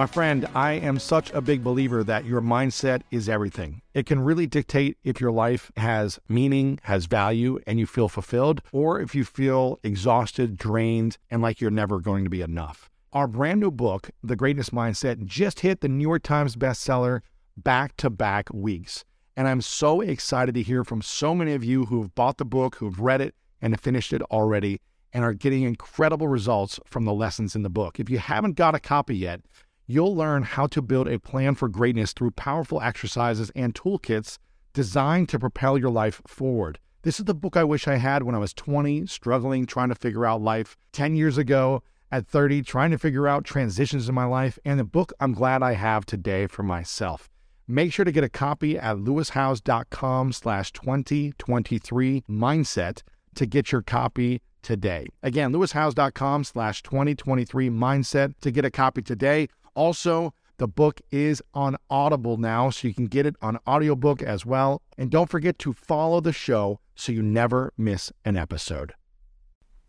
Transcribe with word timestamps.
My 0.00 0.06
friend, 0.06 0.48
I 0.54 0.72
am 0.72 0.98
such 0.98 1.30
a 1.32 1.42
big 1.42 1.62
believer 1.62 2.02
that 2.04 2.24
your 2.24 2.40
mindset 2.40 3.02
is 3.10 3.28
everything. 3.28 3.82
It 3.92 4.06
can 4.06 4.20
really 4.20 4.46
dictate 4.46 4.96
if 5.04 5.20
your 5.20 5.30
life 5.30 5.70
has 5.76 6.18
meaning, 6.26 6.80
has 6.84 7.04
value, 7.04 7.58
and 7.66 7.78
you 7.78 7.84
feel 7.84 8.08
fulfilled, 8.08 8.62
or 8.72 8.98
if 8.98 9.14
you 9.14 9.26
feel 9.26 9.78
exhausted, 9.82 10.56
drained, 10.56 11.18
and 11.30 11.42
like 11.42 11.60
you're 11.60 11.70
never 11.70 12.00
going 12.00 12.24
to 12.24 12.30
be 12.30 12.40
enough. 12.40 12.88
Our 13.12 13.26
brand 13.26 13.60
new 13.60 13.70
book, 13.70 14.08
The 14.22 14.36
Greatness 14.36 14.70
Mindset, 14.70 15.26
just 15.26 15.60
hit 15.60 15.82
the 15.82 15.88
New 15.88 16.08
York 16.08 16.22
Times 16.22 16.56
bestseller 16.56 17.20
back 17.58 17.94
to 17.98 18.08
back 18.08 18.48
weeks. 18.54 19.04
And 19.36 19.46
I'm 19.46 19.60
so 19.60 20.00
excited 20.00 20.54
to 20.54 20.62
hear 20.62 20.82
from 20.82 21.02
so 21.02 21.34
many 21.34 21.52
of 21.52 21.62
you 21.62 21.84
who 21.84 22.00
have 22.00 22.14
bought 22.14 22.38
the 22.38 22.46
book, 22.46 22.76
who've 22.76 23.00
read 23.00 23.20
it, 23.20 23.34
and 23.60 23.78
finished 23.78 24.14
it 24.14 24.22
already, 24.30 24.80
and 25.12 25.24
are 25.24 25.34
getting 25.34 25.64
incredible 25.64 26.28
results 26.28 26.80
from 26.86 27.04
the 27.04 27.12
lessons 27.12 27.54
in 27.54 27.64
the 27.64 27.68
book. 27.68 28.00
If 28.00 28.08
you 28.08 28.16
haven't 28.16 28.56
got 28.56 28.74
a 28.74 28.80
copy 28.80 29.14
yet, 29.14 29.42
you'll 29.90 30.14
learn 30.14 30.42
how 30.42 30.66
to 30.68 30.80
build 30.80 31.08
a 31.08 31.18
plan 31.18 31.54
for 31.54 31.68
greatness 31.68 32.12
through 32.12 32.30
powerful 32.30 32.80
exercises 32.80 33.50
and 33.56 33.74
toolkits 33.74 34.38
designed 34.72 35.28
to 35.28 35.38
propel 35.38 35.76
your 35.76 35.90
life 35.90 36.22
forward. 36.26 36.78
This 37.02 37.18
is 37.18 37.24
the 37.24 37.34
book 37.34 37.56
I 37.56 37.64
wish 37.64 37.88
I 37.88 37.96
had 37.96 38.22
when 38.22 38.34
I 38.34 38.38
was 38.38 38.52
20, 38.54 39.06
struggling, 39.06 39.66
trying 39.66 39.88
to 39.88 39.94
figure 39.94 40.26
out 40.26 40.42
life. 40.42 40.76
10 40.92 41.16
years 41.16 41.38
ago, 41.38 41.82
at 42.12 42.26
30, 42.26 42.62
trying 42.62 42.90
to 42.90 42.98
figure 42.98 43.26
out 43.26 43.44
transitions 43.44 44.08
in 44.08 44.14
my 44.14 44.24
life, 44.24 44.58
and 44.64 44.78
the 44.78 44.84
book 44.84 45.12
I'm 45.20 45.32
glad 45.32 45.62
I 45.62 45.72
have 45.72 46.04
today 46.04 46.46
for 46.46 46.62
myself. 46.62 47.28
Make 47.66 47.92
sure 47.92 48.04
to 48.04 48.12
get 48.12 48.24
a 48.24 48.28
copy 48.28 48.78
at 48.78 48.96
lewishowes.com 48.96 50.32
slash 50.32 50.72
2023 50.72 52.24
mindset 52.28 53.02
to 53.36 53.46
get 53.46 53.70
your 53.70 53.82
copy 53.82 54.42
today. 54.62 55.06
Again, 55.22 55.52
lewishowes.com 55.52 56.44
slash 56.44 56.82
2023 56.82 57.70
mindset 57.70 58.34
to 58.40 58.50
get 58.50 58.64
a 58.64 58.70
copy 58.70 59.02
today. 59.02 59.48
Also, 59.74 60.34
the 60.58 60.68
book 60.68 61.00
is 61.10 61.42
on 61.54 61.76
Audible 61.88 62.36
now, 62.36 62.68
so 62.68 62.86
you 62.86 62.92
can 62.92 63.06
get 63.06 63.24
it 63.24 63.34
on 63.40 63.58
audiobook 63.66 64.22
as 64.22 64.44
well. 64.44 64.82
And 64.98 65.10
don't 65.10 65.30
forget 65.30 65.58
to 65.60 65.72
follow 65.72 66.20
the 66.20 66.34
show 66.34 66.80
so 66.94 67.12
you 67.12 67.22
never 67.22 67.72
miss 67.78 68.12
an 68.24 68.36
episode. 68.36 68.92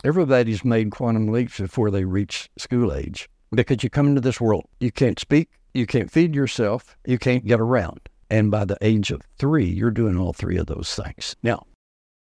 Everybody's 0.04 0.64
made 0.64 0.92
quantum 0.92 1.28
leaps 1.28 1.60
before 1.60 1.92
they 1.92 2.06
reach 2.06 2.50
school 2.58 2.94
age 2.94 3.30
because 3.52 3.84
you 3.84 3.90
come 3.90 4.08
into 4.08 4.22
this 4.22 4.40
world, 4.40 4.66
you 4.80 4.92
can't 4.92 5.20
speak, 5.20 5.50
you 5.74 5.86
can't 5.86 6.10
feed 6.10 6.34
yourself, 6.34 6.96
you 7.06 7.18
can't 7.18 7.46
get 7.46 7.60
around. 7.60 8.00
And 8.30 8.50
by 8.50 8.64
the 8.64 8.78
age 8.82 9.12
of 9.12 9.22
three, 9.38 9.66
you're 9.66 9.92
doing 9.92 10.18
all 10.18 10.32
three 10.32 10.58
of 10.58 10.68
those 10.68 10.96
things. 10.96 11.36
Now, 11.44 11.66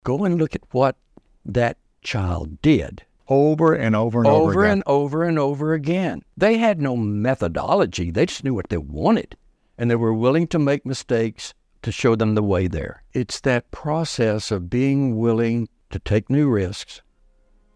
go 0.03 0.25
and 0.25 0.40
look 0.40 0.56
at 0.56 0.64
what 0.72 0.98
that 1.46 1.78
child 2.02 2.62
did 2.62 3.03
over 3.34 3.73
and 3.73 3.95
over 3.95 4.20
and 4.20 4.28
over, 4.28 4.52
over 4.52 4.64
again. 4.64 4.72
and 4.72 4.84
over 4.86 5.23
and 5.23 5.39
over 5.39 5.73
again. 5.73 6.22
They 6.38 6.58
had 6.58 6.80
no 6.81 6.95
methodology. 6.95 8.12
They 8.12 8.25
just 8.25 8.44
knew 8.44 8.53
what 8.53 8.70
they 8.70 8.78
wanted, 8.78 9.36
and 9.78 9.90
they 9.90 9.95
were 9.95 10.14
willing 10.14 10.48
to 10.48 10.59
make 10.59 10.86
mistakes 10.86 11.53
to 11.81 11.92
show 11.92 12.16
them 12.16 12.36
the 12.36 12.44
way 12.44 12.67
there. 12.67 13.03
It's 13.14 13.40
that 13.42 13.72
process 13.72 14.52
of 14.52 14.70
being 14.70 15.17
willing 15.17 15.67
to 15.90 16.00
take 16.00 16.30
new 16.30 16.50
risks, 16.50 17.02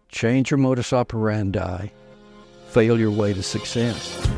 change 0.08 0.50
your 0.50 0.58
modus 0.58 0.92
operandi, 0.92 1.88
fail 2.68 2.98
your 2.98 3.10
way 3.10 3.32
to 3.34 3.42
success. 3.42 4.37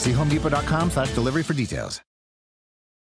See 0.00 0.12
homedepot.com 0.12 0.90
slash 0.90 1.14
delivery 1.14 1.42
for 1.42 1.54
details. 1.54 2.00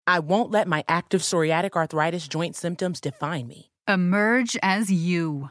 I 0.06 0.18
won't 0.18 0.50
let 0.50 0.66
my 0.66 0.84
active 0.88 1.22
psoriatic 1.22 1.76
arthritis 1.76 2.26
joint 2.26 2.56
symptoms 2.56 3.00
define 3.00 3.46
me. 3.46 3.70
Emerge 3.88 4.56
as 4.62 4.90
you. 4.90 5.50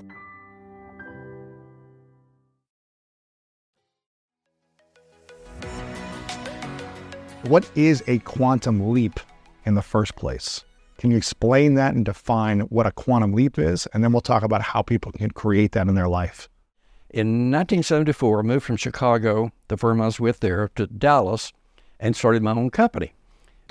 What 7.45 7.69
is 7.75 8.03
a 8.05 8.19
quantum 8.19 8.91
leap 8.91 9.19
in 9.65 9.73
the 9.73 9.81
first 9.81 10.15
place? 10.15 10.63
Can 10.99 11.09
you 11.09 11.17
explain 11.17 11.73
that 11.73 11.95
and 11.95 12.05
define 12.05 12.61
what 12.61 12.85
a 12.85 12.91
quantum 12.91 13.33
leap 13.33 13.57
is? 13.57 13.87
And 13.93 14.03
then 14.03 14.11
we'll 14.11 14.21
talk 14.21 14.43
about 14.43 14.61
how 14.61 14.83
people 14.83 15.11
can 15.11 15.31
create 15.31 15.71
that 15.71 15.87
in 15.87 15.95
their 15.95 16.07
life. 16.07 16.47
In 17.09 17.51
1974, 17.51 18.39
I 18.39 18.41
moved 18.43 18.63
from 18.63 18.77
Chicago, 18.77 19.51
the 19.69 19.75
firm 19.75 19.99
I 19.99 20.05
was 20.05 20.19
with 20.19 20.39
there, 20.39 20.69
to 20.75 20.85
Dallas 20.85 21.51
and 21.99 22.15
started 22.15 22.43
my 22.43 22.51
own 22.51 22.69
company. 22.69 23.13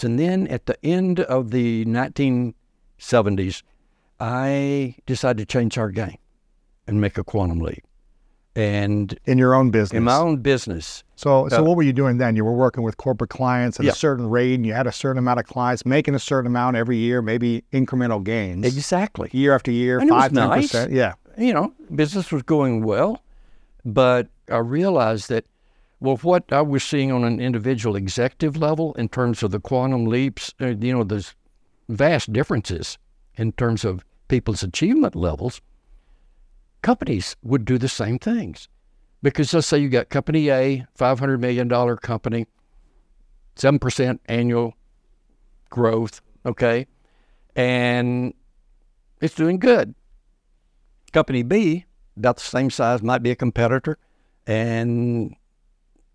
And 0.02 0.18
then 0.18 0.48
at 0.48 0.66
the 0.66 0.76
end 0.84 1.20
of 1.20 1.52
the 1.52 1.84
1970s, 1.84 3.62
I 4.18 4.96
decided 5.06 5.48
to 5.48 5.52
change 5.52 5.78
our 5.78 5.90
game 5.90 6.18
and 6.88 7.00
make 7.00 7.16
a 7.16 7.24
quantum 7.24 7.60
leap. 7.60 7.84
And 8.56 9.16
In 9.26 9.38
your 9.38 9.54
own 9.54 9.70
business. 9.70 9.96
in 9.96 10.02
my 10.04 10.16
own 10.16 10.38
business, 10.38 11.04
So, 11.14 11.48
so 11.48 11.58
Uh, 11.60 11.62
what 11.62 11.76
were 11.76 11.82
you 11.84 11.92
doing 11.92 12.18
then? 12.18 12.34
You 12.34 12.44
were 12.44 12.52
working 12.54 12.82
with 12.82 12.96
corporate 12.96 13.30
clients 13.30 13.78
at 13.78 13.84
Yeah. 13.86 13.92
a 13.92 13.94
certain 13.94 14.28
rate, 14.28 14.54
and 14.54 14.66
you 14.66 14.72
had 14.72 14.86
a 14.88 14.92
certain 14.92 15.18
amount 15.18 15.38
of 15.38 15.46
clients, 15.46 15.86
making 15.86 16.14
a 16.14 16.18
certain 16.18 16.48
amount 16.48 16.76
every 16.76 16.96
year, 16.96 17.22
maybe 17.22 17.62
incremental 17.72 18.22
gains, 18.24 18.66
exactly. 18.66 19.28
year 19.32 19.54
after 19.54 19.70
year, 19.70 19.98
And 20.00 20.08
it 20.08 20.12
was 20.12 20.22
five, 20.22 20.32
ten 20.32 20.48
nice. 20.48 20.62
percent. 20.72 20.92
Yeah, 20.92 21.12
you 21.38 21.52
know, 21.54 21.72
business 21.94 22.32
was 22.32 22.42
going 22.42 22.82
well, 22.82 23.22
but 23.84 24.28
I 24.50 24.58
realized 24.58 25.28
that, 25.28 25.44
well, 26.00 26.16
what 26.22 26.44
I 26.52 26.62
was 26.62 26.82
seeing 26.82 27.12
on 27.12 27.22
an 27.24 27.38
individual 27.40 27.94
executive 27.94 28.56
level 28.56 28.94
in 28.94 29.08
terms 29.08 29.42
of 29.44 29.52
the 29.52 29.60
quantum 29.60 30.06
leaps, 30.06 30.54
uh, 30.60 30.68
you 30.68 30.92
know, 30.92 31.04
the 31.04 31.24
vast 31.88 32.32
differences 32.32 32.98
in 33.36 33.52
terms 33.52 33.84
of 33.84 34.04
people's 34.28 34.62
achievement 34.62 35.14
levels, 35.14 35.60
companies 36.82 37.36
would 37.42 37.64
do 37.64 37.78
the 37.78 37.88
same 37.88 38.18
things. 38.18 38.68
Because 39.22 39.52
let's 39.52 39.66
say 39.66 39.78
you 39.78 39.88
got 39.88 40.08
company 40.08 40.50
A, 40.50 40.86
$500 40.98 41.38
million 41.38 41.68
company, 41.98 42.46
7% 43.56 44.18
annual 44.26 44.74
growth, 45.68 46.22
okay? 46.46 46.86
And 47.54 48.32
it's 49.20 49.34
doing 49.34 49.58
good. 49.58 49.94
Company 51.12 51.42
B, 51.42 51.84
about 52.16 52.36
the 52.36 52.42
same 52.42 52.70
size, 52.70 53.02
might 53.02 53.22
be 53.22 53.30
a 53.30 53.36
competitor, 53.36 53.98
and 54.46 55.36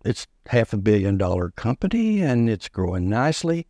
it's 0.04 0.26
half 0.46 0.72
a 0.72 0.76
billion 0.76 1.18
dollar 1.18 1.50
company 1.50 2.20
and 2.20 2.48
it's 2.48 2.68
growing 2.68 3.08
nicely. 3.08 3.66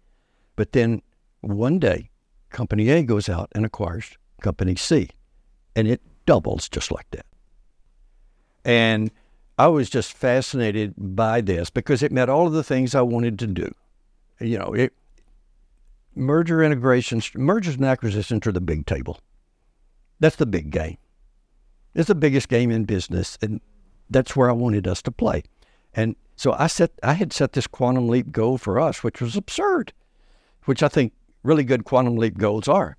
But 0.54 0.72
then 0.72 1.02
one 1.40 1.78
day, 1.78 2.10
Company 2.50 2.88
A 2.90 3.02
goes 3.02 3.28
out 3.28 3.50
and 3.54 3.66
acquires 3.66 4.16
Company 4.40 4.76
C, 4.76 5.10
and 5.75 5.88
it 5.88 6.00
doubles 6.26 6.69
just 6.69 6.90
like 6.90 7.11
that. 7.12 7.26
And 8.64 9.11
I 9.58 9.69
was 9.69 9.88
just 9.88 10.12
fascinated 10.12 10.94
by 10.96 11.40
this 11.40 11.70
because 11.70 12.02
it 12.02 12.12
met 12.12 12.28
all 12.28 12.46
of 12.46 12.52
the 12.52 12.64
things 12.64 12.94
I 12.94 13.00
wanted 13.02 13.38
to 13.38 13.46
do. 13.46 13.75
You 14.40 14.58
know, 14.58 14.75
it, 14.75 14.93
merger 16.14 16.62
integrations, 16.62 17.31
mergers 17.34 17.76
and 17.76 17.84
acquisitions 17.84 18.46
are 18.46 18.52
the 18.52 18.61
big 18.61 18.84
table. 18.87 19.19
That's 20.20 20.37
the 20.37 20.46
big 20.46 20.70
game. 20.70 20.99
It's 21.94 22.08
the 22.08 22.14
biggest 22.14 22.49
game 22.49 22.70
in 22.70 22.84
business, 22.84 23.38
and 23.40 23.61
that's 24.11 24.37
where 24.37 24.50
I 24.50 24.52
wanted 24.52 24.87
us 24.87 25.00
to 25.02 25.11
play. 25.11 25.44
And 25.94 26.17
so 26.37 26.52
I 26.58 26.67
set, 26.67 26.90
I 27.02 27.14
had 27.14 27.32
set 27.32 27.55
this 27.55 27.67
quantum 27.67 28.08
leap 28.08 28.31
goal 28.31 28.58
for 28.58 28.79
us, 28.79 29.02
which 29.02 29.22
was 29.22 29.37
absurd, 29.37 29.94
which 30.64 30.82
I 30.82 30.88
think 30.88 31.14
really 31.43 31.64
good 31.64 31.84
quantum 31.84 32.17
leap 32.17 32.37
goals 32.37 32.69
are. 32.69 32.99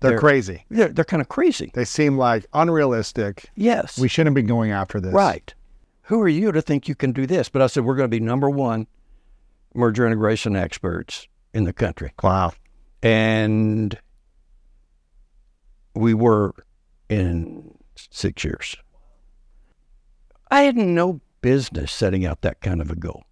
They're, 0.00 0.10
They're- 0.12 0.18
crazy. 0.20 0.64
They're, 0.70 0.88
they're 0.88 1.04
kind 1.04 1.20
of 1.20 1.28
crazy. 1.28 1.70
They 1.74 1.84
seem 1.84 2.18
like 2.18 2.46
unrealistic. 2.52 3.50
Yes. 3.54 3.98
We 3.98 4.08
shouldn't 4.08 4.36
be 4.36 4.42
going 4.42 4.70
after 4.70 5.00
this. 5.00 5.12
Right. 5.14 5.54
Who 6.02 6.20
are 6.20 6.28
you 6.28 6.52
to 6.52 6.60
think 6.60 6.88
you 6.88 6.94
can 6.94 7.12
do 7.12 7.26
this? 7.26 7.48
But 7.48 7.62
I 7.62 7.66
said, 7.68 7.84
we're 7.84 7.96
going 7.96 8.10
to 8.10 8.16
be 8.16 8.20
number 8.20 8.50
one 8.50 8.86
merger 9.74 10.06
integration 10.06 10.54
experts 10.56 11.26
in 11.54 11.64
the 11.64 11.72
country. 11.72 12.12
Wow. 12.22 12.52
And 13.02 13.98
we 15.94 16.12
were 16.12 16.54
in 17.08 17.74
six 17.96 18.44
years. 18.44 18.76
I 20.50 20.62
had 20.62 20.76
no 20.76 21.20
business 21.40 21.92
setting 21.92 22.26
out 22.26 22.42
that 22.42 22.60
kind 22.60 22.80
of 22.80 22.90
a 22.90 22.96
goal. 22.96 23.24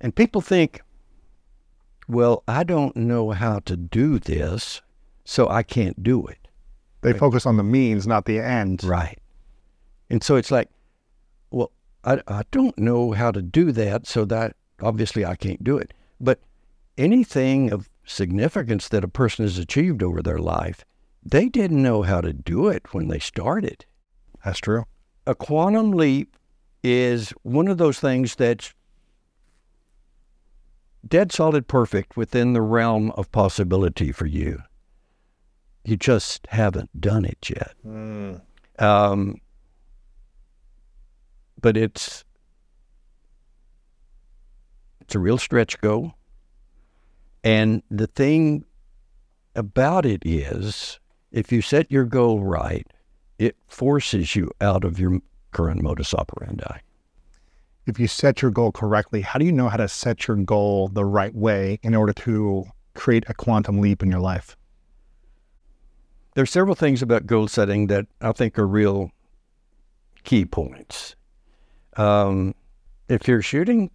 And 0.00 0.14
people 0.14 0.40
think, 0.40 0.80
well, 2.08 2.42
I 2.46 2.64
don't 2.64 2.94
know 2.96 3.30
how 3.30 3.60
to 3.60 3.76
do 3.76 4.18
this, 4.18 4.82
so 5.24 5.48
I 5.48 5.62
can't 5.62 6.02
do 6.02 6.26
it. 6.26 6.38
They 7.02 7.12
focus 7.12 7.44
on 7.44 7.58
the 7.58 7.62
means, 7.62 8.06
not 8.06 8.24
the 8.24 8.38
end. 8.38 8.82
Right. 8.82 9.18
And 10.08 10.22
so 10.24 10.36
it's 10.36 10.50
like, 10.50 10.70
well, 11.50 11.70
I, 12.02 12.20
I 12.26 12.42
don't 12.50 12.76
know 12.78 13.12
how 13.12 13.30
to 13.30 13.42
do 13.42 13.72
that, 13.72 14.06
so 14.06 14.24
that 14.24 14.56
obviously 14.80 15.24
I 15.24 15.36
can't 15.36 15.62
do 15.62 15.76
it. 15.76 15.92
But 16.18 16.40
anything 16.96 17.70
of 17.72 17.90
significance 18.06 18.88
that 18.88 19.04
a 19.04 19.08
person 19.08 19.44
has 19.44 19.58
achieved 19.58 20.02
over 20.02 20.22
their 20.22 20.38
life, 20.38 20.84
they 21.22 21.48
didn't 21.48 21.82
know 21.82 22.02
how 22.02 22.22
to 22.22 22.32
do 22.32 22.68
it 22.68 22.94
when 22.94 23.08
they 23.08 23.18
started. 23.18 23.84
That's 24.44 24.60
true. 24.60 24.84
A 25.26 25.34
quantum 25.34 25.92
leap 25.92 26.36
is 26.82 27.30
one 27.42 27.68
of 27.68 27.78
those 27.78 27.98
things 27.98 28.34
that's 28.34 28.74
dead 31.06 31.32
solid 31.32 31.66
perfect 31.66 32.16
within 32.16 32.52
the 32.52 32.62
realm 32.62 33.10
of 33.12 33.30
possibility 33.32 34.12
for 34.12 34.26
you. 34.26 34.62
You 35.84 35.96
just 35.96 36.46
haven't 36.48 37.00
done 37.00 37.24
it 37.24 37.50
yet. 37.50 37.74
Um, 38.78 39.40
but 41.60 41.76
it's 41.76 42.24
it's 45.00 45.14
a 45.14 45.18
real 45.18 45.38
stretch 45.38 45.78
goal. 45.80 46.14
And 47.42 47.82
the 47.90 48.06
thing 48.06 48.64
about 49.54 50.06
it 50.06 50.22
is, 50.24 50.98
if 51.30 51.52
you 51.52 51.60
set 51.60 51.90
your 51.90 52.04
goal 52.04 52.40
right, 52.40 52.86
it 53.38 53.56
forces 53.66 54.34
you 54.34 54.50
out 54.62 54.84
of 54.84 54.98
your 54.98 55.20
current 55.52 55.82
modus 55.82 56.14
operandi. 56.14 56.78
If 57.86 58.00
you 58.00 58.08
set 58.08 58.40
your 58.40 58.50
goal 58.50 58.72
correctly, 58.72 59.20
how 59.20 59.38
do 59.38 59.44
you 59.44 59.52
know 59.52 59.68
how 59.68 59.76
to 59.76 59.88
set 59.88 60.26
your 60.26 60.38
goal 60.38 60.88
the 60.88 61.04
right 61.04 61.34
way 61.34 61.78
in 61.82 61.94
order 61.94 62.14
to 62.14 62.64
create 62.94 63.24
a 63.28 63.34
quantum 63.34 63.78
leap 63.78 64.02
in 64.02 64.10
your 64.10 64.20
life? 64.20 64.56
There's 66.34 66.50
several 66.50 66.74
things 66.74 67.00
about 67.02 67.26
goal 67.26 67.48
setting 67.48 67.86
that 67.88 68.06
I 68.20 68.32
think 68.32 68.58
are 68.58 68.66
real 68.66 69.10
key 70.24 70.44
points. 70.44 71.14
Um, 71.96 72.54
if 73.08 73.28
you're 73.28 73.42
shooting 73.42 73.90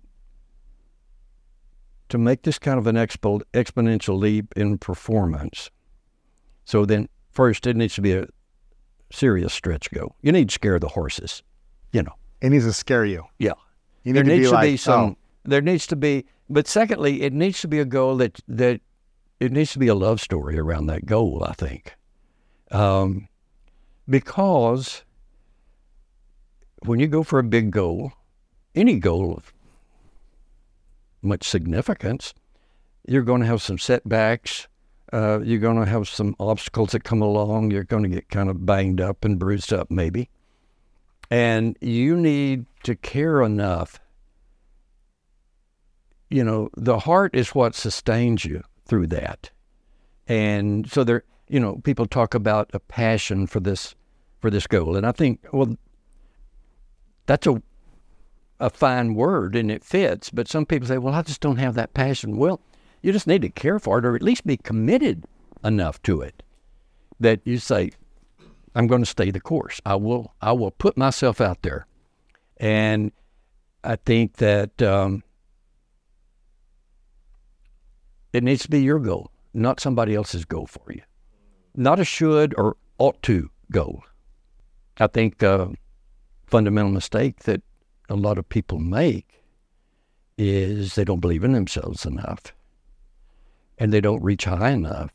to 2.09 2.17
make 2.17 2.43
this 2.43 2.57
kind 2.57 2.79
of 2.79 2.87
an 2.87 2.95
expo- 2.95 3.41
exponential 3.53 4.17
leap 4.17 4.53
in 4.55 4.77
performance, 4.77 5.69
so 6.65 6.85
then 6.85 7.09
first 7.31 7.67
it 7.67 7.75
needs 7.75 7.95
to 7.95 8.01
be 8.01 8.13
a 8.13 8.25
serious 9.11 9.53
stretch 9.53 9.91
goal. 9.91 10.15
You 10.21 10.31
need 10.31 10.49
to 10.49 10.53
scare 10.53 10.79
the 10.79 10.87
horses, 10.87 11.43
you 11.91 12.03
know. 12.03 12.13
It 12.41 12.51
needs 12.51 12.65
to 12.65 12.73
scare 12.73 13.05
you. 13.05 13.25
Yeah. 13.37 13.53
You 14.03 14.13
there 14.13 14.23
to 14.23 14.29
needs 14.29 14.41
be 14.41 14.45
to 14.45 14.51
like, 14.53 14.63
be 14.63 14.77
some. 14.77 15.01
oh. 15.01 15.15
There 15.43 15.61
needs 15.61 15.87
to 15.87 15.95
be, 15.95 16.25
but 16.49 16.67
secondly, 16.67 17.21
it 17.21 17.33
needs 17.33 17.59
to 17.61 17.67
be 17.67 17.79
a 17.79 17.85
goal 17.85 18.15
that 18.17 18.39
that 18.47 18.79
it 19.39 19.51
needs 19.51 19.73
to 19.73 19.79
be 19.79 19.87
a 19.87 19.95
love 19.95 20.21
story 20.21 20.57
around 20.57 20.85
that 20.87 21.05
goal. 21.05 21.43
I 21.45 21.53
think, 21.53 21.95
um, 22.71 23.27
because 24.07 25.03
when 26.85 26.99
you 26.99 27.07
go 27.07 27.23
for 27.23 27.39
a 27.39 27.43
big 27.43 27.71
goal, 27.71 28.13
any 28.75 28.99
goal 28.99 29.33
of 29.33 29.53
much 31.21 31.43
significance, 31.43 32.33
you're 33.07 33.23
going 33.23 33.41
to 33.41 33.47
have 33.47 33.61
some 33.61 33.77
setbacks. 33.77 34.67
Uh, 35.11 35.39
you're 35.43 35.59
going 35.59 35.79
to 35.79 35.89
have 35.89 36.07
some 36.07 36.35
obstacles 36.39 36.91
that 36.91 37.03
come 37.03 37.21
along. 37.21 37.71
You're 37.71 37.83
going 37.83 38.03
to 38.03 38.09
get 38.09 38.29
kind 38.29 38.49
of 38.49 38.65
banged 38.65 39.01
up 39.01 39.25
and 39.25 39.39
bruised 39.39 39.73
up, 39.73 39.89
maybe. 39.89 40.29
And 41.31 41.77
you 41.81 42.15
need 42.15 42.65
to 42.83 42.95
care 42.95 43.41
enough. 43.41 43.99
You 46.29 46.43
know, 46.43 46.69
the 46.77 46.99
heart 46.99 47.33
is 47.35 47.55
what 47.55 47.73
sustains 47.73 48.45
you 48.45 48.63
through 48.85 49.07
that. 49.07 49.49
And 50.27 50.89
so 50.89 51.03
there, 51.03 51.23
you 51.49 51.59
know, 51.59 51.77
people 51.83 52.05
talk 52.05 52.33
about 52.33 52.69
a 52.73 52.79
passion 52.79 53.47
for 53.47 53.59
this 53.59 53.95
for 54.39 54.49
this 54.49 54.67
goal. 54.67 54.95
And 54.95 55.05
I 55.05 55.11
think, 55.11 55.45
well, 55.51 55.75
that's 57.25 57.47
a 57.47 57.61
a 58.59 58.69
fine 58.69 59.15
word 59.15 59.55
and 59.55 59.71
it 59.71 59.83
fits, 59.83 60.29
but 60.29 60.47
some 60.47 60.65
people 60.65 60.87
say, 60.87 60.97
well, 60.97 61.13
I 61.13 61.21
just 61.21 61.41
don't 61.41 61.57
have 61.57 61.75
that 61.75 61.93
passion. 61.93 62.37
Well, 62.37 62.59
you 63.01 63.13
just 63.13 63.27
need 63.27 63.41
to 63.43 63.49
care 63.49 63.79
for 63.79 63.99
it 63.99 64.05
or 64.05 64.15
at 64.15 64.21
least 64.21 64.45
be 64.45 64.57
committed 64.57 65.23
enough 65.63 66.01
to 66.03 66.21
it 66.21 66.43
that 67.19 67.39
you 67.45 67.57
say, 67.57 67.91
I'm 68.75 68.87
going 68.87 69.01
to 69.01 69.09
stay 69.09 69.31
the 69.31 69.39
course. 69.39 69.81
I 69.85 69.95
will 69.95 70.33
I 70.41 70.51
will 70.51 70.71
put 70.71 70.97
myself 70.97 71.41
out 71.41 71.61
there. 71.61 71.85
And 72.57 73.11
I 73.83 73.95
think 73.95 74.37
that 74.37 74.81
um, 74.81 75.23
it 78.33 78.43
needs 78.43 78.63
to 78.63 78.69
be 78.69 78.81
your 78.81 78.99
goal, 78.99 79.31
not 79.53 79.79
somebody 79.79 80.15
else's 80.15 80.45
goal 80.45 80.67
for 80.67 80.91
you. 80.91 81.01
Not 81.75 81.99
a 81.99 82.05
should 82.05 82.53
or 82.57 82.75
ought 82.97 83.21
to 83.23 83.49
goal. 83.71 84.03
I 84.99 85.07
think 85.07 85.41
uh, 85.41 85.67
fundamental 86.45 86.91
mistake 86.91 87.43
that 87.43 87.61
a 88.09 88.15
lot 88.15 88.37
of 88.37 88.49
people 88.49 88.79
make 88.79 89.43
is 90.37 90.95
they 90.95 91.03
don't 91.03 91.19
believe 91.19 91.43
in 91.43 91.53
themselves 91.53 92.05
enough 92.05 92.53
and 93.77 93.93
they 93.93 94.01
don't 94.01 94.23
reach 94.23 94.45
high 94.45 94.71
enough. 94.71 95.11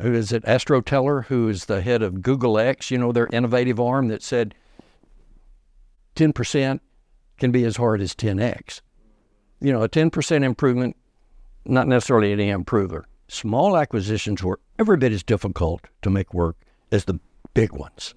Who 0.00 0.12
is 0.12 0.32
it? 0.32 0.44
Astro 0.44 0.80
Teller, 0.80 1.22
who 1.22 1.48
is 1.48 1.66
the 1.66 1.82
head 1.82 2.02
of 2.02 2.22
Google 2.22 2.58
X, 2.58 2.90
you 2.90 2.98
know, 2.98 3.12
their 3.12 3.28
innovative 3.32 3.80
arm 3.80 4.08
that 4.08 4.22
said 4.22 4.54
10% 6.16 6.80
can 7.38 7.50
be 7.50 7.64
as 7.64 7.76
hard 7.76 8.00
as 8.00 8.14
10x. 8.14 8.80
You 9.60 9.72
know, 9.72 9.82
a 9.82 9.88
10% 9.88 10.42
improvement, 10.42 10.96
not 11.64 11.88
necessarily 11.88 12.32
any 12.32 12.48
improver. 12.50 13.06
Small 13.28 13.76
acquisitions 13.76 14.42
were 14.42 14.60
every 14.78 14.96
bit 14.96 15.12
as 15.12 15.22
difficult 15.22 15.82
to 16.02 16.10
make 16.10 16.34
work 16.34 16.56
as 16.90 17.04
the 17.04 17.18
big 17.54 17.72
ones, 17.72 18.14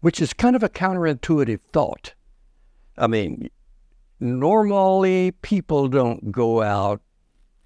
which 0.00 0.20
is 0.20 0.32
kind 0.32 0.56
of 0.56 0.62
a 0.62 0.68
counterintuitive 0.68 1.60
thought. 1.72 2.14
I 2.96 3.06
mean, 3.06 3.50
normally 4.20 5.32
people 5.42 5.88
don't 5.88 6.32
go 6.32 6.62
out 6.62 7.00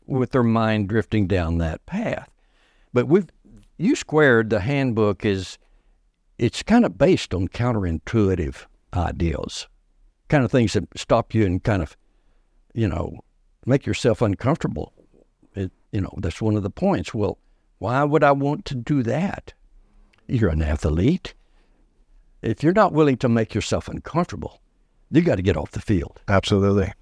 with 0.06 0.30
their 0.30 0.42
mind 0.42 0.88
drifting 0.88 1.26
down 1.26 1.58
that 1.58 1.84
path. 1.86 2.28
But 2.92 3.06
we've 3.08 3.28
U 3.78 3.96
squared, 3.96 4.50
the 4.50 4.60
handbook 4.60 5.24
is 5.24 5.58
it's 6.38 6.62
kind 6.62 6.84
of 6.84 6.98
based 6.98 7.34
on 7.34 7.48
counterintuitive 7.48 8.66
ideals, 8.94 9.68
kind 10.28 10.44
of 10.44 10.50
things 10.50 10.74
that 10.74 10.86
stop 10.96 11.34
you 11.34 11.46
and 11.46 11.62
kind 11.62 11.82
of, 11.82 11.96
you 12.74 12.88
know, 12.88 13.20
make 13.64 13.86
yourself 13.86 14.20
uncomfortable. 14.22 14.92
You 15.92 16.00
know, 16.00 16.14
that's 16.18 16.42
one 16.42 16.56
of 16.56 16.62
the 16.62 16.70
points. 16.70 17.14
Well, 17.14 17.38
why 17.78 18.02
would 18.02 18.24
I 18.24 18.32
want 18.32 18.64
to 18.66 18.74
do 18.74 19.02
that? 19.04 19.52
You're 20.26 20.50
an 20.50 20.62
athlete. 20.62 21.34
If 22.40 22.62
you're 22.62 22.72
not 22.72 22.92
willing 22.92 23.18
to 23.18 23.28
make 23.28 23.54
yourself 23.54 23.88
uncomfortable, 23.88 24.60
you 25.10 25.20
got 25.20 25.36
to 25.36 25.42
get 25.42 25.56
off 25.56 25.72
the 25.72 25.80
field. 25.80 26.20
Absolutely. 26.28 26.92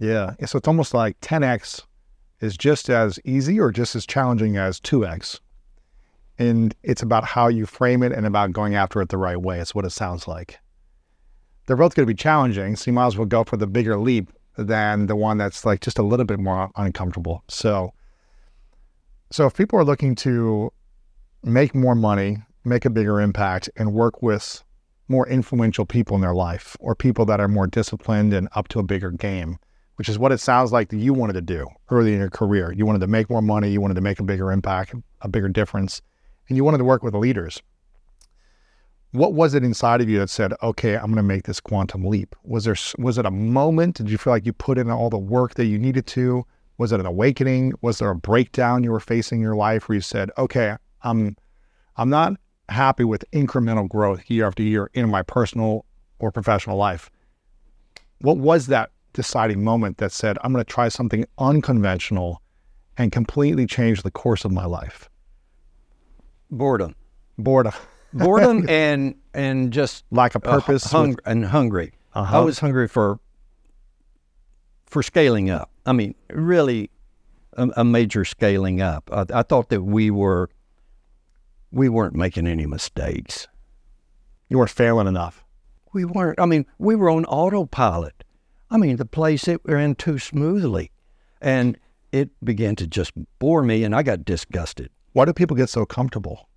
Yeah. 0.00 0.34
So 0.46 0.58
it's 0.58 0.68
almost 0.68 0.94
like 0.94 1.20
10x 1.20 1.84
is 2.40 2.56
just 2.56 2.88
as 2.88 3.18
easy 3.24 3.60
or 3.60 3.70
just 3.70 3.94
as 3.94 4.06
challenging 4.06 4.56
as 4.56 4.80
2x. 4.80 5.40
And 6.38 6.74
it's 6.82 7.02
about 7.02 7.24
how 7.24 7.48
you 7.48 7.66
frame 7.66 8.02
it 8.02 8.12
and 8.12 8.24
about 8.24 8.52
going 8.52 8.74
after 8.76 9.02
it 9.02 9.08
the 9.08 9.18
right 9.18 9.40
way. 9.40 9.58
It's 9.58 9.74
what 9.74 9.84
it 9.84 9.90
sounds 9.90 10.28
like. 10.28 10.58
They're 11.66 11.76
both 11.76 11.94
going 11.94 12.06
to 12.06 12.12
be 12.12 12.16
challenging, 12.16 12.76
so 12.76 12.90
you 12.90 12.94
might 12.94 13.08
as 13.08 13.16
well 13.18 13.26
go 13.26 13.44
for 13.44 13.56
the 13.56 13.66
bigger 13.66 13.98
leap 13.98 14.32
than 14.56 15.06
the 15.06 15.16
one 15.16 15.36
that's 15.36 15.66
like 15.66 15.80
just 15.80 15.98
a 15.98 16.02
little 16.02 16.24
bit 16.24 16.38
more 16.38 16.70
uncomfortable. 16.76 17.42
So, 17.48 17.92
so 19.30 19.46
if 19.46 19.54
people 19.54 19.78
are 19.78 19.84
looking 19.84 20.14
to 20.16 20.72
make 21.42 21.74
more 21.74 21.94
money, 21.94 22.38
make 22.64 22.84
a 22.84 22.90
bigger 22.90 23.20
impact, 23.20 23.68
and 23.76 23.92
work 23.92 24.22
with 24.22 24.64
more 25.08 25.26
influential 25.28 25.86
people 25.86 26.14
in 26.16 26.20
their 26.20 26.34
life 26.34 26.76
or 26.80 26.94
people 26.94 27.24
that 27.26 27.40
are 27.40 27.48
more 27.48 27.66
disciplined 27.66 28.32
and 28.32 28.48
up 28.54 28.68
to 28.68 28.78
a 28.78 28.82
bigger 28.82 29.10
game, 29.10 29.58
which 29.96 30.08
is 30.08 30.18
what 30.18 30.32
it 30.32 30.38
sounds 30.38 30.72
like 30.72 30.90
that 30.90 30.98
you 30.98 31.12
wanted 31.12 31.32
to 31.34 31.40
do 31.40 31.66
early 31.90 32.12
in 32.12 32.20
your 32.20 32.30
career. 32.30 32.72
You 32.72 32.86
wanted 32.86 33.00
to 33.00 33.06
make 33.06 33.30
more 33.30 33.42
money, 33.42 33.70
you 33.70 33.80
wanted 33.80 33.94
to 33.94 34.00
make 34.00 34.20
a 34.20 34.24
bigger 34.24 34.52
impact, 34.52 34.94
a 35.22 35.28
bigger 35.28 35.48
difference, 35.48 36.02
and 36.48 36.56
you 36.56 36.64
wanted 36.64 36.78
to 36.78 36.84
work 36.84 37.02
with 37.02 37.14
leaders. 37.14 37.62
What 39.12 39.32
was 39.32 39.54
it 39.54 39.64
inside 39.64 40.02
of 40.02 40.08
you 40.10 40.18
that 40.18 40.28
said, 40.28 40.52
"Okay, 40.62 40.94
I'm 40.94 41.06
going 41.06 41.16
to 41.16 41.22
make 41.22 41.44
this 41.44 41.60
quantum 41.60 42.04
leap"? 42.04 42.36
Was 42.44 42.64
there 42.64 42.76
was 42.98 43.16
it 43.16 43.24
a 43.24 43.30
moment? 43.30 43.96
Did 43.96 44.10
you 44.10 44.18
feel 44.18 44.34
like 44.34 44.44
you 44.44 44.52
put 44.52 44.76
in 44.76 44.90
all 44.90 45.08
the 45.08 45.18
work 45.18 45.54
that 45.54 45.64
you 45.64 45.78
needed 45.78 46.06
to? 46.08 46.44
Was 46.78 46.92
it 46.92 47.00
an 47.00 47.06
awakening? 47.06 47.74
Was 47.80 47.98
there 47.98 48.10
a 48.10 48.16
breakdown 48.16 48.84
you 48.84 48.92
were 48.92 49.00
facing 49.00 49.38
in 49.38 49.42
your 49.42 49.56
life 49.56 49.88
where 49.88 49.96
you 49.96 50.00
said, 50.00 50.30
"Okay, 50.38 50.76
I'm 51.02 51.36
I'm 51.96 52.08
not 52.08 52.34
happy 52.68 53.04
with 53.04 53.24
incremental 53.32 53.88
growth 53.88 54.28
year 54.30 54.46
after 54.46 54.62
year 54.62 54.90
in 54.94 55.10
my 55.10 55.22
personal 55.22 55.84
or 56.18 56.30
professional 56.30 56.76
life. 56.76 57.10
What 58.20 58.38
was 58.38 58.66
that 58.66 58.90
deciding 59.12 59.64
moment 59.64 59.98
that 59.98 60.12
said, 60.12 60.38
I'm 60.42 60.52
going 60.52 60.64
to 60.64 60.70
try 60.70 60.88
something 60.88 61.24
unconventional 61.38 62.42
and 62.96 63.12
completely 63.12 63.66
change 63.66 64.02
the 64.02 64.10
course 64.10 64.44
of 64.44 64.52
my 64.52 64.64
life? 64.64 65.08
Boredom. 66.50 66.94
Boredom. 67.38 67.72
Boredom 68.12 68.66
and 68.68 69.14
and 69.34 69.72
just 69.72 70.04
lack 70.10 70.34
of 70.34 70.42
purpose 70.42 70.86
uh, 70.86 70.98
hung, 70.98 71.10
with... 71.10 71.20
and 71.26 71.44
hungry. 71.44 71.92
Uh-huh. 72.14 72.38
I 72.38 72.44
was 72.44 72.58
hungry 72.58 72.88
for 72.88 73.20
for 74.88 75.02
scaling 75.02 75.50
up. 75.50 75.70
I 75.86 75.92
mean, 75.92 76.14
really 76.30 76.90
a, 77.54 77.68
a 77.76 77.84
major 77.84 78.24
scaling 78.24 78.80
up. 78.80 79.08
I, 79.12 79.26
I 79.32 79.42
thought 79.42 79.68
that 79.70 79.82
we 79.82 80.10
were 80.10 80.50
we 81.70 81.88
weren't 81.88 82.14
making 82.14 82.46
any 82.46 82.66
mistakes. 82.66 83.46
You 84.48 84.58
weren't 84.58 84.70
failing 84.70 85.06
enough. 85.06 85.44
We 85.92 86.04
weren't. 86.04 86.40
I 86.40 86.46
mean, 86.46 86.66
we 86.78 86.96
were 86.96 87.10
on 87.10 87.24
autopilot. 87.26 88.24
I 88.70 88.76
mean, 88.76 88.96
the 88.96 89.04
place 89.04 89.48
it 89.48 89.60
ran 89.64 89.94
too 89.94 90.18
smoothly. 90.18 90.90
And 91.40 91.78
it 92.12 92.30
began 92.44 92.74
to 92.76 92.86
just 92.86 93.12
bore 93.38 93.62
me, 93.62 93.84
and 93.84 93.94
I 93.94 94.02
got 94.02 94.24
disgusted. 94.24 94.90
Why 95.12 95.24
do 95.24 95.32
people 95.32 95.56
get 95.56 95.68
so 95.68 95.84
comfortable? 95.84 96.48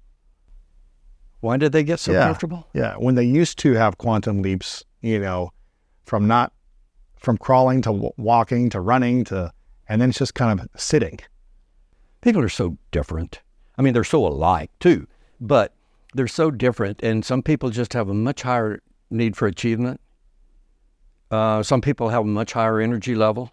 Why 1.41 1.57
did 1.57 1.71
they 1.71 1.83
get 1.83 1.99
so 1.99 2.11
yeah. 2.13 2.25
comfortable? 2.25 2.67
Yeah, 2.73 2.95
when 2.95 3.15
they 3.15 3.23
used 3.23 3.57
to 3.59 3.73
have 3.73 3.97
quantum 3.97 4.41
leaps, 4.41 4.85
you 5.01 5.19
know, 5.19 5.51
from 6.05 6.27
not 6.27 6.53
from 7.21 7.37
crawling 7.37 7.81
to 7.83 7.89
w- 7.89 8.11
walking 8.17 8.69
to 8.71 8.81
running 8.81 9.23
to, 9.25 9.51
and 9.87 10.01
then 10.01 10.09
it's 10.09 10.17
just 10.17 10.35
kind 10.35 10.59
of 10.59 10.67
sitting. 10.75 11.19
People 12.21 12.41
are 12.41 12.49
so 12.49 12.77
different. 12.91 13.41
I 13.77 13.81
mean, 13.81 13.93
they're 13.93 14.03
so 14.03 14.25
alike 14.25 14.71
too, 14.79 15.07
but 15.39 15.73
they're 16.13 16.27
so 16.27 16.51
different. 16.51 17.01
And 17.01 17.23
some 17.23 17.41
people 17.41 17.69
just 17.69 17.93
have 17.93 18.09
a 18.09 18.13
much 18.13 18.41
higher 18.41 18.81
need 19.09 19.37
for 19.37 19.47
achievement. 19.47 20.01
Uh, 21.29 21.63
some 21.63 21.79
people 21.79 22.09
have 22.09 22.23
a 22.23 22.27
much 22.27 22.51
higher 22.53 22.79
energy 22.79 23.15
level, 23.15 23.51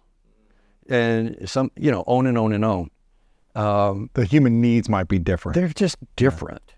and 0.89 1.37
some, 1.49 1.71
you 1.77 1.89
know, 1.89 2.03
on 2.07 2.27
and 2.27 2.37
on 2.37 2.51
and 2.51 2.65
on. 2.65 2.89
Um, 3.55 4.09
the 4.13 4.25
human 4.25 4.59
needs 4.59 4.89
might 4.89 5.07
be 5.07 5.19
different. 5.19 5.55
They're 5.55 5.69
just 5.69 5.97
different. 6.15 6.61
Yeah. 6.67 6.73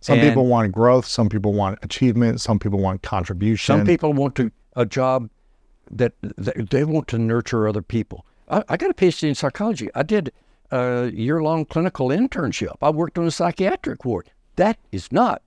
Some 0.00 0.18
and 0.18 0.28
people 0.28 0.46
want 0.46 0.72
growth. 0.72 1.06
Some 1.06 1.28
people 1.28 1.52
want 1.52 1.78
achievement. 1.82 2.40
Some 2.40 2.58
people 2.58 2.80
want 2.80 3.02
contribution. 3.02 3.78
Some 3.78 3.86
people 3.86 4.12
want 4.12 4.34
to 4.36 4.50
a 4.74 4.84
job 4.84 5.30
that, 5.92 6.14
that 6.22 6.70
they 6.70 6.84
want 6.84 7.08
to 7.08 7.18
nurture 7.18 7.68
other 7.68 7.82
people. 7.82 8.26
I, 8.48 8.64
I 8.68 8.76
got 8.76 8.90
a 8.90 8.94
PhD 8.94 9.28
in 9.28 9.34
psychology. 9.34 9.88
I 9.94 10.02
did 10.02 10.32
a 10.70 11.10
year 11.12 11.42
long 11.42 11.64
clinical 11.64 12.08
internship. 12.08 12.76
I 12.80 12.90
worked 12.90 13.18
on 13.18 13.26
a 13.26 13.30
psychiatric 13.30 14.04
ward. 14.04 14.30
That 14.56 14.78
is 14.90 15.12
not, 15.12 15.42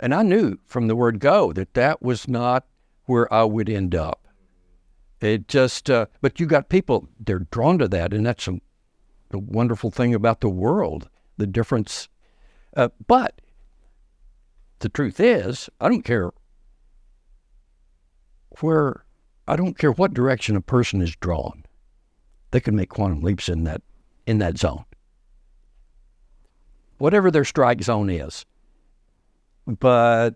and 0.00 0.14
I 0.14 0.22
knew 0.22 0.58
from 0.64 0.88
the 0.88 0.96
word 0.96 1.20
go 1.20 1.52
that 1.52 1.74
that 1.74 2.02
was 2.02 2.28
not 2.28 2.64
where 3.04 3.32
I 3.32 3.44
would 3.44 3.68
end 3.68 3.94
up. 3.94 4.26
It 5.20 5.48
just, 5.48 5.88
uh, 5.88 6.06
but 6.20 6.38
you 6.38 6.46
got 6.46 6.68
people, 6.68 7.08
they're 7.18 7.46
drawn 7.50 7.78
to 7.78 7.88
that, 7.88 8.12
and 8.12 8.26
that's 8.26 8.46
a, 8.48 8.60
the 9.30 9.38
wonderful 9.38 9.90
thing 9.90 10.14
about 10.14 10.40
the 10.40 10.50
world, 10.50 11.08
the 11.38 11.46
difference. 11.46 12.08
Uh, 12.76 12.90
but 13.06 13.40
the 14.80 14.90
truth 14.90 15.18
is, 15.18 15.70
I 15.80 15.88
don't 15.88 16.04
care 16.04 16.32
where, 18.60 19.05
I 19.48 19.56
don't 19.56 19.78
care 19.78 19.92
what 19.92 20.14
direction 20.14 20.56
a 20.56 20.60
person 20.60 21.00
is 21.00 21.14
drawn. 21.16 21.64
They 22.50 22.60
can 22.60 22.76
make 22.76 22.88
quantum 22.88 23.20
leaps 23.20 23.48
in 23.48 23.64
that 23.64 23.82
in 24.26 24.38
that 24.38 24.58
zone. 24.58 24.84
Whatever 26.98 27.30
their 27.30 27.44
strike 27.44 27.82
zone 27.82 28.10
is. 28.10 28.44
But 29.66 30.34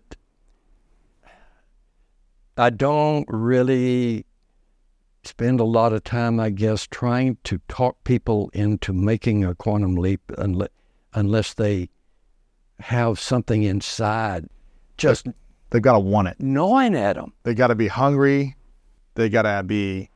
I 2.57 2.69
don't 2.69 3.25
really 3.27 4.25
spend 5.23 5.59
a 5.59 5.65
lot 5.65 5.93
of 5.93 6.03
time, 6.03 6.39
I 6.39 6.49
guess, 6.49 6.87
trying 6.87 7.37
to 7.45 7.59
talk 7.67 8.03
people 8.03 8.49
into 8.53 8.93
making 8.93 9.45
a 9.45 9.55
quantum 9.55 9.95
leap 9.95 10.21
unless, 10.37 10.69
unless 11.13 11.53
they 11.53 11.89
have 12.79 13.19
something 13.19 13.63
inside. 13.63 14.47
Just 14.97 15.27
they've 15.69 15.81
got 15.81 15.93
to 15.93 15.99
want 15.99 16.27
it, 16.27 16.39
gnawing 16.39 16.95
at 16.95 17.15
them. 17.15 17.33
They 17.43 17.53
got 17.53 17.67
to 17.67 17.75
be 17.75 17.87
hungry. 17.87 18.55
They 19.15 19.29
got 19.29 19.43
to 19.43 19.63
be 19.63 20.09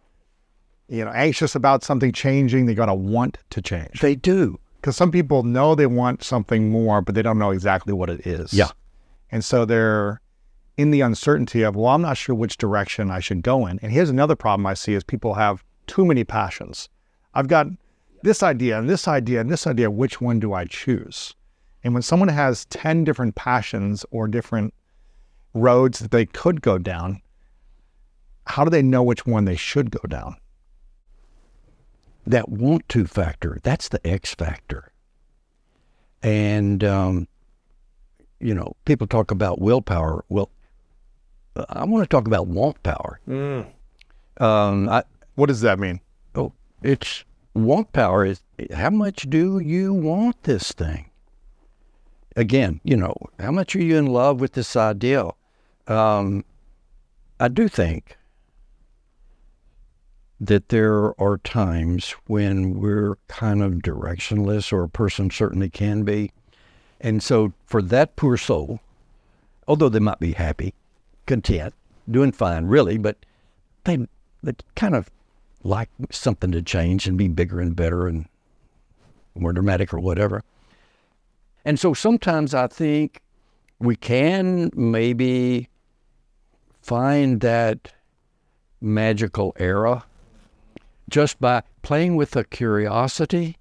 you 0.87 1.03
know, 1.03 1.11
anxious 1.11 1.55
about 1.55 1.83
something 1.83 2.11
changing, 2.11 2.65
they 2.65 2.75
got 2.75 2.85
to 2.87 2.93
want 2.93 3.37
to 3.51 3.61
change. 3.61 4.01
They 4.01 4.15
do. 4.15 4.59
Because 4.75 4.95
some 4.95 5.11
people 5.11 5.43
know 5.43 5.73
they 5.73 5.87
want 5.87 6.23
something 6.23 6.69
more, 6.69 7.01
but 7.01 7.15
they 7.15 7.23
don't 7.23 7.39
know 7.39 7.49
exactly 7.51 7.91
what 7.91 8.09
it 8.09 8.25
is. 8.27 8.53
Yeah. 8.53 8.69
And 9.31 9.43
so 9.43 9.65
they're 9.65 10.21
in 10.77 10.91
the 10.91 11.01
uncertainty 11.01 11.63
of, 11.63 11.75
well, 11.75 11.87
I'm 11.87 12.01
not 12.01 12.17
sure 12.17 12.35
which 12.35 12.57
direction 12.57 13.09
I 13.09 13.19
should 13.19 13.41
go 13.41 13.65
in. 13.65 13.79
And 13.81 13.91
here's 13.91 14.11
another 14.11 14.35
problem 14.35 14.65
I 14.67 14.75
see 14.75 14.93
is 14.93 15.03
people 15.03 15.33
have 15.33 15.63
too 15.87 16.05
many 16.05 16.23
passions. 16.23 16.89
I've 17.33 17.47
got 17.47 17.67
this 18.21 18.43
idea 18.43 18.77
and 18.77 18.87
this 18.87 19.07
idea 19.07 19.41
and 19.41 19.49
this 19.49 19.65
idea. 19.65 19.89
Which 19.89 20.21
one 20.21 20.39
do 20.39 20.53
I 20.53 20.65
choose? 20.65 21.33
And 21.83 21.93
when 21.93 22.03
someone 22.03 22.29
has 22.29 22.65
10 22.65 23.03
different 23.03 23.35
passions 23.35 24.05
or 24.11 24.27
different 24.27 24.73
roads 25.53 25.99
that 25.99 26.11
they 26.11 26.25
could 26.25 26.61
go 26.61 26.77
down, 26.77 27.21
how 28.47 28.63
do 28.63 28.69
they 28.69 28.81
know 28.81 29.03
which 29.03 29.25
one 29.25 29.45
they 29.45 29.55
should 29.55 29.91
go 29.91 30.01
down? 30.07 30.37
that 32.27 32.49
want 32.49 32.87
to 32.89 33.05
factor, 33.05 33.59
that's 33.63 33.89
the 33.89 34.05
X 34.05 34.33
factor. 34.33 34.91
And, 36.23 36.83
um, 36.83 37.27
you 38.39 38.53
know, 38.53 38.75
people 38.85 39.07
talk 39.07 39.31
about 39.31 39.61
willpower. 39.61 40.25
Well, 40.29 40.49
I 41.69 41.85
want 41.85 42.03
to 42.03 42.07
talk 42.07 42.27
about 42.27 42.47
want 42.47 42.81
power. 42.83 43.19
Mm. 43.29 43.67
Um, 44.37 44.89
I, 44.89 45.03
what 45.35 45.47
does 45.47 45.61
that 45.61 45.79
mean? 45.79 46.01
Oh, 46.33 46.51
it's 46.81 47.23
want 47.53 47.93
power 47.93 48.25
is 48.25 48.41
how 48.73 48.89
much 48.89 49.29
do 49.29 49.59
you 49.59 49.93
want 49.93 50.43
this 50.43 50.71
thing? 50.71 51.11
Again, 52.35 52.81
you 52.83 52.97
know, 52.97 53.15
how 53.39 53.51
much 53.51 53.75
are 53.75 53.81
you 53.81 53.95
in 53.97 54.07
love 54.07 54.41
with 54.41 54.53
this 54.53 54.75
ideal? 54.75 55.37
Um, 55.87 56.43
I 57.39 57.47
do 57.47 57.69
think 57.69 58.17
that 60.39 60.69
there 60.69 61.19
are 61.19 61.37
times 61.37 62.11
when 62.27 62.79
we're 62.79 63.15
kind 63.27 63.63
of 63.63 63.73
directionless, 63.75 64.73
or 64.73 64.83
a 64.83 64.89
person 64.89 65.29
certainly 65.29 65.69
can 65.69 66.03
be. 66.03 66.31
And 66.99 67.23
so, 67.23 67.53
for 67.65 67.81
that 67.81 68.15
poor 68.15 68.37
soul, 68.37 68.79
although 69.67 69.89
they 69.89 69.99
might 69.99 70.19
be 70.19 70.33
happy, 70.33 70.73
content, 71.25 71.73
doing 72.09 72.31
fine, 72.31 72.65
really, 72.65 72.97
but 72.97 73.17
they, 73.85 74.07
they 74.43 74.53
kind 74.75 74.95
of 74.95 75.09
like 75.63 75.89
something 76.11 76.51
to 76.51 76.61
change 76.61 77.07
and 77.07 77.17
be 77.17 77.27
bigger 77.27 77.59
and 77.59 77.75
better 77.75 78.07
and 78.07 78.27
more 79.35 79.53
dramatic 79.53 79.93
or 79.93 79.99
whatever. 79.99 80.43
And 81.63 81.79
so 81.79 81.93
sometimes 81.93 82.53
I 82.53 82.67
think 82.67 83.21
we 83.79 83.95
can 83.95 84.69
maybe 84.75 85.69
find 86.81 87.41
that 87.41 87.91
magical 88.79 89.55
era 89.57 90.03
just 91.09 91.39
by 91.39 91.63
playing 91.81 92.15
with 92.15 92.35
a 92.35 92.43
curiosity 92.43 93.57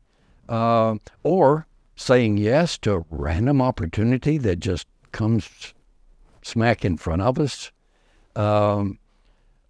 uh, 0.48 0.96
or 1.22 1.66
saying 1.96 2.38
yes 2.38 2.78
to 2.78 2.92
a 2.94 3.04
random 3.10 3.62
opportunity 3.62 4.38
that 4.38 4.60
just 4.60 4.86
comes 5.12 5.74
smack 6.42 6.84
in 6.84 6.96
front 6.96 7.22
of 7.22 7.38
us, 7.38 7.70
um, 8.36 8.98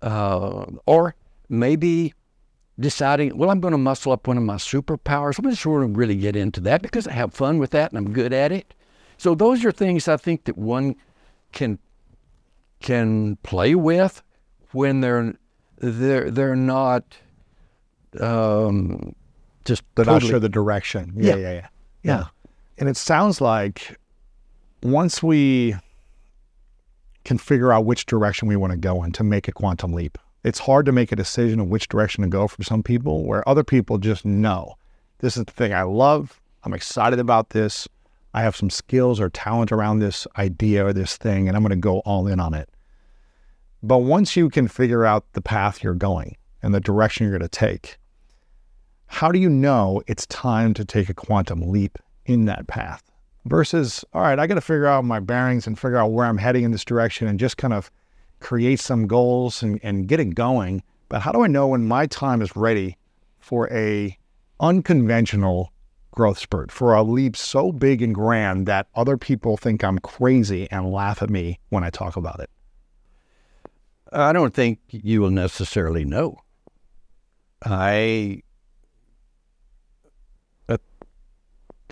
uh, 0.02 0.64
or 0.86 1.14
maybe 1.48 2.14
deciding, 2.78 3.36
well, 3.36 3.50
I'm 3.50 3.60
going 3.60 3.72
to 3.72 3.78
muscle 3.78 4.12
up 4.12 4.26
one 4.26 4.36
of 4.36 4.42
my 4.42 4.56
superpowers. 4.56 5.38
I'm 5.38 5.54
sort 5.54 5.84
of 5.84 5.96
really 5.96 6.16
get 6.16 6.36
into 6.36 6.60
that 6.62 6.82
because 6.82 7.06
I 7.06 7.12
have 7.12 7.34
fun 7.34 7.58
with 7.58 7.70
that 7.70 7.92
and 7.92 7.98
I'm 7.98 8.12
good 8.12 8.32
at 8.32 8.52
it. 8.52 8.74
So 9.16 9.34
those 9.34 9.64
are 9.64 9.72
things 9.72 10.08
I 10.08 10.16
think 10.16 10.44
that 10.44 10.58
one 10.58 10.96
can 11.52 11.78
can 12.80 13.36
play 13.36 13.74
with 13.74 14.22
when 14.72 15.00
they're 15.00 15.34
they're 15.78 16.30
they're 16.30 16.56
not 16.56 17.16
um, 18.20 19.14
just 19.64 19.82
they're 19.94 20.04
totally, 20.04 20.24
not 20.26 20.30
sure 20.30 20.40
the 20.40 20.48
direction. 20.48 21.12
Yeah, 21.16 21.36
Yeah. 21.36 21.36
yeah, 21.36 21.52
yeah, 21.52 21.66
Yeah. 22.02 22.24
And 22.78 22.88
it 22.88 22.96
sounds 22.96 23.40
like 23.40 23.98
once 24.82 25.22
we 25.22 25.76
can 27.24 27.38
figure 27.38 27.72
out 27.72 27.86
which 27.86 28.06
direction 28.06 28.48
we 28.48 28.56
want 28.56 28.72
to 28.72 28.76
go 28.76 29.02
in 29.02 29.12
to 29.12 29.24
make 29.24 29.48
a 29.48 29.52
quantum 29.52 29.92
leap, 29.92 30.18
it's 30.42 30.58
hard 30.58 30.84
to 30.86 30.92
make 30.92 31.10
a 31.10 31.16
decision 31.16 31.60
of 31.60 31.68
which 31.68 31.88
direction 31.88 32.22
to 32.22 32.28
go 32.28 32.46
for 32.46 32.62
some 32.62 32.82
people, 32.82 33.24
where 33.24 33.48
other 33.48 33.64
people 33.64 33.98
just 33.98 34.24
know 34.24 34.74
this 35.20 35.36
is 35.36 35.44
the 35.44 35.52
thing 35.52 35.72
I 35.72 35.82
love. 35.82 36.40
I'm 36.64 36.74
excited 36.74 37.18
about 37.18 37.50
this. 37.50 37.88
I 38.34 38.42
have 38.42 38.56
some 38.56 38.68
skills 38.68 39.20
or 39.20 39.30
talent 39.30 39.70
around 39.72 40.00
this 40.00 40.26
idea 40.36 40.84
or 40.84 40.92
this 40.92 41.16
thing, 41.16 41.46
and 41.48 41.56
I'm 41.56 41.62
going 41.62 41.70
to 41.70 41.76
go 41.76 42.00
all 42.00 42.26
in 42.26 42.40
on 42.40 42.52
it. 42.52 42.68
But 43.82 43.98
once 43.98 44.34
you 44.36 44.50
can 44.50 44.66
figure 44.66 45.04
out 45.04 45.24
the 45.32 45.40
path 45.40 45.82
you're 45.82 45.94
going 45.94 46.36
and 46.62 46.74
the 46.74 46.80
direction 46.80 47.24
you're 47.24 47.38
going 47.38 47.48
to 47.48 47.58
take, 47.58 47.96
how 49.14 49.30
do 49.30 49.38
you 49.38 49.48
know 49.48 50.02
it's 50.08 50.26
time 50.26 50.74
to 50.74 50.84
take 50.84 51.08
a 51.08 51.14
quantum 51.14 51.70
leap 51.70 51.98
in 52.26 52.46
that 52.46 52.66
path 52.66 53.00
versus, 53.44 54.04
all 54.12 54.22
right, 54.22 54.40
I 54.40 54.48
got 54.48 54.56
to 54.56 54.60
figure 54.60 54.86
out 54.86 55.04
my 55.04 55.20
bearings 55.20 55.68
and 55.68 55.78
figure 55.78 55.98
out 55.98 56.10
where 56.10 56.26
I'm 56.26 56.36
heading 56.36 56.64
in 56.64 56.72
this 56.72 56.84
direction 56.84 57.28
and 57.28 57.38
just 57.38 57.56
kind 57.56 57.72
of 57.72 57.92
create 58.40 58.80
some 58.80 59.06
goals 59.06 59.62
and, 59.62 59.78
and 59.84 60.08
get 60.08 60.18
it 60.18 60.34
going. 60.34 60.82
But 61.08 61.20
how 61.20 61.30
do 61.30 61.44
I 61.44 61.46
know 61.46 61.68
when 61.68 61.86
my 61.86 62.06
time 62.06 62.42
is 62.42 62.56
ready 62.56 62.96
for 63.38 63.72
a 63.72 64.18
unconventional 64.58 65.72
growth 66.10 66.38
spurt, 66.38 66.72
for 66.72 66.92
a 66.92 67.04
leap 67.04 67.36
so 67.36 67.70
big 67.70 68.02
and 68.02 68.16
grand 68.16 68.66
that 68.66 68.88
other 68.96 69.16
people 69.16 69.56
think 69.56 69.84
I'm 69.84 70.00
crazy 70.00 70.68
and 70.72 70.90
laugh 70.90 71.22
at 71.22 71.30
me 71.30 71.60
when 71.68 71.84
I 71.84 71.90
talk 71.90 72.16
about 72.16 72.40
it? 72.40 72.50
I 74.12 74.32
don't 74.32 74.54
think 74.54 74.80
you 74.88 75.20
will 75.20 75.30
necessarily 75.30 76.04
know. 76.04 76.36
I, 77.64 78.42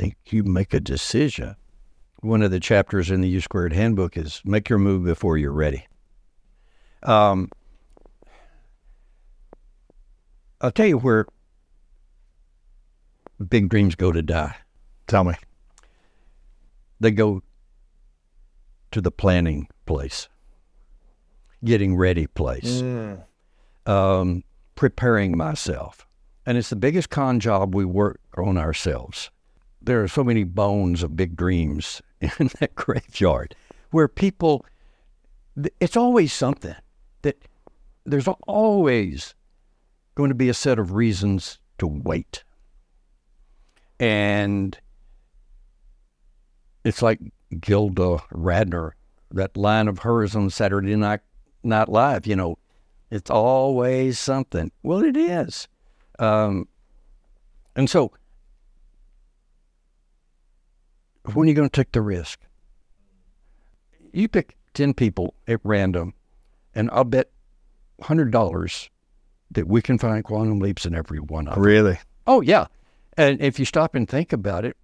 think 0.03 0.17
you 0.27 0.43
make 0.43 0.75
a 0.75 0.81
decision. 0.81 1.55
One 2.21 2.43
of 2.43 2.51
the 2.51 2.59
chapters 2.59 3.11
in 3.11 3.21
the 3.21 3.29
U 3.29 3.41
Squared 3.41 3.73
Handbook 3.73 4.17
is 4.17 4.43
make 4.45 4.69
your 4.69 4.81
move 4.81 5.05
before 5.05 5.39
you're 5.39 5.53
ready. 5.53 5.87
Um, 7.05 7.51
I'll 10.61 10.73
tell 10.73 10.87
you 10.87 10.99
where 10.99 11.27
big 13.49 13.69
dreams 13.69 13.95
go 13.95 14.11
to 14.11 14.23
die. 14.23 14.57
Tell 15.07 15.23
me. 15.23 15.35
They 16.99 17.13
go 17.13 17.43
to 18.91 19.01
the 19.01 19.11
planning 19.11 19.69
place, 19.87 20.29
getting 21.65 21.97
ready 21.97 22.27
place, 22.27 22.83
um, 23.87 24.43
preparing 24.75 25.37
myself. 25.37 26.07
And 26.45 26.59
it's 26.59 26.71
the 26.71 26.77
biggest 26.77 27.11
con 27.11 27.39
job 27.39 27.75
we 27.75 27.85
work 27.85 28.21
on 28.37 28.59
ourselves. 28.59 29.31
There 29.85 30.03
are 30.03 30.09
so 30.09 30.23
many 30.23 30.45
bones 30.45 31.03
of 31.03 31.17
big 31.17 31.37
dreams 31.37 32.01
in 32.21 32.51
that 32.61 32.75
graveyard 32.75 33.55
where 33.91 34.09
people, 34.09 34.65
it's 35.81 35.97
always 35.97 36.33
something 36.33 36.75
that 37.23 37.37
there's 38.05 38.29
always 38.47 39.35
going 40.15 40.29
to 40.29 40.35
be 40.35 40.49
a 40.49 40.55
set 40.55 40.79
of 40.79 40.93
reasons 40.93 41.59
to 41.79 41.87
wait. 41.87 42.45
And 43.99 44.79
it's 46.85 47.03
like 47.03 47.21
Gilda 47.61 48.19
Radner, 48.33 48.93
that 49.31 49.57
line 49.57 49.89
of 49.89 50.01
hers 50.01 50.35
on 50.35 50.51
Saturday 50.51 50.97
Night, 50.97 51.21
Night 51.63 51.89
Live, 51.89 52.27
you 52.27 52.37
know, 52.37 52.59
it's 53.11 53.31
always 53.31 54.19
something. 54.19 54.73
Well, 54.83 55.05
it 55.05 55.17
is. 55.17 55.69
Um, 56.19 56.67
and 57.77 57.89
so, 57.89 58.13
when 61.25 61.47
are 61.47 61.49
you 61.49 61.55
going 61.55 61.69
to 61.69 61.77
take 61.77 61.93
the 61.93 62.01
risk? 62.01 62.41
You 64.13 64.29
pick 64.29 64.57
10 64.75 64.95
people 64.95 65.35
at 65.47 65.61
random, 65.65 66.15
and 66.75 66.91
I'll 66.93 67.05
bet 67.05 67.31
$100 68.03 68.89
that 69.53 69.69
we 69.69 69.83
can 69.83 69.99
find 69.99 70.25
quantum 70.25 70.59
leaps 70.59 70.87
in 70.87 70.95
every 70.95 71.21
one 71.21 71.47
of 71.49 71.55
them. 71.55 71.63
Really? 71.63 71.99
Oh, 72.27 72.41
yeah. 72.41 72.67
And 73.17 73.41
if 73.41 73.59
you 73.59 73.65
stop 73.65 73.95
and 73.95 74.09
think 74.09 74.33
about 74.33 74.65
it, 74.65 74.77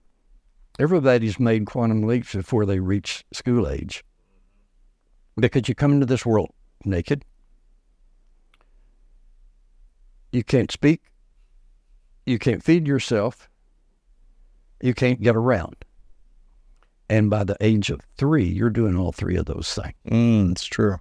everybody's 0.79 1.41
made 1.41 1.67
quantum 1.67 2.03
leaps 2.03 2.35
before 2.35 2.67
they 2.67 2.79
reach 2.79 3.25
school 3.33 3.69
age. 3.69 4.05
Because 5.37 5.69
you 5.69 5.75
come 5.75 5.93
into 5.93 6.07
this 6.07 6.27
world 6.27 6.51
naked. 6.85 7.25
You 10.33 10.45
can't 10.45 10.71
speak. 10.71 11.03
You 12.27 12.39
can't 12.39 12.63
feed 12.63 12.87
yourself. 12.87 13.49
You 14.83 14.95
can't 14.95 15.23
get 15.23 15.37
around. 15.37 15.77
And 17.11 17.31
by 17.31 17.45
the 17.45 17.57
age 17.61 17.91
of 17.91 18.01
three, 18.17 18.45
you're 18.45 18.71
doing 18.71 18.97
all 18.97 19.13
three 19.13 19.37
of 19.37 19.47
those 19.47 19.73
things. 19.75 19.95
Mm, 20.09 20.53
it's 20.53 20.65
true. 20.67 20.97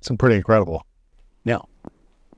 It's 0.00 0.10
pretty 0.18 0.36
incredible. 0.36 0.84
Now, 1.44 1.68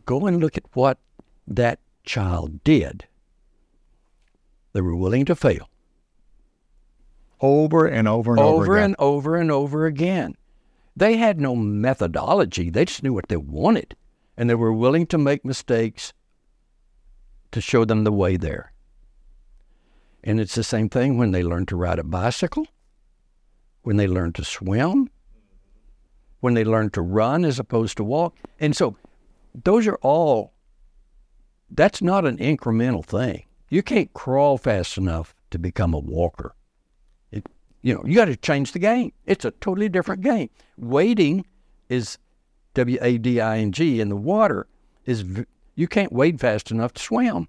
go 0.04 0.26
and 0.26 0.40
look 0.40 0.56
at 0.56 0.64
what 0.74 0.98
that 1.46 1.80
child 2.04 2.62
did. 2.62 3.06
They 4.72 4.80
were 4.82 4.94
willing 4.96 5.24
to 5.24 5.34
fail 5.34 5.68
Over 7.40 7.86
and 7.86 8.06
over 8.06 8.32
and 8.32 8.40
over, 8.40 8.64
over 8.64 8.76
again. 8.76 8.84
and 8.84 8.96
over 8.98 9.36
and 9.36 9.50
over 9.50 9.86
again. 9.86 10.34
They 10.94 11.16
had 11.16 11.40
no 11.40 11.56
methodology. 11.56 12.70
They 12.70 12.84
just 12.84 13.02
knew 13.02 13.12
what 13.14 13.28
they 13.28 13.36
wanted. 13.36 13.96
And 14.36 14.50
they 14.50 14.54
were 14.54 14.72
willing 14.72 15.06
to 15.08 15.18
make 15.18 15.44
mistakes 15.44 16.12
to 17.52 17.60
show 17.60 17.84
them 17.86 18.04
the 18.04 18.12
way 18.12 18.36
there. 18.36 18.72
And 20.22 20.40
it's 20.40 20.54
the 20.54 20.64
same 20.64 20.88
thing 20.90 21.16
when 21.16 21.30
they 21.30 21.42
learn 21.42 21.66
to 21.66 21.76
ride 21.76 21.98
a 21.98 22.04
bicycle, 22.04 22.66
when 23.86 23.98
they 23.98 24.08
learn 24.08 24.32
to 24.32 24.42
swim, 24.42 25.08
when 26.40 26.54
they 26.54 26.64
learn 26.64 26.90
to 26.90 27.00
run 27.00 27.44
as 27.44 27.60
opposed 27.60 27.96
to 27.96 28.02
walk. 28.02 28.34
And 28.58 28.74
so 28.74 28.96
those 29.54 29.86
are 29.86 29.98
all, 30.02 30.52
that's 31.70 32.02
not 32.02 32.26
an 32.26 32.36
incremental 32.38 33.04
thing. 33.04 33.44
You 33.70 33.84
can't 33.84 34.12
crawl 34.12 34.58
fast 34.58 34.98
enough 34.98 35.36
to 35.52 35.60
become 35.60 35.94
a 35.94 36.00
walker. 36.00 36.56
It, 37.30 37.46
you 37.82 37.94
know, 37.94 38.02
you 38.04 38.16
got 38.16 38.24
to 38.24 38.36
change 38.36 38.72
the 38.72 38.80
game. 38.80 39.12
It's 39.24 39.44
a 39.44 39.52
totally 39.52 39.88
different 39.88 40.22
game. 40.22 40.50
Wading 40.76 41.46
is 41.88 42.18
W 42.74 42.98
A 43.00 43.18
D 43.18 43.40
I 43.40 43.58
N 43.58 43.70
G 43.70 44.00
in 44.00 44.08
the 44.08 44.16
water 44.16 44.66
is 45.04 45.24
you 45.76 45.86
can't 45.86 46.12
wade 46.12 46.40
fast 46.40 46.72
enough 46.72 46.92
to 46.94 47.02
swim. 47.02 47.46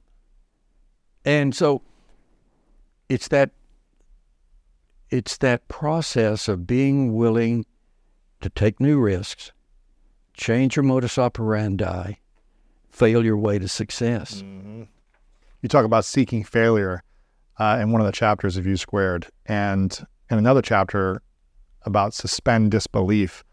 And 1.26 1.56
so 1.56 1.82
it's 3.10 3.28
that 3.30 3.50
it's 5.10 5.38
that 5.38 5.67
process 5.67 6.48
of 6.48 6.67
being 6.67 7.13
willing 7.15 7.65
to 8.41 8.50
take 8.50 8.80
new 8.80 9.00
risks, 9.00 9.52
change 10.34 10.76
your 10.76 10.84
modus 10.84 11.17
operandi, 11.17 12.13
fail 12.89 13.24
your 13.24 13.38
way 13.38 13.60
to 13.60 13.67
success. 13.67 14.43
you 15.62 15.70
talk 15.70 15.86
about 15.86 16.06
seeking 16.06 16.43
failure 16.43 17.04
uh, 17.60 17.80
in 17.82 17.91
one 17.91 18.02
of 18.02 18.06
the 18.06 18.12
chapters 18.12 18.58
of 18.58 18.65
U 18.65 18.78
Squared, 18.78 19.28
and 19.46 20.06
in 20.30 20.38
another 20.38 20.62
chapter 20.62 21.22
about 21.84 22.13
suspend 22.13 22.72
disbelief. 22.72 23.43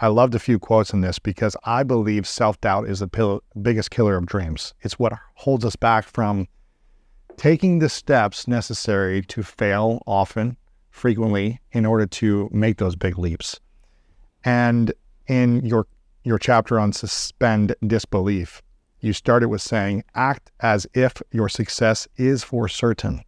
I 0.00 0.08
loved 0.08 0.34
a 0.34 0.40
few 0.40 0.58
quotes 0.58 0.92
in 0.92 1.00
this 1.00 1.20
because 1.20 1.56
I 1.64 1.84
believe 1.84 2.26
self 2.26 2.60
doubt 2.60 2.88
is 2.88 2.98
the 2.98 3.06
pill- 3.06 3.42
biggest 3.60 3.90
killer 3.92 4.16
of 4.16 4.26
dreams. 4.26 4.74
It's 4.80 4.98
what 4.98 5.12
holds 5.34 5.64
us 5.64 5.76
back 5.76 6.04
from 6.08 6.48
taking 7.36 7.78
the 7.78 7.88
steps 7.88 8.48
necessary 8.48 9.22
to 9.22 9.42
fail 9.44 10.02
often, 10.06 10.56
frequently, 10.92 11.60
in 11.72 11.84
order 11.84 12.06
to 12.06 12.48
make 12.52 12.76
those 12.76 12.94
big 12.94 13.18
leaps. 13.18 13.58
And 14.44 14.92
in 15.26 15.64
your 15.64 15.86
your 16.24 16.38
chapter 16.38 16.78
on 16.78 16.92
suspend 16.92 17.74
disbelief, 17.84 18.62
you 19.00 19.12
started 19.12 19.48
with 19.48 19.60
saying 19.60 20.04
act 20.14 20.52
as 20.60 20.86
if 20.94 21.20
your 21.32 21.48
success 21.48 22.06
is 22.16 22.44
for 22.44 22.68
certain. 22.68 23.22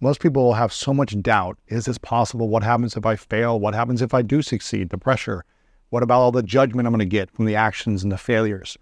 Most 0.00 0.20
people 0.20 0.42
will 0.42 0.54
have 0.54 0.72
so 0.72 0.92
much 0.92 1.20
doubt. 1.22 1.58
Is 1.68 1.84
this 1.84 1.98
possible? 1.98 2.48
What 2.48 2.64
happens 2.64 2.96
if 2.96 3.06
I 3.06 3.14
fail? 3.14 3.60
What 3.60 3.74
happens 3.74 4.02
if 4.02 4.14
I 4.14 4.22
do 4.22 4.42
succeed? 4.42 4.88
The 4.88 4.98
pressure. 4.98 5.44
What 5.90 6.02
about 6.02 6.20
all 6.20 6.32
the 6.32 6.42
judgment 6.42 6.86
I'm 6.86 6.92
going 6.92 7.00
to 7.00 7.04
get 7.04 7.30
from 7.30 7.44
the 7.44 7.54
actions 7.54 8.02
and 8.02 8.10
the 8.10 8.18
failures? 8.18 8.76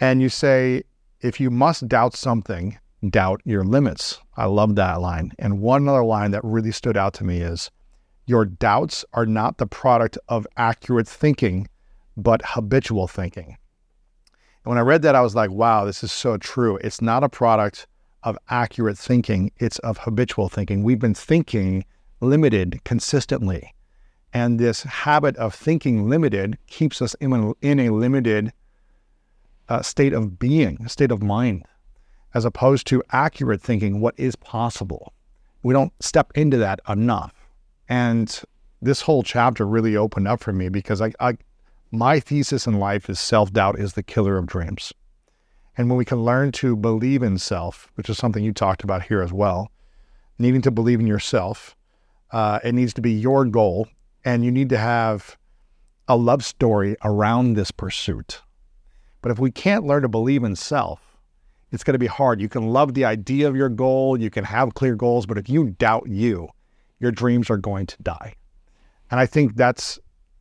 And 0.00 0.20
you 0.20 0.28
say 0.28 0.82
if 1.20 1.38
you 1.38 1.50
must 1.50 1.88
doubt 1.88 2.16
something, 2.16 2.78
doubt 3.08 3.40
your 3.44 3.64
limits. 3.64 4.20
I 4.36 4.46
love 4.46 4.76
that 4.76 5.00
line. 5.00 5.32
And 5.38 5.60
one 5.60 5.88
other 5.88 6.04
line 6.04 6.30
that 6.32 6.44
really 6.44 6.72
stood 6.72 6.96
out 6.96 7.14
to 7.14 7.24
me 7.24 7.40
is 7.40 7.70
your 8.26 8.44
doubts 8.44 9.04
are 9.12 9.26
not 9.26 9.58
the 9.58 9.66
product 9.66 10.16
of 10.28 10.46
accurate 10.56 11.08
thinking, 11.08 11.68
but 12.16 12.40
habitual 12.44 13.08
thinking. 13.08 13.56
And 14.64 14.70
when 14.70 14.78
I 14.78 14.82
read 14.82 15.02
that, 15.02 15.16
I 15.16 15.22
was 15.22 15.34
like, 15.34 15.50
wow, 15.50 15.84
this 15.84 16.04
is 16.04 16.12
so 16.12 16.36
true. 16.36 16.76
It's 16.78 17.02
not 17.02 17.24
a 17.24 17.28
product 17.28 17.86
of 18.22 18.38
accurate 18.48 18.96
thinking, 18.96 19.50
it's 19.58 19.80
of 19.80 19.98
habitual 19.98 20.48
thinking. 20.48 20.84
We've 20.84 20.98
been 20.98 21.14
thinking 21.14 21.84
limited 22.20 22.80
consistently. 22.84 23.74
And 24.32 24.60
this 24.60 24.84
habit 24.84 25.36
of 25.36 25.54
thinking 25.54 26.08
limited 26.08 26.56
keeps 26.68 27.02
us 27.02 27.14
in 27.14 27.32
a, 27.32 27.52
in 27.60 27.80
a 27.80 27.90
limited 27.90 28.52
uh, 29.68 29.82
state 29.82 30.12
of 30.12 30.38
being, 30.38 30.78
a 30.84 30.88
state 30.88 31.10
of 31.10 31.22
mind, 31.22 31.64
as 32.34 32.44
opposed 32.44 32.86
to 32.88 33.02
accurate 33.10 33.60
thinking, 33.60 34.00
what 34.00 34.14
is 34.16 34.36
possible. 34.36 35.12
We 35.62 35.74
don't 35.74 35.92
step 36.02 36.32
into 36.34 36.56
that 36.58 36.80
enough. 36.88 37.34
And 37.88 38.42
this 38.80 39.02
whole 39.02 39.22
chapter 39.22 39.66
really 39.66 39.96
opened 39.96 40.26
up 40.26 40.40
for 40.40 40.52
me 40.52 40.68
because 40.68 41.00
I, 41.00 41.12
I 41.20 41.36
my 41.90 42.20
thesis 42.20 42.66
in 42.66 42.78
life 42.78 43.10
is 43.10 43.20
self 43.20 43.52
doubt 43.52 43.78
is 43.78 43.92
the 43.92 44.02
killer 44.02 44.38
of 44.38 44.46
dreams. 44.46 44.92
And 45.76 45.88
when 45.88 45.96
we 45.96 46.04
can 46.04 46.24
learn 46.24 46.52
to 46.52 46.76
believe 46.76 47.22
in 47.22 47.38
self, 47.38 47.90
which 47.94 48.10
is 48.10 48.18
something 48.18 48.44
you 48.44 48.52
talked 48.52 48.84
about 48.84 49.04
here 49.04 49.22
as 49.22 49.32
well, 49.32 49.70
needing 50.38 50.62
to 50.62 50.70
believe 50.70 51.00
in 51.00 51.06
yourself, 51.06 51.76
uh, 52.30 52.58
it 52.64 52.74
needs 52.74 52.92
to 52.94 53.00
be 53.00 53.12
your 53.12 53.44
goal. 53.44 53.88
And 54.24 54.44
you 54.44 54.50
need 54.50 54.68
to 54.70 54.78
have 54.78 55.36
a 56.08 56.16
love 56.16 56.44
story 56.44 56.96
around 57.04 57.54
this 57.54 57.70
pursuit. 57.70 58.40
But 59.20 59.32
if 59.32 59.38
we 59.38 59.50
can't 59.50 59.86
learn 59.86 60.02
to 60.02 60.08
believe 60.08 60.44
in 60.44 60.56
self, 60.56 61.11
it's 61.72 61.82
going 61.82 61.94
to 61.94 61.98
be 61.98 62.06
hard. 62.06 62.40
You 62.40 62.48
can 62.48 62.68
love 62.68 62.94
the 62.94 63.04
idea 63.04 63.48
of 63.48 63.56
your 63.56 63.68
goal, 63.68 64.20
you 64.20 64.30
can 64.30 64.44
have 64.44 64.74
clear 64.74 64.94
goals, 64.94 65.26
but 65.26 65.38
if 65.38 65.48
you 65.48 65.70
doubt 65.70 66.08
you, 66.08 66.48
your 67.00 67.10
dreams 67.10 67.50
are 67.50 67.56
going 67.56 67.86
to 67.86 68.02
die. 68.02 68.34
And 69.10 69.18
I 69.18 69.26
think 69.26 69.56
that's 69.56 69.98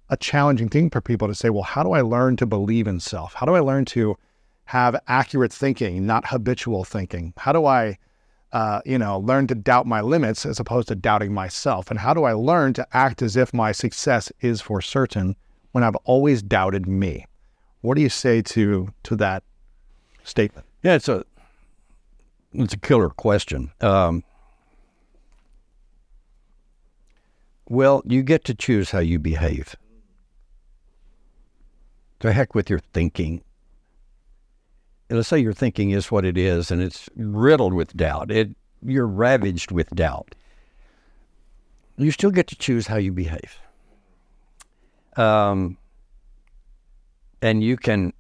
a 0.10 0.17
challenging 0.17 0.70
thing 0.70 0.89
for 0.89 1.02
people 1.02 1.28
to 1.28 1.36
say, 1.36 1.50
well, 1.50 1.63
how 1.63 1.84
do 1.84 1.94
I 1.94 2.02
learn 2.02 2.36
to 2.38 2.46
believe 2.46 2.86
in 2.86 3.00
self? 3.00 3.34
How 3.34 3.46
do 3.46 3.56
I 3.56 3.62
learn 3.62 3.86
to 3.86 4.17
have 4.65 5.00
accurate 5.08 5.54
thinking, 5.54 6.06
not 6.06 6.28
habitual 6.28 6.84
thinking? 6.84 7.34
How 7.38 7.54
do 7.54 7.65
I, 7.65 7.98
uh, 8.52 8.82
you 8.86 8.98
know, 8.98 9.20
learn 9.20 9.48
to 9.48 9.56
doubt 9.56 9.88
my 9.88 10.02
limits 10.02 10.46
as 10.46 10.60
opposed 10.60 10.89
to 10.89 10.96
doubting 10.96 11.34
myself? 11.34 11.89
And 11.89 12.00
how 12.00 12.13
do 12.13 12.26
I 12.26 12.34
learn 12.34 12.74
to 12.74 12.88
act 12.91 13.22
as 13.22 13.38
if 13.38 13.54
my 13.54 13.72
success 13.72 14.32
is 14.41 14.60
for 14.60 14.82
certain 14.82 15.36
when 15.72 15.84
I've 15.84 15.96
always 16.04 16.41
doubted 16.41 16.88
me? 16.88 17.26
What 17.80 17.96
do 17.96 18.02
you 18.02 18.10
say 18.10 18.41
to 18.41 18.94
to 19.04 19.15
that 19.15 19.44
statement? 20.24 20.67
Yeah, 20.84 20.96
it's 20.96 21.08
a 21.08 21.24
it's 22.54 22.74
a 22.74 22.80
killer 22.80 23.10
question. 23.10 23.72
Um, 23.82 24.24
well, 27.70 28.02
you 28.06 28.24
get 28.24 28.44
to 28.46 28.56
choose 28.56 28.91
how 28.91 29.00
you 29.00 29.20
behave. 29.20 29.76
To 32.20 32.34
heck 32.34 32.54
with 32.56 32.70
your 32.70 32.80
thinking. 32.94 33.44
Let's 35.10 35.28
say 35.28 35.39
your 35.39 35.54
thinking 35.54 35.91
is 35.91 36.12
what 36.12 36.26
it 36.26 36.38
is, 36.38 36.72
and 36.72 36.82
it's 36.82 37.10
riddled 37.15 37.74
with 37.74 37.96
doubt. 37.96 38.32
It 38.32 38.56
you're 38.84 39.08
ravaged 39.08 39.72
with 39.72 39.89
doubt. 39.91 40.36
You 41.98 42.12
still 42.12 42.32
get 42.32 42.48
to 42.48 42.56
choose 42.56 42.88
how 42.88 42.98
you 42.98 43.12
behave. 43.12 43.60
Um, 45.17 45.78
and 47.41 47.63
you 47.63 47.78
can 47.78 48.13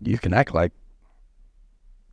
you 0.00 0.18
can 0.18 0.32
act 0.34 0.54
like 0.54 0.72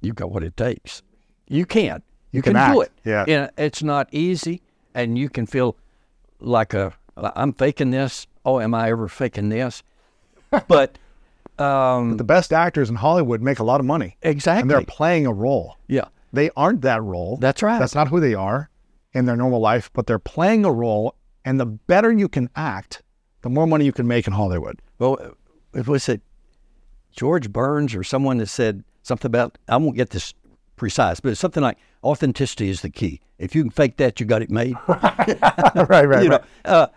you've 0.02 0.16
got 0.16 0.32
what 0.32 0.44
it 0.44 0.56
takes. 0.58 1.02
You 1.48 1.66
can. 1.66 2.02
You, 2.32 2.38
You 2.40 2.42
can, 2.42 2.54
can 2.54 2.74
do 2.74 2.82
it. 2.82 2.92
yeah. 3.06 3.26
And 3.28 3.52
it's 3.58 3.84
not 3.84 4.10
easy, 4.12 4.62
and 4.96 5.18
you 5.18 5.30
can 5.30 5.46
feel 5.46 5.76
like 6.40 6.74
a 6.74 6.94
I'm 7.16 7.54
faking 7.54 7.92
this. 7.92 8.26
Oh, 8.46 8.60
am 8.60 8.74
I 8.74 8.90
ever 8.90 9.08
faking 9.08 9.50
this? 9.50 9.84
But 10.68 10.98
um, 11.60 12.18
The 12.18 12.24
best 12.24 12.52
actors 12.54 12.90
in 12.90 12.96
Hollywood 12.96 13.42
make 13.42 13.60
a 13.60 13.64
lot 13.64 13.80
of 13.80 13.86
money. 13.86 14.18
exactly. 14.22 14.62
And 14.62 14.70
they're 14.72 14.82
playing 14.86 15.26
a 15.28 15.34
role. 15.34 15.78
yeah. 15.88 16.06
They 16.32 16.50
aren't 16.58 16.82
that 16.82 17.04
role. 17.04 17.38
That's 17.38 17.62
right. 17.62 17.78
That's 17.78 17.94
not 17.94 18.08
who 18.08 18.20
they 18.20 18.34
are 18.34 18.68
in 19.14 19.26
their 19.26 19.36
normal 19.36 19.60
life, 19.60 19.92
but 19.94 20.08
they're 20.08 20.18
playing 20.18 20.66
a 20.66 20.72
role. 20.72 21.14
And 21.46 21.60
the 21.60 21.68
better 21.68 22.12
you 22.12 22.28
can 22.28 22.50
act, 22.56 23.04
the 23.44 23.50
more 23.50 23.68
money 23.68 23.86
you 23.86 23.92
can 23.94 24.08
make 24.08 24.26
in 24.26 24.34
Hollywood. 24.34 24.80
Well, 24.98 25.36
it 25.76 25.86
was 25.88 26.10
it 26.10 26.22
George 27.14 27.52
Burns 27.52 27.96
or 27.96 28.04
someone 28.04 28.38
that 28.38 28.48
said 28.48 28.84
something 29.04 29.30
about 29.30 29.58
I 29.68 29.78
won't 29.78 29.96
get 29.96 30.10
this 30.10 30.34
precise, 30.76 31.20
but 31.20 31.32
it's 31.32 31.40
something 31.40 31.64
like 31.64 31.78
authenticity 32.04 32.70
is 32.70 32.82
the 32.82 32.90
key. 32.90 33.22
If 33.38 33.56
you 33.56 33.64
can 33.64 33.72
fake 33.72 33.98
that, 33.98 34.20
you 34.20 34.26
got 34.26 34.42
it 34.42 34.50
made. 34.50 34.76
right, 34.88 36.06
right, 36.08 36.24
you 36.24 36.30
know, 36.30 36.40
uh, 36.66 36.88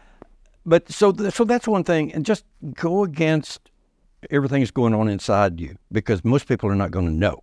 but 0.65 0.91
so 0.91 1.13
th- 1.13 1.33
so 1.33 1.45
that's 1.45 1.69
one 1.69 1.85
thing, 1.85 2.13
and 2.13 2.25
just 2.25 2.45
go 2.75 3.05
against 3.05 3.71
everything 4.31 4.61
that's 4.61 4.71
going 4.71 4.95
on 4.95 5.09
inside 5.09 5.61
you 5.61 5.77
because 5.93 6.25
most 6.25 6.49
people 6.49 6.69
are 6.69 6.75
not 6.75 6.91
going 6.91 7.07
to 7.07 7.13
know. 7.13 7.43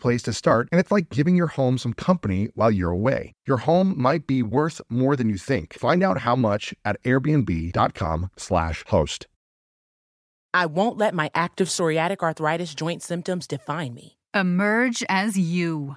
place 0.00 0.22
to 0.22 0.32
start, 0.32 0.68
and 0.72 0.80
it's 0.80 0.90
like 0.90 1.10
giving 1.10 1.36
your 1.36 1.46
home 1.46 1.78
some 1.78 1.92
company 1.92 2.48
while 2.54 2.70
you're 2.70 2.90
away. 2.90 3.32
Your 3.46 3.58
home 3.58 3.94
might 3.96 4.26
be 4.26 4.42
worth 4.42 4.80
more 4.88 5.14
than 5.16 5.28
you 5.28 5.36
think. 5.36 5.74
Find 5.74 6.02
out 6.02 6.18
how 6.18 6.34
much 6.34 6.74
at 6.84 7.02
airbnb.com/slash 7.04 8.84
host. 8.88 9.26
I 10.52 10.66
won't 10.66 10.98
let 10.98 11.14
my 11.14 11.30
active 11.34 11.68
psoriatic 11.68 12.20
arthritis 12.20 12.74
joint 12.74 13.02
symptoms 13.02 13.46
define 13.46 13.94
me. 13.94 14.16
Emerge 14.34 15.04
as 15.08 15.36
you. 15.36 15.96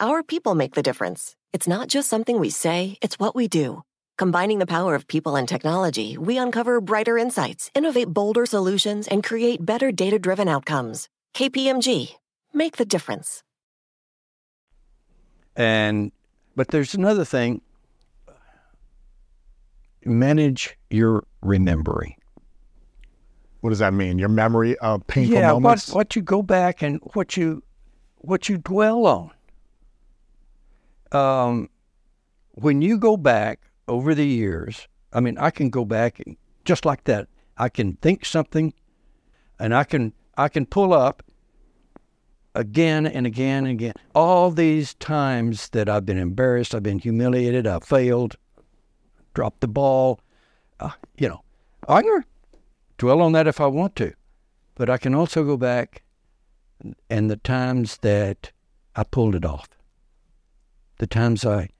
our 0.00 0.22
people 0.22 0.54
make 0.54 0.74
the 0.74 0.82
difference. 0.82 1.36
It's 1.52 1.68
not 1.68 1.88
just 1.88 2.08
something 2.08 2.38
we 2.38 2.50
say, 2.50 2.98
it's 3.00 3.18
what 3.18 3.34
we 3.34 3.48
do. 3.48 3.82
Combining 4.18 4.58
the 4.58 4.66
power 4.66 4.94
of 4.94 5.08
people 5.08 5.36
and 5.36 5.48
technology, 5.48 6.16
we 6.18 6.38
uncover 6.38 6.80
brighter 6.80 7.18
insights, 7.18 7.70
innovate 7.74 8.08
bolder 8.08 8.46
solutions, 8.46 9.08
and 9.08 9.22
create 9.22 9.64
better 9.64 9.92
data 9.92 10.18
driven 10.18 10.48
outcomes. 10.48 11.08
KPMG, 11.34 12.14
make 12.52 12.76
the 12.76 12.84
difference. 12.84 13.42
And 15.54 16.12
but 16.54 16.68
there's 16.68 16.94
another 16.94 17.24
thing. 17.24 17.60
Manage 20.04 20.76
your 20.90 21.24
remembering. 21.42 22.14
What 23.60 23.70
does 23.70 23.80
that 23.80 23.94
mean? 23.94 24.18
Your 24.18 24.28
memory 24.28 24.76
of 24.78 25.06
painful 25.06 25.34
yeah, 25.36 25.52
moments? 25.52 25.88
what 25.88 25.96
what 25.96 26.16
you 26.16 26.22
go 26.22 26.42
back 26.42 26.82
and 26.82 27.00
what 27.14 27.36
you 27.36 27.62
what 28.18 28.48
you 28.48 28.58
dwell 28.58 29.06
on. 29.06 29.30
Um, 31.12 31.68
when 32.52 32.82
you 32.82 32.98
go 32.98 33.16
back 33.16 33.60
over 33.88 34.14
the 34.14 34.26
years, 34.26 34.88
I 35.12 35.20
mean, 35.20 35.38
I 35.38 35.50
can 35.50 35.70
go 35.70 35.84
back 35.84 36.22
just 36.64 36.84
like 36.84 37.04
that. 37.04 37.28
I 37.56 37.68
can 37.68 37.94
think 37.96 38.24
something, 38.24 38.74
and 39.58 39.74
I 39.74 39.84
can 39.84 40.12
I 40.36 40.48
can 40.48 40.66
pull 40.66 40.92
up 40.92 41.22
again 42.54 43.06
and 43.06 43.26
again 43.26 43.64
and 43.66 43.72
again 43.72 43.92
all 44.14 44.50
these 44.50 44.94
times 44.94 45.68
that 45.70 45.88
I've 45.88 46.06
been 46.06 46.18
embarrassed, 46.18 46.74
I've 46.74 46.82
been 46.82 46.98
humiliated, 46.98 47.66
I've 47.66 47.84
failed, 47.84 48.36
dropped 49.34 49.60
the 49.60 49.68
ball. 49.68 50.20
Uh, 50.80 50.90
you 51.16 51.28
know, 51.28 51.42
I 51.88 52.02
can 52.02 52.24
dwell 52.98 53.22
on 53.22 53.32
that 53.32 53.46
if 53.46 53.60
I 53.60 53.66
want 53.66 53.96
to, 53.96 54.12
but 54.74 54.90
I 54.90 54.98
can 54.98 55.14
also 55.14 55.44
go 55.44 55.56
back 55.56 56.02
and 57.08 57.30
the 57.30 57.36
times 57.36 57.98
that 57.98 58.52
I 58.94 59.04
pulled 59.04 59.34
it 59.34 59.44
off, 59.44 59.68
the 60.98 61.06
times 61.06 61.44
I 61.44 61.70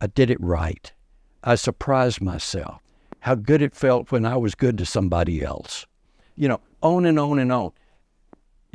I 0.00 0.06
did 0.08 0.30
it 0.30 0.40
right, 0.40 0.92
I 1.42 1.54
surprised 1.54 2.20
myself 2.20 2.80
how 3.20 3.34
good 3.34 3.62
it 3.62 3.74
felt 3.74 4.12
when 4.12 4.24
I 4.24 4.36
was 4.36 4.54
good 4.54 4.78
to 4.78 4.86
somebody 4.86 5.42
else. 5.42 5.86
You 6.36 6.48
know, 6.48 6.60
on 6.82 7.06
and 7.06 7.18
on 7.18 7.38
and 7.38 7.50
on. 7.50 7.72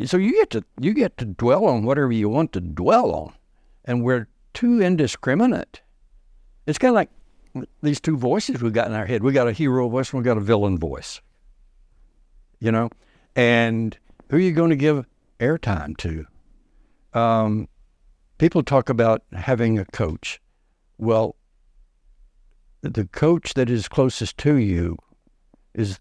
So 0.06 0.18
you 0.18 0.34
get 0.34 0.50
to 0.52 0.64
you 0.80 0.94
get 0.94 1.18
to 1.18 1.26
dwell 1.26 1.66
on 1.66 1.84
whatever 1.84 2.12
you 2.12 2.28
want 2.28 2.54
to 2.54 2.62
dwell 2.62 3.12
on, 3.14 3.34
and 3.86 4.04
we're 4.04 4.28
too 4.54 4.82
indiscriminate. 4.82 5.82
It's 6.66 6.78
kind 6.78 6.90
of 6.90 6.96
like 6.96 7.10
these 7.82 8.00
two 8.00 8.18
voices 8.18 8.62
we've 8.62 8.74
got 8.74 8.88
in 8.88 8.94
our 8.94 9.06
head. 9.06 9.24
We 9.24 9.32
got 9.32 9.48
a 9.48 9.54
hero 9.54 9.88
voice 9.90 10.12
and 10.12 10.22
we 10.22 10.26
got 10.26 10.38
a 10.38 10.42
villain 10.42 10.78
voice. 10.78 11.22
You 12.60 12.72
know, 12.72 12.90
and 13.36 13.98
who 14.30 14.38
are 14.38 14.40
you 14.40 14.52
going 14.52 14.70
to 14.70 14.76
give 14.76 15.06
airtime 15.40 15.98
to? 15.98 16.26
Um, 17.14 17.68
people 18.42 18.64
talk 18.64 18.90
about 18.90 19.22
having 19.34 19.78
a 19.78 19.86
coach. 19.86 20.42
Well, 20.98 21.36
the 22.82 23.06
coach 23.06 23.54
that 23.54 23.70
is 23.70 23.88
closest 23.88 24.36
to 24.40 24.56
you 24.56 24.98
is 25.76 26.00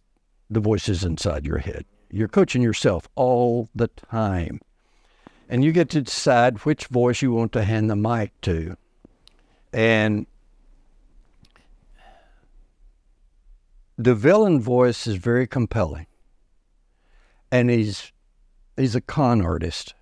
the 0.48 0.60
voices 0.60 1.04
inside 1.04 1.44
your 1.44 1.58
head. 1.58 1.84
You're 2.10 2.28
coaching 2.28 2.62
yourself 2.62 3.06
all 3.14 3.68
the 3.74 3.88
time. 3.88 4.58
And 5.50 5.62
you 5.62 5.70
get 5.70 5.90
to 5.90 6.00
decide 6.00 6.60
which 6.60 6.86
voice 6.86 7.20
you 7.20 7.30
want 7.30 7.52
to 7.52 7.62
hand 7.62 7.90
the 7.90 7.96
mic 7.96 8.32
to. 8.40 8.74
And 9.74 10.26
the 13.98 14.14
villain 14.14 14.62
voice 14.62 15.06
is 15.06 15.16
very 15.16 15.46
compelling. 15.46 16.06
And 17.52 17.68
he's 17.68 18.12
he's 18.78 18.94
a 18.94 19.02
con 19.02 19.44
artist 19.44 19.92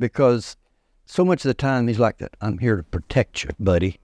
because 0.00 0.56
so 1.06 1.24
much 1.24 1.44
of 1.44 1.48
the 1.48 1.54
time 1.54 1.88
he's 1.88 1.98
like 1.98 2.18
that. 2.18 2.36
I'm 2.40 2.58
here 2.58 2.76
to 2.76 2.82
protect 2.82 3.44
you, 3.44 3.50
buddy. 3.58 3.98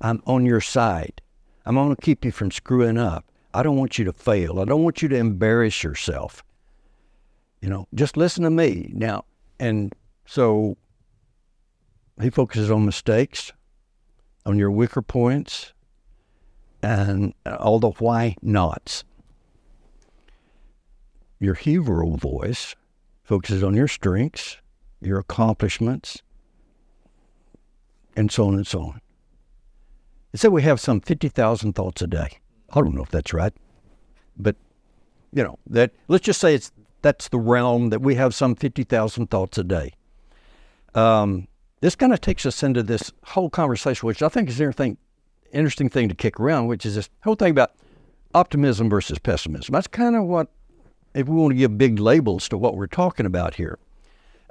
I'm 0.00 0.22
on 0.26 0.44
your 0.44 0.60
side. 0.60 1.22
I'm 1.64 1.76
going 1.76 1.94
to 1.94 2.02
keep 2.02 2.24
you 2.24 2.32
from 2.32 2.50
screwing 2.50 2.98
up. 2.98 3.24
I 3.54 3.62
don't 3.62 3.76
want 3.76 3.98
you 3.98 4.04
to 4.04 4.12
fail. 4.12 4.60
I 4.60 4.64
don't 4.64 4.82
want 4.82 5.00
you 5.00 5.08
to 5.08 5.16
embarrass 5.16 5.82
yourself. 5.82 6.44
You 7.62 7.70
know, 7.70 7.88
just 7.94 8.16
listen 8.16 8.42
to 8.42 8.50
me. 8.50 8.90
Now, 8.92 9.24
and 9.58 9.94
so 10.26 10.76
he 12.20 12.30
focuses 12.30 12.70
on 12.70 12.84
mistakes, 12.84 13.52
on 14.44 14.58
your 14.58 14.70
weaker 14.70 15.02
points, 15.02 15.72
and 16.82 17.32
all 17.46 17.78
the 17.78 17.90
why 17.92 18.36
nots. 18.42 19.04
Your 21.38 21.54
hero 21.54 22.16
voice 22.16 22.74
focuses 23.22 23.62
on 23.62 23.74
your 23.74 23.88
strengths, 23.88 24.58
your 25.00 25.18
accomplishments, 25.18 26.22
and 28.16 28.30
so 28.30 28.46
on 28.46 28.54
and 28.54 28.66
so 28.66 28.80
on. 28.80 29.00
It 30.32 30.40
said 30.40 30.52
we 30.52 30.62
have 30.62 30.80
some 30.80 31.00
50,000 31.00 31.74
thoughts 31.74 32.02
a 32.02 32.06
day. 32.06 32.38
I 32.70 32.80
don't 32.80 32.94
know 32.94 33.02
if 33.02 33.10
that's 33.10 33.32
right, 33.32 33.52
but 34.36 34.56
you 35.32 35.42
know 35.44 35.58
that. 35.68 35.92
Let's 36.08 36.24
just 36.24 36.40
say 36.40 36.54
it's 36.54 36.72
that's 37.02 37.28
the 37.28 37.38
realm 37.38 37.90
that 37.90 38.00
we 38.00 38.14
have 38.14 38.34
some 38.34 38.56
50,000 38.56 39.28
thoughts 39.28 39.58
a 39.58 39.64
day. 39.64 39.92
Um, 40.94 41.46
this 41.80 41.94
kind 41.94 42.12
of 42.14 42.20
takes 42.20 42.46
us 42.46 42.62
into 42.62 42.82
this 42.82 43.12
whole 43.24 43.50
conversation, 43.50 44.06
which 44.06 44.22
I 44.22 44.28
think 44.28 44.48
is 44.48 44.58
an 44.58 44.96
interesting 45.52 45.90
thing 45.90 46.08
to 46.08 46.14
kick 46.14 46.40
around, 46.40 46.66
which 46.66 46.86
is 46.86 46.94
this 46.94 47.10
whole 47.22 47.34
thing 47.34 47.50
about 47.50 47.72
optimism 48.34 48.88
versus 48.88 49.18
pessimism. 49.18 49.74
That's 49.74 49.86
kind 49.86 50.16
of 50.16 50.24
what, 50.24 50.48
if 51.14 51.28
we 51.28 51.36
want 51.36 51.52
to 51.52 51.56
give 51.56 51.76
big 51.76 51.98
labels 51.98 52.48
to 52.48 52.56
what 52.56 52.74
we're 52.74 52.86
talking 52.86 53.26
about 53.26 53.54
here. 53.54 53.78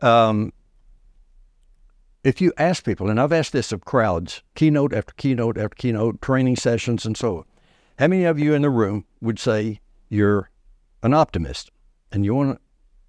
Um, 0.03 0.53
if 2.23 2.39
you 2.39 2.53
ask 2.57 2.85
people, 2.85 3.09
and 3.09 3.19
I've 3.19 3.33
asked 3.33 3.51
this 3.51 3.71
of 3.71 3.85
crowds, 3.85 4.41
keynote 4.55 4.93
after 4.93 5.13
keynote 5.17 5.57
after 5.57 5.75
keynote, 5.75 6.21
training 6.21 6.55
sessions, 6.55 7.05
and 7.05 7.17
so 7.17 7.39
on, 7.39 7.45
how 7.99 8.07
many 8.07 8.23
of 8.23 8.39
you 8.39 8.53
in 8.53 8.61
the 8.61 8.69
room 8.69 9.05
would 9.21 9.39
say 9.39 9.79
you're 10.09 10.49
an 11.03 11.13
optimist? 11.13 11.69
And 12.11 12.23
you 12.23 12.33
want 12.33 12.61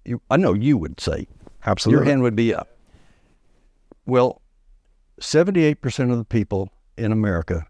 to, 0.05 0.21
I 0.29 0.37
know 0.37 0.53
you 0.53 0.77
would 0.77 0.99
say, 0.99 1.27
absolutely, 1.65 2.03
your 2.03 2.09
hand 2.09 2.23
would 2.23 2.35
be 2.35 2.53
up. 2.53 2.69
Well, 4.05 4.41
78% 5.21 6.11
of 6.11 6.17
the 6.17 6.25
people 6.25 6.69
in 6.97 7.11
America 7.11 7.65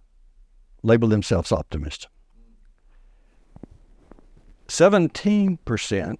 label 0.82 1.08
themselves 1.08 1.52
optimists. 1.52 2.08
17% 4.68 6.18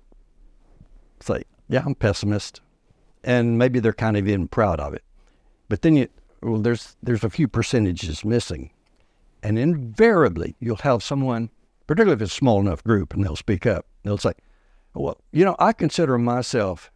say, 1.20 1.44
yeah, 1.68 1.84
I'm 1.84 1.96
pessimist. 1.96 2.62
And 3.24 3.58
maybe 3.58 3.80
they're 3.80 3.94
kind 3.94 4.18
of 4.18 4.28
even 4.28 4.48
proud 4.48 4.80
of 4.80 4.94
it. 4.94 5.04
But 5.70 5.82
then 5.82 5.96
you, 5.96 6.08
well, 6.42 6.60
there's 6.60 6.96
there's 7.02 7.24
a 7.24 7.30
few 7.30 7.48
percentages 7.48 8.24
missing, 8.24 8.72
and 9.42 9.58
invariably 9.58 10.56
you'll 10.60 10.76
have 10.78 11.04
someone, 11.04 11.50
particularly 11.88 12.16
if 12.16 12.22
it's 12.22 12.34
a 12.34 12.36
small 12.36 12.60
enough 12.60 12.84
group, 12.84 13.14
and 13.14 13.24
they'll 13.24 13.36
speak 13.36 13.66
up. 13.66 13.86
They'll 14.04 14.18
say, 14.18 14.34
"Well, 14.94 15.20
you 15.32 15.46
know, 15.46 15.56
I 15.60 15.74
consider 15.74 16.18
myself 16.18 16.92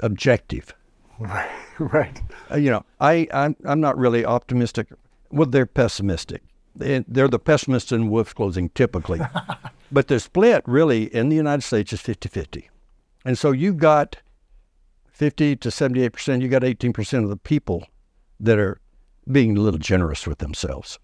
objective." 0.00 0.74
Right. 1.18 1.50
Right. 1.78 2.22
Uh, 2.50 2.56
you 2.56 2.70
know, 2.70 2.86
I 3.00 3.28
I'm, 3.34 3.54
I'm 3.66 3.82
not 3.82 3.98
really 3.98 4.24
optimistic. 4.24 4.88
Well, 5.30 5.46
they're 5.46 5.66
pessimistic. 5.66 6.42
They, 6.74 7.04
they're 7.06 7.28
the 7.28 7.38
pessimists 7.38 7.92
in 7.92 8.08
wolf 8.08 8.34
clothing 8.34 8.70
typically. 8.70 9.20
but 9.92 10.08
the 10.08 10.18
split 10.18 10.62
really 10.66 11.14
in 11.14 11.28
the 11.28 11.36
United 11.36 11.60
States 11.62 11.92
is 11.92 12.00
50 12.00 12.30
50. 12.30 12.70
And 13.26 13.36
so 13.36 13.50
you've 13.50 13.76
got 13.76 14.16
50 15.16 15.56
to 15.56 15.70
78 15.70 16.12
percent, 16.12 16.42
you 16.42 16.48
got 16.48 16.62
18 16.62 16.92
percent 16.92 17.24
of 17.24 17.30
the 17.30 17.38
people 17.38 17.86
that 18.38 18.58
are 18.58 18.78
being 19.32 19.56
a 19.56 19.60
little 19.60 19.78
generous 19.78 20.26
with 20.26 20.38
themselves. 20.38 20.98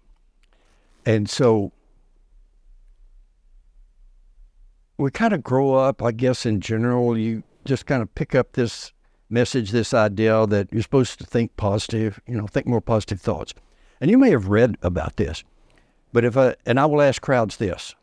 And 1.03 1.27
so 1.27 1.71
we 4.99 5.09
kind 5.09 5.33
of 5.33 5.41
grow 5.41 5.73
up, 5.73 6.03
I 6.03 6.11
guess, 6.11 6.45
in 6.45 6.61
general, 6.61 7.17
you 7.17 7.41
just 7.65 7.87
kind 7.87 8.03
of 8.03 8.13
pick 8.13 8.35
up 8.35 8.53
this 8.53 8.93
message, 9.31 9.71
this 9.71 9.95
idea 9.95 10.45
that 10.45 10.71
you're 10.71 10.83
supposed 10.83 11.17
to 11.17 11.25
think 11.25 11.57
positive, 11.57 12.21
you 12.27 12.37
know, 12.37 12.45
think 12.45 12.67
more 12.67 12.81
positive 12.81 13.19
thoughts. 13.19 13.55
And 13.99 14.11
you 14.11 14.19
may 14.19 14.29
have 14.29 14.47
read 14.47 14.77
about 14.83 15.15
this, 15.15 15.43
but 16.13 16.23
if 16.23 16.37
I, 16.37 16.55
and 16.67 16.79
I 16.79 16.85
will 16.85 17.01
ask 17.01 17.19
crowds 17.19 17.57
this, 17.57 17.95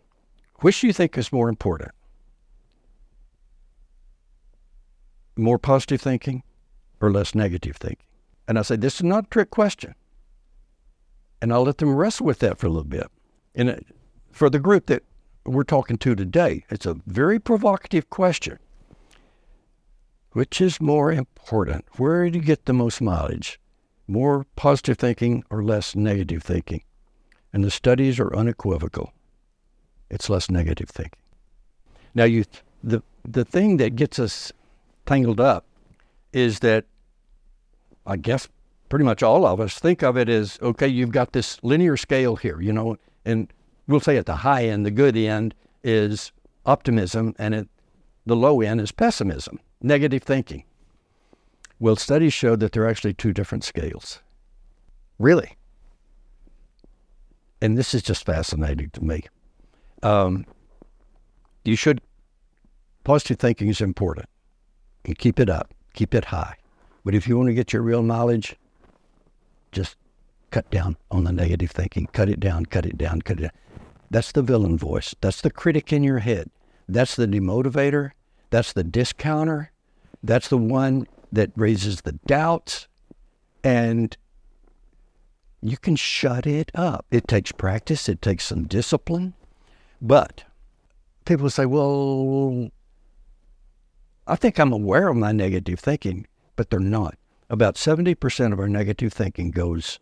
which 0.56 0.80
do 0.80 0.88
you 0.88 0.92
think 0.92 1.16
is 1.16 1.32
more 1.32 1.48
important? 1.48 1.92
More 5.40 5.58
positive 5.58 6.00
thinking 6.00 6.42
or 7.00 7.10
less 7.10 7.34
negative 7.34 7.76
thinking? 7.76 8.06
And 8.46 8.58
I 8.58 8.62
say, 8.62 8.76
this 8.76 8.96
is 8.96 9.04
not 9.04 9.26
a 9.26 9.30
trick 9.30 9.50
question. 9.50 9.94
And 11.40 11.52
I'll 11.52 11.62
let 11.62 11.78
them 11.78 11.94
wrestle 11.94 12.26
with 12.26 12.40
that 12.40 12.58
for 12.58 12.66
a 12.66 12.70
little 12.70 12.84
bit. 12.84 13.06
And 13.54 13.70
uh, 13.70 13.76
for 14.32 14.50
the 14.50 14.58
group 14.58 14.86
that 14.86 15.02
we're 15.44 15.64
talking 15.64 15.96
to 15.98 16.14
today, 16.14 16.64
it's 16.70 16.86
a 16.86 16.96
very 17.06 17.38
provocative 17.38 18.10
question. 18.10 18.58
Which 20.32 20.60
is 20.60 20.80
more 20.80 21.10
important? 21.10 21.84
Where 21.96 22.28
do 22.28 22.38
you 22.38 22.44
get 22.44 22.66
the 22.66 22.72
most 22.72 23.00
mileage? 23.00 23.58
More 24.06 24.46
positive 24.54 24.98
thinking 24.98 25.44
or 25.50 25.62
less 25.62 25.96
negative 25.96 26.42
thinking? 26.42 26.82
And 27.52 27.64
the 27.64 27.70
studies 27.70 28.20
are 28.20 28.34
unequivocal. 28.34 29.12
It's 30.08 30.28
less 30.28 30.50
negative 30.50 30.88
thinking. 30.88 31.18
Now, 32.14 32.24
you, 32.24 32.44
the, 32.82 33.02
the 33.24 33.44
thing 33.44 33.76
that 33.78 33.96
gets 33.96 34.18
us 34.18 34.52
tangled 35.10 35.40
up 35.40 35.66
is 36.32 36.60
that 36.60 36.84
I 38.06 38.16
guess 38.16 38.48
pretty 38.88 39.04
much 39.04 39.24
all 39.24 39.44
of 39.44 39.58
us 39.58 39.76
think 39.76 40.02
of 40.04 40.16
it 40.16 40.28
as 40.28 40.56
okay, 40.62 40.86
you've 40.86 41.10
got 41.10 41.32
this 41.32 41.58
linear 41.64 41.96
scale 41.96 42.36
here, 42.36 42.60
you 42.60 42.72
know, 42.72 42.96
and 43.24 43.52
we'll 43.88 43.98
say 43.98 44.16
at 44.16 44.26
the 44.26 44.36
high 44.36 44.66
end, 44.66 44.86
the 44.86 44.90
good 44.92 45.16
end 45.16 45.52
is 45.82 46.30
optimism, 46.64 47.34
and 47.40 47.54
at 47.56 47.66
the 48.24 48.36
low 48.36 48.60
end 48.60 48.80
is 48.80 48.92
pessimism, 48.92 49.58
negative 49.82 50.22
thinking. 50.22 50.62
Well, 51.80 51.96
studies 51.96 52.32
show 52.32 52.54
that 52.54 52.70
there 52.70 52.84
are 52.84 52.88
actually 52.88 53.14
two 53.14 53.32
different 53.32 53.64
scales. 53.64 54.20
Really? 55.18 55.56
And 57.60 57.76
this 57.76 57.94
is 57.94 58.02
just 58.02 58.24
fascinating 58.24 58.90
to 58.90 59.04
me. 59.04 59.24
Um, 60.04 60.46
you 61.64 61.74
should, 61.74 62.00
positive 63.02 63.40
thinking 63.40 63.68
is 63.68 63.80
important 63.80 64.28
and 65.04 65.18
keep 65.18 65.40
it 65.40 65.48
up, 65.48 65.72
keep 65.94 66.14
it 66.14 66.26
high. 66.26 66.56
But 67.04 67.14
if 67.14 67.26
you 67.26 67.36
want 67.36 67.48
to 67.48 67.54
get 67.54 67.72
your 67.72 67.82
real 67.82 68.02
knowledge, 68.02 68.56
just 69.72 69.96
cut 70.50 70.70
down 70.70 70.96
on 71.10 71.24
the 71.24 71.32
negative 71.32 71.70
thinking. 71.70 72.06
Cut 72.12 72.28
it 72.28 72.40
down, 72.40 72.66
cut 72.66 72.86
it 72.86 72.98
down, 72.98 73.22
cut 73.22 73.38
it 73.38 73.42
down. 73.42 73.50
That's 74.10 74.32
the 74.32 74.42
villain 74.42 74.76
voice. 74.76 75.14
That's 75.20 75.40
the 75.40 75.50
critic 75.50 75.92
in 75.92 76.02
your 76.02 76.18
head. 76.18 76.50
That's 76.88 77.14
the 77.16 77.26
demotivator. 77.26 78.10
That's 78.50 78.72
the 78.72 78.84
discounter. 78.84 79.70
That's 80.22 80.48
the 80.48 80.58
one 80.58 81.06
that 81.32 81.52
raises 81.54 82.00
the 82.00 82.12
doubts. 82.26 82.88
And 83.62 84.16
you 85.62 85.76
can 85.76 85.94
shut 85.96 86.46
it 86.46 86.70
up. 86.74 87.06
It 87.10 87.28
takes 87.28 87.52
practice, 87.52 88.08
it 88.08 88.20
takes 88.20 88.44
some 88.46 88.66
discipline. 88.66 89.34
But 90.02 90.44
people 91.24 91.50
say, 91.50 91.66
well, 91.66 92.70
I 94.30 94.36
think 94.36 94.60
I'm 94.60 94.72
aware 94.72 95.08
of 95.08 95.16
my 95.16 95.32
negative 95.32 95.80
thinking, 95.80 96.24
but 96.54 96.70
they're 96.70 96.78
not. 96.78 97.16
About 97.50 97.74
70% 97.74 98.52
of 98.52 98.60
our 98.60 98.68
negative 98.68 99.12
thinking 99.12 99.50
goes 99.50 99.98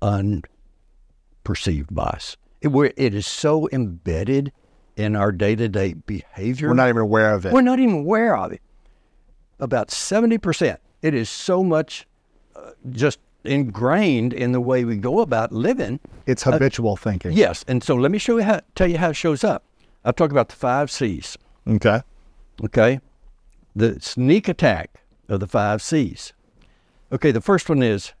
unperceived 0.00 1.92
by 1.92 2.04
us. 2.04 2.36
It, 2.60 2.68
it 2.96 3.12
is 3.12 3.26
so 3.26 3.68
embedded 3.72 4.52
in 4.94 5.16
our 5.16 5.32
day 5.32 5.56
to 5.56 5.68
day 5.68 5.94
behavior. 5.94 6.68
We're 6.68 6.74
not 6.74 6.90
even 6.90 7.02
aware 7.02 7.34
of 7.34 7.44
it. 7.44 7.52
We're 7.52 7.60
not 7.60 7.80
even 7.80 7.96
aware 7.96 8.36
of 8.36 8.52
it. 8.52 8.62
About 9.58 9.88
70%. 9.88 10.76
It 11.02 11.14
is 11.14 11.28
so 11.28 11.64
much 11.64 12.06
uh, 12.54 12.70
just 12.90 13.18
ingrained 13.42 14.32
in 14.32 14.52
the 14.52 14.60
way 14.60 14.84
we 14.84 14.96
go 14.96 15.18
about 15.20 15.50
living. 15.50 15.98
It's 16.24 16.44
habitual 16.44 16.92
uh, 16.92 16.96
thinking. 16.96 17.32
Yes. 17.32 17.64
And 17.66 17.82
so 17.82 17.96
let 17.96 18.12
me 18.12 18.18
show 18.18 18.36
you 18.36 18.44
how, 18.44 18.60
tell 18.76 18.88
you 18.88 18.98
how 18.98 19.10
it 19.10 19.16
shows 19.16 19.42
up. 19.42 19.64
I'll 20.04 20.12
talk 20.12 20.30
about 20.30 20.50
the 20.50 20.54
five 20.54 20.88
C's. 20.88 21.36
Okay. 21.66 22.00
Okay. 22.62 23.00
The 23.76 24.00
sneak 24.00 24.48
attack 24.48 25.02
of 25.28 25.38
the 25.38 25.46
five 25.46 25.80
C's. 25.80 26.32
Okay. 27.12 27.30
The 27.30 27.40
first 27.40 27.68
one 27.68 27.82
is 27.82 28.12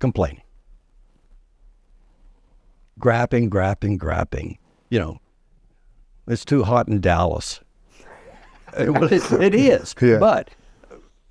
complaining 0.00 0.42
grapping, 2.98 3.48
grapping, 3.48 3.98
grapping. 3.98 4.58
You 4.90 4.98
know, 4.98 5.18
it's 6.26 6.44
too 6.44 6.64
hot 6.64 6.88
in 6.88 7.00
Dallas. 7.00 7.60
well, 8.78 9.12
it, 9.12 9.32
it 9.32 9.54
is. 9.54 9.94
Yeah. 10.00 10.18
But 10.18 10.50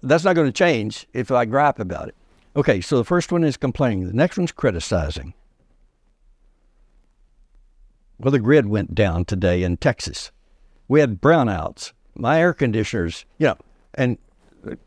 that's 0.01 0.23
not 0.23 0.35
going 0.35 0.47
to 0.47 0.53
change 0.53 1.07
if 1.13 1.31
I 1.31 1.45
grap 1.45 1.79
about 1.79 2.09
it. 2.09 2.15
Okay, 2.55 2.79
so 2.81 2.97
the 2.97 3.03
first 3.03 3.31
one 3.31 3.43
is 3.43 3.57
complaining. 3.57 4.07
The 4.07 4.13
next 4.13 4.37
one's 4.37 4.51
criticizing. 4.51 5.33
Well, 8.17 8.31
the 8.31 8.39
grid 8.39 8.67
went 8.67 8.95
down 8.95 9.25
today 9.25 9.63
in 9.63 9.77
Texas. 9.77 10.31
We 10.87 11.01
had 11.01 11.21
brownouts. 11.21 11.91
My 12.15 12.39
air 12.39 12.53
conditioners, 12.53 13.25
you 13.37 13.47
know, 13.47 13.57
and 13.93 14.17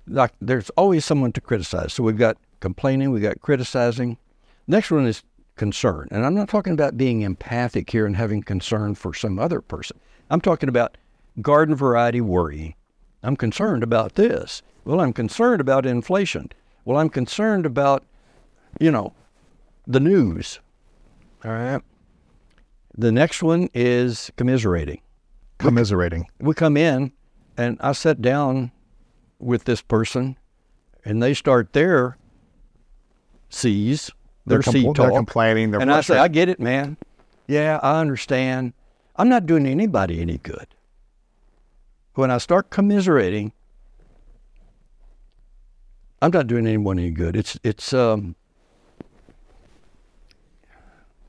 like 0.07 0.33
there's 0.41 0.71
always 0.71 1.05
someone 1.05 1.33
to 1.33 1.41
criticize. 1.41 1.93
So 1.93 2.03
we've 2.03 2.19
got 2.19 2.37
complaining, 2.61 3.11
we've 3.11 3.23
got 3.23 3.41
criticizing. 3.41 4.17
Next 4.67 4.91
one 4.91 5.07
is 5.07 5.23
concern. 5.57 6.09
And 6.11 6.25
I'm 6.25 6.35
not 6.35 6.49
talking 6.49 6.73
about 6.73 6.97
being 6.97 7.23
empathic 7.23 7.91
here 7.91 8.07
and 8.07 8.17
having 8.17 8.43
concern 8.43 8.95
for 8.95 9.13
some 9.13 9.39
other 9.39 9.61
person. 9.61 9.99
I'm 10.31 10.41
talking 10.41 10.69
about 10.69 10.97
garden 11.43 11.75
variety 11.75 12.21
worrying. 12.21 12.75
I'm 13.23 13.37
concerned 13.37 13.83
about 13.83 14.15
this. 14.15 14.63
Well, 14.85 15.01
I'm 15.01 15.13
concerned 15.13 15.61
about 15.61 15.85
inflation. 15.85 16.51
Well, 16.85 16.99
I'm 16.99 17.11
concerned 17.11 17.67
about, 17.67 18.05
you 18.81 18.91
know, 18.91 19.13
the 19.87 20.01
news. 20.01 20.61
All 21.45 21.53
right. 21.53 21.83
The 22.97 23.13
next 23.13 23.43
one 23.43 23.69
is 23.75 24.31
commiserating. 24.37 25.01
Commiserating. 25.59 26.27
We, 26.41 26.49
we 26.49 26.55
come 26.55 26.77
in 26.77 27.13
and 27.59 27.77
I 27.81 27.93
sit 27.93 28.23
down 28.23 28.71
with 29.39 29.65
this 29.65 29.83
person 29.83 30.39
and 31.05 31.23
they 31.23 31.35
start 31.35 31.73
their 31.75 32.17
C's 33.51 34.11
they're, 34.49 34.61
compl- 34.61 34.97
they're 34.97 35.11
complaining. 35.11 35.71
They're 35.71 35.81
and 35.81 35.93
I 35.93 36.01
say, 36.01 36.17
I 36.17 36.29
get 36.29 36.49
it, 36.49 36.59
man. 36.59 36.97
Yeah, 37.47 37.79
I 37.83 38.01
understand. 38.01 38.73
I'm 39.17 39.29
not 39.29 39.47
doing 39.47 39.67
anybody 39.67 40.21
any 40.21 40.39
good. 40.39 40.67
When 42.15 42.31
I 42.31 42.39
start 42.39 42.71
commiserating, 42.71 43.53
I'm 46.21 46.31
not 46.31 46.47
doing 46.47 46.67
anyone 46.67 46.99
any 46.99 47.11
good. 47.11 47.37
It's 47.37 47.59
it's 47.63 47.93
um, 47.93 48.35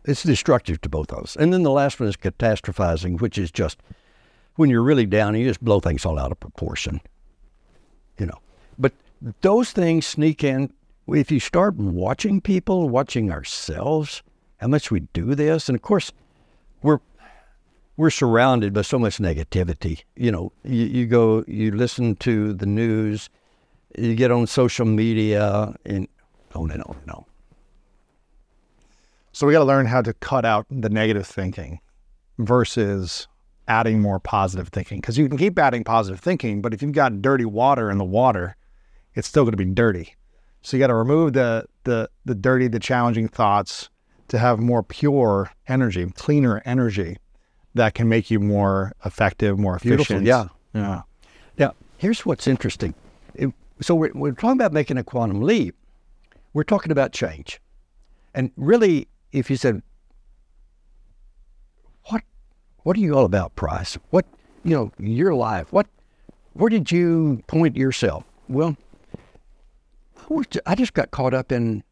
it's 0.06 0.24
destructive 0.24 0.82
to 0.82 0.90
both 0.90 1.12
of 1.12 1.24
us. 1.24 1.36
And 1.36 1.54
then 1.54 1.64
the 1.64 1.72
last 1.72 2.00
one 2.00 2.10
is 2.10 2.16
catastrophizing, 2.16 3.22
which 3.22 3.38
is 3.38 3.52
just 3.52 3.80
when 4.60 4.70
you're 4.70 4.84
really 4.84 5.06
down, 5.06 5.36
you 5.36 5.48
just 5.48 5.64
blow 5.64 5.80
things 5.80 6.06
all 6.06 6.20
out 6.20 6.34
of 6.34 6.40
proportion. 6.42 7.00
You 8.18 8.26
know, 8.26 8.40
but 8.78 8.92
those 9.40 9.72
things 9.72 10.06
sneak 10.06 10.44
in 10.44 10.74
if 11.08 11.32
you 11.32 11.40
start 11.40 11.76
watching 11.76 12.42
people, 12.42 12.90
watching 12.90 13.32
ourselves, 13.32 14.22
how 14.58 14.68
much 14.68 14.92
we 14.92 15.00
do 15.14 15.34
this, 15.34 15.70
and 15.70 15.78
of 15.78 15.82
course, 15.82 16.12
we're 16.84 17.00
we're 17.96 18.10
surrounded 18.10 18.74
by 18.74 18.82
so 18.82 19.00
much 19.00 19.18
negativity. 19.18 20.04
You 20.18 20.30
know, 20.30 20.52
you, 20.66 20.86
you 20.86 21.06
go, 21.06 21.46
you 21.48 21.72
listen 21.72 22.16
to 22.18 22.52
the 22.52 22.66
news, 22.66 23.30
you 23.98 24.14
get 24.14 24.30
on 24.30 24.46
social 24.46 24.86
media, 24.86 25.74
and 25.86 26.06
on 26.54 26.70
and 26.72 26.84
on 26.84 26.98
and 27.02 27.12
on. 27.12 27.24
So 29.32 29.48
we 29.48 29.54
got 29.54 29.60
to 29.60 29.66
learn 29.66 29.86
how 29.86 30.02
to 30.02 30.12
cut 30.16 30.44
out 30.44 30.66
the 30.70 30.90
negative 30.90 31.26
thinking 31.26 31.80
versus 32.38 33.29
adding 33.70 34.02
more 34.02 34.20
positive 34.20 34.68
thinking. 34.68 35.00
Because 35.00 35.18
you 35.18 35.30
can 35.30 35.38
keep 35.38 35.58
adding 35.58 35.86
positive 35.86 36.20
thinking, 36.20 36.62
but 36.62 36.74
if 36.74 36.82
you've 36.82 36.92
got 36.92 37.22
dirty 37.22 37.46
water 37.46 37.90
in 37.90 37.98
the 37.98 38.04
water, 38.04 38.58
it's 39.14 39.28
still 39.28 39.44
going 39.44 39.54
to 39.54 39.58
be 39.58 39.66
dirty. 39.66 40.16
So 40.62 40.76
you 40.76 40.82
got 40.82 40.88
to 40.88 40.96
remove 40.96 41.34
the 41.34 41.66
the 41.86 42.10
the 42.26 42.36
dirty, 42.36 42.68
the 42.68 42.80
challenging 42.80 43.30
thoughts 43.30 43.90
to 44.28 44.38
have 44.38 44.60
more 44.60 44.84
pure 44.84 45.52
energy, 45.68 46.06
cleaner 46.16 46.62
energy 46.66 47.18
that 47.76 47.94
can 47.94 48.10
make 48.10 48.30
you 48.30 48.40
more 48.40 48.94
effective, 49.06 49.58
more 49.58 49.76
efficient. 49.76 50.24
Beautiful, 50.24 50.28
yeah. 50.28 50.48
Yeah. 50.74 51.02
Now, 51.58 51.74
here's 51.98 52.26
what's 52.26 52.48
interesting. 52.48 52.94
It, 53.36 53.52
so 53.82 53.96
we're, 53.96 54.12
we're 54.14 54.32
talking 54.34 54.58
about 54.58 54.74
making 54.74 54.98
a 54.98 55.04
quantum 55.04 55.42
leap. 55.42 55.76
We're 56.54 56.64
talking 56.64 56.92
about 56.92 57.12
change. 57.14 57.62
And 58.34 58.52
really, 58.58 59.08
if 59.32 59.50
you 59.50 59.56
said, 59.56 59.82
what 62.06 62.24
what 62.90 62.98
are 62.98 63.02
you 63.02 63.16
all 63.16 63.26
about, 63.26 63.56
Price? 63.56 64.00
What 64.10 64.26
you 64.64 64.72
know, 64.76 64.92
your 64.98 65.36
life, 65.36 65.72
what 65.72 65.86
where 66.54 66.72
did 66.72 66.92
you 66.92 67.44
point 67.46 67.78
yourself? 67.78 68.24
Well, 68.48 68.78
I 70.66 70.74
just 70.74 70.96
got 70.96 71.12
caught 71.12 71.36
up 71.36 71.52
in 71.52 71.84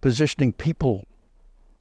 positioning 0.00 0.52
people 0.52 1.04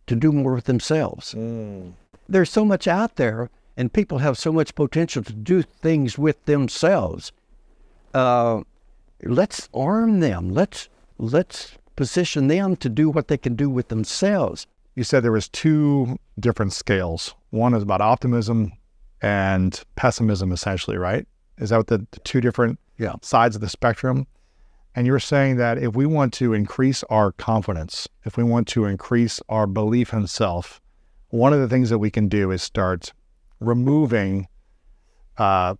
to 0.05 0.15
do 0.15 0.31
more 0.31 0.53
with 0.53 0.65
themselves. 0.65 1.33
Mm. 1.33 1.93
There's 2.29 2.51
so 2.51 2.63
much 2.63 2.87
out 2.87 3.15
there, 3.15 3.49
and 3.75 3.91
people 3.91 4.19
have 4.19 4.37
so 4.37 4.51
much 4.51 4.75
potential 4.75 5.23
to 5.23 5.33
do 5.33 5.63
things 5.63 6.19
with 6.19 6.45
themselves. 6.45 7.31
Uh, 8.13 8.61
let's 9.23 9.69
arm 9.73 10.19
them. 10.19 10.51
Let's 10.51 10.87
let's 11.17 11.79
position 11.95 12.45
them 12.45 12.75
to 12.75 12.89
do 12.89 13.09
what 13.09 13.27
they 13.27 13.39
can 13.39 13.55
do 13.55 13.71
with 13.71 13.87
themselves. 13.87 14.67
You 14.95 15.03
said 15.03 15.23
there 15.23 15.31
was 15.31 15.49
two 15.49 16.17
different 16.39 16.73
scales. 16.73 17.35
One 17.49 17.73
is 17.73 17.83
about 17.83 18.01
optimism 18.01 18.71
and 19.21 19.81
pessimism, 19.95 20.51
essentially, 20.51 20.97
right? 20.97 21.27
Is 21.57 21.69
that 21.69 21.87
the, 21.87 21.99
the 22.11 22.19
two 22.21 22.41
different 22.41 22.79
yeah. 22.97 23.15
sides 23.21 23.55
of 23.55 23.61
the 23.61 23.69
spectrum? 23.69 24.25
And 24.95 25.05
you're 25.05 25.19
saying 25.19 25.57
that 25.57 25.77
if 25.77 25.93
we 25.95 26.05
want 26.05 26.33
to 26.35 26.53
increase 26.53 27.03
our 27.09 27.33
confidence, 27.33 28.07
if 28.23 28.37
we 28.37 28.43
want 28.43 28.67
to 28.69 28.85
increase 28.85 29.41
our 29.49 29.67
belief 29.67 30.13
in 30.13 30.27
self, 30.27 30.79
one 31.29 31.51
of 31.51 31.59
the 31.59 31.67
things 31.67 31.89
that 31.89 31.99
we 31.99 32.09
can 32.09 32.29
do 32.29 32.51
is 32.51 32.63
start 32.63 33.11
removing 33.59 34.47
uh, 35.37 35.75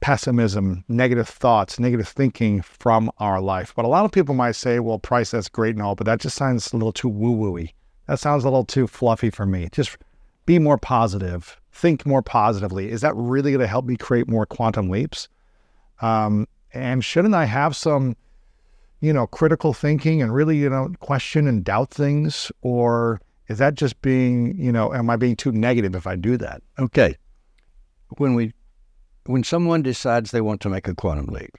pessimism, 0.00 0.84
negative 0.88 1.28
thoughts, 1.28 1.78
negative 1.78 2.08
thinking 2.08 2.60
from 2.62 3.10
our 3.18 3.40
life. 3.40 3.72
But 3.76 3.84
a 3.84 3.88
lot 3.88 4.04
of 4.04 4.10
people 4.10 4.34
might 4.34 4.56
say, 4.56 4.80
well, 4.80 4.98
Price, 4.98 5.30
that's 5.30 5.48
great 5.48 5.76
and 5.76 5.82
all, 5.82 5.94
but 5.94 6.06
that 6.06 6.20
just 6.20 6.36
sounds 6.36 6.72
a 6.72 6.76
little 6.76 6.92
too 6.92 7.08
woo 7.08 7.36
wooey. 7.36 7.72
That 8.06 8.18
sounds 8.18 8.44
a 8.44 8.48
little 8.48 8.64
too 8.64 8.86
fluffy 8.86 9.30
for 9.30 9.46
me. 9.46 9.68
Just 9.72 9.96
be 10.46 10.58
more 10.58 10.78
positive, 10.78 11.60
think 11.72 12.04
more 12.04 12.22
positively. 12.22 12.90
Is 12.90 13.00
that 13.00 13.14
really 13.16 13.52
going 13.52 13.60
to 13.60 13.66
help 13.66 13.86
me 13.86 13.96
create 13.96 14.28
more 14.28 14.46
quantum 14.46 14.90
leaps? 14.90 15.28
Um, 16.00 16.46
and 16.72 17.04
shouldn't 17.04 17.34
I 17.34 17.44
have 17.44 17.74
some 17.74 18.16
you 19.04 19.12
know, 19.12 19.26
critical 19.26 19.74
thinking 19.74 20.22
and 20.22 20.34
really, 20.34 20.56
you 20.56 20.70
know, 20.70 20.90
question 21.00 21.46
and 21.46 21.62
doubt 21.62 21.90
things? 21.90 22.50
Or 22.62 23.20
is 23.48 23.58
that 23.58 23.74
just 23.74 24.00
being, 24.00 24.56
you 24.56 24.72
know, 24.72 24.94
am 24.94 25.10
I 25.10 25.16
being 25.16 25.36
too 25.36 25.52
negative 25.52 25.94
if 25.94 26.06
I 26.06 26.16
do 26.16 26.38
that? 26.38 26.62
Okay. 26.78 27.14
When 28.16 28.34
we, 28.34 28.54
when 29.26 29.44
someone 29.44 29.82
decides 29.82 30.30
they 30.30 30.40
want 30.40 30.62
to 30.62 30.70
make 30.70 30.88
a 30.88 30.94
quantum 30.94 31.26
leap, 31.26 31.50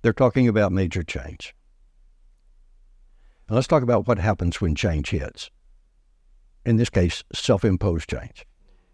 they're 0.00 0.14
talking 0.14 0.48
about 0.48 0.72
major 0.72 1.02
change. 1.02 1.54
Now 3.48 3.56
let's 3.56 3.66
talk 3.66 3.82
about 3.82 4.06
what 4.06 4.18
happens 4.18 4.60
when 4.60 4.74
change 4.74 5.10
hits. 5.10 5.50
In 6.66 6.76
this 6.76 6.90
case, 6.90 7.24
self 7.32 7.64
imposed 7.64 8.10
change. 8.10 8.46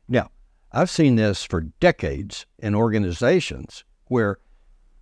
Now, 0.08 0.30
I've 0.70 0.90
seen 0.90 1.16
this 1.16 1.44
for 1.44 1.60
decades 1.60 2.46
in 2.58 2.74
organizations 2.74 3.84
where 4.06 4.38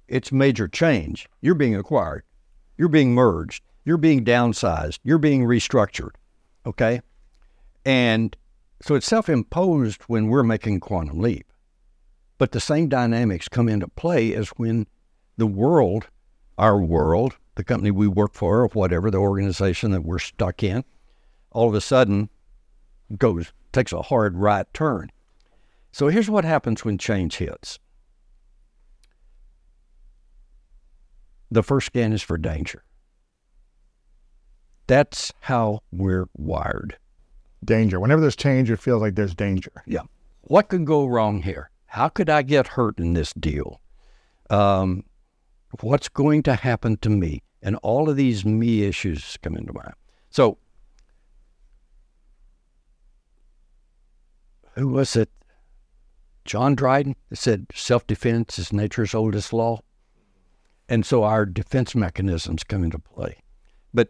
it's 0.09 0.33
major 0.33 0.69
change. 0.69 1.29
You're 1.41 1.55
being 1.55 1.77
acquired, 1.77 2.23
you're 2.79 2.89
being 2.89 3.15
merged, 3.15 3.63
you're 3.85 3.99
being 3.99 4.25
downsized, 4.25 4.99
you're 5.03 5.19
being 5.19 5.45
restructured. 5.45 6.13
Okay? 6.65 7.01
And 7.85 8.37
so 8.81 8.95
it's 8.95 9.07
self 9.07 9.29
imposed 9.29 10.03
when 10.03 10.29
we're 10.29 10.43
making 10.43 10.81
quantum 10.81 11.21
leap. 11.21 11.53
But 12.39 12.53
the 12.53 12.61
same 12.61 12.89
dynamics 12.89 13.49
come 13.49 13.69
into 13.69 13.89
play 13.89 14.35
as 14.35 14.49
when 14.51 14.87
the 15.37 15.47
world, 15.47 16.09
our 16.59 16.81
world, 16.81 17.37
the 17.55 17.65
company 17.65 17.91
we 17.91 18.09
work 18.09 18.35
for, 18.35 18.61
or 18.61 18.69
whatever, 18.69 19.11
the 19.11 19.19
organization 19.19 19.91
that 19.91 20.03
we're 20.03 20.19
stuck 20.19 20.63
in, 20.63 20.85
all 21.51 21.69
of 21.69 21.75
a 21.75 21.81
sudden 21.81 22.29
goes, 23.19 23.53
takes 23.73 23.93
a 23.93 24.03
hard 24.03 24.37
right 24.37 24.67
turn. 24.73 25.11
So 25.93 26.09
here's 26.09 26.31
what 26.31 26.45
happens 26.45 26.85
when 26.85 26.97
change 26.97 27.37
hits. 27.37 27.79
The 31.51 31.63
first 31.63 31.87
scan 31.87 32.15
is 32.15 32.23
for 32.23 32.39
danger. 32.39 32.83
That's 34.87 35.33
how 35.41 35.81
we're 35.93 36.29
wired. 36.35 36.97
Danger. 37.65 38.01
Whenever 38.01 38.23
there's 38.23 38.37
change, 38.37 38.71
it 38.71 38.79
feels 38.79 39.03
like 39.03 39.15
there's 39.15 39.35
danger. 39.35 39.83
Yeah. 39.87 40.03
What 40.43 40.69
could 40.69 40.87
go 40.87 41.07
wrong 41.07 41.43
here? 41.43 41.71
How 41.87 42.09
could 42.09 42.31
I 42.31 42.41
get 42.41 42.67
hurt 42.67 42.99
in 42.99 43.13
this 43.13 43.35
deal? 43.35 43.81
Um, 44.49 45.05
what's 45.81 46.09
going 46.09 46.43
to 46.45 46.55
happen 46.55 46.97
to 46.99 47.09
me? 47.11 47.43
And 47.63 47.77
all 47.77 48.11
of 48.11 48.17
these 48.17 48.45
me 48.45 48.83
issues 48.83 49.39
come 49.43 49.57
into 49.57 49.73
mind. 49.73 49.95
So, 50.31 50.59
who 54.75 54.89
was 54.89 55.17
it? 55.17 55.31
John 56.45 56.75
Dryden 56.75 57.15
said 57.33 57.67
self 57.75 58.07
defense 58.07 58.59
is 58.59 58.73
nature's 58.73 59.15
oldest 59.15 59.53
law. 59.53 59.81
And 60.89 61.07
so 61.07 61.23
our 61.23 61.47
defense 61.47 61.95
mechanisms 61.95 62.65
come 62.65 62.83
into 62.83 62.99
play. 62.99 63.39
But 63.95 64.09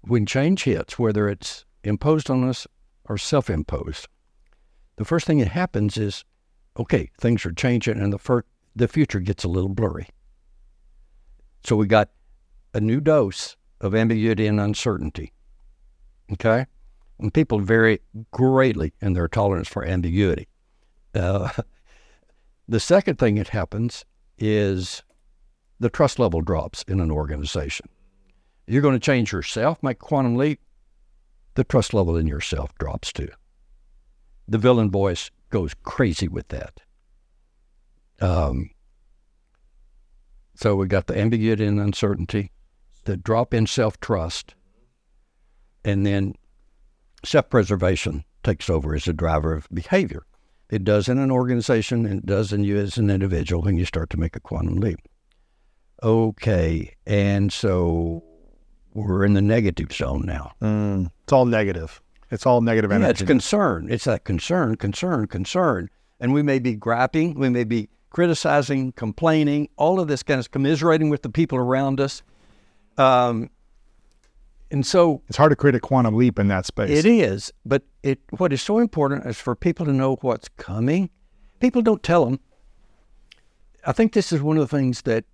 when 0.00 0.26
change 0.26 0.64
hits, 0.64 0.98
whether 0.98 1.28
it's 1.28 1.64
imposed 1.84 2.30
on 2.30 2.48
us 2.48 2.66
or 3.04 3.18
self 3.18 3.50
imposed, 3.50 4.08
the 4.96 5.04
first 5.04 5.26
thing 5.26 5.38
that 5.38 5.48
happens 5.48 5.96
is 5.96 6.24
okay, 6.76 7.10
things 7.20 7.44
are 7.46 7.52
changing 7.52 8.00
and 8.00 8.12
the, 8.12 8.18
fir- 8.18 8.44
the 8.74 8.88
future 8.88 9.20
gets 9.20 9.44
a 9.44 9.48
little 9.48 9.68
blurry. 9.68 10.08
So 11.64 11.76
we 11.76 11.86
got 11.86 12.10
a 12.74 12.80
new 12.80 13.00
dose 13.00 13.56
of 13.80 13.94
ambiguity 13.94 14.46
and 14.46 14.60
uncertainty. 14.60 15.32
Okay? 16.32 16.66
And 17.18 17.32
people 17.32 17.60
vary 17.60 18.00
greatly 18.32 18.92
in 19.00 19.14
their 19.14 19.28
tolerance 19.28 19.68
for 19.68 19.84
ambiguity. 19.84 20.48
Uh, 21.14 21.50
the 22.68 22.80
second 22.80 23.18
thing 23.18 23.36
that 23.36 23.48
happens 23.48 24.04
is 24.38 25.02
the 25.80 25.88
trust 25.88 26.18
level 26.18 26.40
drops 26.40 26.82
in 26.84 27.00
an 27.00 27.10
organization. 27.10 27.88
You're 28.66 28.82
going 28.82 28.94
to 28.94 29.00
change 29.00 29.32
yourself, 29.32 29.82
make 29.82 29.98
quantum 29.98 30.36
leap, 30.36 30.60
the 31.54 31.64
trust 31.64 31.94
level 31.94 32.16
in 32.16 32.26
yourself 32.26 32.76
drops 32.78 33.12
too. 33.12 33.28
The 34.48 34.58
villain 34.58 34.90
voice 34.90 35.30
goes 35.50 35.72
crazy 35.82 36.28
with 36.28 36.48
that. 36.48 36.80
Um, 38.20 38.70
so 40.54 40.76
we 40.76 40.86
got 40.86 41.06
the 41.06 41.18
ambiguity 41.18 41.66
and 41.66 41.80
uncertainty, 41.80 42.52
the 43.04 43.16
drop 43.16 43.52
in 43.52 43.66
self 43.66 43.98
trust, 44.00 44.54
and 45.84 46.06
then 46.06 46.34
self 47.24 47.50
preservation 47.50 48.24
takes 48.42 48.70
over 48.70 48.94
as 48.94 49.08
a 49.08 49.12
driver 49.12 49.54
of 49.54 49.68
behavior. 49.72 50.24
It 50.70 50.84
does 50.84 51.08
in 51.08 51.18
an 51.18 51.30
organization 51.30 52.06
and 52.06 52.20
it 52.20 52.26
does 52.26 52.52
in 52.52 52.64
you 52.64 52.78
as 52.78 52.96
an 52.96 53.10
individual 53.10 53.62
when 53.62 53.76
you 53.76 53.84
start 53.84 54.10
to 54.10 54.18
make 54.18 54.36
a 54.36 54.40
quantum 54.40 54.76
leap. 54.76 54.98
Okay, 56.02 56.94
and 57.06 57.52
so 57.52 58.22
we're 58.92 59.24
in 59.24 59.34
the 59.34 59.42
negative 59.42 59.92
zone 59.92 60.22
now. 60.24 60.52
Mm, 60.60 61.10
it's 61.22 61.32
all 61.32 61.46
negative. 61.46 62.00
It's 62.30 62.46
all 62.46 62.60
negative 62.60 62.90
energy. 62.90 63.04
Yeah, 63.04 63.10
it's 63.10 63.22
concern. 63.22 63.88
It's 63.90 64.04
that 64.04 64.24
concern, 64.24 64.76
concern, 64.76 65.26
concern. 65.26 65.90
And 66.20 66.32
we 66.32 66.42
may 66.42 66.58
be 66.58 66.74
griping, 66.74 67.38
we 67.38 67.48
may 67.48 67.64
be 67.64 67.88
criticizing, 68.14 68.92
complaining, 68.92 69.68
all 69.76 69.98
of 69.98 70.06
this 70.06 70.22
kind 70.22 70.38
of 70.38 70.48
commiserating 70.52 71.10
with 71.10 71.22
the 71.22 71.28
people 71.28 71.58
around 71.58 72.00
us. 72.00 72.22
Um, 72.96 73.50
and 74.70 74.86
so 74.86 75.20
it's 75.28 75.36
hard 75.36 75.50
to 75.50 75.56
create 75.56 75.74
a 75.74 75.80
quantum 75.80 76.14
leap 76.14 76.38
in 76.38 76.46
that 76.46 76.64
space. 76.64 76.90
It 76.90 77.06
is, 77.06 77.52
but 77.66 77.82
it 78.04 78.20
what 78.38 78.52
is 78.52 78.62
so 78.62 78.78
important 78.78 79.26
is 79.26 79.36
for 79.38 79.56
people 79.56 79.84
to 79.86 79.92
know 79.92 80.16
what's 80.20 80.48
coming. 80.48 81.10
People 81.58 81.82
don't 81.82 82.04
tell 82.04 82.24
them. 82.24 82.38
I 83.84 83.90
think 83.90 84.12
this 84.12 84.32
is 84.32 84.40
one 84.40 84.58
of 84.58 84.68
the 84.68 84.76
things 84.76 85.02
that 85.02 85.24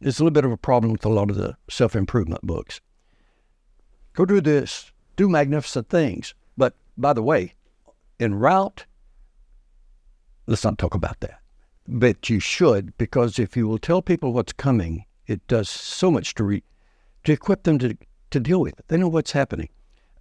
is 0.00 0.18
a 0.18 0.24
little 0.24 0.34
bit 0.34 0.44
of 0.44 0.50
a 0.50 0.56
problem 0.56 0.90
with 0.90 1.04
a 1.04 1.08
lot 1.08 1.30
of 1.30 1.36
the 1.36 1.56
self 1.70 1.94
improvement 1.94 2.42
books. 2.42 2.80
Go 4.14 4.24
do 4.24 4.40
this, 4.40 4.90
do 5.14 5.28
magnificent 5.28 5.88
things. 5.88 6.34
But 6.56 6.74
by 6.96 7.12
the 7.12 7.22
way, 7.22 7.54
en 8.18 8.34
route, 8.34 8.86
let's 10.48 10.64
not 10.64 10.78
talk 10.78 10.94
about 10.94 11.20
that. 11.20 11.40
But 11.86 12.28
you 12.28 12.40
should, 12.40 12.96
because 12.98 13.38
if 13.38 13.56
you 13.56 13.68
will 13.68 13.78
tell 13.78 14.02
people 14.02 14.32
what's 14.32 14.52
coming, 14.52 15.04
it 15.26 15.46
does 15.46 15.68
so 15.68 16.10
much 16.10 16.34
to 16.34 16.44
re, 16.44 16.62
to 17.24 17.32
equip 17.32 17.62
them 17.62 17.78
to 17.78 17.96
to 18.30 18.40
deal 18.40 18.60
with 18.60 18.78
it. 18.78 18.84
They 18.88 18.96
know 18.98 19.08
what's 19.08 19.32
happening. 19.32 19.68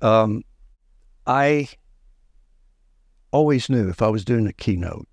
Um, 0.01 0.43
I 1.25 1.67
always 3.31 3.69
knew 3.69 3.89
if 3.89 4.01
I 4.01 4.07
was 4.07 4.23
doing 4.23 4.47
a 4.47 4.53
keynote, 4.53 5.07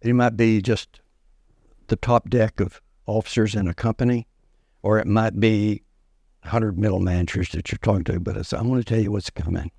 it 0.00 0.12
might 0.12 0.36
be 0.36 0.60
just 0.60 1.00
the 1.86 1.96
top 1.96 2.28
deck 2.30 2.58
of 2.58 2.80
officers 3.06 3.54
in 3.54 3.68
a 3.68 3.74
company, 3.74 4.26
or 4.82 4.98
it 4.98 5.06
might 5.06 5.38
be 5.38 5.82
100 6.42 6.78
middle 6.78 6.98
managers 6.98 7.50
that 7.50 7.70
you're 7.70 7.78
talking 7.78 8.04
to, 8.04 8.18
but 8.18 8.52
I'm 8.52 8.68
going 8.68 8.82
to 8.82 8.84
tell 8.84 9.00
you 9.00 9.12
what's 9.12 9.30
coming. 9.30 9.70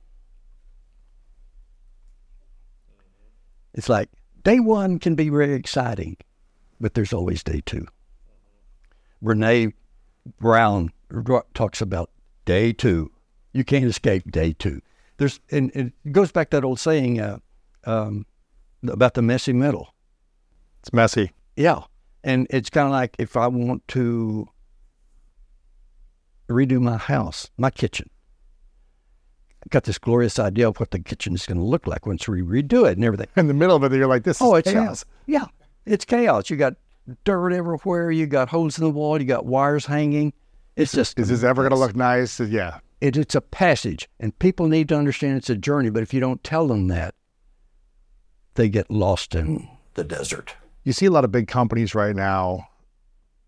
It's 3.73 3.89
like 3.89 4.09
day 4.45 4.59
one 4.59 4.99
can 4.99 5.15
be 5.15 5.27
very 5.27 5.53
exciting, 5.53 6.15
but 6.79 6.93
there's 6.93 7.11
always 7.11 7.43
day 7.43 7.61
two. 7.65 7.85
Brene 9.21 9.73
Brown 10.39 10.91
talks 11.53 11.81
about 11.81 12.11
day 12.45 12.71
two. 12.71 13.11
You 13.53 13.63
can't 13.63 13.85
escape 13.85 14.31
day 14.31 14.53
two. 14.53 14.81
There's, 15.17 15.39
and 15.49 15.71
it 15.71 16.11
goes 16.11 16.31
back 16.31 16.51
to 16.51 16.57
that 16.57 16.65
old 16.65 16.79
saying 16.79 17.19
uh, 17.19 17.39
um, 17.85 18.25
about 18.87 19.15
the 19.15 19.21
messy 19.21 19.53
middle. 19.53 19.93
It's 20.81 20.93
messy. 20.93 21.31
Yeah. 21.55 21.81
And 22.23 22.47
it's 22.49 22.69
kind 22.69 22.85
of 22.85 22.91
like 22.91 23.15
if 23.17 23.35
I 23.35 23.47
want 23.47 23.87
to 23.89 24.47
redo 26.49 26.79
my 26.79 26.97
house, 26.97 27.49
my 27.57 27.71
kitchen. 27.71 28.09
Got 29.69 29.85
this 29.85 29.97
glorious 29.97 30.37
idea 30.37 30.69
of 30.69 30.79
what 30.79 30.91
the 30.91 30.99
kitchen 30.99 31.33
is 31.33 31.45
going 31.45 31.57
to 31.57 31.63
look 31.63 31.87
like 31.87 32.05
once 32.05 32.27
we 32.27 32.41
redo 32.41 32.87
it 32.89 32.97
and 32.97 33.03
everything. 33.03 33.27
In 33.35 33.47
the 33.47 33.53
middle 33.53 33.75
of 33.75 33.83
it, 33.83 33.97
you're 33.97 34.07
like, 34.07 34.23
this 34.23 34.41
oh, 34.41 34.55
it's 34.55 34.71
chaos. 34.71 35.05
Yeah, 35.25 35.45
it's 35.85 36.05
chaos. 36.05 36.49
You 36.49 36.57
got 36.57 36.75
dirt 37.23 37.51
everywhere. 37.51 38.11
You 38.11 38.27
got 38.27 38.49
holes 38.49 38.77
in 38.77 38.83
the 38.83 38.91
wall. 38.91 39.19
You 39.19 39.25
got 39.25 39.45
wires 39.45 39.85
hanging. 39.85 40.33
It's 40.75 40.91
just. 40.91 41.17
Is 41.17 41.29
this 41.29 41.43
ever 41.43 41.63
going 41.63 41.71
to 41.71 41.79
look 41.79 41.95
nice? 41.95 42.39
Uh, 42.39 42.43
yeah. 42.43 42.79
It, 43.01 43.17
it's 43.17 43.35
a 43.35 43.41
passage, 43.41 44.07
and 44.19 44.37
people 44.39 44.67
need 44.67 44.89
to 44.89 44.95
understand 44.95 45.37
it's 45.37 45.49
a 45.49 45.55
journey. 45.55 45.89
But 45.89 46.03
if 46.03 46.13
you 46.13 46.19
don't 46.19 46.43
tell 46.43 46.67
them 46.67 46.87
that, 46.89 47.15
they 48.53 48.69
get 48.69 48.89
lost 48.91 49.33
in 49.33 49.67
the 49.95 50.03
desert. 50.03 50.55
You 50.83 50.93
see 50.93 51.07
a 51.07 51.11
lot 51.11 51.25
of 51.25 51.31
big 51.31 51.47
companies 51.47 51.95
right 51.95 52.15
now, 52.15 52.67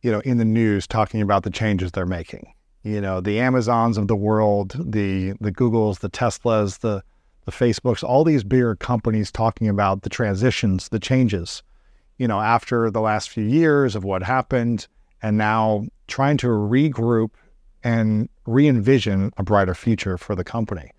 you 0.02 0.12
know, 0.12 0.20
in 0.22 0.38
the 0.38 0.46
news 0.46 0.88
talking 0.88 1.22
about 1.22 1.44
the 1.44 1.52
changes 1.52 1.92
they're 1.92 2.08
making 2.08 2.52
you 2.88 3.02
know 3.02 3.20
the 3.20 3.40
Amazons 3.40 3.98
of 3.98 4.08
the 4.08 4.16
world, 4.16 4.76
the 4.80 5.34
the 5.42 5.52
Googles, 5.52 6.00
the 6.00 6.10
Teslas, 6.10 6.80
the 6.80 7.04
the 7.46 7.52
Facebooks, 7.52 8.04
all 8.04 8.24
these 8.24 8.44
bigger 8.44 8.76
companies 8.76 9.32
talking 9.32 9.68
about 9.70 10.02
the 10.02 10.10
transitions, 10.10 10.90
the 10.90 11.00
changes, 11.00 11.64
you 12.18 12.28
know, 12.28 12.40
after 12.40 12.90
the 12.90 13.02
last 13.02 13.30
few 13.30 13.44
years 13.44 13.96
of 13.96 14.04
what 14.04 14.24
happened, 14.24 14.88
and 15.22 15.38
now 15.38 15.86
trying 16.08 16.38
to 16.38 16.48
regroup 16.48 17.32
and 17.84 18.28
re-envision 18.46 19.32
a 19.38 19.44
brighter 19.44 19.76
future 19.76 20.18
for 20.18 20.36
the 20.36 20.44
company. 20.44 20.92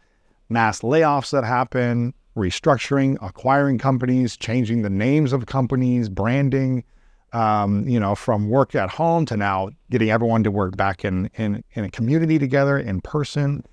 Mass 0.49 0.81
layoffs 0.81 1.31
that 1.33 1.45
happen, 1.45 2.15
restructuring, 2.37 3.19
acquiring 3.21 3.79
companies, 3.79 4.37
changing 4.37 4.83
the 4.83 4.91
names 4.91 5.33
of 5.33 5.47
companies, 5.47 6.09
branding, 6.09 6.85
um, 7.33 7.87
you 7.89 8.01
know, 8.01 8.15
from 8.15 8.49
work 8.49 8.75
at 8.75 8.91
home 8.91 9.27
to 9.27 9.37
now 9.37 9.71
getting 9.91 10.11
everyone 10.11 10.45
to 10.45 10.51
work 10.51 10.77
back 10.77 11.05
in, 11.05 11.31
in, 11.35 11.63
in 11.73 11.85
a 11.85 11.91
community 11.91 12.39
together 12.39 12.79
in 12.79 13.01
person. 13.01 13.65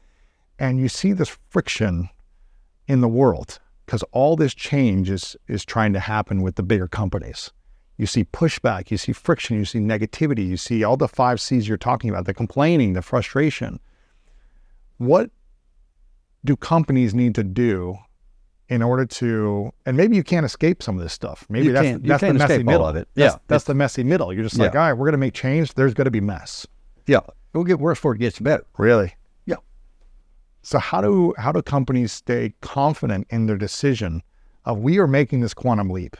And 0.59 0.79
you 0.79 0.89
see 0.89 1.13
this 1.13 1.37
friction 1.49 2.09
in 2.87 3.01
the 3.01 3.07
world 3.07 3.59
because 3.85 4.03
all 4.11 4.35
this 4.35 4.53
change 4.53 5.09
is, 5.09 5.35
is 5.47 5.63
trying 5.63 5.93
to 5.93 5.99
happen 5.99 6.41
with 6.41 6.55
the 6.55 6.63
bigger 6.63 6.87
companies. 6.87 7.51
You 7.97 8.07
see 8.07 8.25
pushback, 8.25 8.91
you 8.91 8.97
see 8.97 9.13
friction, 9.13 9.57
you 9.57 9.65
see 9.65 9.79
negativity, 9.79 10.45
you 10.45 10.57
see 10.57 10.83
all 10.83 10.97
the 10.97 11.07
five 11.07 11.39
C's 11.39 11.67
you're 11.67 11.77
talking 11.77 12.09
about 12.09 12.25
the 12.25 12.33
complaining, 12.33 12.93
the 12.93 13.01
frustration. 13.01 13.79
What 14.97 15.29
do 16.43 16.55
companies 16.55 17.13
need 17.13 17.35
to 17.35 17.43
do 17.43 17.97
in 18.69 18.81
order 18.81 19.05
to, 19.05 19.71
and 19.85 19.95
maybe 19.95 20.15
you 20.15 20.23
can't 20.23 20.45
escape 20.45 20.81
some 20.81 20.97
of 20.97 21.03
this 21.03 21.13
stuff. 21.13 21.45
Maybe 21.49 21.67
You 21.67 21.73
that's 21.73 21.85
can't- 21.85 22.03
that's 22.03 22.21
the 22.21 22.33
messy 22.33 22.63
middle 22.63 22.85
of 22.85 22.95
it. 22.95 23.07
Yeah, 23.15 23.25
that's 23.47 23.63
it's- 23.63 23.63
the 23.65 23.75
messy 23.75 24.03
middle. 24.03 24.33
You're 24.33 24.43
just 24.43 24.57
like, 24.57 24.73
all 24.73 24.81
right, 24.81 24.93
we're 24.93 25.05
gonna 25.05 25.17
make 25.17 25.33
change. 25.35 25.73
There's 25.75 25.93
going 25.93 26.05
to 26.05 26.11
be 26.11 26.21
mess. 26.21 26.65
Yeah, 27.05 27.19
it'll 27.53 27.63
get 27.63 27.79
worse 27.79 27.99
before 27.99 28.15
it 28.15 28.19
gets 28.19 28.39
better. 28.39 28.65
Really? 28.77 29.13
Yeah. 29.45 29.57
So 30.63 30.79
how 30.79 31.01
do 31.01 31.33
how 31.37 31.51
do 31.51 31.61
companies 31.61 32.11
stay 32.11 32.53
confident 32.61 33.27
in 33.29 33.45
their 33.45 33.57
decision 33.57 34.23
of 34.65 34.79
we 34.79 34.97
are 34.97 35.07
making 35.07 35.41
this 35.41 35.53
quantum 35.53 35.89
leap? 35.91 36.17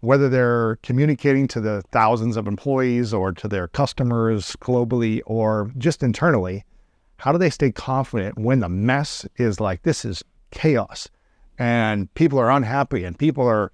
Whether 0.00 0.28
they're 0.28 0.76
communicating 0.82 1.48
to 1.48 1.60
the 1.60 1.82
thousands 1.90 2.36
of 2.36 2.46
employees 2.46 3.14
or 3.14 3.32
to 3.32 3.48
their 3.48 3.66
customers 3.66 4.54
globally 4.60 5.22
or 5.24 5.70
just 5.78 6.02
internally, 6.02 6.64
how 7.16 7.32
do 7.32 7.38
they 7.38 7.48
stay 7.48 7.72
confident 7.72 8.38
when 8.38 8.60
the 8.60 8.68
mess 8.68 9.24
is 9.36 9.58
like 9.58 9.82
this 9.84 10.04
is 10.04 10.22
chaos 10.50 11.08
and 11.58 12.12
people 12.14 12.38
are 12.38 12.50
unhappy 12.50 13.04
and 13.04 13.18
people 13.18 13.46
are 13.46 13.72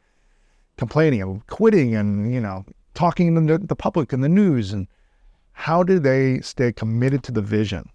complaining 0.76 1.22
and 1.22 1.46
quitting 1.46 1.94
and 1.94 2.32
you 2.32 2.40
know 2.40 2.64
talking 2.94 3.46
to 3.46 3.58
the, 3.58 3.76
public 3.76 4.12
and 4.12 4.22
the 4.22 4.28
news 4.28 4.72
and 4.72 4.86
how 5.52 5.82
do 5.82 5.98
they 5.98 6.40
stay 6.40 6.72
committed 6.72 7.22
to 7.22 7.32
the 7.32 7.42
vision 7.42 7.88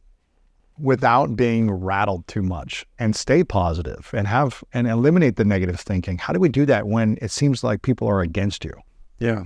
without 0.79 1.35
being 1.35 1.71
rattled 1.71 2.27
too 2.27 2.41
much 2.41 2.85
and 2.99 3.15
stay 3.15 3.43
positive 3.43 4.11
and 4.13 4.27
have 4.27 4.63
and 4.73 4.87
eliminate 4.87 5.35
the 5.35 5.45
negative 5.45 5.79
thinking 5.79 6.17
how 6.17 6.33
do 6.33 6.39
we 6.39 6.49
do 6.49 6.65
that 6.65 6.87
when 6.87 7.17
it 7.21 7.31
seems 7.31 7.63
like 7.63 7.81
people 7.81 8.07
are 8.07 8.21
against 8.21 8.63
you 8.63 8.73
Yeah. 9.19 9.43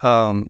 Um, 0.00 0.48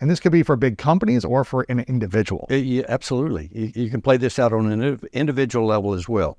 and 0.00 0.10
this 0.10 0.20
could 0.20 0.32
be 0.32 0.42
for 0.42 0.56
big 0.56 0.78
companies 0.78 1.24
or 1.24 1.44
for 1.44 1.64
an 1.68 1.80
individual 1.80 2.46
Uh, 2.50 2.54
yeah, 2.54 2.82
absolutely. 2.88 3.48
You, 3.52 3.84
you 3.84 3.90
can 3.90 4.02
play 4.02 4.16
this 4.16 4.38
out 4.38 4.52
on 4.52 4.70
an 4.70 5.00
individual 5.12 5.66
level 5.66 5.94
as 5.94 6.08
well. 6.08 6.38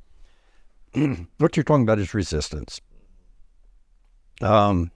what 1.38 1.56
you're 1.56 1.64
talking 1.64 1.84
about 1.84 2.00
is 2.00 2.14
resistance. 2.14 2.80
Um, 4.42 4.92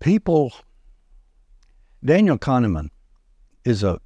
people, 0.00 0.52
Daniel 2.04 2.38
Kahneman 2.38 2.90
is 3.64 3.82
a 3.82 4.00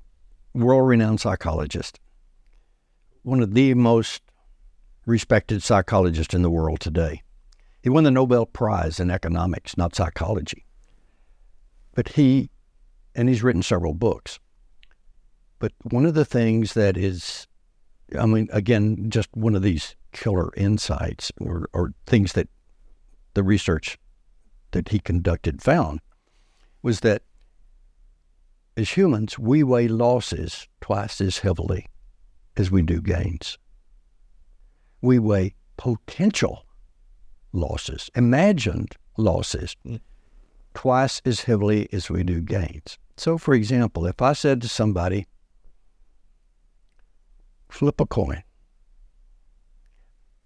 world 0.54 0.88
renowned 0.88 1.20
psychologist, 1.20 1.98
one 3.22 3.42
of 3.42 3.54
the 3.54 3.74
most 3.74 4.22
respected 5.04 5.62
psychologists 5.62 6.34
in 6.34 6.42
the 6.42 6.50
world 6.50 6.80
today. 6.80 7.22
He 7.82 7.88
won 7.88 8.04
the 8.04 8.10
Nobel 8.10 8.46
Prize 8.46 9.00
in 9.00 9.10
economics, 9.10 9.76
not 9.76 9.94
psychology. 9.94 10.64
But 11.94 12.10
he, 12.10 12.50
and 13.14 13.28
he's 13.28 13.42
written 13.42 13.62
several 13.62 13.94
books. 13.94 14.38
But 15.58 15.72
one 15.82 16.06
of 16.06 16.14
the 16.14 16.24
things 16.24 16.74
that 16.74 16.96
is, 16.96 17.47
I 18.16 18.26
mean, 18.26 18.48
again, 18.52 19.10
just 19.10 19.28
one 19.34 19.54
of 19.54 19.62
these 19.62 19.96
killer 20.12 20.50
insights 20.56 21.32
or, 21.40 21.68
or 21.72 21.92
things 22.06 22.32
that 22.32 22.48
the 23.34 23.42
research 23.42 23.98
that 24.70 24.88
he 24.88 24.98
conducted 24.98 25.62
found 25.62 26.00
was 26.82 27.00
that 27.00 27.22
as 28.76 28.90
humans, 28.90 29.38
we 29.38 29.62
weigh 29.62 29.88
losses 29.88 30.68
twice 30.80 31.20
as 31.20 31.38
heavily 31.38 31.86
as 32.56 32.70
we 32.70 32.82
do 32.82 33.00
gains. 33.00 33.58
We 35.00 35.18
weigh 35.18 35.54
potential 35.76 36.64
losses, 37.52 38.10
imagined 38.14 38.96
losses, 39.16 39.74
hmm. 39.84 39.96
twice 40.74 41.20
as 41.24 41.42
heavily 41.42 41.88
as 41.92 42.08
we 42.08 42.22
do 42.22 42.40
gains. 42.40 42.98
So, 43.16 43.36
for 43.36 43.52
example, 43.54 44.06
if 44.06 44.22
I 44.22 44.32
said 44.32 44.62
to 44.62 44.68
somebody, 44.68 45.26
flip 47.70 48.00
a 48.00 48.06
coin, 48.06 48.42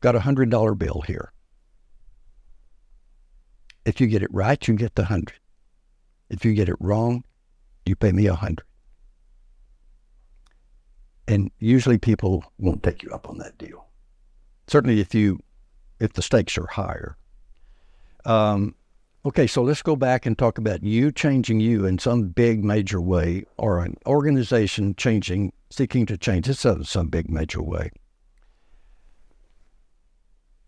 got 0.00 0.14
a 0.14 0.20
hundred 0.20 0.50
dollar 0.50 0.74
bill 0.74 1.02
here. 1.06 1.32
If 3.84 4.00
you 4.00 4.06
get 4.06 4.22
it 4.22 4.32
right, 4.32 4.66
you 4.66 4.74
get 4.74 4.94
the 4.94 5.04
hundred. 5.04 5.38
If 6.30 6.44
you 6.44 6.54
get 6.54 6.68
it 6.68 6.76
wrong, 6.80 7.24
you 7.84 7.96
pay 7.96 8.12
me 8.12 8.26
a 8.26 8.34
hundred. 8.34 8.64
And 11.28 11.50
usually 11.58 11.98
people 11.98 12.44
won't 12.58 12.82
take 12.82 13.02
you 13.02 13.10
up 13.10 13.28
on 13.28 13.38
that 13.38 13.58
deal. 13.58 13.86
Certainly 14.66 15.00
if 15.00 15.14
you 15.14 15.38
if 16.00 16.12
the 16.14 16.22
stakes 16.22 16.58
are 16.58 16.66
higher. 16.66 17.16
Um, 18.24 18.74
okay, 19.24 19.46
so 19.46 19.62
let's 19.62 19.82
go 19.82 19.96
back 19.96 20.26
and 20.26 20.36
talk 20.36 20.58
about 20.58 20.82
you 20.82 21.12
changing 21.12 21.60
you 21.60 21.86
in 21.86 21.98
some 21.98 22.28
big 22.28 22.64
major 22.64 23.00
way, 23.00 23.44
or 23.56 23.80
an 23.80 23.96
organization 24.06 24.94
changing, 24.96 25.52
seeking 25.70 26.06
to 26.06 26.16
change 26.16 26.48
it 26.48 26.64
in 26.64 26.84
some 26.84 27.08
big 27.08 27.30
major 27.30 27.62
way. 27.62 27.90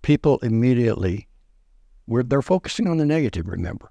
People 0.03 0.39
immediately, 0.39 1.29
we're, 2.07 2.23
they're 2.23 2.43
focusing 2.43 2.87
on 2.87 2.99
the 2.99 3.07
negative. 3.07 3.47
Remember, 3.49 3.91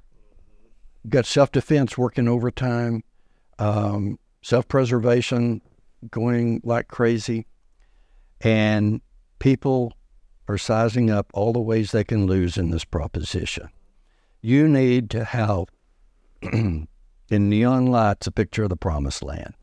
You've 1.03 1.11
got 1.11 1.25
self-defense 1.25 1.97
working 1.97 2.29
overtime, 2.29 3.03
um, 3.59 4.17
self-preservation 4.41 5.61
going 6.09 6.61
like 6.63 6.87
crazy, 6.87 7.45
and 8.39 9.01
people 9.39 9.93
are 10.47 10.57
sizing 10.57 11.09
up 11.09 11.29
all 11.33 11.51
the 11.51 11.59
ways 11.59 11.91
they 11.91 12.03
can 12.03 12.25
lose 12.25 12.57
in 12.57 12.69
this 12.69 12.85
proposition. 12.85 13.69
You 14.45 14.67
need 14.67 15.09
to 15.11 15.23
have 15.23 15.67
in 16.41 16.87
neon 17.29 17.85
lights 17.87 18.27
a 18.27 18.31
picture 18.31 18.63
of 18.63 18.69
the 18.69 18.75
promised 18.75 19.23
land. 19.23 19.53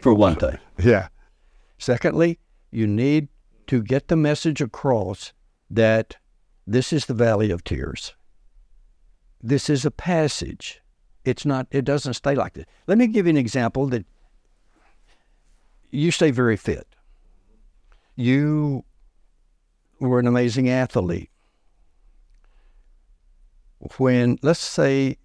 For 0.00 0.14
one 0.14 0.36
thing. 0.36 0.58
Yeah. 0.78 1.08
Secondly, 1.76 2.38
you 2.70 2.86
need 2.86 3.28
to 3.66 3.82
get 3.82 4.06
the 4.06 4.16
message 4.16 4.60
across 4.60 5.32
that 5.68 6.16
this 6.68 6.92
is 6.92 7.06
the 7.06 7.14
valley 7.14 7.50
of 7.50 7.64
tears. 7.64 8.14
This 9.42 9.68
is 9.68 9.84
a 9.84 9.90
passage. 9.90 10.80
It's 11.24 11.44
not 11.44 11.66
it 11.72 11.84
doesn't 11.84 12.14
stay 12.14 12.36
like 12.36 12.54
this. 12.54 12.64
Let 12.86 12.96
me 12.96 13.08
give 13.08 13.26
you 13.26 13.30
an 13.30 13.36
example 13.36 13.86
that 13.88 14.06
you 15.90 16.12
stay 16.12 16.30
very 16.30 16.56
fit. 16.56 16.86
You 18.14 18.84
were 19.98 20.20
an 20.20 20.28
amazing 20.28 20.68
athlete. 20.68 21.30
When, 23.96 24.38
let's 24.42 24.60
say, 24.60 25.18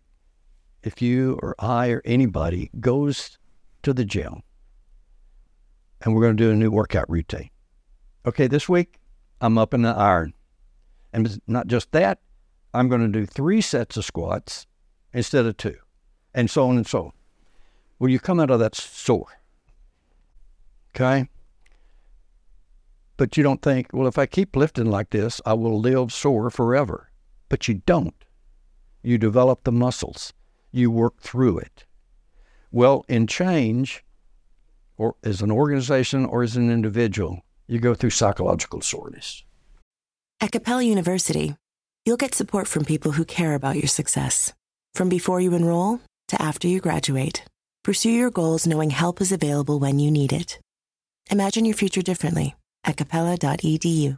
if 0.83 1.01
you 1.01 1.39
or 1.41 1.55
I 1.59 1.89
or 1.89 2.01
anybody 2.05 2.69
goes 2.79 3.37
to 3.83 3.93
the 3.93 4.05
gym 4.05 4.43
and 6.01 6.13
we're 6.13 6.21
going 6.21 6.37
to 6.37 6.43
do 6.43 6.51
a 6.51 6.55
new 6.55 6.69
workout 6.69 7.09
routine. 7.09 7.49
Okay, 8.25 8.47
this 8.47 8.67
week 8.67 8.99
I'm 9.41 9.57
up 9.57 9.73
in 9.73 9.81
the 9.81 9.89
iron. 9.89 10.33
And 11.13 11.39
not 11.47 11.67
just 11.67 11.91
that, 11.91 12.19
I'm 12.73 12.89
going 12.89 13.01
to 13.01 13.07
do 13.07 13.25
three 13.25 13.61
sets 13.61 13.97
of 13.97 14.05
squats 14.05 14.65
instead 15.13 15.45
of 15.45 15.57
two, 15.57 15.77
and 16.33 16.49
so 16.49 16.67
on 16.67 16.77
and 16.77 16.87
so 16.87 17.05
on. 17.05 17.11
Well, 17.99 18.09
you 18.09 18.19
come 18.19 18.39
out 18.39 18.49
of 18.49 18.59
that 18.59 18.75
sore. 18.75 19.27
Okay? 20.95 21.29
But 23.15 23.37
you 23.37 23.43
don't 23.43 23.61
think, 23.61 23.89
well, 23.93 24.07
if 24.07 24.17
I 24.17 24.25
keep 24.25 24.55
lifting 24.55 24.89
like 24.89 25.11
this, 25.11 25.39
I 25.45 25.53
will 25.53 25.79
live 25.79 26.11
sore 26.11 26.49
forever. 26.49 27.11
But 27.47 27.67
you 27.67 27.75
don't. 27.85 28.15
You 29.03 29.17
develop 29.17 29.63
the 29.63 29.71
muscles, 29.71 30.33
you 30.71 30.89
work 30.89 31.19
through 31.19 31.59
it. 31.59 31.85
Well, 32.71 33.03
in 33.07 33.27
change, 33.27 34.03
or 34.97 35.15
as 35.23 35.41
an 35.41 35.51
organization 35.51 36.25
or 36.25 36.41
as 36.41 36.55
an 36.55 36.71
individual, 36.71 37.41
you 37.67 37.79
go 37.79 37.93
through 37.93 38.11
psychological 38.11 38.81
soreness. 38.81 39.43
At 40.39 40.51
Capella 40.51 40.83
University, 40.83 41.55
you'll 42.05 42.17
get 42.17 42.33
support 42.33 42.67
from 42.67 42.85
people 42.85 43.11
who 43.11 43.25
care 43.25 43.55
about 43.55 43.75
your 43.75 43.87
success. 43.87 44.53
From 44.95 45.09
before 45.09 45.41
you 45.41 45.53
enroll 45.53 45.99
to 46.29 46.41
after 46.41 46.67
you 46.67 46.79
graduate, 46.79 47.43
pursue 47.83 48.11
your 48.11 48.31
goals 48.31 48.65
knowing 48.65 48.89
help 48.89 49.21
is 49.21 49.31
available 49.31 49.79
when 49.79 49.99
you 49.99 50.11
need 50.11 50.31
it. 50.31 50.59
Imagine 51.29 51.65
your 51.65 51.75
future 51.75 52.01
differently 52.01 52.55
at 52.83 52.97
capella.edu. 52.97 54.17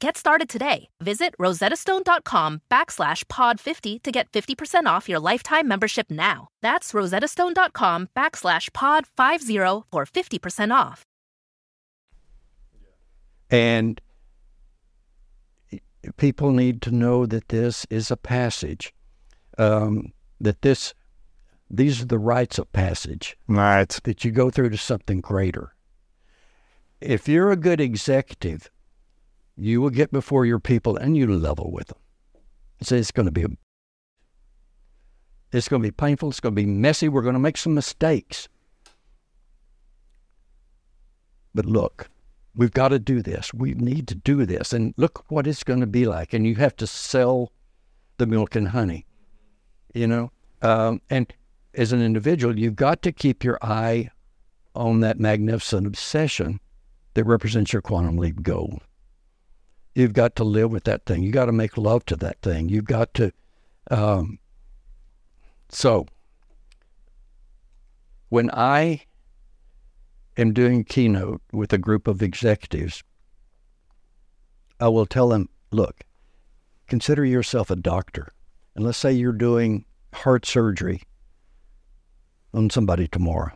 Get 0.00 0.16
started 0.16 0.48
today. 0.48 0.88
Visit 1.02 1.34
rosettastone.com 1.38 2.62
backslash 2.70 3.24
pod50 3.24 4.02
to 4.02 4.10
get 4.10 4.32
50% 4.32 4.86
off 4.86 5.10
your 5.10 5.20
lifetime 5.20 5.68
membership 5.68 6.10
now. 6.10 6.48
That's 6.62 6.92
rosettastone.com 6.92 8.08
backslash 8.16 8.70
pod50 8.70 9.84
for 9.92 10.06
50% 10.06 10.74
off. 10.74 11.04
And 13.50 14.00
people 16.16 16.52
need 16.52 16.80
to 16.82 16.90
know 16.90 17.26
that 17.26 17.48
this 17.48 17.86
is 17.90 18.10
a 18.10 18.16
passage, 18.16 18.94
um, 19.58 20.14
that 20.40 20.62
this 20.62 20.94
These 21.68 22.00
are 22.00 22.06
the 22.06 22.18
rites 22.18 22.58
of 22.58 22.72
passage. 22.72 23.36
Right. 23.46 24.00
That 24.04 24.24
you 24.24 24.30
go 24.30 24.48
through 24.50 24.70
to 24.70 24.78
something 24.78 25.20
greater. 25.20 25.74
If 27.02 27.28
you're 27.28 27.52
a 27.52 27.56
good 27.56 27.80
executive, 27.80 28.70
you 29.60 29.80
will 29.80 29.90
get 29.90 30.10
before 30.10 30.46
your 30.46 30.58
people 30.58 30.96
and 30.96 31.16
you 31.16 31.26
level 31.26 31.70
with 31.70 31.88
them. 31.88 31.98
So 32.82 32.94
it's 32.94 33.10
going 33.10 33.26
to 33.26 33.32
be 33.32 33.44
it's 35.52 35.68
going 35.68 35.82
to 35.82 35.86
be 35.86 35.92
painful. 35.92 36.30
It's 36.30 36.40
going 36.40 36.54
to 36.54 36.62
be 36.62 36.66
messy. 36.66 37.08
We're 37.08 37.22
going 37.22 37.34
to 37.34 37.40
make 37.40 37.56
some 37.56 37.74
mistakes. 37.74 38.48
But 41.54 41.66
look, 41.66 42.08
we've 42.54 42.70
got 42.70 42.88
to 42.88 43.00
do 43.00 43.20
this. 43.20 43.52
We 43.52 43.74
need 43.74 44.06
to 44.08 44.14
do 44.14 44.46
this. 44.46 44.72
And 44.72 44.94
look 44.96 45.24
what 45.28 45.48
it's 45.48 45.64
going 45.64 45.80
to 45.80 45.88
be 45.88 46.06
like. 46.06 46.32
And 46.32 46.46
you 46.46 46.54
have 46.54 46.76
to 46.76 46.86
sell 46.86 47.52
the 48.18 48.26
milk 48.26 48.54
and 48.54 48.68
honey, 48.68 49.06
you 49.92 50.06
know? 50.06 50.30
Um, 50.62 51.00
and 51.10 51.32
as 51.74 51.92
an 51.92 52.00
individual, 52.00 52.56
you've 52.56 52.76
got 52.76 53.02
to 53.02 53.12
keep 53.12 53.42
your 53.42 53.58
eye 53.60 54.10
on 54.76 55.00
that 55.00 55.18
magnificent 55.18 55.86
obsession 55.86 56.60
that 57.14 57.24
represents 57.24 57.72
your 57.72 57.82
quantum 57.82 58.16
leap 58.16 58.40
goal. 58.42 58.80
You've 59.94 60.12
got 60.12 60.36
to 60.36 60.44
live 60.44 60.70
with 60.70 60.84
that 60.84 61.04
thing. 61.04 61.22
You've 61.22 61.34
got 61.34 61.46
to 61.46 61.52
make 61.52 61.76
love 61.76 62.04
to 62.06 62.16
that 62.16 62.40
thing. 62.42 62.68
You've 62.68 62.84
got 62.84 63.12
to. 63.14 63.32
Um, 63.90 64.38
so, 65.68 66.06
when 68.28 68.50
I 68.52 69.02
am 70.36 70.52
doing 70.52 70.84
keynote 70.84 71.42
with 71.52 71.72
a 71.72 71.78
group 71.78 72.06
of 72.06 72.22
executives, 72.22 73.02
I 74.78 74.88
will 74.88 75.06
tell 75.06 75.28
them, 75.28 75.48
look, 75.70 76.04
consider 76.86 77.24
yourself 77.24 77.70
a 77.70 77.76
doctor. 77.76 78.32
And 78.74 78.84
let's 78.84 78.98
say 78.98 79.12
you're 79.12 79.32
doing 79.32 79.84
heart 80.14 80.46
surgery 80.46 81.02
on 82.54 82.70
somebody 82.70 83.08
tomorrow. 83.08 83.52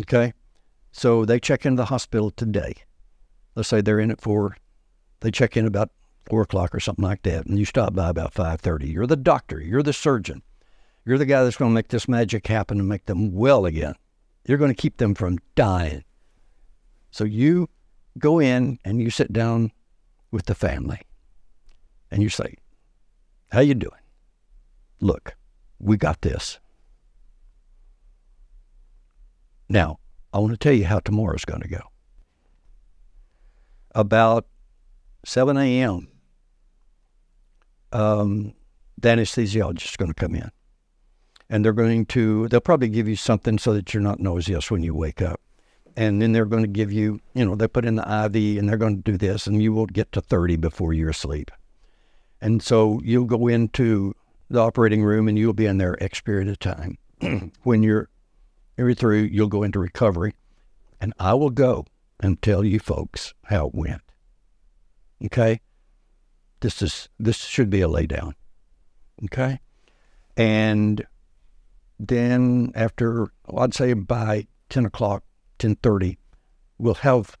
Okay? 0.00 0.32
So 0.92 1.24
they 1.24 1.38
check 1.38 1.64
into 1.66 1.76
the 1.76 1.86
hospital 1.86 2.30
today. 2.30 2.74
Let's 3.54 3.68
say 3.68 3.80
they're 3.80 4.00
in 4.00 4.10
it 4.10 4.20
for, 4.20 4.56
they 5.24 5.30
check 5.30 5.56
in 5.56 5.66
about 5.66 5.90
four 6.26 6.42
o'clock 6.42 6.74
or 6.74 6.80
something 6.80 7.04
like 7.04 7.22
that, 7.22 7.46
and 7.46 7.58
you 7.58 7.64
stop 7.64 7.94
by 7.94 8.10
about 8.10 8.34
five 8.34 8.60
thirty. 8.60 8.90
You're 8.90 9.06
the 9.06 9.16
doctor. 9.16 9.58
You're 9.58 9.82
the 9.82 9.94
surgeon. 9.94 10.42
You're 11.06 11.16
the 11.16 11.24
guy 11.24 11.42
that's 11.42 11.56
going 11.56 11.70
to 11.70 11.74
make 11.74 11.88
this 11.88 12.06
magic 12.06 12.46
happen 12.46 12.78
and 12.78 12.88
make 12.88 13.06
them 13.06 13.32
well 13.32 13.64
again. 13.64 13.94
You're 14.46 14.58
going 14.58 14.72
to 14.72 14.80
keep 14.80 14.98
them 14.98 15.14
from 15.14 15.38
dying. 15.54 16.04
So 17.10 17.24
you 17.24 17.70
go 18.18 18.38
in 18.38 18.78
and 18.84 19.00
you 19.00 19.08
sit 19.08 19.32
down 19.32 19.72
with 20.30 20.44
the 20.44 20.54
family, 20.54 21.00
and 22.10 22.22
you 22.22 22.28
say, 22.28 22.56
"How 23.50 23.60
you 23.60 23.74
doing? 23.74 23.92
Look, 25.00 25.36
we 25.78 25.96
got 25.96 26.20
this. 26.20 26.58
Now, 29.70 29.98
I 30.34 30.38
want 30.38 30.52
to 30.52 30.58
tell 30.58 30.74
you 30.74 30.84
how 30.84 30.98
tomorrow's 30.98 31.46
going 31.46 31.62
to 31.62 31.68
go. 31.68 31.80
About 33.94 34.46
7 35.24 35.56
a.m., 35.56 36.08
um, 37.92 38.54
the 38.98 39.08
anesthesiologist 39.08 39.90
is 39.90 39.96
going 39.96 40.12
to 40.12 40.14
come 40.14 40.34
in. 40.34 40.50
And 41.50 41.64
they're 41.64 41.72
going 41.72 42.06
to, 42.06 42.48
they'll 42.48 42.60
probably 42.60 42.88
give 42.88 43.08
you 43.08 43.16
something 43.16 43.58
so 43.58 43.74
that 43.74 43.92
you're 43.92 44.02
not 44.02 44.18
nauseous 44.18 44.70
when 44.70 44.82
you 44.82 44.94
wake 44.94 45.22
up. 45.22 45.40
And 45.96 46.20
then 46.20 46.32
they're 46.32 46.46
going 46.46 46.64
to 46.64 46.68
give 46.68 46.90
you, 46.90 47.20
you 47.34 47.44
know, 47.44 47.54
they 47.54 47.68
put 47.68 47.84
in 47.84 47.96
the 47.96 48.02
IV 48.02 48.58
and 48.58 48.68
they're 48.68 48.76
going 48.76 48.96
to 49.02 49.12
do 49.12 49.16
this, 49.16 49.46
and 49.46 49.62
you 49.62 49.72
will 49.72 49.86
get 49.86 50.10
to 50.12 50.20
30 50.20 50.56
before 50.56 50.92
you're 50.92 51.10
asleep. 51.10 51.50
And 52.40 52.62
so 52.62 53.00
you'll 53.04 53.26
go 53.26 53.46
into 53.46 54.14
the 54.50 54.60
operating 54.60 55.04
room 55.04 55.28
and 55.28 55.38
you'll 55.38 55.52
be 55.52 55.66
in 55.66 55.78
there 55.78 56.02
X 56.02 56.20
period 56.20 56.48
of 56.48 56.58
time. 56.58 56.98
when 57.62 57.82
you're 57.82 58.08
you're 58.76 58.94
through, 58.94 59.22
you'll 59.22 59.48
go 59.48 59.62
into 59.62 59.78
recovery, 59.78 60.34
and 61.00 61.14
I 61.20 61.34
will 61.34 61.50
go 61.50 61.86
and 62.18 62.42
tell 62.42 62.64
you 62.64 62.80
folks 62.80 63.32
how 63.44 63.68
it 63.68 63.74
went. 63.74 64.02
Okay? 65.22 65.60
This 66.60 66.80
is 66.80 67.08
this 67.18 67.36
should 67.36 67.70
be 67.70 67.82
a 67.82 67.88
laydown. 67.88 68.32
Okay? 69.24 69.60
And 70.36 71.04
then 71.98 72.72
after 72.74 73.28
well, 73.46 73.64
I'd 73.64 73.74
say 73.74 73.92
by 73.92 74.46
ten 74.68 74.86
o'clock, 74.86 75.24
ten 75.58 75.76
thirty, 75.76 76.18
we'll 76.78 76.94
have 76.94 77.36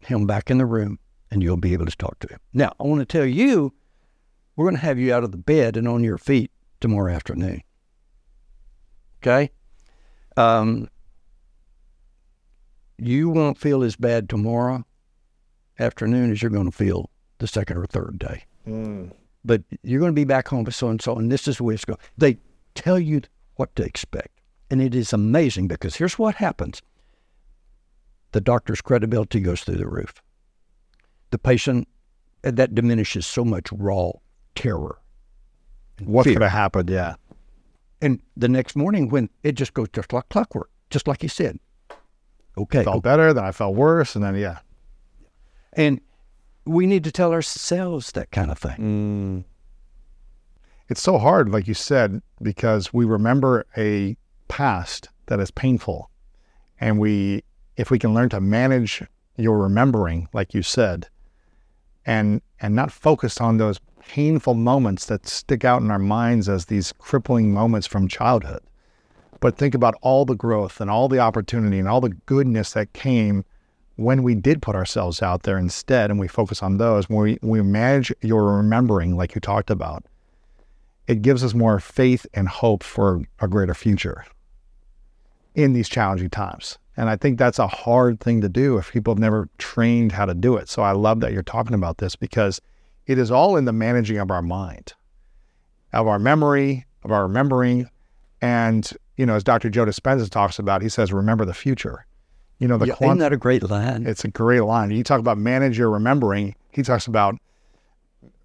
him 0.00 0.26
back 0.26 0.50
in 0.50 0.58
the 0.58 0.66
room 0.66 0.98
and 1.30 1.42
you'll 1.42 1.56
be 1.56 1.72
able 1.72 1.86
to 1.86 1.96
talk 1.96 2.18
to 2.20 2.28
him. 2.28 2.38
Now 2.52 2.72
I 2.78 2.84
want 2.84 3.00
to 3.00 3.06
tell 3.06 3.26
you, 3.26 3.72
we're 4.54 4.66
gonna 4.66 4.78
have 4.78 4.98
you 4.98 5.14
out 5.14 5.24
of 5.24 5.32
the 5.32 5.38
bed 5.38 5.76
and 5.76 5.86
on 5.88 6.04
your 6.04 6.18
feet 6.18 6.50
tomorrow 6.80 7.12
afternoon. 7.12 7.62
Okay? 9.22 9.50
Um, 10.36 10.88
you 12.98 13.28
won't 13.30 13.58
feel 13.58 13.82
as 13.82 13.96
bad 13.96 14.28
tomorrow 14.28 14.84
afternoon 15.78 16.30
as 16.30 16.42
you're 16.42 16.50
going 16.50 16.70
to 16.70 16.76
feel 16.76 17.10
the 17.38 17.46
second 17.46 17.76
or 17.76 17.86
third 17.86 18.18
day. 18.18 18.44
Mm. 18.66 19.12
But 19.44 19.62
you're 19.82 20.00
going 20.00 20.12
to 20.12 20.16
be 20.16 20.24
back 20.24 20.48
home 20.48 20.64
with 20.64 20.74
so 20.74 20.88
and 20.88 21.00
so, 21.00 21.16
and 21.16 21.30
this 21.30 21.46
is 21.46 21.58
the 21.58 21.64
way 21.64 21.74
it's 21.74 21.84
going. 21.84 21.98
They 22.18 22.38
tell 22.74 22.98
you 22.98 23.22
what 23.56 23.74
to 23.76 23.84
expect. 23.84 24.40
And 24.70 24.82
it 24.82 24.94
is 24.94 25.12
amazing 25.12 25.68
because 25.68 25.96
here's 25.96 26.18
what 26.18 26.36
happens 26.36 26.82
the 28.32 28.40
doctor's 28.40 28.82
credibility 28.82 29.40
goes 29.40 29.62
through 29.62 29.76
the 29.76 29.86
roof. 29.86 30.14
The 31.30 31.38
patient, 31.38 31.88
that 32.42 32.74
diminishes 32.74 33.26
so 33.26 33.44
much 33.44 33.72
raw 33.72 34.10
terror. 34.54 34.98
What 36.04 36.24
could 36.24 36.42
have 36.42 36.50
happened? 36.50 36.90
Yeah. 36.90 37.14
And 38.02 38.20
the 38.36 38.48
next 38.48 38.76
morning, 38.76 39.08
when 39.08 39.30
it 39.42 39.52
just 39.52 39.72
goes 39.72 39.88
just 39.92 40.12
like 40.12 40.28
clockwork, 40.28 40.70
just 40.90 41.08
like 41.08 41.22
you 41.22 41.28
said. 41.28 41.58
Okay. 42.58 42.80
I 42.80 42.84
Felt 42.84 43.02
better, 43.02 43.32
then 43.32 43.44
I 43.44 43.52
felt 43.52 43.74
worse, 43.74 44.14
and 44.14 44.24
then, 44.24 44.34
yeah. 44.34 44.58
And 45.76 46.00
we 46.64 46.86
need 46.86 47.04
to 47.04 47.12
tell 47.12 47.32
ourselves 47.32 48.10
that 48.12 48.32
kind 48.32 48.50
of 48.50 48.58
Mm. 48.58 48.62
thing. 48.62 49.44
It's 50.88 51.02
so 51.02 51.18
hard, 51.18 51.48
like 51.50 51.68
you 51.68 51.74
said, 51.74 52.22
because 52.40 52.92
we 52.92 53.04
remember 53.04 53.66
a 53.76 54.16
past 54.48 55.10
that 55.26 55.38
is 55.38 55.50
painful. 55.50 56.10
And 56.80 56.98
we, 56.98 57.44
if 57.76 57.90
we 57.90 57.98
can 57.98 58.14
learn 58.14 58.28
to 58.30 58.40
manage 58.40 59.02
your 59.36 59.58
remembering, 59.58 60.28
like 60.32 60.54
you 60.54 60.62
said, 60.62 61.08
and 62.04 62.40
and 62.60 62.74
not 62.74 62.90
focus 62.92 63.40
on 63.40 63.58
those 63.58 63.80
painful 64.00 64.54
moments 64.54 65.06
that 65.06 65.26
stick 65.26 65.64
out 65.64 65.82
in 65.82 65.90
our 65.90 65.98
minds 65.98 66.48
as 66.48 66.66
these 66.66 66.92
crippling 66.98 67.52
moments 67.52 67.86
from 67.86 68.08
childhood, 68.08 68.62
but 69.40 69.56
think 69.58 69.74
about 69.74 69.94
all 70.00 70.24
the 70.24 70.36
growth 70.36 70.80
and 70.80 70.88
all 70.88 71.08
the 71.08 71.18
opportunity 71.18 71.78
and 71.78 71.88
all 71.88 72.00
the 72.00 72.16
goodness 72.24 72.72
that 72.72 72.92
came 72.94 73.44
when 73.96 74.22
we 74.22 74.34
did 74.34 74.62
put 74.62 74.76
ourselves 74.76 75.22
out 75.22 75.42
there 75.42 75.58
instead 75.58 76.10
and 76.10 76.20
we 76.20 76.28
focus 76.28 76.62
on 76.62 76.76
those, 76.76 77.08
when 77.08 77.20
we, 77.20 77.38
we 77.42 77.62
manage 77.62 78.12
your 78.20 78.56
remembering, 78.56 79.16
like 79.16 79.34
you 79.34 79.40
talked 79.40 79.70
about, 79.70 80.04
it 81.06 81.22
gives 81.22 81.42
us 81.42 81.54
more 81.54 81.80
faith 81.80 82.26
and 82.34 82.48
hope 82.48 82.82
for 82.82 83.22
a 83.40 83.48
greater 83.48 83.74
future 83.74 84.24
in 85.54 85.72
these 85.72 85.88
challenging 85.88 86.30
times. 86.30 86.78
And 86.96 87.08
I 87.08 87.16
think 87.16 87.38
that's 87.38 87.58
a 87.58 87.66
hard 87.66 88.20
thing 88.20 88.40
to 88.40 88.48
do 88.48 88.78
if 88.78 88.92
people 88.92 89.14
have 89.14 89.18
never 89.18 89.48
trained 89.58 90.12
how 90.12 90.26
to 90.26 90.34
do 90.34 90.56
it. 90.56 90.68
So 90.68 90.82
I 90.82 90.92
love 90.92 91.20
that 91.20 91.32
you're 91.32 91.42
talking 91.42 91.74
about 91.74 91.98
this 91.98 92.16
because 92.16 92.60
it 93.06 93.18
is 93.18 93.30
all 93.30 93.56
in 93.56 93.66
the 93.66 93.72
managing 93.72 94.18
of 94.18 94.30
our 94.30 94.42
mind, 94.42 94.94
of 95.92 96.06
our 96.06 96.18
memory, 96.18 96.86
of 97.04 97.12
our 97.12 97.22
remembering. 97.22 97.88
And, 98.40 98.90
you 99.16 99.26
know, 99.26 99.34
as 99.34 99.44
Dr. 99.44 99.70
Joe 99.70 99.84
Dispenza 99.84 100.28
talks 100.28 100.58
about, 100.58 100.82
he 100.82 100.88
says, 100.88 101.12
remember 101.12 101.44
the 101.44 101.54
future. 101.54 102.06
You 102.58 102.68
know, 102.68 102.78
the 102.78 102.86
yeah, 102.86 102.94
quant- 102.94 103.10
isn't 103.10 103.18
that 103.18 103.32
a 103.32 103.36
great 103.36 103.62
line? 103.68 104.06
It's 104.06 104.24
a 104.24 104.28
great 104.28 104.60
line. 104.60 104.90
You 104.90 105.04
talk 105.04 105.20
about 105.20 105.38
manage 105.38 105.78
your 105.78 105.90
remembering. 105.90 106.54
He 106.70 106.82
talks 106.82 107.06
about 107.06 107.36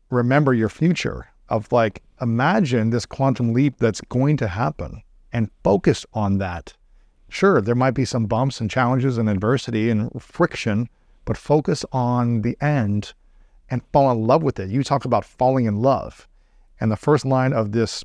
remember 0.10 0.54
your 0.54 0.70
future 0.70 1.28
of 1.50 1.72
like, 1.72 2.02
imagine 2.22 2.90
this 2.90 3.06
quantum 3.06 3.54
leap 3.54 3.78
that's 3.78 4.02
going 4.02 4.38
to 4.38 4.48
happen 4.48 5.02
and 5.34 5.50
focus 5.64 6.06
on 6.14 6.38
that. 6.40 6.74
Sure, 7.30 7.62
there 7.62 7.76
might 7.76 7.92
be 7.92 8.04
some 8.04 8.26
bumps 8.26 8.60
and 8.60 8.70
challenges 8.70 9.18
and 9.18 9.30
adversity 9.30 9.90
and 9.90 10.12
friction, 10.22 10.90
but 11.24 11.38
focus 11.38 11.86
on 11.94 12.42
the 12.42 12.58
end 12.60 13.14
and 13.70 13.82
fall 13.94 14.12
in 14.12 14.28
love 14.28 14.44
with 14.44 14.60
it. 14.60 14.70
You 14.70 14.84
talk 14.84 15.06
about 15.06 15.24
falling 15.24 15.66
in 15.66 15.82
love. 15.82 16.28
And 16.82 16.92
the 16.92 16.98
first 16.98 17.26
line 17.26 17.54
of 17.54 17.72
this 17.72 18.04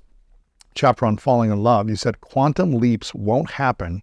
chapter 0.74 1.06
on 1.06 1.16
falling 1.16 1.50
in 1.50 1.62
love, 1.62 1.88
you 1.88 1.96
said 1.96 2.20
quantum 2.20 2.74
leaps 2.74 3.12
won't 3.14 3.50
happen 3.50 4.02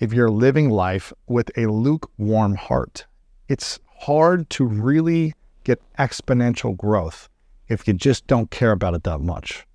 if 0.00 0.14
you're 0.14 0.30
living 0.30 0.70
life 0.70 1.12
with 1.26 1.50
a 1.56 1.66
lukewarm 1.66 2.54
heart. 2.54 3.06
It's 3.48 3.78
hard 4.00 4.48
to 4.50 4.64
really 4.64 5.34
get 5.62 5.80
exponential 5.98 6.76
growth 6.76 7.28
if 7.68 7.86
you 7.86 7.94
just 7.94 8.26
don't 8.26 8.50
care 8.50 8.72
about 8.72 8.94
it 8.94 9.04
that 9.04 9.20
much. 9.20 9.66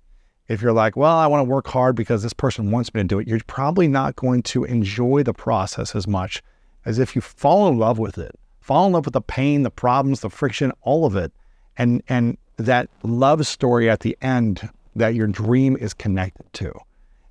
If 0.48 0.60
you're 0.60 0.72
like, 0.72 0.96
well, 0.96 1.16
I 1.16 1.26
want 1.28 1.46
to 1.46 1.50
work 1.50 1.68
hard 1.68 1.96
because 1.96 2.22
this 2.22 2.32
person 2.32 2.70
wants 2.70 2.92
me 2.92 3.02
to 3.02 3.06
do 3.06 3.18
it, 3.20 3.28
you're 3.28 3.40
probably 3.46 3.88
not 3.88 4.16
going 4.16 4.42
to 4.44 4.64
enjoy 4.64 5.22
the 5.22 5.32
process 5.32 5.94
as 5.94 6.06
much 6.06 6.42
as 6.84 6.98
if 6.98 7.14
you 7.14 7.22
fall 7.22 7.68
in 7.68 7.78
love 7.78 7.98
with 7.98 8.18
it. 8.18 8.38
Fall 8.60 8.86
in 8.86 8.92
love 8.92 9.06
with 9.06 9.14
the 9.14 9.20
pain, 9.20 9.62
the 9.62 9.70
problems, 9.70 10.20
the 10.20 10.30
friction, 10.30 10.72
all 10.82 11.06
of 11.06 11.14
it. 11.16 11.32
And 11.78 12.02
and 12.08 12.36
that 12.56 12.88
love 13.02 13.46
story 13.46 13.88
at 13.88 14.00
the 14.00 14.16
end 14.22 14.68
that 14.96 15.14
your 15.14 15.26
dream 15.26 15.76
is 15.76 15.94
connected 15.94 16.52
to. 16.54 16.72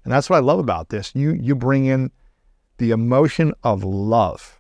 And 0.03 0.13
that's 0.13 0.29
what 0.29 0.37
I 0.37 0.41
love 0.41 0.59
about 0.59 0.89
this. 0.89 1.11
You 1.15 1.31
you 1.33 1.55
bring 1.55 1.85
in 1.85 2.11
the 2.77 2.91
emotion 2.91 3.53
of 3.63 3.83
love 3.83 4.59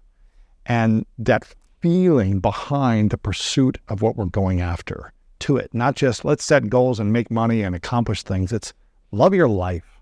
and 0.65 1.05
that 1.17 1.45
feeling 1.81 2.39
behind 2.39 3.09
the 3.11 3.17
pursuit 3.17 3.77
of 3.89 4.01
what 4.01 4.15
we're 4.15 4.25
going 4.25 4.61
after 4.61 5.13
to 5.39 5.57
it. 5.57 5.73
Not 5.73 5.95
just 5.95 6.25
let's 6.25 6.43
set 6.43 6.69
goals 6.69 6.99
and 6.99 7.13
make 7.13 7.29
money 7.29 7.61
and 7.61 7.75
accomplish 7.75 8.23
things. 8.23 8.51
It's 8.51 8.73
love 9.11 9.33
your 9.33 9.47
life, 9.47 9.99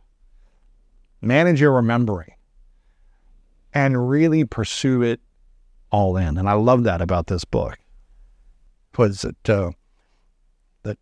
manage 1.21 1.59
your 1.59 1.73
remembering, 1.73 2.33
and 3.73 4.09
really 4.09 4.45
pursue 4.45 5.01
it 5.01 5.19
all 5.91 6.17
in. 6.17 6.37
And 6.37 6.47
I 6.47 6.53
love 6.53 6.83
that 6.83 7.01
about 7.01 7.27
this 7.27 7.45
book. 7.45 7.77
Was 8.97 9.25
it 9.25 9.49
uh, 9.49 9.71
that 10.83 10.97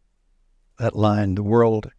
that 0.79 0.95
line? 0.95 1.35
The 1.35 1.43
world 1.43 1.91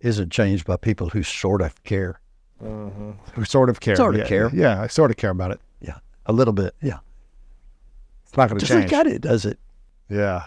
isn't 0.00 0.32
changed 0.32 0.66
by 0.66 0.76
people 0.76 1.10
who 1.10 1.22
sort 1.22 1.62
of 1.62 1.82
care. 1.84 2.20
Mm-hmm. 2.62 3.10
Who 3.34 3.44
sort 3.44 3.68
of 3.68 3.80
care? 3.80 3.96
Sort 3.96 4.14
of 4.14 4.20
yeah, 4.20 4.26
care. 4.26 4.50
Yeah, 4.52 4.80
I 4.80 4.86
sort 4.86 5.10
of 5.10 5.16
care 5.16 5.30
about 5.30 5.50
it. 5.50 5.60
Yeah, 5.80 5.98
a 6.26 6.32
little 6.32 6.54
bit. 6.54 6.74
Yeah, 6.80 6.98
it's 8.24 8.36
not 8.36 8.48
going 8.48 8.58
to 8.58 8.66
Just 8.66 8.78
change. 8.78 8.92
at 8.92 9.06
it, 9.06 9.22
does 9.22 9.44
it? 9.44 9.58
Yeah, 10.08 10.44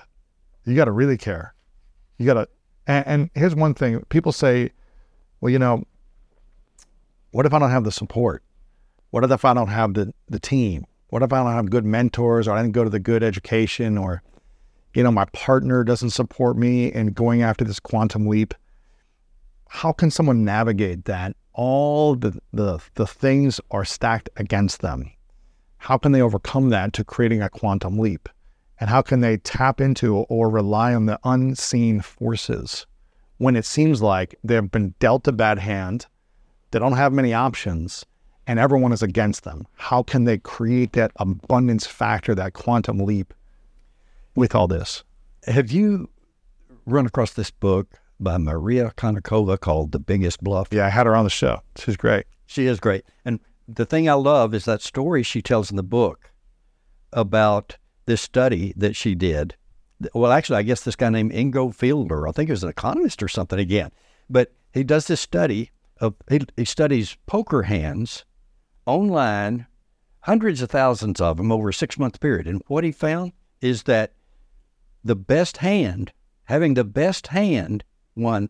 you 0.65 0.75
got 0.75 0.85
to 0.85 0.91
really 0.91 1.17
care. 1.17 1.53
You 2.17 2.25
got 2.25 2.33
to. 2.35 2.47
And, 2.87 3.07
and 3.07 3.29
here's 3.35 3.55
one 3.55 3.73
thing: 3.73 4.01
people 4.09 4.31
say, 4.31 4.71
"Well, 5.41 5.51
you 5.51 5.59
know, 5.59 5.83
what 7.31 7.45
if 7.45 7.53
I 7.53 7.59
don't 7.59 7.71
have 7.71 7.83
the 7.83 7.91
support? 7.91 8.43
What 9.11 9.29
if 9.29 9.45
I 9.45 9.53
don't 9.53 9.67
have 9.67 9.93
the 9.93 10.13
the 10.29 10.39
team? 10.39 10.85
What 11.09 11.23
if 11.23 11.31
I 11.31 11.43
don't 11.43 11.53
have 11.53 11.69
good 11.69 11.85
mentors, 11.85 12.47
or 12.47 12.51
I 12.53 12.61
didn't 12.61 12.73
go 12.73 12.83
to 12.83 12.89
the 12.89 12.99
good 12.99 13.23
education, 13.23 13.97
or 13.97 14.23
you 14.93 15.03
know, 15.03 15.11
my 15.11 15.25
partner 15.25 15.83
doesn't 15.83 16.11
support 16.11 16.57
me 16.57 16.91
in 16.91 17.07
going 17.07 17.41
after 17.41 17.65
this 17.65 17.79
quantum 17.79 18.27
leap?" 18.27 18.53
How 19.69 19.91
can 19.91 20.09
someone 20.09 20.45
navigate 20.45 21.03
that? 21.05 21.35
All 21.57 22.15
the 22.15 22.39
the 22.53 22.79
the 22.93 23.07
things 23.07 23.59
are 23.71 23.83
stacked 23.83 24.29
against 24.37 24.81
them. 24.81 25.11
How 25.79 25.97
can 25.97 26.11
they 26.11 26.21
overcome 26.21 26.69
that 26.69 26.93
to 26.93 27.03
creating 27.03 27.41
a 27.41 27.49
quantum 27.49 27.97
leap? 27.97 28.29
And 28.79 28.91
how 28.91 29.01
can 29.01 29.21
they 29.21 29.37
tap 29.37 29.81
into 29.81 30.17
or 30.17 30.49
rely 30.49 30.93
on 30.93 31.07
the 31.07 31.19
unseen 31.23 32.01
forces 32.01 32.85
when 33.37 33.55
it 33.55 33.65
seems 33.65 34.03
like 34.03 34.35
they've 34.43 34.69
been 34.69 34.93
dealt 34.99 35.27
a 35.27 35.31
bad 35.31 35.57
hand, 35.57 36.05
they 36.69 36.77
don't 36.77 36.93
have 36.93 37.11
many 37.11 37.33
options, 37.33 38.05
and 38.45 38.59
everyone 38.59 38.93
is 38.93 39.01
against 39.01 39.43
them? 39.43 39.65
How 39.77 40.03
can 40.03 40.25
they 40.25 40.37
create 40.37 40.93
that 40.93 41.11
abundance 41.15 41.87
factor, 41.87 42.35
that 42.35 42.53
quantum 42.53 42.99
leap 42.99 43.33
with 44.35 44.53
all 44.53 44.67
this? 44.67 45.03
Have 45.47 45.71
you 45.71 46.09
run 46.85 47.07
across 47.07 47.33
this 47.33 47.49
book 47.49 47.99
by 48.19 48.37
Maria 48.37 48.91
Konnikova 48.97 49.59
called 49.59 49.91
The 49.91 49.99
Biggest 49.99 50.43
Bluff? 50.43 50.69
Yeah, 50.71 50.85
I 50.85 50.89
had 50.89 51.05
her 51.05 51.15
on 51.15 51.23
the 51.23 51.29
show. 51.29 51.61
She's 51.77 51.97
great. 51.97 52.25
She 52.45 52.65
is 52.65 52.79
great. 52.79 53.03
And 53.25 53.39
the 53.67 53.85
thing 53.85 54.09
I 54.09 54.13
love 54.13 54.53
is 54.53 54.65
that 54.65 54.81
story 54.81 55.23
she 55.23 55.41
tells 55.41 55.69
in 55.69 55.77
the 55.77 55.83
book 55.83 56.31
about 57.13 57.77
this 58.05 58.21
study 58.21 58.73
that 58.77 58.95
she 58.95 59.15
did. 59.15 59.55
Well, 60.13 60.31
actually, 60.31 60.57
I 60.57 60.63
guess 60.63 60.81
this 60.81 60.95
guy 60.95 61.09
named 61.09 61.33
Ingo 61.33 61.75
Fiedler, 61.75 62.27
I 62.27 62.31
think 62.31 62.47
he 62.47 62.51
was 62.51 62.63
an 62.63 62.69
economist 62.69 63.21
or 63.21 63.27
something 63.27 63.59
again, 63.59 63.91
but 64.29 64.53
he 64.73 64.83
does 64.83 65.07
this 65.07 65.21
study 65.21 65.71
of, 65.99 66.15
he, 66.29 66.41
he 66.55 66.65
studies 66.65 67.17
poker 67.25 67.63
hands 67.63 68.25
online, 68.85 69.65
hundreds 70.21 70.61
of 70.61 70.69
thousands 70.69 71.19
of 71.19 71.37
them 71.37 71.51
over 71.51 71.69
a 71.69 71.73
six 71.73 71.97
month 71.97 72.19
period. 72.19 72.47
And 72.47 72.61
what 72.67 72.83
he 72.83 72.91
found 72.91 73.33
is 73.59 73.83
that 73.83 74.13
the 75.03 75.15
best 75.15 75.57
hand, 75.57 76.11
having 76.45 76.75
the 76.75 76.83
best 76.83 77.27
hand, 77.27 77.83
won 78.17 78.49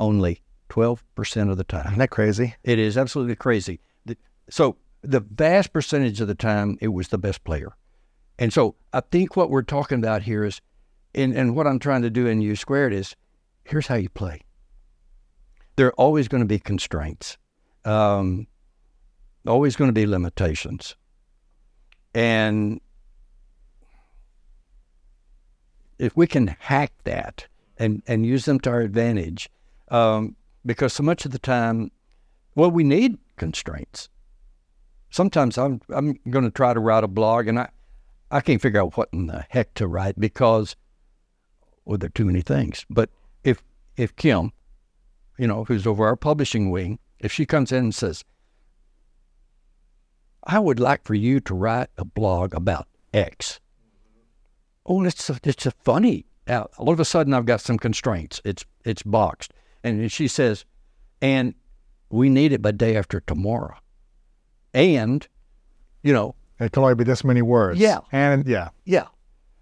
only 0.00 0.42
12% 0.68 1.50
of 1.50 1.56
the 1.56 1.64
time. 1.64 1.86
Isn't 1.86 1.98
that 1.98 2.10
crazy? 2.10 2.54
It 2.64 2.78
is 2.78 2.98
absolutely 2.98 3.36
crazy. 3.36 3.80
So, 4.48 4.76
the 5.02 5.20
vast 5.20 5.72
percentage 5.72 6.20
of 6.20 6.28
the 6.28 6.34
time, 6.34 6.78
it 6.80 6.88
was 6.88 7.08
the 7.08 7.18
best 7.18 7.44
player. 7.44 7.76
And 8.38 8.52
so, 8.52 8.76
I 8.92 9.00
think 9.00 9.36
what 9.36 9.50
we're 9.50 9.62
talking 9.62 9.98
about 9.98 10.22
here 10.22 10.44
is, 10.44 10.60
and, 11.14 11.34
and 11.34 11.56
what 11.56 11.66
I'm 11.66 11.78
trying 11.78 12.02
to 12.02 12.10
do 12.10 12.26
in 12.26 12.40
U 12.40 12.56
squared 12.56 12.92
is 12.92 13.16
here's 13.64 13.86
how 13.86 13.96
you 13.96 14.08
play. 14.08 14.42
There 15.76 15.88
are 15.88 15.94
always 15.94 16.28
going 16.28 16.42
to 16.42 16.48
be 16.48 16.58
constraints, 16.58 17.38
um, 17.84 18.46
always 19.46 19.76
going 19.76 19.88
to 19.88 19.92
be 19.92 20.06
limitations. 20.06 20.96
And 22.14 22.80
if 25.98 26.16
we 26.16 26.26
can 26.26 26.56
hack 26.60 26.92
that 27.04 27.46
and, 27.78 28.02
and 28.06 28.26
use 28.26 28.44
them 28.44 28.60
to 28.60 28.70
our 28.70 28.80
advantage, 28.80 29.50
um, 29.88 30.36
because 30.64 30.92
so 30.92 31.02
much 31.02 31.24
of 31.24 31.30
the 31.30 31.38
time, 31.38 31.90
well, 32.54 32.70
we 32.70 32.84
need 32.84 33.18
constraints. 33.36 34.08
Sometimes 35.10 35.56
I'm 35.56 35.80
I'm 35.90 36.18
going 36.30 36.44
to 36.44 36.50
try 36.50 36.74
to 36.74 36.80
write 36.80 37.04
a 37.04 37.08
blog, 37.08 37.46
and 37.48 37.58
I 37.58 37.68
I 38.30 38.40
can't 38.40 38.60
figure 38.60 38.82
out 38.82 38.96
what 38.96 39.08
in 39.12 39.26
the 39.26 39.46
heck 39.48 39.72
to 39.74 39.86
write 39.86 40.18
because 40.18 40.76
well, 41.84 41.96
there 41.96 42.08
are 42.08 42.10
too 42.10 42.24
many 42.24 42.42
things. 42.42 42.84
But 42.90 43.10
if 43.44 43.62
if 43.96 44.14
Kim, 44.16 44.52
you 45.38 45.46
know, 45.46 45.64
who's 45.64 45.86
over 45.86 46.06
our 46.06 46.16
publishing 46.16 46.70
wing, 46.70 46.98
if 47.20 47.32
she 47.32 47.46
comes 47.46 47.72
in 47.72 47.84
and 47.84 47.94
says, 47.94 48.24
"I 50.44 50.58
would 50.58 50.80
like 50.80 51.04
for 51.04 51.14
you 51.14 51.40
to 51.40 51.54
write 51.54 51.88
a 51.96 52.04
blog 52.04 52.52
about 52.52 52.88
X," 53.14 53.60
oh, 54.84 55.02
it's 55.04 55.30
a, 55.30 55.38
it's 55.44 55.66
a 55.66 55.70
funny. 55.70 56.26
Now, 56.46 56.68
all 56.78 56.92
of 56.92 57.00
a 57.00 57.04
sudden, 57.04 57.34
I've 57.34 57.46
got 57.46 57.60
some 57.60 57.78
constraints. 57.78 58.40
It's 58.44 58.64
it's 58.84 59.02
boxed, 59.02 59.52
and 59.82 60.10
she 60.10 60.28
says, 60.28 60.64
"And 61.20 61.54
we 62.10 62.28
need 62.28 62.52
it 62.52 62.62
by 62.62 62.70
day 62.70 62.96
after 62.96 63.20
tomorrow." 63.20 63.76
And, 64.74 65.26
you 66.02 66.12
know, 66.12 66.34
it 66.60 66.72
can 66.72 66.82
only 66.82 66.94
be 66.94 67.04
this 67.04 67.24
many 67.24 67.40
words. 67.40 67.78
Yeah. 67.80 68.00
And 68.12 68.46
yeah. 68.46 68.68
Yeah. 68.84 69.06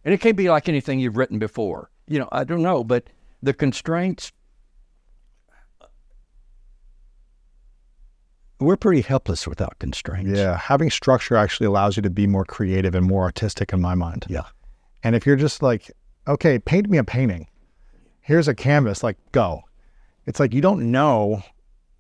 And 0.04 0.12
it 0.12 0.20
can't 0.20 0.36
be 0.36 0.50
like 0.50 0.68
anything 0.68 0.98
you've 0.98 1.16
written 1.16 1.38
before. 1.38 1.88
You 2.08 2.18
know, 2.18 2.28
I 2.32 2.42
don't 2.42 2.62
know, 2.62 2.82
but 2.82 3.04
the 3.40 3.54
constraints, 3.54 4.32
we're 8.58 8.76
pretty 8.76 9.02
helpless 9.02 9.46
without 9.46 9.78
constraints. 9.78 10.36
Yeah. 10.36 10.58
Having 10.58 10.90
structure 10.90 11.36
actually 11.36 11.66
allows 11.66 11.96
you 11.96 12.02
to 12.02 12.10
be 12.10 12.26
more 12.26 12.44
creative 12.44 12.94
and 12.96 13.06
more 13.06 13.22
artistic 13.22 13.72
in 13.72 13.80
my 13.80 13.94
mind. 13.94 14.26
Yeah. 14.28 14.44
And 15.04 15.14
if 15.14 15.26
you're 15.26 15.36
just 15.36 15.62
like, 15.62 15.92
okay, 16.26 16.58
paint 16.58 16.88
me 16.88 16.98
a 16.98 17.04
painting, 17.04 17.48
here's 18.20 18.48
a 18.48 18.54
canvas, 18.54 19.02
like, 19.02 19.16
go. 19.32 19.62
It's 20.26 20.40
like 20.40 20.54
you 20.54 20.60
don't 20.60 20.90
know 20.90 21.42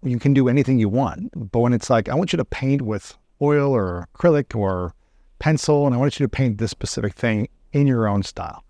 you 0.04 0.18
can 0.18 0.34
do 0.34 0.48
anything 0.48 0.78
you 0.78 0.88
want. 0.88 1.30
But 1.52 1.60
when 1.60 1.72
it's 1.72 1.90
like, 1.90 2.08
I 2.08 2.14
want 2.14 2.32
you 2.32 2.36
to 2.36 2.44
paint 2.44 2.82
with 2.82 3.16
oil 3.40 3.72
or 3.72 4.08
acrylic 4.14 4.54
or 4.54 4.94
pencil, 5.38 5.86
and 5.86 5.94
I 5.94 5.98
want 5.98 6.18
you 6.18 6.24
to 6.24 6.30
paint 6.30 6.58
this 6.58 6.70
specific 6.70 7.14
thing 7.14 7.48
in 7.72 7.86
your 7.86 8.06
own 8.06 8.22
style, 8.22 8.64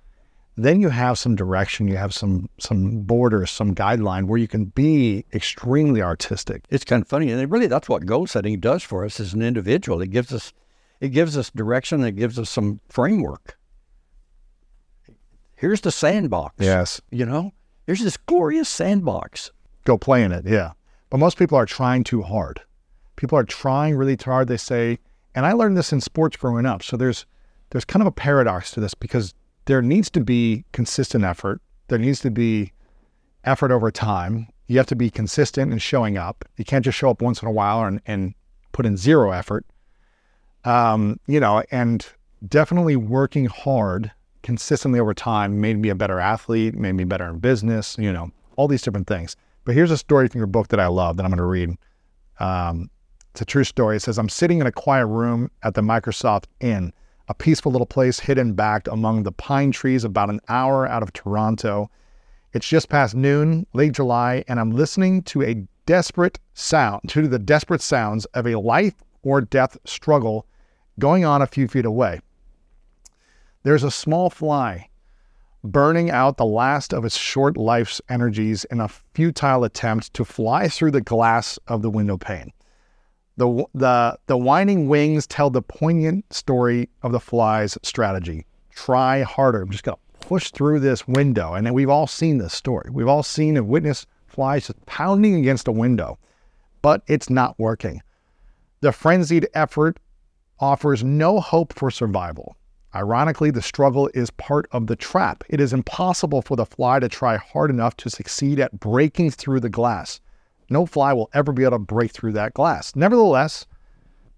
then 0.56 0.80
you 0.80 0.88
have 0.88 1.18
some 1.18 1.34
direction, 1.34 1.88
you 1.88 1.96
have 1.96 2.14
some 2.14 2.48
some 2.58 3.00
borders, 3.00 3.50
some 3.50 3.74
guideline 3.74 4.26
where 4.26 4.38
you 4.38 4.48
can 4.48 4.66
be 4.66 5.24
extremely 5.32 6.00
artistic. 6.00 6.64
It's 6.70 6.84
kind 6.84 7.02
of 7.02 7.08
funny, 7.08 7.30
and 7.30 7.50
really 7.50 7.66
that's 7.66 7.88
what 7.88 8.06
goal 8.06 8.26
setting 8.26 8.60
does 8.60 8.82
for 8.82 9.04
us 9.04 9.18
as 9.18 9.34
an 9.34 9.42
individual. 9.42 10.00
It 10.00 10.10
gives 10.10 10.32
us 10.32 10.52
it 11.00 11.08
gives 11.08 11.36
us 11.36 11.50
direction, 11.50 12.02
it 12.04 12.12
gives 12.12 12.38
us 12.38 12.48
some 12.48 12.80
framework. 12.88 13.58
Here's 15.56 15.80
the 15.80 15.92
sandbox. 15.92 16.54
Yes. 16.58 17.00
You 17.10 17.26
know, 17.26 17.52
here's 17.86 18.00
this 18.00 18.16
glorious 18.16 18.68
sandbox. 18.68 19.50
Go 19.84 19.98
play 19.98 20.22
in 20.22 20.32
it, 20.32 20.46
yeah. 20.46 20.72
But 21.10 21.18
most 21.18 21.38
people 21.38 21.56
are 21.56 21.66
trying 21.66 22.04
too 22.04 22.22
hard. 22.22 22.60
People 23.16 23.38
are 23.38 23.44
trying 23.44 23.96
really 23.96 24.16
hard. 24.16 24.48
They 24.48 24.56
say, 24.56 24.98
and 25.34 25.46
I 25.46 25.52
learned 25.52 25.76
this 25.76 25.92
in 25.92 26.00
sports 26.00 26.36
growing 26.36 26.66
up. 26.66 26.82
So 26.82 26.96
there's 26.96 27.26
there's 27.70 27.84
kind 27.84 28.02
of 28.02 28.06
a 28.06 28.12
paradox 28.12 28.70
to 28.72 28.80
this 28.80 28.94
because 28.94 29.34
there 29.66 29.82
needs 29.82 30.10
to 30.10 30.20
be 30.20 30.64
consistent 30.72 31.24
effort. 31.24 31.60
There 31.88 31.98
needs 31.98 32.20
to 32.20 32.30
be 32.30 32.72
effort 33.44 33.70
over 33.70 33.90
time. 33.90 34.48
You 34.66 34.78
have 34.78 34.86
to 34.86 34.96
be 34.96 35.10
consistent 35.10 35.72
in 35.72 35.78
showing 35.78 36.16
up. 36.16 36.44
You 36.56 36.64
can't 36.64 36.84
just 36.84 36.98
show 36.98 37.10
up 37.10 37.20
once 37.20 37.42
in 37.42 37.48
a 37.48 37.52
while 37.52 37.84
and, 37.84 38.00
and 38.06 38.34
put 38.72 38.86
in 38.86 38.96
zero 38.96 39.30
effort. 39.30 39.66
Um, 40.64 41.20
you 41.26 41.40
know, 41.40 41.62
and 41.70 42.06
definitely 42.46 42.96
working 42.96 43.46
hard 43.46 44.12
consistently 44.44 45.00
over 45.00 45.14
time 45.14 45.60
made 45.60 45.78
me 45.78 45.88
a 45.88 45.94
better 45.94 46.20
athlete, 46.20 46.74
made 46.74 46.92
me 46.92 47.02
better 47.02 47.28
in 47.28 47.38
business, 47.40 47.96
you 47.98 48.12
know, 48.12 48.30
all 48.56 48.68
these 48.68 48.82
different 48.82 49.08
things. 49.08 49.34
But 49.64 49.74
here's 49.74 49.90
a 49.90 49.98
story 49.98 50.28
from 50.28 50.38
your 50.38 50.46
book 50.46 50.68
that 50.68 50.78
I 50.78 50.86
love 50.86 51.16
that 51.16 51.24
I'm 51.24 51.30
going 51.30 51.38
to 51.38 51.44
read. 51.44 51.76
Um, 52.38 52.90
it's 53.32 53.40
a 53.40 53.46
true 53.46 53.64
story. 53.64 53.96
It 53.96 54.02
says, 54.02 54.18
I'm 54.18 54.28
sitting 54.28 54.60
in 54.60 54.66
a 54.66 54.72
quiet 54.72 55.06
room 55.06 55.50
at 55.64 55.74
the 55.74 55.82
Millcroft 55.82 56.44
Inn, 56.60 56.92
a 57.26 57.34
peaceful 57.34 57.72
little 57.72 57.86
place 57.86 58.20
hidden 58.20 58.52
back 58.52 58.86
among 58.86 59.22
the 59.22 59.32
pine 59.32 59.72
trees 59.72 60.04
about 60.04 60.28
an 60.28 60.40
hour 60.48 60.86
out 60.86 61.02
of 61.02 61.12
Toronto. 61.14 61.90
It's 62.52 62.68
just 62.68 62.88
past 62.88 63.16
noon, 63.16 63.66
late 63.72 63.92
July, 63.92 64.44
and 64.46 64.60
I'm 64.60 64.70
listening 64.70 65.22
to 65.22 65.42
a 65.42 65.66
desperate 65.86 66.38
sound, 66.52 67.08
to 67.08 67.26
the 67.26 67.38
desperate 67.38 67.82
sounds 67.82 68.26
of 68.26 68.46
a 68.46 68.58
life 68.60 68.94
or 69.22 69.40
death 69.40 69.76
struggle 69.84 70.46
going 70.98 71.24
on 71.24 71.42
a 71.42 71.46
few 71.46 71.66
feet 71.66 71.86
away. 71.86 72.20
There's 73.64 73.82
a 73.82 73.90
small 73.90 74.28
fly 74.28 74.90
burning 75.64 76.10
out 76.10 76.36
the 76.36 76.44
last 76.44 76.92
of 76.92 77.06
its 77.06 77.16
short 77.16 77.56
life's 77.56 77.98
energies 78.10 78.64
in 78.64 78.78
a 78.78 78.88
futile 79.14 79.64
attempt 79.64 80.12
to 80.12 80.24
fly 80.24 80.68
through 80.68 80.90
the 80.90 81.00
glass 81.00 81.58
of 81.66 81.80
the 81.80 81.88
window 81.88 82.18
pane. 82.18 82.52
The, 83.38 83.64
the, 83.74 84.18
the 84.26 84.36
whining 84.36 84.86
wings 84.88 85.26
tell 85.26 85.48
the 85.48 85.62
poignant 85.62 86.30
story 86.30 86.90
of 87.02 87.12
the 87.12 87.20
fly's 87.20 87.78
strategy. 87.82 88.44
Try 88.74 89.22
harder. 89.22 89.62
I'm 89.62 89.70
just 89.70 89.82
going 89.82 89.96
to 89.96 90.26
push 90.26 90.50
through 90.50 90.80
this 90.80 91.08
window. 91.08 91.54
And 91.54 91.74
we've 91.74 91.88
all 91.88 92.06
seen 92.06 92.36
this 92.36 92.52
story. 92.52 92.90
We've 92.92 93.08
all 93.08 93.22
seen 93.22 93.56
and 93.56 93.66
witnessed 93.66 94.06
flies 94.26 94.66
just 94.66 94.84
pounding 94.84 95.36
against 95.36 95.68
a 95.68 95.72
window, 95.72 96.18
but 96.82 97.02
it's 97.06 97.30
not 97.30 97.58
working. 97.58 98.02
The 98.82 98.92
frenzied 98.92 99.48
effort 99.54 99.98
offers 100.60 101.02
no 101.02 101.40
hope 101.40 101.72
for 101.72 101.90
survival. 101.90 102.56
Ironically, 102.94 103.50
the 103.50 103.62
struggle 103.62 104.08
is 104.14 104.30
part 104.30 104.68
of 104.70 104.86
the 104.86 104.94
trap. 104.94 105.42
It 105.48 105.60
is 105.60 105.72
impossible 105.72 106.42
for 106.42 106.56
the 106.56 106.66
fly 106.66 107.00
to 107.00 107.08
try 107.08 107.36
hard 107.36 107.70
enough 107.70 107.96
to 107.98 108.10
succeed 108.10 108.60
at 108.60 108.78
breaking 108.78 109.32
through 109.32 109.60
the 109.60 109.68
glass. 109.68 110.20
No 110.70 110.86
fly 110.86 111.12
will 111.12 111.28
ever 111.34 111.52
be 111.52 111.64
able 111.64 111.72
to 111.72 111.78
break 111.78 112.12
through 112.12 112.32
that 112.32 112.54
glass. 112.54 112.94
Nevertheless, 112.94 113.66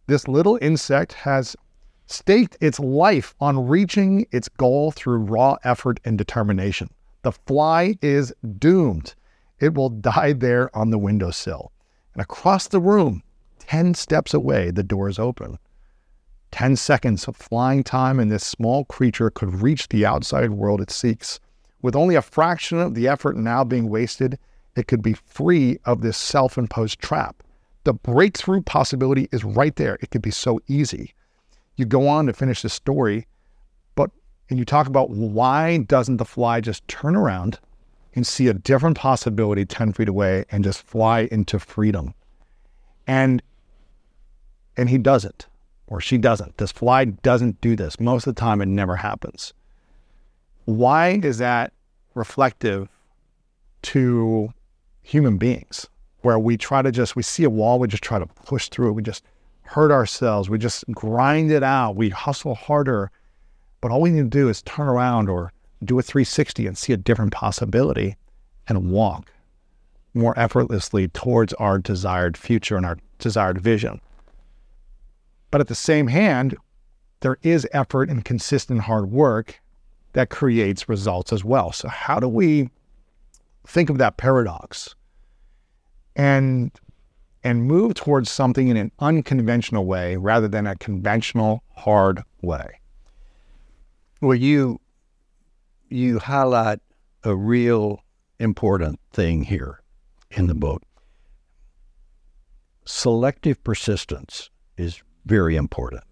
this 0.06 0.26
little 0.26 0.58
insect 0.62 1.12
has 1.12 1.54
staked 2.06 2.56
its 2.60 2.80
life 2.80 3.34
on 3.40 3.66
reaching 3.66 4.26
its 4.30 4.48
goal 4.48 4.90
through 4.90 5.18
raw 5.18 5.56
effort 5.64 6.00
and 6.04 6.16
determination. 6.16 6.88
The 7.22 7.32
fly 7.32 7.98
is 8.00 8.32
doomed. 8.58 9.14
It 9.58 9.74
will 9.74 9.90
die 9.90 10.32
there 10.32 10.74
on 10.76 10.90
the 10.90 10.98
windowsill. 10.98 11.72
And 12.14 12.22
across 12.22 12.68
the 12.68 12.80
room, 12.80 13.22
10 13.58 13.94
steps 13.94 14.32
away, 14.32 14.70
the 14.70 14.82
door 14.82 15.08
is 15.08 15.18
open. 15.18 15.58
10 16.52 16.76
seconds 16.76 17.26
of 17.28 17.36
flying 17.36 17.82
time, 17.82 18.18
and 18.18 18.30
this 18.30 18.44
small 18.44 18.84
creature 18.84 19.30
could 19.30 19.62
reach 19.62 19.88
the 19.88 20.06
outside 20.06 20.50
world 20.50 20.80
it 20.80 20.90
seeks. 20.90 21.40
With 21.82 21.96
only 21.96 22.14
a 22.14 22.22
fraction 22.22 22.78
of 22.78 22.94
the 22.94 23.08
effort 23.08 23.36
now 23.36 23.64
being 23.64 23.88
wasted, 23.88 24.38
it 24.76 24.86
could 24.86 25.02
be 25.02 25.14
free 25.14 25.78
of 25.84 26.00
this 26.00 26.16
self 26.16 26.58
imposed 26.58 27.00
trap. 27.00 27.42
The 27.84 27.94
breakthrough 27.94 28.62
possibility 28.62 29.28
is 29.32 29.44
right 29.44 29.74
there. 29.76 29.98
It 30.02 30.10
could 30.10 30.22
be 30.22 30.30
so 30.30 30.60
easy. 30.66 31.14
You 31.76 31.84
go 31.84 32.08
on 32.08 32.26
to 32.26 32.32
finish 32.32 32.62
the 32.62 32.68
story, 32.68 33.26
but 33.94 34.10
and 34.50 34.58
you 34.58 34.64
talk 34.64 34.86
about 34.86 35.10
why 35.10 35.78
doesn't 35.78 36.16
the 36.16 36.24
fly 36.24 36.60
just 36.60 36.86
turn 36.88 37.16
around 37.16 37.58
and 38.14 38.26
see 38.26 38.48
a 38.48 38.54
different 38.54 38.96
possibility 38.96 39.64
10 39.64 39.92
feet 39.92 40.08
away 40.08 40.44
and 40.50 40.64
just 40.64 40.82
fly 40.82 41.28
into 41.30 41.58
freedom? 41.58 42.14
And 43.06 43.42
and 44.76 44.90
he 44.90 44.98
doesn't 44.98 45.46
or 45.86 46.00
she 46.00 46.18
doesn't. 46.18 46.56
This 46.58 46.72
fly 46.72 47.04
doesn't 47.04 47.60
do 47.60 47.76
this. 47.76 48.00
Most 48.00 48.26
of 48.26 48.34
the 48.34 48.40
time, 48.40 48.60
it 48.60 48.66
never 48.66 48.96
happens. 48.96 49.52
Why 50.64 51.20
is 51.22 51.38
that 51.38 51.72
reflective 52.14 52.88
to 53.82 54.52
human 55.02 55.38
beings? 55.38 55.86
Where 56.22 56.38
we 56.38 56.56
try 56.56 56.82
to 56.82 56.90
just, 56.90 57.14
we 57.14 57.22
see 57.22 57.44
a 57.44 57.50
wall, 57.50 57.78
we 57.78 57.86
just 57.86 58.02
try 58.02 58.18
to 58.18 58.26
push 58.26 58.68
through 58.68 58.88
it. 58.88 58.92
We 58.92 59.02
just 59.02 59.24
hurt 59.62 59.92
ourselves. 59.92 60.50
We 60.50 60.58
just 60.58 60.84
grind 60.90 61.52
it 61.52 61.62
out. 61.62 61.94
We 61.94 62.08
hustle 62.08 62.54
harder. 62.54 63.10
But 63.80 63.92
all 63.92 64.00
we 64.00 64.10
need 64.10 64.30
to 64.30 64.38
do 64.38 64.48
is 64.48 64.62
turn 64.62 64.88
around 64.88 65.28
or 65.28 65.52
do 65.84 65.98
a 65.98 66.02
360 66.02 66.66
and 66.66 66.76
see 66.76 66.92
a 66.92 66.96
different 66.96 67.32
possibility 67.32 68.16
and 68.66 68.90
walk 68.90 69.30
more 70.14 70.36
effortlessly 70.38 71.08
towards 71.08 71.52
our 71.54 71.78
desired 71.78 72.36
future 72.36 72.76
and 72.76 72.86
our 72.86 72.98
desired 73.18 73.60
vision. 73.60 74.00
But 75.56 75.62
at 75.62 75.68
the 75.68 75.74
same 75.74 76.08
hand, 76.08 76.54
there 77.20 77.38
is 77.40 77.66
effort 77.72 78.10
and 78.10 78.22
consistent 78.22 78.82
hard 78.82 79.10
work 79.10 79.62
that 80.12 80.28
creates 80.28 80.86
results 80.86 81.32
as 81.32 81.44
well. 81.44 81.72
So, 81.72 81.88
how 81.88 82.20
do 82.20 82.28
we 82.28 82.68
think 83.66 83.88
of 83.88 83.96
that 83.96 84.18
paradox 84.18 84.94
and 86.14 86.70
and 87.42 87.64
move 87.64 87.94
towards 87.94 88.30
something 88.30 88.68
in 88.68 88.76
an 88.76 88.92
unconventional 88.98 89.86
way 89.86 90.18
rather 90.18 90.46
than 90.46 90.66
a 90.66 90.76
conventional 90.76 91.62
hard 91.74 92.22
way? 92.42 92.78
Well, 94.20 94.34
you 94.36 94.78
you 95.88 96.18
highlight 96.18 96.80
a 97.24 97.34
real 97.34 98.02
important 98.38 99.00
thing 99.10 99.44
here 99.44 99.80
in 100.32 100.48
the 100.48 100.54
book. 100.54 100.82
Selective 102.84 103.64
persistence 103.64 104.50
is 104.76 105.02
very 105.26 105.56
important. 105.56 106.02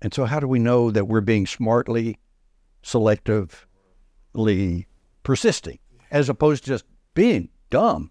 And 0.00 0.14
so, 0.14 0.26
how 0.26 0.38
do 0.38 0.46
we 0.46 0.58
know 0.58 0.90
that 0.90 1.08
we're 1.08 1.22
being 1.22 1.46
smartly, 1.46 2.18
selectively 2.84 4.86
persisting, 5.22 5.78
as 6.10 6.28
opposed 6.28 6.64
to 6.64 6.70
just 6.70 6.84
being 7.14 7.48
dumb, 7.70 8.10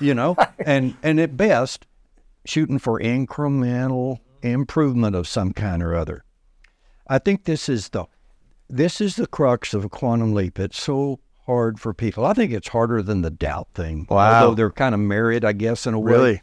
you 0.00 0.14
know? 0.14 0.36
and 0.66 0.96
and 1.02 1.20
at 1.20 1.36
best, 1.36 1.86
shooting 2.44 2.78
for 2.78 2.98
incremental 2.98 4.18
improvement 4.42 5.14
of 5.14 5.28
some 5.28 5.52
kind 5.52 5.82
or 5.82 5.94
other. 5.94 6.24
I 7.06 7.18
think 7.18 7.44
this 7.44 7.68
is 7.68 7.90
the 7.90 8.06
this 8.68 9.00
is 9.00 9.16
the 9.16 9.26
crux 9.26 9.74
of 9.74 9.84
a 9.84 9.88
quantum 9.88 10.34
leap. 10.34 10.58
It's 10.58 10.82
so 10.82 11.20
hard 11.46 11.80
for 11.80 11.94
people. 11.94 12.26
I 12.26 12.32
think 12.32 12.52
it's 12.52 12.68
harder 12.68 13.02
than 13.02 13.22
the 13.22 13.30
doubt 13.30 13.68
thing. 13.74 14.06
Wow. 14.10 14.42
Although 14.42 14.54
they're 14.54 14.70
kind 14.70 14.94
of 14.94 15.00
married, 15.00 15.44
I 15.44 15.52
guess, 15.52 15.86
in 15.86 15.94
a 15.94 16.00
way. 16.00 16.12
Really? 16.12 16.42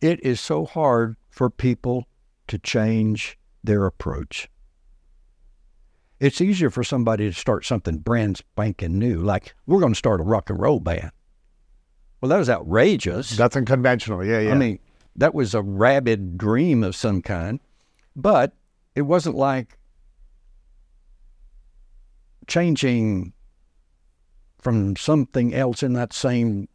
It 0.00 0.24
is 0.24 0.40
so 0.40 0.64
hard 0.64 1.16
for 1.40 1.48
people 1.48 2.06
to 2.46 2.58
change 2.58 3.38
their 3.64 3.86
approach. 3.86 4.46
It's 6.18 6.38
easier 6.42 6.68
for 6.68 6.84
somebody 6.84 7.30
to 7.30 7.32
start 7.32 7.64
something 7.64 7.96
brand 7.96 8.36
spanking 8.36 8.98
new, 8.98 9.22
like 9.22 9.54
we're 9.64 9.80
going 9.80 9.94
to 9.94 9.98
start 9.98 10.20
a 10.20 10.22
rock 10.22 10.50
and 10.50 10.60
roll 10.60 10.80
band. 10.80 11.12
Well, 12.20 12.28
that 12.28 12.36
was 12.36 12.50
outrageous. 12.50 13.38
That's 13.38 13.56
unconventional. 13.56 14.22
Yeah, 14.22 14.40
yeah. 14.40 14.50
I 14.50 14.54
mean, 14.54 14.80
that 15.16 15.32
was 15.32 15.54
a 15.54 15.62
rabid 15.62 16.36
dream 16.36 16.84
of 16.84 16.94
some 16.94 17.22
kind, 17.22 17.58
but 18.14 18.52
it 18.94 19.02
wasn't 19.08 19.36
like 19.36 19.78
changing 22.48 23.32
from 24.58 24.94
something 24.94 25.54
else 25.54 25.82
in 25.82 25.94
that 25.94 26.12
same 26.12 26.68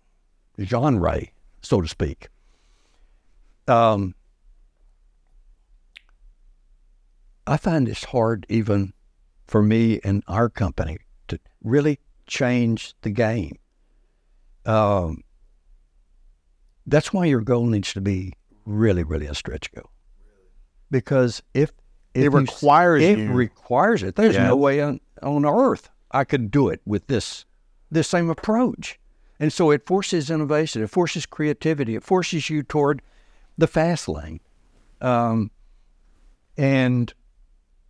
genre, 0.60 1.22
so 1.62 1.82
to 1.82 1.88
speak. 1.88 2.30
Um, 3.68 4.16
I 7.48 7.58
find 7.58 7.88
it's 7.88 8.06
hard 8.06 8.46
even 8.50 8.94
for 9.48 9.62
me 9.62 10.00
and 10.04 10.24
our 10.28 10.50
company 10.50 10.98
to 11.28 11.40
really 11.64 12.00
change 12.28 12.96
the 13.02 13.10
game. 13.12 13.58
Um, 14.66 15.24
that's 16.88 17.14
why 17.14 17.26
your 17.26 17.42
goal 17.42 17.66
needs 17.68 17.94
to 17.94 18.02
be 18.02 18.34
really, 18.66 19.04
really 19.04 19.28
a 19.28 19.36
stretch 19.36 19.72
goal. 19.72 19.90
Because 20.90 21.44
if, 21.54 21.72
if 22.14 22.26
it 22.26 22.30
requires 22.30 23.04
you, 23.04 23.10
it 23.10 23.18
you. 23.20 23.32
requires 23.32 24.02
it. 24.04 24.16
There's 24.16 24.36
Yeah. 24.36 24.48
no 24.48 24.56
way 24.56 24.82
on, 24.82 25.00
on 25.22 25.46
earth 25.46 25.90
I 26.12 26.24
could 26.24 26.50
do 26.50 26.70
it 26.70 26.82
with 26.86 27.08
this 27.08 27.46
this 27.92 28.08
same 28.08 28.30
approach. 28.30 29.00
And 29.40 29.52
so 29.52 29.70
it 29.70 29.86
forces 29.86 30.30
innovation, 30.32 30.82
it 30.82 30.90
forces 30.90 31.26
creativity, 31.26 31.96
it 31.96 32.04
forces 32.04 32.50
you 32.50 32.64
toward 32.64 33.02
the 33.58 33.68
fast 33.68 34.08
lane. 34.08 34.40
Um, 35.02 35.52
and 36.58 37.14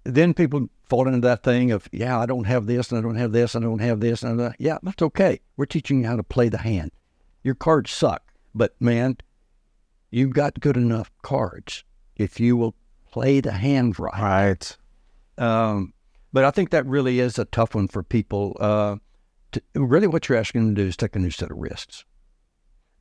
then 0.06 0.34
people 0.34 0.70
fall 0.86 1.08
into 1.08 1.28
that 1.28 1.43
thing 1.43 1.72
of, 1.72 1.89
yeah, 1.91 2.18
I 2.18 2.26
don't 2.26 2.45
have 2.45 2.68
this, 2.68 2.91
and 2.91 2.99
I 2.99 3.01
don't 3.01 3.16
have 3.16 3.32
this, 3.32 3.56
and 3.56 3.66
I 3.66 3.68
don't 3.68 3.80
have 3.80 3.99
this, 3.99 4.24
and 4.24 4.41
I 4.41 4.56
yeah, 4.60 4.78
that's 4.84 5.01
okay. 5.01 5.41
We're 5.58 5.66
teaching 5.66 6.01
you 6.01 6.08
how 6.08 6.16
to 6.16 6.24
play 6.24 6.47
the 6.47 6.60
hand. 6.60 6.91
Your 7.43 7.56
cards 7.56 7.91
suck, 7.91 8.32
but 8.53 8.76
man, 8.80 9.18
you've 10.12 10.34
got 10.34 10.60
good 10.60 10.78
enough 10.78 11.12
cards 11.22 11.84
if 12.16 12.39
you 12.39 12.56
will 12.56 12.76
play 13.12 13.41
the 13.41 13.51
hand 13.51 13.99
right. 13.99 14.22
Right. 14.22 14.78
Um, 15.38 15.93
but 16.32 16.45
I 16.45 16.51
think 16.51 16.70
that 16.70 16.86
really 16.86 17.20
is 17.20 17.39
a 17.39 17.45
tough 17.45 17.76
one 17.76 17.88
for 17.88 18.03
people. 18.03 18.56
Uh, 18.60 18.97
to, 19.53 19.62
really, 19.74 20.08
what 20.08 20.28
you're 20.28 20.38
asking 20.38 20.66
them 20.66 20.76
to 20.76 20.82
do 20.84 20.88
is 20.88 20.97
take 20.97 21.16
a 21.16 21.20
new 21.20 21.32
set 21.32 21.51
of 21.51 21.58
risks. 21.58 22.06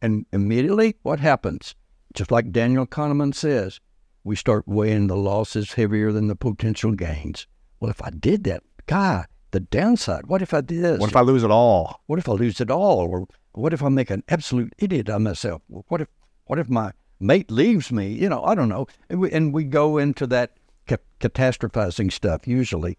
And 0.01 0.27
immediately, 0.33 0.97
what 1.03 1.21
happens? 1.21 1.75
Just 2.15 2.31
like 2.31 2.53
Daniel 2.53 2.87
Kahneman 2.87 3.35
says, 3.35 3.81
we 4.25 4.35
start 4.35 4.66
weighing 4.66 5.07
the 5.07 5.16
losses 5.16 5.75
heavier 5.75 6.11
than 6.11 6.27
the 6.29 6.35
potential 6.35 6.93
gains. 6.93 7.47
Well, 7.79 7.91
if 7.91 8.03
I 8.03 8.11
did 8.11 8.45
that, 8.45 8.62
God, 8.87 9.27
the 9.51 9.61
downside, 9.61 10.27
what 10.27 10.41
if 10.41 10.55
I 10.55 10.62
did 10.62 10.83
this? 10.83 10.99
What 10.99 11.11
if 11.11 11.16
I 11.16 11.20
lose 11.20 11.45
it 11.45 11.51
all? 11.51 12.01
What 12.07 12.18
if 12.18 12.29
I 12.29 12.33
lose 12.33 12.61
it 12.61 12.70
all? 12.70 13.01
Or 13.01 13.27
what 13.53 13.75
if 13.75 13.83
I 13.83 13.91
make 13.91 14.11
an 14.11 14.25
absolute 14.29 14.72
idiot 14.79 15.11
of 15.11 15.20
myself? 15.20 15.62
What 15.68 16.01
if, 16.01 16.09
what 16.47 16.59
if 16.59 16.70
my 16.70 16.93
mate 17.20 17.51
leaves 17.51 17.93
me? 17.93 18.09
You 18.09 18.31
know, 18.31 18.43
I 18.43 18.55
don't 18.55 18.70
know. 18.70 18.87
And 19.11 19.20
we, 19.20 19.31
and 19.31 19.53
we 19.53 19.64
go 19.64 19.99
into 19.99 20.27
that 20.29 20.57
ca- 20.89 20.97
catastrophizing 21.20 22.11
stuff 22.11 22.49
usually, 22.49 22.97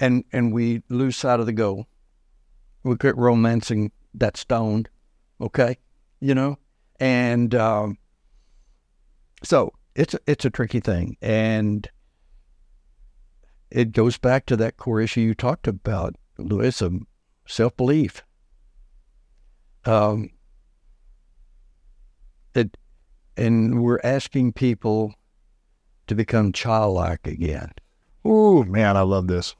and, 0.00 0.24
and 0.32 0.52
we 0.52 0.82
lose 0.88 1.16
sight 1.16 1.38
of 1.38 1.46
the 1.46 1.52
goal. 1.52 1.86
We 2.82 2.96
quit 2.96 3.16
romancing 3.16 3.92
that 4.14 4.36
stone, 4.36 4.86
okay? 5.40 5.78
You 6.20 6.34
know? 6.34 6.58
And 6.98 7.54
um, 7.54 7.98
so 9.42 9.72
it's, 9.94 10.14
a- 10.14 10.20
it's 10.26 10.44
a 10.44 10.50
tricky 10.50 10.80
thing. 10.80 11.16
And 11.20 11.88
it 13.70 13.92
goes 13.92 14.18
back 14.18 14.46
to 14.46 14.56
that 14.56 14.76
core 14.76 15.00
issue 15.00 15.20
you 15.20 15.34
talked 15.34 15.66
about, 15.66 16.14
Lewis, 16.38 16.80
of 16.80 17.00
self 17.46 17.76
belief. 17.76 18.22
Um, 19.84 20.30
it, 22.54 22.76
and 23.36 23.82
we're 23.82 24.00
asking 24.04 24.52
people 24.52 25.14
to 26.06 26.14
become 26.14 26.52
childlike 26.52 27.26
again. 27.26 27.72
Ooh, 28.26 28.64
man, 28.64 28.96
I 28.96 29.02
love 29.02 29.26
this. 29.26 29.54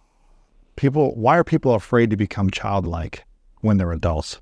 People, 0.76 1.14
why 1.14 1.36
are 1.36 1.44
people 1.44 1.74
afraid 1.74 2.10
to 2.10 2.16
become 2.16 2.50
childlike 2.50 3.24
when 3.60 3.76
they're 3.76 3.92
adults? 3.92 4.40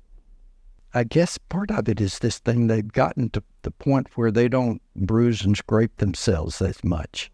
I 0.93 1.03
guess 1.03 1.37
part 1.37 1.71
of 1.71 1.89
it 1.89 1.99
is 1.99 2.19
this 2.19 2.37
thing 2.37 2.67
they've 2.67 2.91
gotten 2.91 3.29
to 3.31 3.43
the 3.63 3.71
point 3.71 4.15
where 4.15 4.31
they 4.31 4.47
don't 4.47 4.81
bruise 4.95 5.43
and 5.43 5.57
scrape 5.57 5.97
themselves 5.97 6.61
as 6.61 6.83
much. 6.83 7.31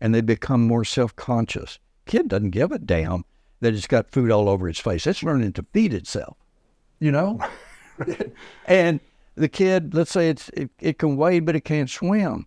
And 0.00 0.14
they 0.14 0.22
become 0.22 0.66
more 0.66 0.84
self 0.84 1.14
conscious. 1.16 1.78
Kid 2.06 2.28
doesn't 2.28 2.50
give 2.50 2.72
a 2.72 2.78
damn 2.78 3.24
that 3.60 3.74
it's 3.74 3.86
got 3.86 4.10
food 4.10 4.30
all 4.30 4.48
over 4.48 4.68
its 4.68 4.80
face. 4.80 5.06
It's 5.06 5.22
learning 5.22 5.52
to 5.54 5.66
feed 5.72 5.92
itself, 5.92 6.36
you 6.98 7.10
know? 7.10 7.40
and 8.66 9.00
the 9.34 9.48
kid, 9.48 9.94
let's 9.94 10.10
say 10.10 10.28
it's 10.28 10.48
it, 10.50 10.70
it 10.80 10.98
can 10.98 11.16
wade, 11.16 11.44
but 11.44 11.56
it 11.56 11.64
can't 11.64 11.90
swim. 11.90 12.46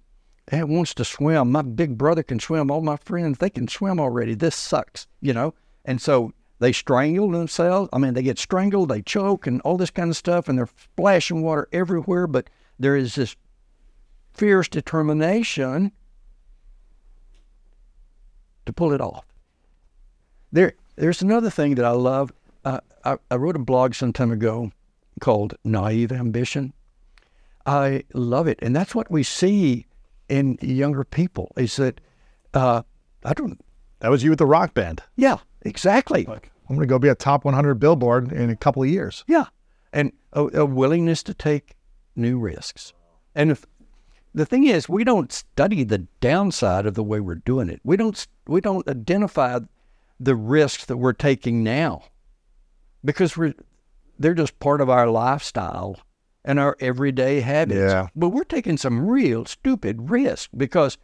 It 0.52 0.68
wants 0.68 0.94
to 0.96 1.06
swim. 1.06 1.52
My 1.52 1.62
big 1.62 1.98
brother 1.98 2.24
can 2.24 2.40
swim. 2.40 2.72
All 2.72 2.82
my 2.82 2.98
friends, 2.98 3.38
they 3.38 3.50
can 3.50 3.68
swim 3.68 4.00
already. 4.00 4.34
This 4.34 4.56
sucks, 4.56 5.08
you 5.22 5.34
know? 5.34 5.54
And 5.86 6.02
so 6.02 6.34
they 6.60 6.72
strangle 6.72 7.32
themselves. 7.32 7.90
I 7.94 7.98
mean, 8.00 8.14
they 8.14 8.24
get 8.24 8.40
strangled, 8.40 8.90
they 8.90 9.02
choke, 9.02 9.48
and 9.48 9.62
all 9.62 9.78
this 9.78 9.92
kind 9.92 10.10
of 10.10 10.18
stuff, 10.18 10.48
and 10.48 10.58
they're 10.58 10.70
splashing 10.94 11.42
water 11.44 11.68
everywhere. 11.72 12.28
But 12.28 12.50
there 12.80 12.96
is 12.96 13.16
this 13.16 13.36
fierce 14.34 14.68
determination 14.68 15.92
to 18.66 18.74
pull 18.74 18.92
it 18.94 19.02
off. 19.02 19.26
There, 20.52 20.74
there's 20.96 21.22
another 21.22 21.50
thing 21.50 21.76
that 21.76 21.86
I 21.86 21.92
love. 21.92 22.32
Uh, 22.64 22.80
I, 23.04 23.18
I 23.30 23.36
wrote 23.36 23.56
a 23.56 23.60
blog 23.60 23.94
some 23.94 24.14
time 24.14 24.32
ago 24.32 24.72
called 25.20 25.56
Naive 25.64 26.12
Ambition. 26.12 26.74
I 27.66 28.04
love 28.14 28.48
it, 28.48 28.60
and 28.62 28.76
that's 28.76 28.96
what 28.96 29.12
we 29.12 29.24
see 29.24 29.86
in 30.30 30.58
younger 30.62 31.04
people. 31.04 31.52
Is 31.58 31.76
that 31.76 32.00
uh, 32.54 32.84
I 33.24 33.34
don't. 33.34 33.60
That 34.00 34.10
was 34.10 34.24
you 34.24 34.30
with 34.30 34.40
the 34.40 34.46
rock 34.46 34.74
band. 34.74 35.02
Yeah, 35.16 35.38
exactly. 35.62 36.26
Like, 36.26 36.52
I'm 36.70 36.76
going 36.76 36.88
to 36.88 36.90
go 36.90 37.00
be 37.00 37.08
a 37.08 37.16
top 37.16 37.46
100 37.46 37.76
billboard 37.76 38.32
in 38.32 38.50
a 38.50 38.56
couple 38.56 38.84
of 38.84 38.90
years. 38.90 39.24
Yeah, 39.28 39.46
and 39.94 40.12
a, 40.34 40.44
a 40.60 40.66
willingness 40.66 41.24
to 41.24 41.34
take 41.34 41.76
new 42.16 42.38
risks. 42.38 42.94
And 43.36 43.52
if 43.52 43.66
the 44.34 44.46
thing 44.46 44.66
is, 44.66 44.88
we 44.88 45.04
don't 45.04 45.32
study 45.32 45.84
the 45.84 46.00
downside 46.20 46.86
of 46.86 46.94
the 46.94 47.04
way 47.04 47.20
we're 47.20 47.36
doing 47.36 47.70
it. 47.70 47.80
We 47.84 47.98
don't. 47.98 48.28
We 48.48 48.62
don't 48.62 48.88
identify 48.88 49.60
the 50.20 50.36
risks 50.36 50.86
that 50.86 50.98
we're 50.98 51.14
taking 51.14 51.64
now 51.64 52.04
because 53.04 53.38
we're 53.38 53.54
they're 54.20 54.34
just 54.34 54.60
part 54.60 54.82
of 54.82 54.90
our 54.90 55.08
lifestyle 55.08 56.00
and 56.44 56.60
our 56.60 56.78
everyday 56.80 57.42
habits. 57.42 57.80
Yeah. 57.80 58.08
But 58.16 58.30
we're 58.30 58.44
taking 58.44 58.78
some 58.78 59.08
real 59.08 59.46
stupid 59.46 60.10
risks 60.10 60.50
because 60.56 60.98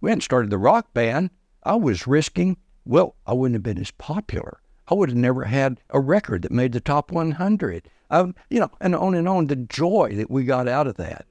we 0.00 0.10
hadn't 0.10 0.22
started 0.22 0.50
the 0.50 0.58
rock 0.58 0.92
band. 0.92 1.30
I 1.64 1.74
was 1.76 2.06
risking, 2.06 2.56
well, 2.84 3.14
I 3.26 3.32
wouldn't 3.32 3.54
have 3.56 3.62
been 3.62 3.78
as 3.80 3.90
popular. 3.92 4.60
I 4.88 4.94
would 4.94 5.08
have 5.08 5.16
never 5.18 5.44
had 5.44 5.80
a 5.90 6.00
record 6.00 6.42
that 6.42 6.52
made 6.52 6.72
the 6.72 6.80
top 6.80 7.10
100. 7.10 7.88
Um, 8.10 8.34
you 8.50 8.60
know, 8.60 8.70
and 8.80 8.94
on 8.94 9.14
and 9.14 9.26
on, 9.28 9.46
the 9.46 9.56
joy 9.56 10.14
that 10.16 10.30
we 10.30 10.44
got 10.44 10.68
out 10.68 10.86
of 10.86 10.96
that. 10.96 11.24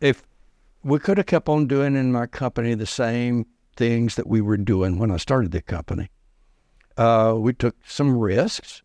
If 0.00 0.22
we 0.84 0.98
could 0.98 1.18
have 1.18 1.26
kept 1.26 1.48
on 1.48 1.66
doing 1.66 1.96
in 1.96 2.12
my 2.12 2.26
company 2.26 2.74
the 2.74 2.86
same 2.86 3.46
things 3.76 4.14
that 4.14 4.26
we 4.28 4.40
were 4.40 4.56
doing 4.56 4.98
when 4.98 5.10
I 5.10 5.16
started 5.16 5.50
the 5.50 5.62
company, 5.62 6.10
uh, 6.96 7.34
we 7.36 7.52
took 7.52 7.74
some 7.84 8.16
risks, 8.18 8.82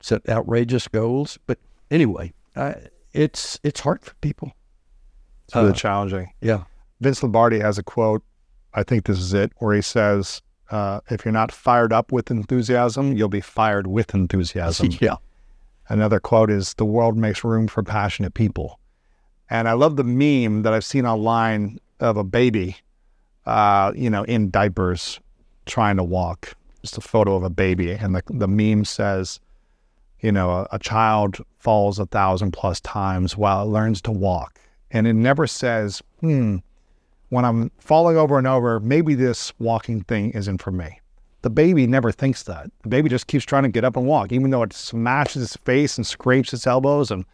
set 0.00 0.28
outrageous 0.28 0.86
goals. 0.88 1.38
But 1.46 1.58
anyway, 1.90 2.34
uh, 2.56 2.74
it's 3.12 3.58
it's 3.62 3.80
hard 3.80 4.04
for 4.04 4.14
people. 4.16 4.52
It's 5.46 5.54
really 5.54 5.70
Uh, 5.70 5.74
challenging. 5.74 6.32
Yeah. 6.40 6.64
Vince 7.00 7.22
Lombardi 7.22 7.58
has 7.60 7.78
a 7.78 7.82
quote, 7.82 8.22
I 8.74 8.82
think 8.82 9.04
this 9.04 9.18
is 9.18 9.34
it, 9.34 9.52
where 9.58 9.74
he 9.74 9.82
says, 9.82 10.42
uh, 10.70 11.00
if 11.10 11.24
you're 11.24 11.32
not 11.32 11.52
fired 11.52 11.92
up 11.92 12.12
with 12.12 12.30
enthusiasm, 12.30 13.12
you'll 13.12 13.28
be 13.28 13.40
fired 13.40 13.86
with 13.86 14.14
enthusiasm. 14.14 14.88
yeah. 15.00 15.16
Another 15.88 16.18
quote 16.18 16.50
is, 16.50 16.74
the 16.74 16.84
world 16.84 17.16
makes 17.16 17.44
room 17.44 17.68
for 17.68 17.82
passionate 17.82 18.34
people. 18.34 18.78
And 19.50 19.68
I 19.68 19.72
love 19.72 19.96
the 19.96 20.04
meme 20.04 20.62
that 20.62 20.72
I've 20.72 20.84
seen 20.84 21.04
online 21.04 21.78
of 22.00 22.16
a 22.16 22.24
baby, 22.24 22.76
uh, 23.44 23.92
you 23.94 24.08
know, 24.08 24.22
in 24.24 24.50
diapers 24.50 25.20
trying 25.66 25.96
to 25.96 26.04
walk. 26.04 26.54
Just 26.80 26.96
a 26.96 27.02
photo 27.02 27.36
of 27.36 27.42
a 27.42 27.50
baby. 27.50 27.92
And 27.92 28.14
the, 28.14 28.22
the 28.28 28.48
meme 28.48 28.84
says, 28.84 29.38
you 30.20 30.32
know, 30.32 30.50
a, 30.50 30.68
a 30.72 30.78
child 30.78 31.38
falls 31.58 31.98
a 31.98 32.06
thousand 32.06 32.52
plus 32.52 32.80
times 32.80 33.36
while 33.36 33.62
it 33.62 33.70
learns 33.70 34.00
to 34.02 34.10
walk. 34.10 34.58
And 34.90 35.06
it 35.06 35.12
never 35.12 35.46
says, 35.46 36.02
hmm, 36.20 36.56
when 37.32 37.46
I'm 37.46 37.70
falling 37.78 38.18
over 38.18 38.36
and 38.36 38.46
over, 38.46 38.78
maybe 38.78 39.14
this 39.14 39.54
walking 39.58 40.02
thing 40.02 40.32
isn't 40.32 40.60
for 40.60 40.70
me. 40.70 41.00
The 41.40 41.48
baby 41.48 41.86
never 41.86 42.12
thinks 42.12 42.42
that. 42.42 42.70
The 42.82 42.90
baby 42.90 43.08
just 43.08 43.26
keeps 43.26 43.46
trying 43.46 43.62
to 43.62 43.70
get 43.70 43.84
up 43.84 43.96
and 43.96 44.06
walk, 44.06 44.32
even 44.32 44.50
though 44.50 44.62
it 44.62 44.74
smashes 44.74 45.42
its 45.42 45.56
face 45.56 45.96
and 45.96 46.06
scrapes 46.06 46.52
its 46.52 46.66
elbows 46.66 47.10
and, 47.10 47.24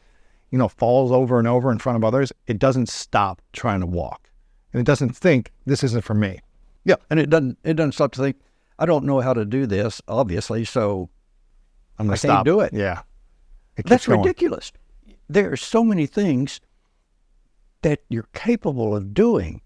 you 0.52 0.58
know, 0.58 0.68
falls 0.68 1.10
over 1.10 1.40
and 1.40 1.48
over 1.48 1.72
in 1.72 1.80
front 1.80 1.96
of 1.96 2.04
others. 2.04 2.32
It 2.46 2.60
doesn't 2.60 2.88
stop 2.88 3.42
trying 3.52 3.80
to 3.80 3.86
walk. 3.86 4.30
And 4.72 4.78
it 4.78 4.84
doesn't 4.84 5.16
think 5.16 5.50
this 5.66 5.82
isn't 5.82 6.04
for 6.04 6.14
me. 6.14 6.42
Yeah, 6.84 6.94
and 7.10 7.18
it 7.18 7.28
doesn't 7.28 7.58
it 7.64 7.74
doesn't 7.74 7.92
stop 7.92 8.12
to 8.12 8.20
think, 8.20 8.36
I 8.78 8.86
don't 8.86 9.04
know 9.04 9.18
how 9.18 9.34
to 9.34 9.44
do 9.44 9.66
this, 9.66 10.00
obviously, 10.06 10.64
so 10.64 11.10
I'm 11.98 12.06
gonna 12.06 12.12
I 12.12 12.18
stop. 12.18 12.36
can't 12.36 12.44
do 12.44 12.60
it. 12.60 12.72
Yeah. 12.72 13.02
It 13.76 13.86
That's 13.86 14.06
going. 14.06 14.20
ridiculous. 14.20 14.70
There 15.28 15.50
are 15.50 15.56
so 15.56 15.82
many 15.82 16.06
things 16.06 16.60
that 17.82 18.02
you're 18.08 18.28
capable 18.32 18.94
of 18.94 19.12
doing 19.12 19.60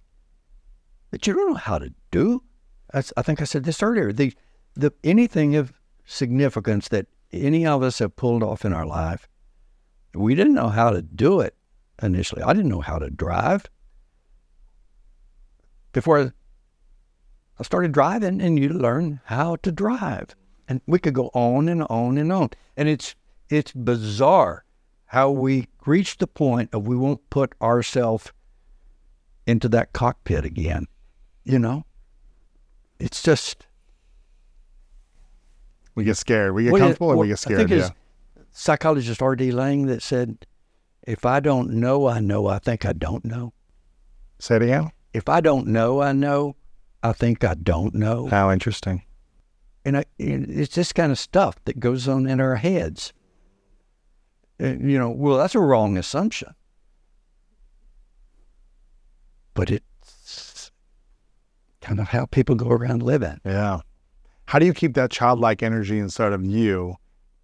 that 1.13 1.27
you 1.27 1.35
don't 1.35 1.53
know 1.53 1.59
how 1.59 1.79
to 1.79 1.95
do. 2.11 2.43
That's, 2.93 3.13
I 3.17 3.23
think 3.23 3.41
I 3.41 3.45
said 3.45 3.65
this 3.65 3.83
earlier. 3.83 4.13
The, 4.13 4.35
the 4.75 4.93
anything 5.05 5.55
of 5.55 5.73
significance 6.05 6.89
that 6.89 7.07
any 7.33 7.65
of 7.65 7.83
us 7.83 8.01
have 8.01 8.17
pulled 8.17 8.43
off 8.43 8.65
in 8.65 8.73
our 8.73 8.87
life, 8.87 9.29
we 10.15 10.35
didn't 10.35 10.55
know 10.55 10.69
how 10.69 10.91
to 10.91 11.01
do 11.01 11.41
it 11.41 11.55
initially. 12.03 12.43
I 12.43 12.53
didn't 12.53 12.71
know 12.71 12.81
how 12.81 12.99
to 12.99 13.09
drive 13.09 13.67
before 15.93 16.21
I, 16.21 16.33
I 17.59 17.63
started 17.63 17.93
driving, 17.93 18.41
and 18.41 18.59
you 18.59 18.71
learn 18.71 19.21
how 19.25 19.57
to 19.57 19.71
drive, 19.71 20.35
and 20.67 20.81
we 20.87 20.99
could 20.99 21.15
go 21.15 21.31
on 21.35 21.69
and 21.69 21.83
on 21.85 22.19
and 22.19 22.33
on. 22.33 22.51
And 22.77 22.89
it's 22.89 23.15
it's 23.51 23.73
bizarre 23.73 24.65
how 25.07 25.31
we 25.31 25.69
reach 25.85 26.17
the 26.17 26.27
point 26.27 26.71
of 26.73 26.87
we 26.87 26.97
won't 26.97 27.29
put 27.29 27.55
ourselves 27.61 28.33
into 29.47 29.69
that 29.69 29.93
cockpit 29.93 30.47
again. 30.47 30.87
You 31.45 31.59
know, 31.59 31.85
it's 32.99 33.23
just 33.23 33.67
We 35.95 36.05
get 36.05 36.17
scared. 36.17 36.55
We 36.55 36.65
get 36.65 36.73
Well, 36.73 36.81
comfortable 36.83 37.11
and 37.11 37.19
we 37.21 37.27
well, 37.27 37.29
get 37.29 37.41
I 37.41 37.43
scared. 37.43 37.59
think 37.69 37.71
Yeah. 37.71 37.89
it's 37.89 37.93
psychologist 38.53 39.21
R.D. 39.21 39.51
Laing 39.53 39.87
that 39.87 40.03
said, 40.03 40.47
"If 41.03 41.25
I 41.27 41.41
don't 41.41 41.71
know, 41.73 42.07
I 42.09 42.21
know. 42.21 42.47
I 42.47 42.59
think 42.59 42.85
I 42.87 42.93
don't 42.93 43.25
know. 43.25 43.53
Say 44.39 44.57
it 44.57 44.63
again. 44.63 44.91
If 45.13 45.29
I 45.29 45.41
don't 45.41 45.67
know, 45.67 46.01
I 46.01 46.13
know. 46.13 46.57
I 47.03 47.13
think 47.13 47.45
I 47.45 47.55
don't 47.55 47.95
know." 47.95 48.29
How 48.29 48.51
interesting. 48.51 49.03
and 49.85 49.97
I, 49.97 50.05
it's 50.19 50.77
this 50.77 50.93
kind 50.93 51.11
of 51.11 51.19
stuff 51.19 51.57
that 51.65 51.81
goes 51.81 52.07
on 52.07 52.29
in 52.29 52.41
our 52.41 52.55
heads. 52.57 53.13
And, 54.61 54.89
you 54.89 54.97
know, 54.97 55.11
well, 55.11 55.39
that's 55.39 55.57
a 55.57 55.59
wrong 55.59 55.99
assumption, 55.99 56.55
but 59.55 59.71
it's 59.73 59.85
kind 61.83 62.01
of 62.01 62.09
how 62.09 62.27
people 62.27 62.55
go 62.55 62.69
around 62.69 63.03
living. 63.03 63.39
Yeah. 63.45 63.81
How 64.47 64.59
do 64.59 64.67
you 64.67 64.73
keep 64.73 64.95
that 64.95 65.11
childlike 65.11 65.63
energy 65.63 65.99
inside 65.99 66.33
of 66.33 66.45
you 66.45 66.97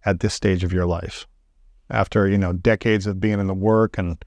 at 0.05 0.19
this 0.19 0.33
stage 0.33 0.63
of 0.63 0.73
your 0.73 0.85
life? 0.85 1.27
After, 1.91 2.27
you 2.27 2.37
know, 2.37 2.53
decades 2.53 3.05
of 3.05 3.19
being 3.19 3.39
in 3.39 3.47
the 3.47 3.53
work 3.53 3.97
and 3.97 4.23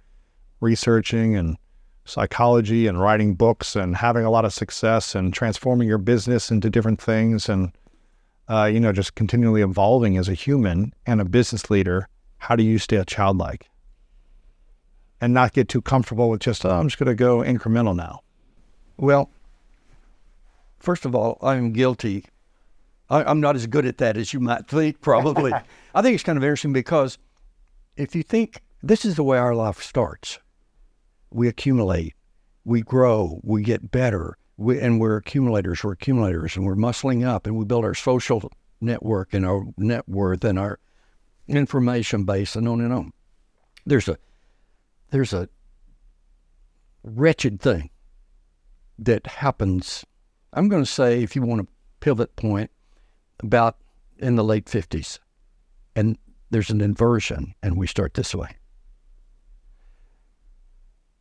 researching 0.60 1.36
and 1.36 1.56
psychology 2.04 2.86
and 2.86 3.00
writing 3.00 3.34
books 3.34 3.76
and 3.76 3.96
having 3.96 4.24
a 4.24 4.30
lot 4.30 4.44
of 4.44 4.52
success 4.52 5.14
and 5.14 5.32
transforming 5.32 5.88
your 5.88 5.98
business 5.98 6.50
into 6.50 6.70
different 6.70 7.00
things 7.00 7.48
and 7.48 7.72
uh, 8.48 8.64
you 8.64 8.80
know, 8.80 8.92
just 8.92 9.14
continually 9.14 9.62
evolving 9.62 10.16
as 10.16 10.28
a 10.28 10.34
human 10.34 10.92
and 11.06 11.20
a 11.20 11.24
business 11.24 11.70
leader, 11.70 12.08
how 12.38 12.56
do 12.56 12.62
you 12.62 12.78
stay 12.78 13.02
childlike 13.06 13.70
and 15.20 15.32
not 15.32 15.52
get 15.52 15.68
too 15.68 15.80
comfortable 15.80 16.28
with 16.28 16.40
just, 16.40 16.66
oh, 16.66 16.70
I'm 16.70 16.88
just 16.88 16.98
going 16.98 17.06
to 17.06 17.14
go 17.14 17.38
incremental 17.38 17.94
now? 17.94 18.20
Well, 18.96 19.30
first 20.82 21.04
of 21.04 21.14
all, 21.14 21.38
I'm 21.42 21.72
guilty. 21.72 22.26
I, 23.08 23.24
I'm 23.24 23.40
not 23.40 23.56
as 23.56 23.66
good 23.66 23.86
at 23.86 23.98
that 23.98 24.16
as 24.16 24.32
you 24.32 24.40
might 24.40 24.66
think, 24.66 25.00
probably. 25.00 25.52
I 25.94 26.02
think 26.02 26.14
it's 26.14 26.24
kind 26.24 26.36
of 26.36 26.44
interesting 26.44 26.72
because 26.72 27.18
if 27.96 28.14
you 28.14 28.22
think 28.22 28.62
this 28.82 29.04
is 29.04 29.16
the 29.16 29.22
way 29.22 29.38
our 29.38 29.54
life 29.54 29.82
starts, 29.82 30.38
we 31.30 31.48
accumulate, 31.48 32.14
we 32.64 32.82
grow, 32.82 33.40
we 33.42 33.62
get 33.62 33.90
better, 33.90 34.36
we, 34.56 34.80
and 34.80 35.00
we're 35.00 35.16
accumulators, 35.16 35.82
we're 35.82 35.92
accumulators, 35.92 36.56
and 36.56 36.66
we're 36.66 36.74
muscling 36.74 37.26
up, 37.26 37.46
and 37.46 37.56
we 37.56 37.64
build 37.64 37.84
our 37.84 37.94
social 37.94 38.50
network 38.80 39.32
and 39.32 39.46
our 39.46 39.64
net 39.78 40.08
worth 40.08 40.44
and 40.44 40.58
our 40.58 40.78
information 41.48 42.24
base, 42.24 42.56
and 42.56 42.68
on 42.68 42.80
and 42.80 42.92
on. 42.92 43.12
There's 43.86 44.08
a 44.08 44.16
there's 45.10 45.32
a 45.32 45.48
wretched 47.02 47.60
thing 47.60 47.90
that 48.98 49.26
happens. 49.26 50.04
I'm 50.52 50.68
going 50.68 50.82
to 50.82 50.90
say, 50.90 51.22
if 51.22 51.34
you 51.34 51.42
want 51.42 51.62
a 51.62 51.66
pivot 52.00 52.34
point, 52.36 52.70
about 53.42 53.76
in 54.18 54.36
the 54.36 54.44
late 54.44 54.66
50s, 54.66 55.18
and 55.96 56.16
there's 56.50 56.70
an 56.70 56.80
inversion, 56.80 57.54
and 57.62 57.76
we 57.76 57.86
start 57.86 58.14
this 58.14 58.34
way. 58.34 58.56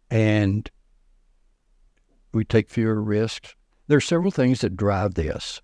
And 0.09 0.69
we 2.34 2.43
take 2.43 2.69
fewer 2.69 3.01
risks. 3.01 3.55
There 3.88 3.97
are 3.97 4.01
several 4.01 4.32
things 4.32 4.61
that 4.61 4.75
drive 4.75 5.13
this. 5.15 5.61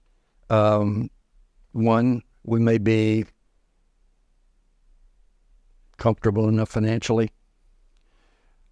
Um, 0.50 1.10
one, 1.74 2.24
we 2.44 2.60
may 2.60 2.78
be 2.78 3.26
comfortable 5.98 6.48
enough 6.48 6.70
financially. 6.70 7.32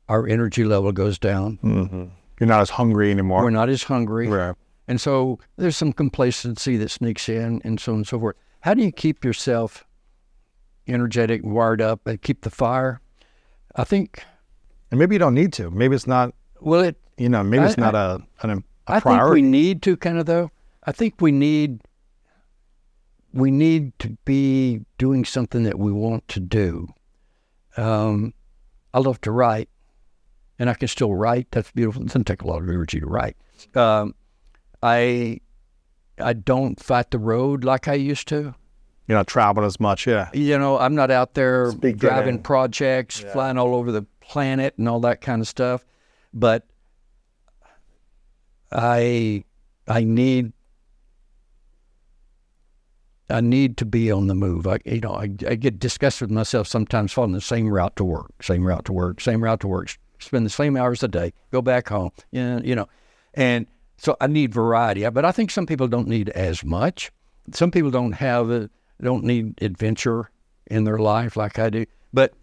Our 0.08 0.28
energy 0.28 0.64
level 0.64 0.92
goes 0.92 1.20
down. 1.20 1.60
Mm-hmm. 1.64 2.06
You're 2.40 2.48
not 2.48 2.62
as 2.62 2.70
hungry 2.70 3.12
anymore. 3.12 3.44
We're 3.44 3.50
not 3.50 3.70
as 3.70 3.84
hungry. 3.84 4.28
Right. 4.28 4.56
And 4.88 5.02
so 5.02 5.40
there's 5.58 5.76
some 5.78 5.94
complacency 5.94 6.78
that 6.78 6.92
sneaks 6.92 7.28
in 7.28 7.62
and 7.64 7.80
so 7.80 7.94
on 7.94 7.98
and 8.00 8.08
so 8.08 8.20
forth. 8.20 8.36
How 8.62 8.74
do 8.74 8.84
you 8.84 8.92
keep 8.92 9.24
yourself 9.26 9.86
energetic, 10.88 11.42
wired 11.44 11.82
up, 11.82 12.06
and 12.06 12.22
keep 12.22 12.42
the 12.42 12.50
fire? 12.50 13.02
I 13.76 13.84
think. 13.84 14.24
And 14.92 15.00
maybe 15.00 15.16
you 15.16 15.20
don't 15.20 15.34
need 15.34 15.54
to. 15.54 15.72
Maybe 15.72 15.96
it's 15.96 16.08
not. 16.08 16.34
Well, 16.62 16.82
it. 16.82 16.98
You 17.18 17.30
know, 17.30 17.44
maybe 17.44 17.64
it's 17.64 17.78
not 17.78 17.96
I, 17.96 18.14
a, 18.14 18.20
an, 18.42 18.64
a 18.88 18.92
I 18.92 19.00
priority. 19.00 19.42
think 19.42 19.46
we 19.46 19.50
need 19.50 19.82
to 19.84 19.98
kind 19.98 20.18
of 20.18 20.26
though. 20.26 20.52
I 20.84 20.92
think 20.92 21.22
we 21.22 21.32
need. 21.32 21.82
We 23.34 23.52
need 23.52 23.98
to 24.00 24.18
be 24.24 24.82
doing 24.98 25.26
something 25.26 25.64
that 25.64 25.78
we 25.78 25.92
want 25.92 26.28
to 26.30 26.40
do. 26.40 26.88
Um, 27.76 28.34
I 28.94 29.00
love 29.00 29.20
to 29.22 29.32
write, 29.32 29.70
and 30.58 30.70
I 30.70 30.74
can 30.74 30.88
still 30.88 31.14
write. 31.14 31.48
That's 31.52 31.72
beautiful. 31.72 32.04
It 32.04 32.08
doesn't 32.08 32.26
take 32.26 32.44
a 32.44 32.48
lot 32.48 32.62
of 32.62 32.70
energy 32.70 33.02
to 33.02 33.06
write. 33.06 33.36
Um, 33.76 34.16
I 34.86 35.40
I 36.20 36.34
don't 36.34 36.80
fight 36.82 37.12
the 37.12 37.18
road 37.20 37.64
like 37.64 37.88
I 37.88 37.94
used 37.96 38.28
to. 38.30 38.54
You're 39.08 39.18
not 39.18 39.28
traveling 39.28 39.66
as 39.68 39.80
much, 39.80 40.08
yeah. 40.08 40.30
You 40.34 40.58
know, 40.58 40.78
I'm 40.80 40.96
not 40.96 41.12
out 41.12 41.34
there 41.34 41.72
Speak 41.72 41.98
driving 41.98 42.36
in. 42.36 42.44
projects, 42.44 43.22
Yeah. 43.22 43.34
flying 43.34 43.58
all 43.58 43.76
over 43.76 43.92
the 43.92 44.04
planet 44.20 44.76
and 44.78 44.88
all 44.90 45.00
that 45.02 45.22
kind 45.22 45.42
of 45.42 45.48
stuff. 45.48 45.86
But 46.34 46.66
I 48.72 49.44
I 49.88 50.04
need 50.04 50.54
I 53.30 53.42
need 53.42 53.78
to 53.78 53.86
be 53.86 54.12
on 54.12 54.28
the 54.28 54.36
move. 54.36 54.68
I 54.68 54.78
you 54.86 55.02
know, 55.02 55.14
I, 55.14 55.24
I 55.48 55.56
get 55.56 55.80
disgusted 55.80 56.30
with 56.30 56.36
myself 56.36 56.68
sometimes 56.68 57.12
following 57.14 57.34
the 57.34 57.42
same 57.42 57.68
route 57.70 57.96
to 57.98 58.04
work, 58.04 58.32
same 58.44 58.66
route 58.66 58.86
to 58.86 58.94
work, 58.94 59.20
same 59.22 59.44
route 59.44 59.60
to 59.62 59.68
work, 59.68 59.98
spend 60.20 60.46
the 60.46 60.50
same 60.52 60.78
hours 60.78 61.02
a 61.04 61.08
day, 61.08 61.34
go 61.52 61.62
back 61.62 61.90
home. 61.90 62.12
Yeah, 62.32 62.60
you 62.64 62.76
know. 62.76 62.88
And 63.34 63.68
so 63.98 64.16
I 64.20 64.28
need 64.28 64.54
variety. 64.54 65.08
But 65.10 65.26
I 65.26 65.32
think 65.32 65.52
some 65.52 65.66
people 65.66 65.88
don't 65.88 66.08
need 66.08 66.30
as 66.30 66.64
much. 66.64 67.12
Some 67.54 67.72
people 67.72 67.92
don't 67.92 68.14
have 68.14 68.50
a, 68.50 68.70
don't 69.02 69.24
need 69.24 69.62
adventure 69.62 70.30
in 70.68 70.84
their 70.84 70.98
life 70.98 71.36
like 71.36 71.60
I 71.60 71.70
do. 71.70 71.86
But 72.14 72.34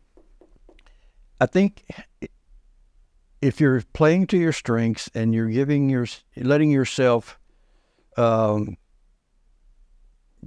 I 1.40 1.46
think 1.46 1.84
if 3.40 3.60
you're 3.60 3.82
playing 3.92 4.28
to 4.28 4.38
your 4.38 4.52
strengths 4.52 5.10
and 5.14 5.34
you're 5.34 5.48
giving 5.48 5.88
your 5.88 6.06
letting 6.36 6.70
yourself 6.70 7.38
um, 8.16 8.76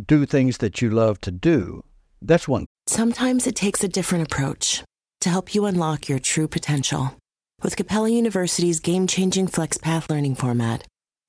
do 0.08 0.26
things 0.26 0.60
that 0.60 0.82
you 0.82 0.90
love 0.90 1.20
to 1.22 1.32
do, 1.32 1.84
that's 2.22 2.48
one. 2.48 2.66
Sometimes 2.88 3.48
it 3.48 3.56
takes 3.56 3.84
a 3.84 3.88
different 3.88 4.26
approach 4.26 4.84
to 5.22 5.30
help 5.30 5.54
you 5.54 5.66
unlock 5.66 6.08
your 6.08 6.20
true 6.20 6.48
potential. 6.48 7.16
With 7.62 7.76
Capella 7.76 8.10
University's 8.10 8.80
game 8.80 9.08
changing 9.08 9.48
FlexPath 9.48 10.10
learning 10.10 10.36
format, 10.36 10.86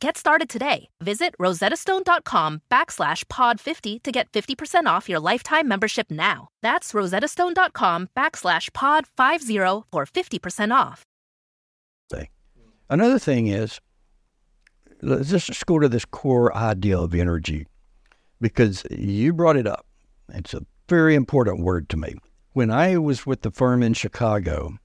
Get 0.00 0.16
started 0.16 0.48
today. 0.48 0.88
Visit 1.00 1.34
rosettastone.com 1.40 2.62
backslash 2.70 3.28
pod 3.28 3.60
50 3.60 3.98
to 4.00 4.12
get 4.12 4.30
50% 4.32 4.86
off 4.86 5.08
your 5.08 5.20
lifetime 5.20 5.66
membership 5.66 6.10
now. 6.10 6.48
That's 6.62 6.92
rosettastone.com 6.92 8.10
backslash 8.16 8.72
pod 8.72 9.06
50 9.06 9.56
for 9.90 10.06
50% 10.06 10.74
off. 10.74 11.02
Another 12.90 13.18
thing 13.18 13.46
is, 13.46 13.80
let's 15.00 15.30
just 15.30 15.64
go 15.64 15.78
to 15.78 15.88
this 15.88 16.04
core 16.04 16.54
idea 16.54 16.98
of 16.98 17.14
energy, 17.14 17.66
because 18.42 18.84
you 18.90 19.32
brought 19.32 19.56
it 19.56 19.66
up. 19.66 19.86
It's 20.34 20.52
a 20.52 20.66
very 20.88 21.14
important 21.14 21.60
word 21.60 21.88
to 21.88 21.96
me. 21.96 22.14
When 22.52 22.70
I 22.70 22.98
was 22.98 23.24
with 23.24 23.40
the 23.40 23.50
firm 23.50 23.82
in 23.82 23.94
Chicago, 23.94 24.76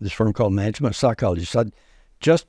this 0.00 0.12
firm 0.12 0.32
called 0.32 0.52
Management 0.52 0.96
Psychologists, 0.96 1.54
I'd 1.54 1.72
just 2.18 2.46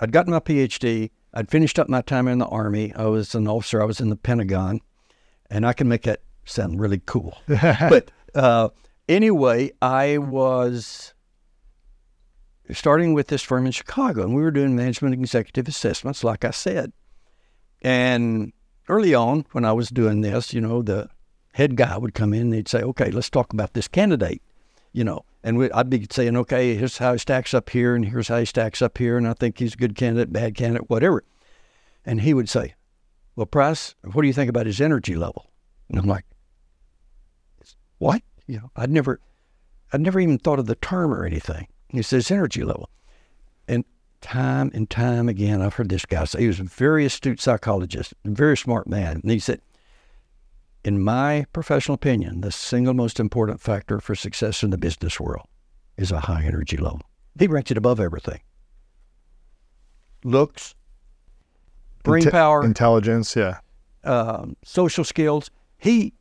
I'd 0.00 0.12
gotten 0.12 0.32
my 0.32 0.40
PhD. 0.40 1.10
I'd 1.32 1.50
finished 1.50 1.78
up 1.78 1.88
my 1.88 2.02
time 2.02 2.28
in 2.28 2.38
the 2.38 2.46
Army. 2.46 2.94
I 2.94 3.06
was 3.06 3.34
an 3.34 3.48
officer. 3.48 3.82
I 3.82 3.86
was 3.86 4.00
in 4.00 4.08
the 4.08 4.16
Pentagon, 4.16 4.80
and 5.50 5.66
I 5.66 5.72
can 5.72 5.88
make 5.88 6.02
that 6.02 6.20
sound 6.44 6.80
really 6.80 7.00
cool. 7.04 7.38
but 7.46 8.10
uh, 8.34 8.70
anyway, 9.08 9.70
I 9.82 10.18
was 10.18 11.14
starting 12.70 13.14
with 13.14 13.28
this 13.28 13.42
firm 13.42 13.66
in 13.66 13.72
Chicago, 13.72 14.22
and 14.22 14.34
we 14.34 14.42
were 14.42 14.50
doing 14.50 14.76
management 14.76 15.14
executive 15.14 15.68
assessments, 15.68 16.24
like 16.24 16.44
I 16.44 16.50
said. 16.50 16.92
And 17.82 18.52
early 18.88 19.14
on, 19.14 19.46
when 19.52 19.64
I 19.64 19.72
was 19.72 19.88
doing 19.88 20.20
this, 20.20 20.52
you 20.52 20.60
know, 20.60 20.82
the 20.82 21.08
head 21.52 21.76
guy 21.76 21.96
would 21.96 22.14
come 22.14 22.34
in 22.34 22.42
and 22.42 22.54
he'd 22.54 22.68
say, 22.68 22.82
"Okay, 22.82 23.10
let's 23.10 23.30
talk 23.30 23.52
about 23.52 23.74
this 23.74 23.88
candidate," 23.88 24.42
you 24.96 25.04
know, 25.04 25.26
and 25.44 25.58
we, 25.58 25.70
I'd 25.72 25.90
be 25.90 26.06
saying, 26.10 26.38
"Okay, 26.38 26.74
here's 26.74 26.96
how 26.96 27.12
he 27.12 27.18
stacks 27.18 27.52
up 27.52 27.68
here, 27.68 27.94
and 27.94 28.06
here's 28.06 28.28
how 28.28 28.38
he 28.38 28.46
stacks 28.46 28.80
up 28.80 28.96
here, 28.96 29.18
and 29.18 29.28
I 29.28 29.34
think 29.34 29.58
he's 29.58 29.74
a 29.74 29.76
good 29.76 29.94
candidate, 29.94 30.32
bad 30.32 30.54
candidate, 30.54 30.88
whatever." 30.88 31.22
And 32.06 32.22
he 32.22 32.32
would 32.32 32.48
say, 32.48 32.74
"Well, 33.36 33.44
Price, 33.44 33.94
what 34.02 34.22
do 34.22 34.26
you 34.26 34.32
think 34.32 34.48
about 34.48 34.64
his 34.64 34.80
energy 34.80 35.14
level?" 35.14 35.50
And 35.90 35.98
I'm 35.98 36.06
like, 36.06 36.24
"What?" 37.98 38.22
You 38.46 38.56
know, 38.56 38.70
I'd 38.74 38.90
never, 38.90 39.20
I'd 39.92 40.00
never 40.00 40.18
even 40.18 40.38
thought 40.38 40.58
of 40.58 40.66
the 40.66 40.76
term 40.76 41.12
or 41.12 41.26
anything. 41.26 41.68
He 41.90 42.00
says 42.00 42.30
energy 42.30 42.64
level. 42.64 42.88
And 43.68 43.84
time 44.22 44.70
and 44.72 44.88
time 44.88 45.28
again, 45.28 45.60
I've 45.60 45.74
heard 45.74 45.90
this 45.90 46.06
guy 46.06 46.24
say, 46.24 46.40
he 46.40 46.46
was 46.46 46.60
a 46.60 46.64
very 46.64 47.04
astute 47.04 47.40
psychologist, 47.40 48.14
a 48.24 48.30
very 48.30 48.56
smart 48.56 48.86
man. 48.86 49.20
And 49.22 49.30
he 49.30 49.40
said, 49.40 49.60
in 50.86 51.02
my 51.02 51.44
professional 51.52 51.96
opinion, 51.96 52.42
the 52.42 52.52
single 52.52 52.94
most 52.94 53.18
important 53.18 53.60
factor 53.60 53.98
for 53.98 54.14
success 54.14 54.62
in 54.62 54.70
the 54.70 54.78
business 54.78 55.18
world 55.18 55.48
is 55.96 56.12
a 56.12 56.20
high 56.20 56.44
energy 56.44 56.76
level. 56.76 57.02
He 57.36 57.48
ranks 57.48 57.72
it 57.72 57.76
above 57.76 57.98
everything. 57.98 58.40
Looks, 60.22 60.76
brain 62.04 62.22
Inte- 62.22 62.30
power, 62.30 62.64
intelligence, 62.64 63.34
yeah. 63.34 63.58
um, 64.04 64.56
social 64.64 65.02
skills. 65.02 65.50
He, 65.76 66.12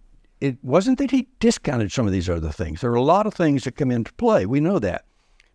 it 0.42 0.58
wasn't 0.64 0.98
that 0.98 1.12
he 1.12 1.28
discounted 1.40 1.92
some 1.92 2.08
of 2.08 2.12
these 2.12 2.28
other 2.28 2.52
things. 2.52 2.82
There 2.82 2.92
are 2.92 2.96
a 2.96 3.04
lot 3.04 3.28
of 3.28 3.36
things 3.36 3.66
that 3.66 3.76
come 3.76 3.92
into 3.92 4.14
play. 4.14 4.48
We 4.48 4.62
know 4.62 4.80
that, 4.80 5.06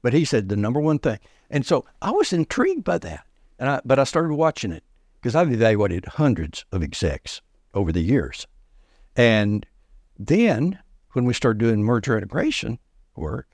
but 0.02 0.12
he 0.12 0.24
said 0.24 0.48
the 0.48 0.56
number 0.56 0.78
one 0.78 1.00
thing. 1.00 1.18
And 1.50 1.66
so 1.66 1.84
I 2.00 2.12
was 2.12 2.32
intrigued 2.32 2.84
by 2.84 2.98
that, 2.98 3.26
and 3.58 3.70
I, 3.70 3.80
but 3.84 3.98
I 3.98 4.04
started 4.04 4.34
watching 4.34 4.70
it 4.70 4.84
because 5.20 5.34
I've 5.34 5.52
evaluated 5.52 6.04
hundreds 6.04 6.64
of 6.70 6.84
execs 6.84 7.42
over 7.74 7.90
the 7.90 8.02
years, 8.02 8.46
and 9.16 9.66
then 10.18 10.78
when 11.12 11.24
we 11.24 11.34
started 11.34 11.58
doing 11.58 11.82
merger 11.82 12.16
integration 12.16 12.78
work, 13.16 13.48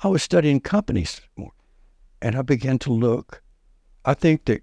I 0.00 0.08
was 0.08 0.22
studying 0.22 0.60
companies 0.60 1.20
more, 1.36 1.52
and 2.22 2.36
I 2.36 2.42
began 2.42 2.78
to 2.80 2.92
look. 2.92 3.42
I 4.04 4.14
think 4.14 4.44
that 4.44 4.62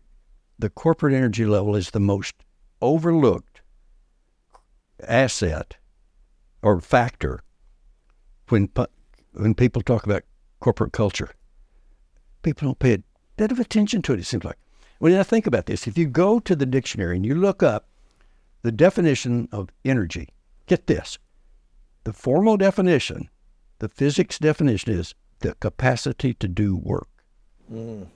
the 0.57 0.69
corporate 0.69 1.13
energy 1.13 1.45
level 1.45 1.75
is 1.75 1.91
the 1.91 1.99
most 1.99 2.35
overlooked 2.81 3.61
asset 5.05 5.75
or 6.61 6.79
factor 6.79 7.41
when 8.49 8.69
when 9.33 9.53
people 9.53 9.81
talk 9.81 10.05
about 10.05 10.23
corporate 10.59 10.93
culture. 10.93 11.31
People 12.41 12.67
don't 12.67 12.79
pay 12.79 12.93
a 12.93 13.03
bit 13.35 13.51
of 13.51 13.59
attention 13.59 14.01
to 14.03 14.13
it. 14.13 14.19
It 14.19 14.25
seems 14.25 14.45
like. 14.45 14.57
When 14.99 15.13
I 15.13 15.23
think 15.23 15.45
about 15.45 15.65
this, 15.65 15.87
if 15.87 15.97
you 15.97 16.07
go 16.07 16.39
to 16.39 16.55
the 16.55 16.65
dictionary 16.65 17.17
and 17.17 17.25
you 17.25 17.35
look 17.35 17.61
up 17.61 17.89
the 18.65 18.71
definition 18.71 19.47
of 19.51 19.69
energy, 19.85 20.29
get 20.65 20.87
this: 20.87 21.19
the 22.03 22.11
formal 22.13 22.57
definition, 22.57 23.29
the 23.77 23.87
physics 23.87 24.39
definition 24.39 24.91
is 24.91 25.13
the 25.39 25.53
capacity 25.55 26.33
to 26.33 26.47
do 26.47 26.75
work. 26.75 27.07
Mm. 27.71 28.07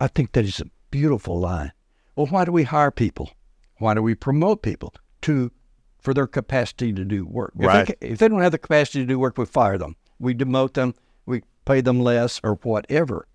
I 0.00 0.06
think 0.06 0.32
that 0.32 0.44
is 0.44 0.60
a 0.60 0.70
beautiful 0.92 1.40
line. 1.40 1.72
Well, 2.14 2.26
why 2.26 2.44
do 2.44 2.52
we 2.52 2.62
hire 2.62 2.92
people? 2.92 3.32
Why 3.78 3.94
do 3.94 4.02
we 4.02 4.14
promote 4.14 4.62
people 4.62 4.94
to 5.22 5.50
for 5.98 6.14
their 6.14 6.28
capacity 6.28 6.92
to 6.92 7.04
do 7.04 7.26
work? 7.26 7.52
Right. 7.56 7.90
If 7.90 7.98
they, 7.98 8.08
if 8.08 8.18
they 8.18 8.28
don't 8.28 8.40
have 8.40 8.52
the 8.52 8.58
capacity 8.58 9.00
to 9.00 9.06
do 9.06 9.18
work, 9.18 9.36
we 9.36 9.46
fire 9.46 9.78
them. 9.78 9.96
We 10.20 10.32
demote 10.32 10.74
them. 10.74 10.94
We 11.26 11.42
pay 11.64 11.80
them 11.80 11.98
less 11.98 12.40
or 12.44 12.54
whatever. 12.62 13.26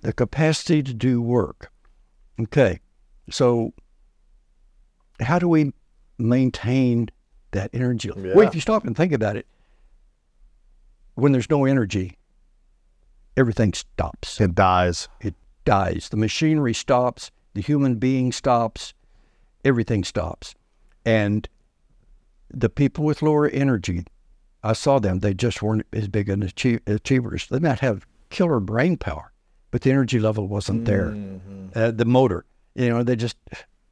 The 0.00 0.12
capacity 0.12 0.82
to 0.82 0.92
do 0.92 1.22
work. 1.22 1.70
Okay, 2.40 2.80
so 3.30 3.72
how 5.20 5.38
do 5.38 5.48
we 5.48 5.72
maintain 6.18 7.08
that 7.52 7.70
energy? 7.72 8.10
Yeah. 8.16 8.34
Well, 8.34 8.48
if 8.48 8.54
you 8.54 8.60
stop 8.60 8.84
and 8.84 8.96
think 8.96 9.12
about 9.12 9.36
it, 9.36 9.46
when 11.14 11.32
there's 11.32 11.50
no 11.50 11.64
energy, 11.64 12.18
everything 13.36 13.72
stops. 13.72 14.40
It 14.40 14.54
dies. 14.54 15.08
It 15.20 15.34
dies. 15.64 16.08
The 16.10 16.16
machinery 16.16 16.74
stops. 16.74 17.30
The 17.54 17.62
human 17.62 17.96
being 17.96 18.32
stops. 18.32 18.94
Everything 19.64 20.04
stops. 20.04 20.54
And 21.04 21.48
the 22.52 22.68
people 22.68 23.04
with 23.04 23.22
lower 23.22 23.48
energy, 23.48 24.04
I 24.62 24.74
saw 24.74 24.98
them. 24.98 25.20
They 25.20 25.34
just 25.34 25.62
weren't 25.62 25.86
as 25.92 26.08
big 26.08 26.28
an 26.28 26.42
achie- 26.42 26.86
achievers. 26.86 27.46
They 27.48 27.58
might 27.58 27.80
have 27.80 28.06
killer 28.30 28.60
brain 28.60 28.96
power, 28.96 29.32
but 29.70 29.82
the 29.82 29.90
energy 29.90 30.18
level 30.18 30.48
wasn't 30.48 30.84
there. 30.84 31.10
Mm-hmm. 31.10 31.66
Uh, 31.74 31.90
the 31.90 32.04
motor, 32.04 32.44
you 32.74 32.88
know, 32.88 33.02
they 33.02 33.16
just 33.16 33.36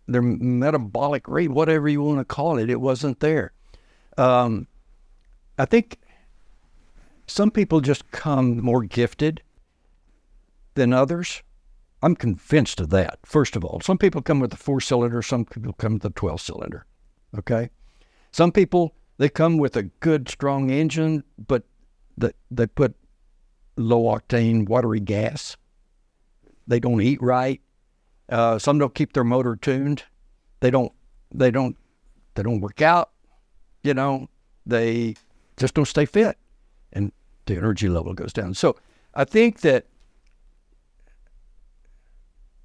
their 0.06 0.22
metabolic 0.22 1.28
rate, 1.28 1.50
whatever 1.50 1.88
you 1.88 2.02
want 2.02 2.18
to 2.18 2.24
call 2.24 2.58
it, 2.58 2.70
it 2.70 2.80
wasn't 2.80 3.20
there. 3.20 3.52
Um, 4.16 4.66
I 5.58 5.64
think 5.64 5.98
some 7.26 7.50
people 7.50 7.80
just 7.80 8.10
come 8.10 8.60
more 8.60 8.82
gifted 8.82 9.42
than 10.74 10.92
others. 10.92 11.42
I'm 12.02 12.14
convinced 12.14 12.80
of 12.80 12.90
that, 12.90 13.18
first 13.24 13.56
of 13.56 13.64
all. 13.64 13.80
Some 13.80 13.96
people 13.96 14.20
come 14.20 14.40
with 14.40 14.52
a 14.52 14.56
four 14.56 14.80
cylinder, 14.80 15.22
some 15.22 15.46
people 15.46 15.72
come 15.72 15.94
with 15.94 16.04
a 16.04 16.10
12 16.10 16.40
cylinder. 16.40 16.86
Okay? 17.38 17.70
Some 18.30 18.52
people, 18.52 18.94
they 19.16 19.28
come 19.28 19.56
with 19.56 19.76
a 19.76 19.84
good, 19.84 20.28
strong 20.28 20.70
engine, 20.70 21.24
but 21.38 21.62
they, 22.18 22.32
they 22.50 22.66
put 22.66 22.94
low 23.76 24.02
octane, 24.02 24.68
watery 24.68 25.00
gas. 25.00 25.56
They 26.66 26.80
don't 26.80 27.00
eat 27.00 27.22
right. 27.22 27.60
Uh, 28.28 28.58
some 28.58 28.78
don't 28.78 28.94
keep 28.94 29.12
their 29.12 29.24
motor 29.24 29.56
tuned. 29.56 30.04
They 30.60 30.70
don't, 30.70 30.92
they 31.32 31.50
don't, 31.50 31.76
they 32.34 32.42
don't 32.42 32.60
work 32.60 32.82
out. 32.82 33.10
You 33.82 33.94
know, 33.94 34.28
they 34.64 35.14
just 35.56 35.74
don't 35.74 35.84
stay 35.84 36.06
fit, 36.06 36.38
and 36.92 37.12
the 37.46 37.56
energy 37.56 37.88
level 37.88 38.14
goes 38.14 38.32
down. 38.32 38.54
So 38.54 38.76
I 39.14 39.24
think 39.24 39.60
that 39.60 39.86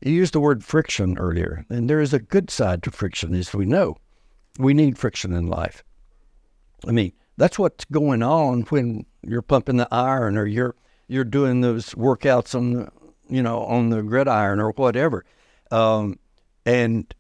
you 0.02 0.14
used 0.14 0.34
the 0.34 0.40
word 0.40 0.64
friction 0.64 1.18
earlier, 1.18 1.66
and 1.70 1.90
there 1.90 2.00
is 2.00 2.14
a 2.14 2.20
good 2.20 2.50
side 2.50 2.84
to 2.84 2.92
friction, 2.92 3.36
as 3.36 3.54
we 3.54 3.66
know. 3.66 3.98
We 4.58 4.74
need 4.74 4.98
friction 4.98 5.34
in 5.34 5.48
life. 5.48 5.84
I 6.88 6.92
mean, 6.92 7.12
that's 7.38 7.60
what's 7.60 7.86
going 7.86 8.24
on 8.24 8.62
when 8.64 9.06
you're 9.22 9.42
pumping 9.42 9.78
the 9.78 9.88
iron 9.92 10.38
or 10.38 10.46
you're 10.46 10.76
you're 11.08 11.24
doing 11.24 11.62
those 11.62 11.94
workouts 11.96 12.54
on 12.56 12.74
the 12.74 12.92
you 13.30 13.42
know 13.42 13.64
on 13.64 13.90
the 13.90 14.02
gridiron 14.02 14.60
or 14.60 14.72
whatever, 14.72 15.26
um, 15.72 16.20
and 16.66 17.14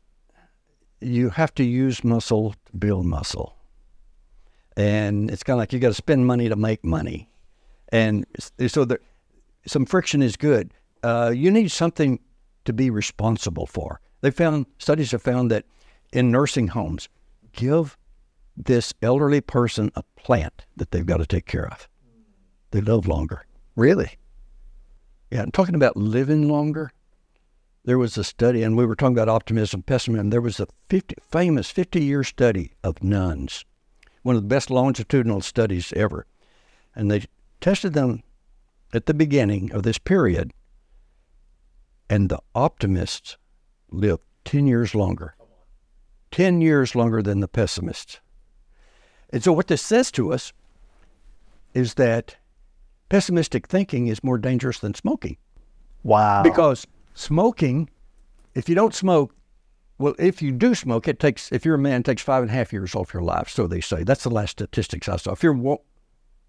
you 1.02 1.30
have 1.30 1.54
to 1.56 1.64
use 1.64 2.04
muscle 2.04 2.56
to 2.66 2.78
build 2.78 3.06
muscle. 3.06 3.56
And 4.78 5.30
it's 5.30 5.44
kind 5.44 5.56
of 5.56 5.60
like 5.60 5.74
you 5.74 5.80
got 5.80 5.90
to 5.90 5.94
spend 5.94 6.26
money 6.26 6.50
to 6.50 6.56
make 6.56 6.86
money, 6.86 7.30
and 7.90 8.26
so 8.68 8.86
there, 8.86 9.00
some 9.66 9.86
friction 9.86 10.22
is 10.22 10.38
good. 10.38 10.72
Uh, 11.04 11.32
you 11.36 11.52
need 11.52 11.72
something 11.72 12.20
to 12.66 12.74
be 12.74 12.90
responsible 12.90 13.66
for. 13.66 14.00
They 14.22 14.32
found 14.32 14.66
studies 14.78 15.12
have 15.12 15.22
found 15.22 15.52
that 15.52 15.66
in 16.12 16.32
nursing 16.32 16.68
homes, 16.68 17.10
give 17.54 17.98
this 18.56 18.94
elderly 19.02 19.42
person 19.42 19.92
a 19.96 20.04
plant 20.16 20.66
that 20.76 20.92
they've 20.92 21.06
got 21.06 21.18
to 21.18 21.26
take 21.26 21.46
care 21.46 21.68
of. 21.68 21.88
They 22.72 22.82
live 22.82 23.08
longer. 23.08 23.46
Really? 23.76 24.18
Yeah, 25.32 25.42
I'm 25.42 25.52
talking 25.52 25.76
about 25.76 25.96
living 25.96 26.50
longer. 26.50 26.92
There 27.90 27.98
was 27.98 28.20
a 28.20 28.24
study, 28.24 28.62
and 28.62 28.78
we 28.78 28.86
were 28.86 28.94
talking 28.94 29.18
about 29.18 29.30
optimism, 29.30 29.82
pessimism. 29.82 30.30
There 30.30 30.42
was 30.42 30.60
a 30.60 30.68
50, 30.90 31.16
famous 31.32 31.72
50 31.72 32.00
year 32.04 32.24
study 32.24 32.74
of 32.84 33.04
nuns, 33.04 33.66
one 34.22 34.36
of 34.36 34.44
the 34.44 34.48
best 34.48 34.70
longitudinal 34.70 35.42
studies 35.42 35.92
ever. 35.94 36.28
And 36.96 37.10
they 37.10 37.24
tested 37.62 37.94
them 37.94 38.22
at 38.94 39.08
the 39.08 39.16
beginning 39.16 39.72
of 39.72 39.82
this 39.82 39.98
period 39.98 40.54
and 42.12 42.30
the 42.30 42.38
optimists 42.54 43.38
lived 43.90 44.22
10 44.46 44.68
years 44.68 44.94
longer. 44.94 45.34
10 46.30 46.62
years 46.62 46.94
longer 46.94 47.24
than 47.24 47.40
the 47.40 47.48
pessimists. 47.48 48.20
And 49.32 49.44
so, 49.44 49.52
what 49.52 49.66
this 49.66 49.82
says 49.82 50.12
to 50.12 50.32
us 50.32 50.54
is 51.74 51.96
that 51.96 52.36
pessimistic 53.10 53.68
thinking 53.68 54.06
is 54.06 54.24
more 54.24 54.38
dangerous 54.38 54.78
than 54.78 54.94
smoking. 54.94 55.38
Wow. 56.04 56.44
Because 56.44 56.86
smoking, 57.20 57.90
if 58.56 58.70
you 58.70 58.76
don't 58.76 58.96
smoke, 58.96 59.36
well, 59.98 60.16
if 60.18 60.42
you 60.42 60.52
do 60.52 60.74
smoke, 60.74 61.08
it 61.08 61.20
takes, 61.20 61.52
if 61.52 61.66
you're 61.66 61.76
a 61.76 61.80
man, 61.80 62.02
it 62.02 62.06
takes 62.06 62.22
five 62.22 62.42
and 62.42 62.50
a 62.50 62.54
half 62.54 62.72
years 62.72 62.96
off 62.96 63.14
your 63.14 63.24
life, 63.24 63.50
so 63.50 63.68
they 63.68 63.82
say. 63.82 64.04
That's 64.04 64.24
the 64.24 64.30
last 64.30 64.52
statistics 64.52 65.10
I 65.10 65.18
saw. 65.18 65.34
If 65.34 65.44
you're 65.44 65.54
a 65.54 65.58
wo- 65.58 65.84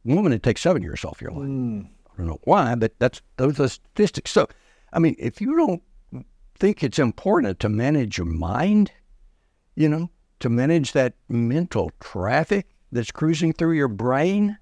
woman, 0.05 0.33
it 0.33 0.43
takes 0.43 0.61
seven 0.61 0.83
years 0.83 1.05
off 1.05 1.21
your 1.21 1.33
life. 1.33 1.49
Mm. 1.49 1.87
I 1.87 2.17
don't 2.17 2.27
know 2.29 2.41
why, 2.45 2.75
but 2.77 2.93
that's 2.99 3.21
those 3.37 3.59
are 3.59 3.65
the 3.65 3.69
statistics. 3.69 4.31
So 4.31 4.47
I 4.93 4.99
mean, 4.99 5.17
if 5.19 5.41
you 5.41 5.57
don't 5.57 5.83
think 6.55 6.83
it's 6.83 6.99
important 6.99 7.59
to 7.61 7.69
manage 7.69 8.19
your 8.19 8.27
mind, 8.27 8.93
you 9.75 9.89
know, 9.89 10.11
to 10.41 10.49
manage 10.49 10.93
that 10.93 11.15
mental 11.29 11.91
traffic 12.01 12.67
that's 12.93 13.11
cruising 13.11 13.53
through 13.53 13.73
your 13.73 13.89
brain, 13.89 14.59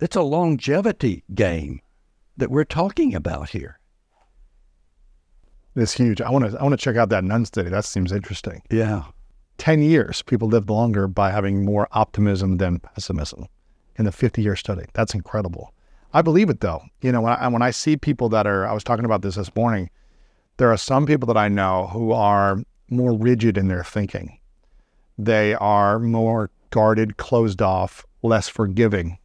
it's 0.00 0.16
a 0.16 0.22
longevity 0.22 1.24
game 1.34 1.80
that 2.36 2.50
we're 2.50 2.64
talking 2.64 3.14
about 3.14 3.50
here. 3.50 3.78
It's 5.74 5.92
huge. 5.92 6.20
I 6.20 6.30
want 6.30 6.50
to 6.50 6.58
I 6.58 6.62
want 6.62 6.72
to 6.72 6.82
check 6.82 6.96
out 6.96 7.10
that 7.10 7.24
nun 7.24 7.44
study. 7.44 7.68
That 7.68 7.84
seems 7.84 8.10
interesting. 8.10 8.62
Yeah. 8.70 9.04
10 9.58 9.82
years 9.82 10.22
people 10.22 10.48
lived 10.48 10.68
longer 10.68 11.06
by 11.06 11.30
having 11.30 11.64
more 11.64 11.88
optimism 11.92 12.58
than 12.58 12.78
pessimism 12.78 13.46
in 13.96 14.04
the 14.04 14.12
50 14.12 14.42
year 14.42 14.56
study. 14.56 14.84
That's 14.94 15.14
incredible. 15.14 15.72
I 16.12 16.22
believe 16.22 16.48
it 16.48 16.60
though. 16.60 16.82
You 17.02 17.12
know, 17.12 17.20
when 17.20 17.32
I, 17.34 17.48
when 17.48 17.62
I 17.62 17.70
see 17.70 17.96
people 17.96 18.28
that 18.30 18.46
are, 18.46 18.66
I 18.66 18.72
was 18.72 18.84
talking 18.84 19.04
about 19.04 19.22
this 19.22 19.36
this 19.36 19.54
morning. 19.54 19.90
There 20.58 20.72
are 20.72 20.78
some 20.78 21.04
people 21.04 21.26
that 21.26 21.36
I 21.36 21.48
know 21.48 21.88
who 21.88 22.12
are 22.12 22.62
more 22.88 23.12
rigid 23.12 23.58
in 23.58 23.68
their 23.68 23.84
thinking. 23.84 24.38
They 25.18 25.54
are 25.54 25.98
more 25.98 26.50
guarded, 26.70 27.18
closed 27.18 27.60
off, 27.60 28.06
less 28.22 28.48
forgiving 28.48 29.18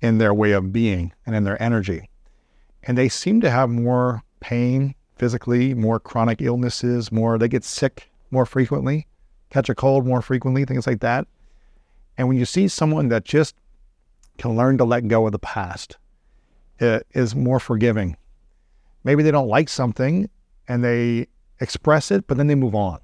in 0.00 0.18
their 0.18 0.32
way 0.32 0.52
of 0.52 0.72
being 0.72 1.12
and 1.24 1.34
in 1.34 1.42
their 1.42 1.60
energy. 1.60 2.08
And 2.86 2.96
they 2.96 3.08
seem 3.08 3.40
to 3.40 3.50
have 3.50 3.68
more 3.68 4.22
pain 4.40 4.94
physically, 5.16 5.74
more 5.74 5.98
chronic 5.98 6.40
illnesses, 6.40 7.10
more, 7.10 7.38
they 7.38 7.48
get 7.48 7.64
sick 7.64 8.10
more 8.30 8.46
frequently, 8.46 9.06
catch 9.50 9.68
a 9.68 9.74
cold 9.74 10.06
more 10.06 10.22
frequently, 10.22 10.64
things 10.64 10.86
like 10.86 11.00
that. 11.00 11.26
And 12.16 12.28
when 12.28 12.36
you 12.36 12.44
see 12.44 12.68
someone 12.68 13.08
that 13.08 13.24
just 13.24 13.54
can 14.38 14.56
learn 14.56 14.78
to 14.78 14.84
let 14.84 15.08
go 15.08 15.26
of 15.26 15.32
the 15.32 15.38
past, 15.38 15.96
it 16.78 17.06
is 17.12 17.34
more 17.34 17.58
forgiving. 17.58 18.16
Maybe 19.04 19.22
they 19.22 19.30
don't 19.30 19.48
like 19.48 19.68
something 19.68 20.28
and 20.68 20.84
they 20.84 21.26
express 21.60 22.10
it, 22.10 22.26
but 22.26 22.36
then 22.36 22.46
they 22.46 22.54
move 22.54 22.74
on. 22.74 23.00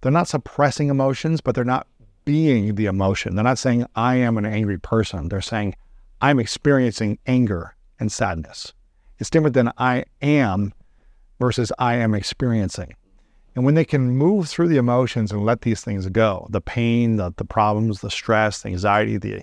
They're 0.00 0.12
not 0.12 0.28
suppressing 0.28 0.88
emotions, 0.88 1.40
but 1.40 1.54
they're 1.54 1.64
not 1.64 1.86
being 2.24 2.74
the 2.74 2.86
emotion. 2.86 3.34
They're 3.34 3.44
not 3.44 3.58
saying, 3.58 3.86
I 3.94 4.16
am 4.16 4.38
an 4.38 4.46
angry 4.46 4.78
person. 4.78 5.28
They're 5.28 5.40
saying, 5.40 5.76
I'm 6.20 6.38
experiencing 6.38 7.18
anger 7.26 7.76
and 7.98 8.10
sadness. 8.10 8.72
It's 9.20 9.30
different 9.30 9.54
than 9.54 9.70
I 9.78 10.04
am 10.22 10.72
versus 11.38 11.70
I 11.78 11.94
am 11.96 12.14
experiencing. 12.14 12.94
And 13.54 13.64
when 13.64 13.74
they 13.74 13.84
can 13.84 14.10
move 14.16 14.48
through 14.48 14.68
the 14.68 14.76
emotions 14.78 15.30
and 15.30 15.44
let 15.44 15.60
these 15.62 15.82
things 15.82 16.06
go, 16.08 16.46
the 16.50 16.60
pain, 16.60 17.16
the, 17.16 17.32
the 17.36 17.44
problems, 17.44 18.00
the 18.00 18.10
stress, 18.10 18.62
the 18.62 18.68
anxiety, 18.70 19.18
the 19.18 19.42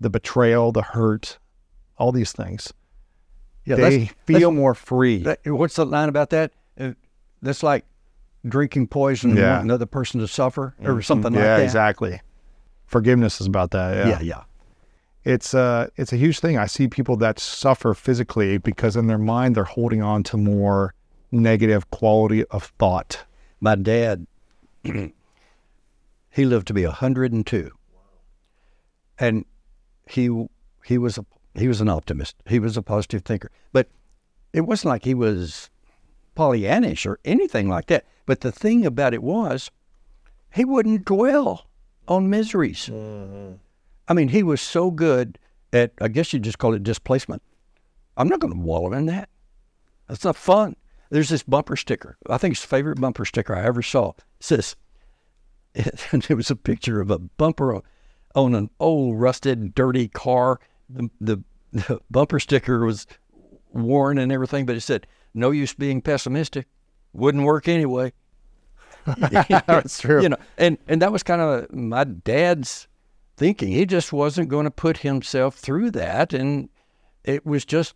the 0.00 0.10
betrayal, 0.10 0.70
the 0.70 0.82
hurt, 0.82 1.38
all 1.96 2.12
these 2.12 2.30
things. 2.30 2.72
Yeah, 3.64 3.74
they 3.76 4.06
feel 4.26 4.52
more 4.52 4.74
free. 4.74 5.24
That, 5.24 5.40
what's 5.44 5.74
the 5.74 5.84
line 5.84 6.08
about 6.08 6.30
that? 6.30 6.52
Uh, 6.78 6.92
that's 7.42 7.64
like 7.64 7.84
drinking 8.46 8.86
poison 8.86 9.30
and 9.30 9.38
Yeah. 9.40 9.50
want 9.54 9.64
another 9.64 9.86
person 9.86 10.20
to 10.20 10.28
suffer 10.28 10.74
or 10.84 10.94
Mhm. 10.94 11.04
something 11.04 11.32
like 11.32 11.42
yeah, 11.42 11.56
that. 11.56 11.64
exactly. 11.64 12.20
Forgiveness 12.86 13.40
is 13.40 13.48
about 13.48 13.72
that. 13.72 13.96
Yeah. 13.96 14.08
Yeah, 14.08 14.20
yeah. 14.20 14.42
It's 15.28 15.52
uh 15.52 15.88
it's 15.96 16.14
a 16.14 16.16
huge 16.16 16.40
thing. 16.40 16.56
I 16.56 16.64
see 16.64 16.88
people 16.88 17.18
that 17.18 17.38
suffer 17.38 17.92
physically 17.92 18.56
because 18.56 18.96
in 18.96 19.08
their 19.08 19.18
mind 19.18 19.54
they're 19.54 19.64
holding 19.64 20.02
on 20.02 20.22
to 20.22 20.38
more 20.38 20.94
negative 21.30 21.90
quality 21.90 22.46
of 22.46 22.72
thought. 22.78 23.26
My 23.60 23.74
dad, 23.74 24.26
he 24.82 26.44
lived 26.46 26.66
to 26.68 26.72
be 26.72 26.86
102. 26.86 27.70
And 29.18 29.44
he 30.06 30.46
he 30.86 30.96
was 30.96 31.18
a 31.18 31.26
he 31.54 31.68
was 31.68 31.82
an 31.82 31.90
optimist. 31.90 32.34
He 32.46 32.58
was 32.58 32.78
a 32.78 32.82
positive 32.82 33.22
thinker. 33.22 33.50
But 33.70 33.88
it 34.54 34.62
wasn't 34.62 34.92
like 34.92 35.04
he 35.04 35.12
was 35.12 35.68
Pollyannish 36.38 37.04
or 37.04 37.18
anything 37.26 37.68
like 37.68 37.88
that. 37.88 38.06
But 38.24 38.40
the 38.40 38.50
thing 38.50 38.86
about 38.86 39.12
it 39.12 39.22
was 39.22 39.70
he 40.54 40.64
wouldn't 40.64 41.04
dwell 41.04 41.66
on 42.06 42.30
miseries. 42.30 42.88
I 44.08 44.14
mean, 44.14 44.28
he 44.28 44.42
was 44.42 44.60
so 44.60 44.90
good 44.90 45.38
at 45.72 45.92
I 46.00 46.08
guess 46.08 46.32
you 46.32 46.38
just 46.38 46.58
call 46.58 46.74
it 46.74 46.82
displacement. 46.82 47.42
I'm 48.16 48.28
not 48.28 48.40
going 48.40 48.52
to 48.52 48.58
wallow 48.58 48.92
in 48.92 49.06
that. 49.06 49.28
That's 50.08 50.24
not 50.24 50.36
fun. 50.36 50.74
There's 51.10 51.28
this 51.28 51.42
bumper 51.42 51.76
sticker. 51.76 52.16
I 52.28 52.38
think 52.38 52.52
it's 52.52 52.62
the 52.62 52.68
favorite 52.68 53.00
bumper 53.00 53.24
sticker 53.24 53.54
I 53.54 53.64
ever 53.64 53.82
saw. 53.82 54.10
It 54.10 54.24
says, 54.40 54.76
it, 55.74 56.30
was 56.30 56.50
a 56.50 56.56
picture 56.56 57.00
of 57.00 57.10
a 57.10 57.18
bumper 57.18 57.74
on- 57.74 57.82
on 58.34 58.54
an 58.54 58.70
old, 58.80 59.20
rusted, 59.20 59.74
dirty 59.74 60.08
car. 60.08 60.60
The, 60.88 61.10
the, 61.20 61.42
the 61.72 62.00
bumper 62.10 62.40
sticker 62.40 62.84
was 62.84 63.06
worn 63.72 64.18
and 64.18 64.32
everything, 64.32 64.66
but 64.66 64.76
it 64.76 64.80
said, 64.80 65.06
no 65.34 65.50
use 65.50 65.74
being 65.74 66.00
pessimistic. 66.02 66.66
Wouldn't 67.12 67.44
work 67.44 67.68
anyway. 67.68 68.12
That's 69.06 70.00
true. 70.00 70.22
You 70.22 70.30
know, 70.30 70.36
and, 70.56 70.78
and 70.88 71.00
that 71.00 71.12
was 71.12 71.22
kind 71.22 71.40
of 71.40 71.72
my 71.72 72.04
dad's 72.04 72.88
thinking. 73.38 73.68
He 73.72 73.86
just 73.86 74.12
wasn't 74.12 74.48
going 74.48 74.64
to 74.64 74.70
put 74.70 74.98
himself 74.98 75.54
through 75.54 75.92
that. 75.92 76.34
And 76.34 76.68
it 77.24 77.46
was 77.46 77.64
just 77.64 77.94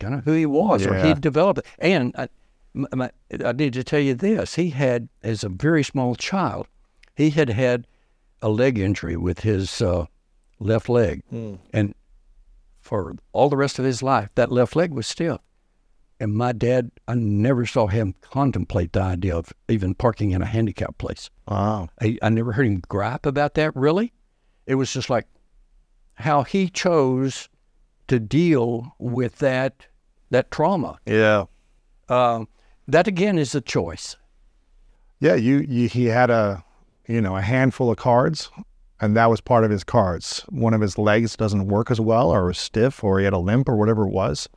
kind 0.00 0.14
of 0.14 0.24
who 0.24 0.32
he 0.32 0.46
was, 0.46 0.86
or 0.86 0.94
he 1.06 1.14
developed 1.14 1.60
it. 1.60 1.66
And 1.78 2.14
I, 2.16 2.28
m- 2.74 2.86
my, 2.94 3.10
I 3.44 3.52
need 3.52 3.74
to 3.74 3.84
tell 3.84 4.00
you 4.00 4.14
this: 4.14 4.54
he 4.54 4.70
had, 4.70 5.08
as 5.22 5.44
a 5.44 5.48
very 5.48 5.84
small 5.84 6.14
child, 6.14 6.66
he 7.14 7.30
had 7.30 7.50
had 7.50 7.86
a 8.42 8.48
leg 8.48 8.78
injury 8.78 9.16
with 9.16 9.40
his 9.40 9.82
uh, 9.82 10.06
left 10.58 10.88
leg, 10.88 11.22
and 11.72 11.94
for 12.80 13.14
all 13.32 13.50
the 13.50 13.56
rest 13.56 13.78
of 13.78 13.84
his 13.84 14.02
life, 14.02 14.30
that 14.34 14.50
left 14.50 14.74
leg 14.74 14.92
was 14.92 15.06
stiff. 15.06 15.38
And 16.18 16.34
my 16.34 16.52
dad, 16.52 16.90
I 17.08 17.14
never 17.14 17.64
saw 17.64 17.86
him 17.86 18.14
contemplate 18.20 18.92
the 18.92 19.00
idea 19.02 19.36
of 19.36 19.52
even 19.68 19.94
parking 19.94 20.32
in 20.32 20.42
a 20.42 20.46
handicap 20.46 20.98
place. 20.98 21.30
Wow. 21.48 21.88
I, 22.00 22.18
I 22.22 22.28
never 22.28 22.52
heard 22.52 22.66
him 22.66 22.82
gripe 22.88 23.24
about 23.24 23.54
that, 23.54 23.74
really. 23.74 24.12
It 24.70 24.76
was 24.76 24.92
just 24.92 25.10
like 25.10 25.26
how 26.14 26.44
he 26.44 26.68
chose 26.68 27.48
to 28.06 28.20
deal 28.20 28.94
with 29.00 29.38
that 29.38 29.86
that 30.30 30.52
trauma. 30.52 30.96
Yeah. 31.06 31.46
Um, 32.08 32.46
that 32.86 33.08
again 33.08 33.36
is 33.36 33.52
a 33.56 33.60
choice. 33.60 34.14
Yeah, 35.18 35.34
you, 35.34 35.58
you 35.68 35.88
he 35.88 36.04
had 36.06 36.30
a 36.30 36.62
you 37.08 37.20
know, 37.20 37.36
a 37.36 37.40
handful 37.40 37.90
of 37.90 37.96
cards 37.96 38.48
and 39.00 39.16
that 39.16 39.28
was 39.28 39.40
part 39.40 39.64
of 39.64 39.72
his 39.72 39.82
cards. 39.82 40.44
One 40.50 40.72
of 40.72 40.80
his 40.80 40.96
legs 40.98 41.36
doesn't 41.36 41.66
work 41.66 41.90
as 41.90 42.00
well 42.00 42.30
or 42.30 42.44
was 42.46 42.58
stiff 42.58 43.02
or 43.02 43.18
he 43.18 43.24
had 43.24 43.32
a 43.32 43.38
limp 43.38 43.68
or 43.68 43.74
whatever 43.76 44.06
it 44.06 44.12
was. 44.12 44.48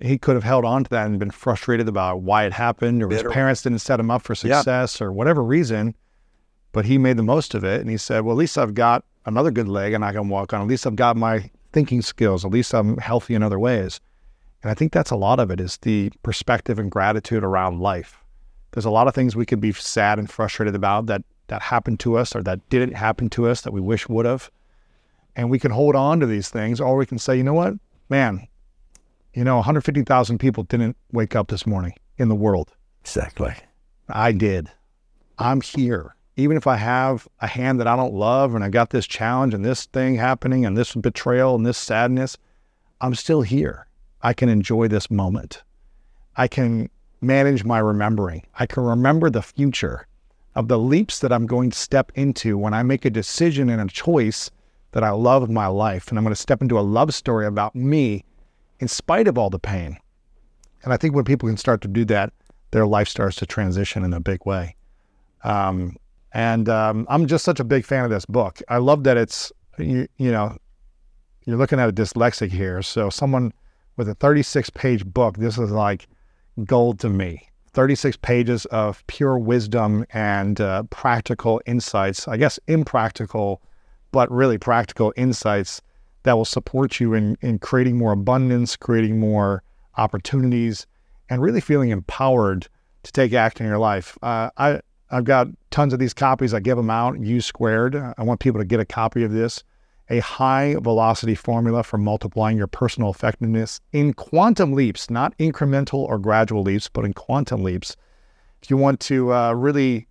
He 0.00 0.16
could 0.16 0.36
have 0.36 0.44
held 0.44 0.64
on 0.64 0.84
to 0.84 0.90
that 0.90 1.06
and 1.06 1.18
been 1.18 1.30
frustrated 1.30 1.86
about 1.86 2.22
why 2.22 2.44
it 2.44 2.54
happened 2.54 3.02
or 3.02 3.08
Bitter. 3.08 3.24
his 3.28 3.32
parents 3.34 3.60
didn't 3.62 3.80
set 3.80 4.00
him 4.00 4.10
up 4.10 4.22
for 4.22 4.32
Yeah. 4.42 4.56
success 4.60 5.02
or 5.02 5.12
whatever 5.12 5.42
reason. 5.44 5.94
But 6.72 6.84
he 6.84 6.98
made 6.98 7.16
the 7.16 7.22
most 7.22 7.54
of 7.54 7.64
it 7.64 7.80
and 7.80 7.90
he 7.90 7.96
said, 7.96 8.20
Well, 8.24 8.34
at 8.34 8.38
least 8.38 8.56
I've 8.58 8.74
got 8.74 9.04
another 9.28 9.50
good 9.50 9.68
leg 9.68 9.92
and 9.92 10.04
I 10.04 10.12
can 10.12 10.28
walk 10.28 10.52
on. 10.52 10.62
At 10.62 10.66
least 10.66 10.86
I've 10.86 10.96
got 10.96 11.16
my 11.16 11.50
thinking 11.72 12.02
skills. 12.02 12.44
At 12.44 12.50
least 12.50 12.74
I'm 12.74 12.96
healthy 12.98 13.34
in 13.34 13.42
other 13.42 13.58
ways. 13.58 14.00
And 14.62 14.70
I 14.70 14.74
think 14.74 14.92
that's 14.92 15.10
a 15.10 15.16
lot 15.16 15.38
of 15.38 15.50
it 15.50 15.60
is 15.60 15.76
the 15.78 16.10
perspective 16.22 16.78
and 16.78 16.90
gratitude 16.90 17.44
around 17.44 17.80
life. 17.80 18.24
There's 18.72 18.84
a 18.84 18.90
lot 18.90 19.06
of 19.06 19.14
things 19.14 19.36
we 19.36 19.46
could 19.46 19.60
be 19.60 19.72
sad 19.72 20.18
and 20.18 20.28
frustrated 20.28 20.74
about 20.74 21.06
that 21.06 21.22
that 21.46 21.62
happened 21.62 22.00
to 22.00 22.16
us 22.16 22.34
or 22.34 22.42
that 22.42 22.68
didn't 22.68 22.94
happen 22.94 23.30
to 23.30 23.48
us 23.48 23.62
that 23.62 23.72
we 23.72 23.80
wish 23.80 24.08
would 24.08 24.26
have. 24.26 24.50
And 25.36 25.50
we 25.50 25.58
can 25.58 25.70
hold 25.70 25.94
on 25.94 26.20
to 26.20 26.26
these 26.26 26.48
things, 26.48 26.80
or 26.80 26.96
we 26.96 27.06
can 27.06 27.18
say, 27.18 27.36
you 27.36 27.44
know 27.44 27.54
what, 27.54 27.74
man, 28.08 28.46
you 29.34 29.44
know, 29.44 29.56
150,000 29.56 30.38
people 30.38 30.64
didn't 30.64 30.96
wake 31.12 31.36
up 31.36 31.48
this 31.48 31.66
morning 31.66 31.94
in 32.18 32.28
the 32.28 32.34
world. 32.34 32.74
Exactly. 33.02 33.54
I 34.08 34.32
did. 34.32 34.68
I'm 35.38 35.60
here. 35.60 36.16
Even 36.38 36.56
if 36.56 36.68
I 36.68 36.76
have 36.76 37.26
a 37.40 37.48
hand 37.48 37.80
that 37.80 37.88
I 37.88 37.96
don't 37.96 38.14
love 38.14 38.54
and 38.54 38.62
I 38.62 38.68
got 38.68 38.90
this 38.90 39.08
challenge 39.08 39.54
and 39.54 39.64
this 39.64 39.86
thing 39.86 40.14
happening 40.14 40.64
and 40.64 40.76
this 40.76 40.94
betrayal 40.94 41.56
and 41.56 41.66
this 41.66 41.76
sadness, 41.76 42.38
I'm 43.00 43.16
still 43.16 43.42
here. 43.42 43.88
I 44.22 44.34
can 44.34 44.48
enjoy 44.48 44.86
this 44.86 45.10
moment. 45.10 45.64
I 46.36 46.46
can 46.46 46.90
manage 47.20 47.64
my 47.64 47.80
remembering. 47.80 48.46
I 48.56 48.66
can 48.66 48.84
remember 48.84 49.30
the 49.30 49.42
future 49.42 50.06
of 50.54 50.68
the 50.68 50.78
leaps 50.78 51.18
that 51.18 51.32
I'm 51.32 51.44
going 51.44 51.70
to 51.70 51.76
step 51.76 52.12
into 52.14 52.56
when 52.56 52.72
I 52.72 52.84
make 52.84 53.04
a 53.04 53.10
decision 53.10 53.68
and 53.68 53.80
a 53.80 53.92
choice 53.92 54.48
that 54.92 55.02
I 55.02 55.10
love 55.10 55.50
my 55.50 55.66
life. 55.66 56.06
And 56.08 56.18
I'm 56.18 56.24
going 56.24 56.36
to 56.36 56.40
step 56.40 56.62
into 56.62 56.78
a 56.78 56.80
love 56.80 57.14
story 57.14 57.46
about 57.46 57.74
me 57.74 58.24
in 58.78 58.86
spite 58.86 59.26
of 59.26 59.38
all 59.38 59.50
the 59.50 59.58
pain. 59.58 59.98
And 60.84 60.92
I 60.92 60.98
think 60.98 61.16
when 61.16 61.24
people 61.24 61.48
can 61.48 61.56
start 61.56 61.80
to 61.80 61.88
do 61.88 62.04
that, 62.04 62.32
their 62.70 62.86
life 62.86 63.08
starts 63.08 63.34
to 63.38 63.46
transition 63.46 64.04
in 64.04 64.12
a 64.12 64.20
big 64.20 64.46
way. 64.46 64.76
Um, 65.42 65.96
and 66.32 66.68
um, 66.68 67.06
I'm 67.08 67.26
just 67.26 67.44
such 67.44 67.60
a 67.60 67.64
big 67.64 67.84
fan 67.84 68.04
of 68.04 68.10
this 68.10 68.26
book. 68.26 68.60
I 68.68 68.78
love 68.78 69.04
that 69.04 69.16
it's, 69.16 69.52
you, 69.78 70.06
you 70.16 70.30
know, 70.30 70.56
you're 71.44 71.56
looking 71.56 71.80
at 71.80 71.88
a 71.88 71.92
dyslexic 71.92 72.50
here. 72.50 72.82
So 72.82 73.10
someone 73.10 73.52
with 73.96 74.08
a 74.08 74.14
36 74.14 74.70
page 74.70 75.04
book, 75.06 75.38
this 75.38 75.58
is 75.58 75.70
like 75.70 76.06
gold 76.64 77.00
to 77.00 77.08
me. 77.08 77.48
36 77.72 78.16
pages 78.18 78.64
of 78.66 79.06
pure 79.06 79.38
wisdom 79.38 80.04
and 80.12 80.60
uh, 80.60 80.82
practical 80.84 81.60
insights, 81.66 82.26
I 82.26 82.36
guess 82.36 82.58
impractical, 82.66 83.62
but 84.10 84.30
really 84.30 84.58
practical 84.58 85.12
insights 85.16 85.80
that 86.24 86.36
will 86.36 86.44
support 86.44 86.98
you 86.98 87.14
in, 87.14 87.36
in 87.40 87.58
creating 87.58 87.96
more 87.96 88.12
abundance, 88.12 88.76
creating 88.76 89.20
more 89.20 89.62
opportunities, 89.96 90.86
and 91.30 91.40
really 91.40 91.60
feeling 91.60 91.90
empowered 91.90 92.68
to 93.04 93.12
take 93.12 93.32
action 93.32 93.64
in 93.66 93.70
your 93.70 93.78
life. 93.78 94.18
Uh, 94.22 94.50
I, 94.56 94.80
I've 95.10 95.24
got 95.24 95.48
tons 95.70 95.92
of 95.92 95.98
these 95.98 96.14
copies. 96.14 96.52
I 96.52 96.60
give 96.60 96.76
them 96.76 96.90
out, 96.90 97.18
You 97.18 97.40
squared. 97.40 97.96
I 97.96 98.22
want 98.22 98.40
people 98.40 98.60
to 98.60 98.64
get 98.64 98.80
a 98.80 98.84
copy 98.84 99.24
of 99.24 99.32
this 99.32 99.64
a 100.10 100.20
high 100.20 100.74
velocity 100.80 101.34
formula 101.34 101.82
for 101.82 101.98
multiplying 101.98 102.56
your 102.56 102.66
personal 102.66 103.10
effectiveness 103.10 103.80
in 103.92 104.14
quantum 104.14 104.72
leaps, 104.72 105.10
not 105.10 105.36
incremental 105.38 105.98
or 105.98 106.18
gradual 106.18 106.62
leaps, 106.62 106.88
but 106.88 107.04
in 107.04 107.12
quantum 107.12 107.62
leaps. 107.62 107.96
If 108.62 108.70
you 108.70 108.76
want 108.76 109.00
to 109.00 109.32
uh, 109.32 109.52
really 109.52 110.08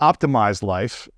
optimize 0.00 0.62
life, 0.62 1.08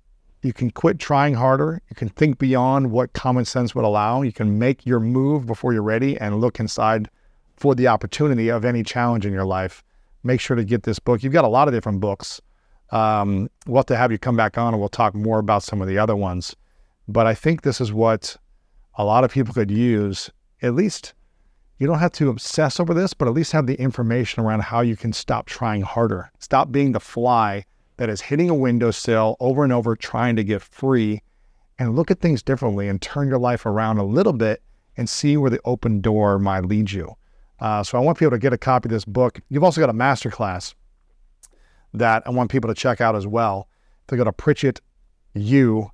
you 0.43 0.53
can 0.53 0.71
quit 0.71 0.99
trying 0.99 1.33
harder. 1.33 1.81
You 1.89 1.95
can 1.95 2.09
think 2.09 2.39
beyond 2.39 2.91
what 2.91 3.13
common 3.13 3.45
sense 3.45 3.75
would 3.75 3.85
allow. 3.85 4.21
You 4.21 4.31
can 4.31 4.57
make 4.57 4.85
your 4.85 4.99
move 4.99 5.45
before 5.45 5.73
you're 5.73 5.83
ready 5.83 6.17
and 6.17 6.39
look 6.39 6.59
inside 6.59 7.09
for 7.57 7.75
the 7.75 7.87
opportunity 7.87 8.49
of 8.49 8.65
any 8.65 8.81
challenge 8.81 9.25
in 9.25 9.33
your 9.33 9.45
life. 9.45 9.83
Make 10.23 10.39
sure 10.39 10.55
to 10.55 10.63
get 10.63 10.83
this 10.83 10.99
book. 10.99 11.21
You've 11.21 11.33
got 11.33 11.45
a 11.45 11.49
lot 11.49 11.67
of 11.67 11.73
different 11.73 11.99
books. 11.99 12.41
Um, 12.91 13.49
we'll 13.65 13.79
have 13.79 13.85
to 13.87 13.95
have 13.95 14.11
you 14.11 14.17
come 14.17 14.35
back 14.35 14.57
on 14.57 14.73
and 14.73 14.79
we'll 14.79 14.89
talk 14.89 15.15
more 15.15 15.39
about 15.39 15.63
some 15.63 15.81
of 15.81 15.87
the 15.87 15.97
other 15.97 16.15
ones. 16.15 16.55
But 17.07 17.27
I 17.27 17.33
think 17.33 17.61
this 17.61 17.81
is 17.81 17.91
what 17.91 18.37
a 18.95 19.05
lot 19.05 19.23
of 19.23 19.31
people 19.31 19.53
could 19.53 19.71
use. 19.71 20.29
At 20.61 20.75
least 20.75 21.13
you 21.79 21.87
don't 21.87 21.99
have 21.99 22.11
to 22.13 22.29
obsess 22.29 22.79
over 22.79 22.93
this, 22.93 23.13
but 23.13 23.27
at 23.27 23.33
least 23.33 23.53
have 23.53 23.65
the 23.65 23.79
information 23.79 24.43
around 24.43 24.61
how 24.61 24.81
you 24.81 24.95
can 24.95 25.13
stop 25.13 25.47
trying 25.47 25.81
harder. 25.81 26.31
Stop 26.39 26.71
being 26.71 26.91
the 26.91 26.99
fly 26.99 27.65
that 27.97 28.09
is 28.09 28.21
hitting 28.21 28.49
a 28.49 28.55
windowsill 28.55 29.37
over 29.39 29.63
and 29.63 29.73
over 29.73 29.95
trying 29.95 30.35
to 30.35 30.43
get 30.43 30.61
free 30.61 31.21
and 31.79 31.95
look 31.95 32.11
at 32.11 32.19
things 32.19 32.43
differently 32.43 32.87
and 32.87 33.01
turn 33.01 33.27
your 33.27 33.39
life 33.39 33.65
around 33.65 33.97
a 33.97 34.03
little 34.03 34.33
bit 34.33 34.61
and 34.97 35.09
see 35.09 35.37
where 35.37 35.49
the 35.49 35.61
open 35.65 36.01
door 36.01 36.37
might 36.37 36.65
lead 36.65 36.91
you. 36.91 37.15
Uh, 37.59 37.83
so 37.83 37.97
I 37.97 38.01
want 38.01 38.17
people 38.17 38.31
to 38.31 38.37
get 38.37 38.53
a 38.53 38.57
copy 38.57 38.87
of 38.87 38.91
this 38.91 39.05
book. 39.05 39.39
You've 39.49 39.63
also 39.63 39.81
got 39.81 39.89
a 39.89 39.93
masterclass 39.93 40.73
that 41.93 42.23
I 42.25 42.29
want 42.29 42.51
people 42.51 42.67
to 42.67 42.73
check 42.73 43.01
out 43.01 43.15
as 43.15 43.27
well. 43.27 43.67
If 44.01 44.07
they 44.07 44.17
go 44.17 44.23
to 44.23 44.31
Pritchett 44.31 44.81
U, 45.33 45.91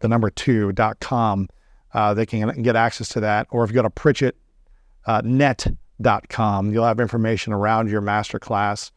the 0.00 0.08
number 0.08 0.30
two 0.30 0.72
dot 0.72 1.00
com, 1.00 1.48
uh, 1.92 2.14
they 2.14 2.26
can 2.26 2.62
get 2.62 2.76
access 2.76 3.08
to 3.10 3.20
that. 3.20 3.46
Or 3.50 3.64
if 3.64 3.70
you 3.70 3.74
go 3.74 3.82
to 3.82 3.90
Pritchett 3.90 4.36
uh, 5.06 5.22
you'll 6.72 6.84
have 6.84 7.00
information 7.00 7.52
around 7.52 7.90
your 7.90 8.02
masterclass 8.02 8.90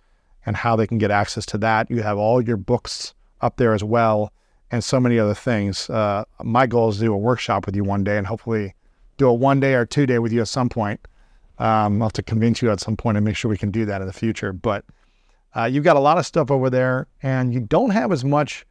and 0.46 0.56
how 0.56 0.76
they 0.76 0.88
can 0.88 0.98
get 0.98 1.12
access 1.12 1.46
to 1.48 1.58
that. 1.58 1.90
You 1.90 2.04
have 2.04 2.18
all 2.18 2.42
your 2.42 2.58
books 2.58 3.14
up 3.42 3.58
there 3.58 3.74
as 3.74 3.84
well 3.84 4.32
and 4.72 4.84
so 4.84 5.00
many 5.00 5.20
other 5.20 5.34
things. 5.34 5.90
Uh, 5.90 6.24
my 6.44 6.66
goal 6.66 6.90
is 6.90 6.98
to 6.98 7.06
do 7.06 7.14
a 7.14 7.18
workshop 7.18 7.66
with 7.66 7.76
you 7.76 7.84
one 7.84 8.04
day 8.04 8.18
and 8.18 8.28
hopefully 8.28 8.74
do 9.18 9.28
a 9.28 9.34
one 9.34 9.60
day 9.60 9.74
or 9.76 9.86
two 9.86 10.06
day 10.06 10.20
with 10.20 10.32
you 10.32 10.42
at 10.42 10.48
some 10.48 10.70
point. 10.70 11.00
Um, 11.60 12.02
I'll 12.02 12.08
have 12.08 12.14
to 12.14 12.24
convince 12.24 12.62
you 12.62 12.72
at 12.72 12.80
some 12.80 12.98
point 12.98 13.18
and 13.18 13.26
make 13.26 13.36
sure 13.36 13.50
we 13.50 13.58
can 13.58 13.72
do 13.72 13.86
that 13.86 14.02
in 14.02 14.08
the 14.08 14.14
future. 14.14 14.52
But 14.52 14.86
Uh, 15.56 15.66
you've 15.66 15.84
got 15.84 15.96
a 15.96 16.00
lot 16.00 16.18
of 16.18 16.26
stuff 16.26 16.50
over 16.50 16.70
there, 16.70 17.08
and 17.22 17.54
you 17.54 17.60
don't 17.60 17.92
have 17.92 18.12
as 18.12 18.26
much 18.26 18.66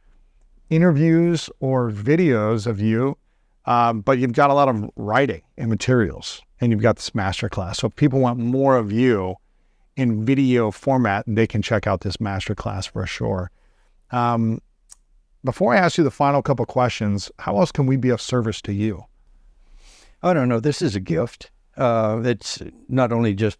interviews 0.69 1.49
or 1.59 1.91
videos 1.91 2.67
of 2.67 2.79
you, 2.79 3.17
um, 3.65 4.01
but 4.01 4.17
you've 4.17 4.33
got 4.33 4.49
a 4.49 4.53
lot 4.53 4.67
of 4.67 4.89
writing 4.95 5.41
and 5.57 5.69
materials, 5.69 6.41
and 6.59 6.71
you've 6.71 6.81
got 6.81 6.97
this 6.97 7.11
masterclass. 7.11 7.77
So 7.77 7.87
if 7.87 7.95
people 7.95 8.19
want 8.19 8.39
more 8.39 8.75
of 8.75 8.91
you 8.91 9.35
in 9.95 10.25
video 10.25 10.71
format, 10.71 11.23
they 11.27 11.47
can 11.47 11.61
check 11.61 11.87
out 11.87 12.01
this 12.01 12.17
masterclass 12.17 12.89
for 12.89 13.05
sure. 13.05 13.51
Um, 14.11 14.59
before 15.43 15.73
I 15.73 15.77
ask 15.77 15.97
you 15.97 16.03
the 16.03 16.11
final 16.11 16.41
couple 16.41 16.65
questions, 16.65 17.31
how 17.39 17.57
else 17.57 17.71
can 17.71 17.85
we 17.85 17.97
be 17.97 18.09
of 18.09 18.21
service 18.21 18.61
to 18.63 18.73
you? 18.73 19.05
I 20.21 20.33
don't 20.33 20.47
know. 20.47 20.59
This 20.59 20.81
is 20.81 20.95
a 20.95 21.01
gift. 21.01 21.51
Uh, 21.75 22.21
it's 22.23 22.61
not 22.87 23.11
only 23.11 23.33
just 23.33 23.57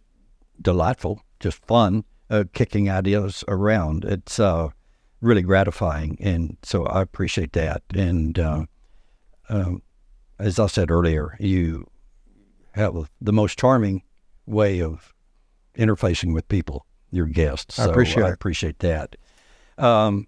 delightful, 0.60 1.20
just 1.40 1.64
fun, 1.66 2.04
uh, 2.30 2.44
kicking 2.52 2.90
ideas 2.90 3.44
around. 3.48 4.04
It's 4.04 4.38
uh, 4.38 4.68
really 5.20 5.42
gratifying, 5.42 6.16
and 6.20 6.56
so 6.62 6.86
I 6.86 7.02
appreciate 7.02 7.52
that. 7.52 7.82
And 7.94 8.38
uh, 8.38 8.64
um, 9.48 9.82
as 10.38 10.58
I 10.58 10.66
said 10.66 10.90
earlier, 10.90 11.36
you 11.38 11.88
have 12.72 13.08
the 13.20 13.32
most 13.32 13.58
charming 13.58 14.02
way 14.46 14.82
of 14.82 15.14
interfacing 15.76 16.34
with 16.34 16.48
people, 16.48 16.86
your 17.10 17.26
guests. 17.26 17.78
I 17.78 17.86
appreciate 17.86 18.24
I 18.24 18.30
appreciate 18.30 18.78
that. 18.80 19.16
Um, 19.78 20.26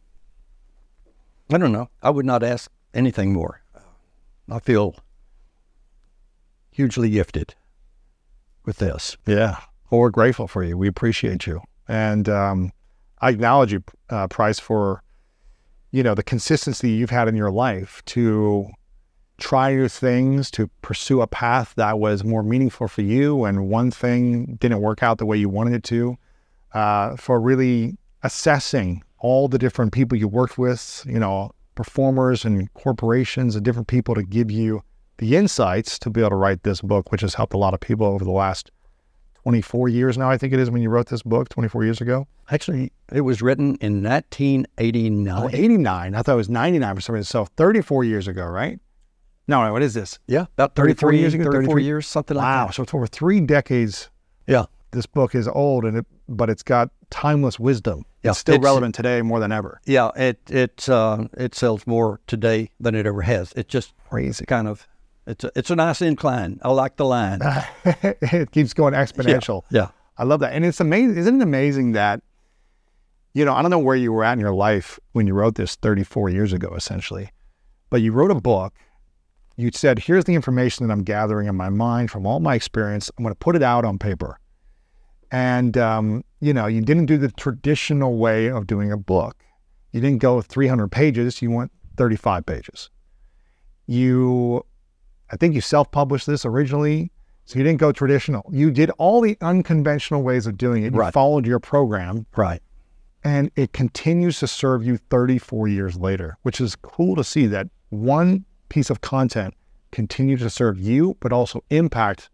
I 1.53 1.59
don't 1.59 1.73
know. 1.73 1.89
I 2.03 2.11
would 2.11 2.27
not 2.27 2.43
ask 2.43 2.71
anything 2.95 3.33
more. 3.33 3.63
I 4.51 4.59
feel 4.61 4.97
hugely 6.71 7.11
gifted 7.11 7.55
with 8.65 8.79
this. 8.79 9.17
Yeah. 9.27 9.57
Well, 9.91 10.01
we're 10.01 10.11
grateful 10.11 10.49
for 10.49 10.63
you. 10.63 10.77
We 10.77 10.89
appreciate 10.89 11.47
you. 11.47 11.63
And 11.89 12.29
um, 12.29 12.73
I 13.21 13.31
acknowledge 13.31 13.73
you, 13.73 13.83
uh, 14.11 14.29
Price, 14.29 14.59
for, 14.59 15.03
you 15.91 16.03
know, 16.03 16.15
the 16.15 16.23
consistency 16.23 16.91
you've 16.91 17.11
had 17.11 17.29
in 17.29 17.37
your 17.37 17.51
life 17.51 18.03
to 18.07 18.69
try 19.39 19.75
new 19.75 19.89
things, 19.89 20.51
to 20.51 20.69
pursue 20.83 21.21
a 21.21 21.27
path 21.27 21.75
that 21.77 21.99
was 21.99 22.25
more 22.25 22.43
meaningful 22.43 22.89
for 22.89 23.03
you. 23.03 23.45
And 23.45 23.69
one 23.69 23.91
thing 23.91 24.57
didn't 24.57 24.81
work 24.81 25.03
out 25.03 25.19
the 25.19 25.27
way 25.27 25.37
you 25.37 25.49
wanted 25.49 25.75
it 25.75 25.85
to, 25.85 26.17
uh, 26.73 27.17
for 27.17 27.41
really 27.41 27.97
assessing 28.23 29.03
all 29.19 29.49
the 29.49 29.59
different 29.59 29.93
people 29.93 30.17
you 30.17 30.29
worked 30.29 30.59
with, 30.59 31.05
you 31.07 31.19
know, 31.19 31.53
performers 31.75 32.45
and 32.45 32.73
corporations 32.75 33.55
and 33.55 33.65
different 33.65 33.89
people 33.89 34.15
to 34.15 34.23
give 34.23 34.51
you 34.51 34.83
the 35.19 35.37
insights 35.37 35.99
to 35.99 36.11
be 36.11 36.21
able 36.21 36.31
to 36.31 36.37
write 36.37 36.63
this 36.63 36.81
book, 36.81 37.13
which 37.13 37.21
has 37.21 37.35
helped 37.35 37.55
a 37.55 37.59
lot 37.59 37.75
of 37.75 37.81
people 37.81 38.07
over 38.07 38.25
the 38.25 38.31
last 38.31 38.71
24 39.47 39.89
years 39.89 40.19
now, 40.19 40.29
I 40.29 40.37
think 40.37 40.53
it 40.53 40.59
is 40.59 40.73
when 40.73 40.83
you 40.83 40.91
wrote 40.91 41.07
this 41.07 41.23
book 41.23 41.49
24 41.51 41.85
years 41.85 42.01
ago. 42.01 42.27
Actually, 42.51 42.91
it 43.13 43.21
was 43.21 43.41
written 43.41 43.77
in 43.81 44.03
1989. 44.03 45.41
Oh, 45.41 45.49
89. 45.53 46.15
I 46.17 46.23
thought 46.23 46.33
it 46.33 46.35
was 46.35 46.49
99 46.49 46.97
for 46.97 47.01
some 47.01 47.15
reason. 47.15 47.27
So 47.27 47.45
34 47.57 48.03
years 48.03 48.27
ago, 48.27 48.45
right? 48.45 48.81
No, 49.47 49.65
no, 49.65 49.73
what 49.73 49.85
is 49.85 49.95
this? 49.95 50.19
Yeah, 50.27 50.47
about 50.55 50.75
34 50.75 51.11
33 51.11 51.21
years 51.21 51.35
ago? 51.35 51.53
34 51.53 51.79
years, 51.79 52.09
something 52.09 52.37
like 52.37 52.45
wow. 52.45 52.67
that. 52.67 52.75
So 52.75 52.83
it's 52.83 52.93
over 52.93 53.07
three 53.07 53.41
decades. 53.41 54.11
Yeah. 54.49 54.65
This 54.91 55.07
book 55.07 55.37
is 55.37 55.47
old, 55.47 55.85
and 55.85 55.99
it, 55.99 56.07
but 56.29 56.51
it's 56.51 56.65
got 56.65 56.91
timeless 57.11 57.61
wisdom. 57.61 58.05
Yeah, 58.25 58.31
it's 58.31 58.41
still 58.41 58.57
it's- 58.57 58.65
relevant 58.65 58.97
today 58.97 59.23
more 59.23 59.39
than 59.39 59.53
ever. 59.53 59.81
Yeah, 59.85 60.11
it 60.17 60.41
it 60.51 60.89
uh, 60.89 61.29
it 61.37 61.55
sells 61.55 61.87
more 61.87 62.21
today 62.27 62.71
than 62.81 62.97
it 62.97 63.07
ever 63.07 63.23
has. 63.23 63.53
It 63.53 63.69
just 63.69 63.95
crazy 64.09 64.45
kind 64.45 64.67
of 64.67 64.89
it's 65.27 65.45
a, 65.45 65.51
it's 65.57 65.71
a 65.71 65.77
nice 65.77 66.03
incline. 66.03 66.61
I 66.63 66.71
like 66.71 66.97
the 66.97 67.05
line. 67.05 67.41
it 67.85 68.51
keeps 68.53 68.73
going 68.73 68.95
exponential. 68.95 69.63
Yeah. 69.71 69.89
I 70.19 70.25
love 70.25 70.41
that. 70.41 70.53
And 70.53 70.65
it's 70.65 70.81
amazing. 70.81 71.17
Isn't 71.17 71.41
it 71.41 71.43
amazing 71.43 71.93
that, 71.93 72.23
you 73.35 73.45
know, 73.45 73.55
I 73.55 73.61
don't 73.61 73.71
know 73.71 73.79
where 73.79 73.97
you 73.97 74.13
were 74.13 74.25
at 74.25 74.33
in 74.35 74.41
your 74.41 74.55
life 74.55 74.99
when 75.13 75.27
you 75.27 75.35
wrote 75.35 75.57
this 75.57 75.77
34 75.77 76.31
years 76.31 76.53
ago, 76.53 76.75
essentially, 76.75 77.31
but 77.91 78.01
you 78.01 78.13
wrote 78.13 78.31
a 78.31 78.37
book. 78.37 78.73
You 79.57 79.71
said, 79.73 79.99
here's 79.99 80.25
the 80.25 80.35
information 80.35 80.87
that 80.87 80.93
I'm 80.93 81.03
gathering 81.03 81.49
in 81.49 81.57
my 81.57 81.71
mind 81.71 82.11
from 82.11 82.27
all 82.27 82.41
my 82.41 82.55
experience. 82.55 83.11
I'm 83.17 83.25
going 83.25 83.35
to 83.35 83.39
put 83.39 83.57
it 83.57 83.63
out 83.63 83.85
on 83.85 83.99
paper. 83.99 84.39
And, 85.31 85.77
um, 85.77 86.25
you 86.41 86.55
know, 86.55 86.67
you 86.67 86.83
didn't 86.83 87.07
do 87.07 87.19
the 87.19 87.31
traditional 87.33 88.17
way 88.17 88.51
of 88.51 88.67
doing 88.67 88.93
a 88.93 88.97
book. 88.97 89.37
You 89.93 90.01
didn't 90.01 90.21
go 90.21 90.41
300 90.41 90.89
pages. 90.93 91.41
You 91.43 91.51
went 91.51 91.73
35 91.97 92.47
pages. 92.47 92.91
You, 93.87 94.65
I 95.31 95.37
think 95.37 95.55
you 95.55 95.61
self 95.61 95.91
published 95.91 96.27
this 96.27 96.45
originally. 96.45 97.11
So 97.45 97.59
you 97.61 97.65
didn't 97.65 97.79
go 97.79 97.93
traditional. 97.93 98.45
You 98.51 98.73
did 98.73 98.91
all 98.99 99.21
the 99.21 99.39
unconventional 99.41 100.23
ways 100.25 100.47
of 100.49 100.57
doing 100.59 100.83
it. 100.83 100.93
You 100.93 100.99
Right. 100.99 101.13
followed 101.13 101.47
your 101.47 101.61
program. 101.61 102.27
Right. 102.37 102.61
And 103.23 103.53
it 103.55 103.73
continues 103.73 104.41
to 104.41 104.49
serve 104.49 104.85
you 104.85 104.97
34 104.97 105.69
years 105.69 105.97
later, 105.97 106.39
which 106.43 106.61
is 106.61 106.75
cool 106.75 107.15
to 107.15 107.23
see 107.23 107.47
that 107.47 107.69
one 107.91 108.45
piece 108.69 108.91
of 108.91 109.01
content 109.01 109.55
continues 109.93 110.41
to 110.41 110.51
serve 110.51 110.79
you, 110.81 111.17
but 111.21 111.33
also 111.33 111.63
impact 111.71 112.31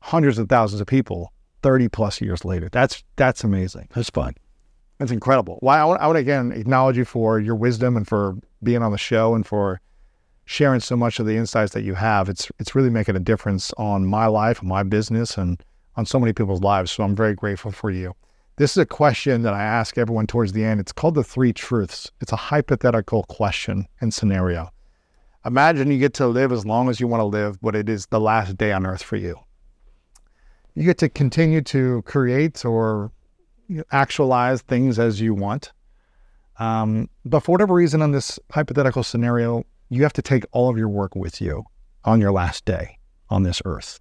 hundreds 0.00 0.38
of 0.38 0.48
thousands 0.48 0.80
of 0.80 0.86
people 0.86 1.32
30 1.62 1.88
plus 1.88 2.20
years 2.20 2.44
later. 2.44 2.68
That's 2.70 3.02
that's 3.16 3.44
amazing. 3.44 3.88
That's 3.94 4.10
fun. 4.10 4.34
That's 4.98 5.10
incredible. 5.12 5.58
Well, 5.62 5.74
I 5.74 5.84
would, 5.84 6.00
I 6.00 6.06
would 6.06 6.16
again 6.16 6.52
acknowledge 6.52 6.96
you 6.98 7.04
for 7.04 7.40
your 7.40 7.54
wisdom 7.54 7.96
and 7.96 8.06
for 8.06 8.36
being 8.62 8.82
on 8.82 8.92
the 8.92 8.98
show 8.98 9.34
and 9.34 9.46
for 9.46 9.80
sharing 10.44 10.80
so 10.80 10.96
much 10.96 11.18
of 11.18 11.26
the 11.26 11.36
insights 11.36 11.72
that 11.72 11.82
you 11.82 11.94
have. 11.94 12.28
It's 12.28 12.50
it's 12.58 12.74
really 12.74 12.90
making 12.90 13.16
a 13.16 13.20
difference 13.20 13.72
on 13.76 14.06
my 14.06 14.26
life, 14.26 14.62
my 14.62 14.82
business, 14.82 15.36
and 15.36 15.62
on 15.96 16.06
so 16.06 16.18
many 16.18 16.32
people's 16.32 16.62
lives. 16.62 16.90
So 16.90 17.04
I'm 17.04 17.16
very 17.16 17.34
grateful 17.34 17.72
for 17.72 17.90
you. 17.90 18.14
This 18.56 18.72
is 18.72 18.78
a 18.78 18.86
question 18.86 19.42
that 19.42 19.54
I 19.54 19.62
ask 19.62 19.96
everyone 19.96 20.26
towards 20.26 20.52
the 20.52 20.64
end. 20.64 20.80
It's 20.80 20.92
called 20.92 21.14
the 21.14 21.24
three 21.24 21.52
truths. 21.52 22.10
It's 22.20 22.32
a 22.32 22.36
hypothetical 22.36 23.24
question 23.24 23.86
and 24.00 24.12
scenario. 24.12 24.70
Imagine 25.44 25.90
you 25.90 25.98
get 25.98 26.14
to 26.14 26.26
live 26.26 26.52
as 26.52 26.64
long 26.64 26.88
as 26.88 27.00
you 27.00 27.08
want 27.08 27.20
to 27.20 27.24
live, 27.24 27.60
but 27.60 27.74
it 27.74 27.88
is 27.88 28.06
the 28.06 28.20
last 28.20 28.56
day 28.56 28.72
on 28.72 28.86
earth 28.86 29.02
for 29.02 29.16
you. 29.16 29.38
You 30.74 30.84
get 30.84 30.98
to 30.98 31.08
continue 31.08 31.62
to 31.62 32.02
create 32.02 32.64
or 32.64 33.10
actualize 33.90 34.62
things 34.62 34.98
as 34.98 35.20
you 35.20 35.34
want. 35.34 35.72
Um, 36.58 37.08
but 37.24 37.40
for 37.40 37.52
whatever 37.52 37.74
reason, 37.74 38.02
on 38.02 38.12
this 38.12 38.38
hypothetical 38.50 39.02
scenario, 39.02 39.64
you 39.92 40.02
have 40.04 40.12
to 40.14 40.22
take 40.22 40.44
all 40.52 40.70
of 40.70 40.78
your 40.78 40.88
work 40.88 41.14
with 41.14 41.40
you 41.40 41.64
on 42.04 42.18
your 42.18 42.32
last 42.32 42.64
day 42.64 42.98
on 43.28 43.42
this 43.42 43.60
earth. 43.66 44.00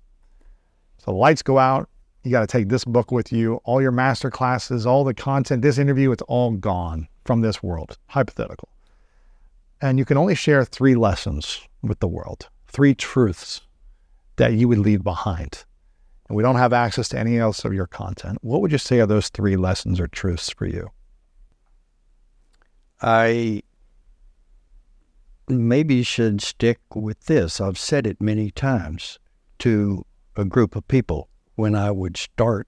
So 1.00 1.12
the 1.12 1.18
lights 1.18 1.42
go 1.42 1.60
out. 1.60 1.90
You 2.24 2.32
got 2.32 2.42
to 2.42 2.48
take 2.48 2.70
this 2.70 2.86
book 2.86 3.12
with 3.12 3.34
you, 3.34 3.56
all 3.66 3.82
your 3.82 3.92
master 3.92 4.30
classes, 4.30 4.86
all 4.86 5.04
the 5.04 5.14
content, 5.14 5.62
this 5.62 5.78
interview, 5.78 6.12
it's 6.12 6.22
all 6.24 6.52
gone 6.52 7.08
from 7.26 7.42
this 7.42 7.62
world, 7.62 7.98
hypothetical. 8.08 8.70
And 9.82 9.98
you 9.98 10.06
can 10.06 10.18
only 10.18 10.36
share 10.36 10.64
three 10.64 10.96
lessons 10.96 11.60
with 11.82 12.00
the 12.00 12.08
world, 12.08 12.48
three 12.68 12.94
truths 12.94 13.62
that 14.38 14.54
you 14.54 14.68
would 14.70 14.78
leave 14.78 15.04
behind. 15.04 15.66
And 16.30 16.38
we 16.38 16.44
don't 16.44 16.56
have 16.56 16.72
access 16.72 17.10
to 17.10 17.20
any 17.20 17.38
else 17.38 17.66
of 17.66 17.74
your 17.74 17.88
content. 17.88 18.38
What 18.42 18.62
would 18.62 18.72
you 18.72 18.78
say 18.78 19.02
are 19.02 19.08
those 19.08 19.28
three 19.28 19.58
lessons 19.58 20.00
or 20.00 20.08
truths 20.08 20.50
for 20.52 20.68
you? 20.68 20.90
I 23.02 23.64
maybe 25.48 25.96
you 25.96 26.04
should 26.04 26.42
stick 26.42 26.80
with 26.94 27.26
this. 27.26 27.60
I've 27.60 27.78
said 27.78 28.08
it 28.08 28.22
many 28.22 28.52
times 28.52 29.20
to 29.60 30.06
a 30.36 30.46
group 30.46 30.76
of 30.76 30.88
people 30.88 31.30
when 31.56 31.76
I 31.76 31.92
would 31.92 32.18
start 32.18 32.68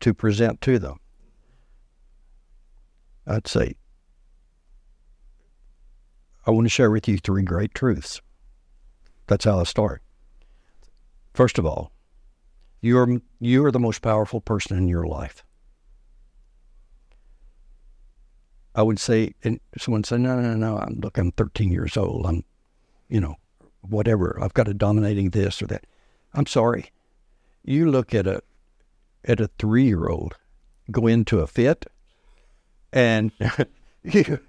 to 0.00 0.14
present 0.14 0.60
to 0.62 0.78
them. 0.78 0.98
I'd 3.26 3.46
say, 3.46 3.76
I 6.44 6.50
want 6.50 6.64
to 6.64 6.70
share 6.70 6.90
with 6.90 7.06
you 7.06 7.18
three 7.18 7.44
great 7.44 7.72
truths. 7.74 8.20
That's 9.28 9.44
how 9.44 9.60
I 9.60 9.64
start. 9.64 10.02
First 11.34 11.58
of 11.58 11.64
all, 11.64 11.92
you're 12.80 13.20
you 13.38 13.64
are 13.64 13.70
the 13.70 13.78
most 13.78 14.02
powerful 14.02 14.40
person 14.40 14.76
in 14.76 14.88
your 14.88 15.06
life. 15.06 15.44
I 18.74 18.82
would 18.82 18.98
say, 18.98 19.34
and 19.44 19.60
someone 19.76 20.04
said, 20.04 20.20
no, 20.20 20.40
no, 20.40 20.54
no, 20.54 20.78
I'm, 20.78 21.00
look, 21.00 21.18
I'm 21.18 21.32
13 21.32 21.70
years 21.70 21.96
old. 21.96 22.26
I'm, 22.26 22.44
you 23.08 23.20
know, 23.20 23.36
whatever. 23.82 24.38
I've 24.40 24.54
got 24.54 24.68
a 24.68 24.74
dominating 24.74 25.30
this 25.30 25.60
or 25.60 25.66
that. 25.66 25.84
I'm 26.32 26.46
sorry. 26.46 26.90
You 27.64 27.90
look 27.90 28.14
at 28.14 28.26
a, 28.26 28.42
at 29.24 29.40
a 29.40 29.48
three-year-old 29.58 30.36
go 30.90 31.06
into 31.06 31.40
a 31.40 31.46
fit 31.46 31.86
and 32.92 33.30
you, 34.02 34.40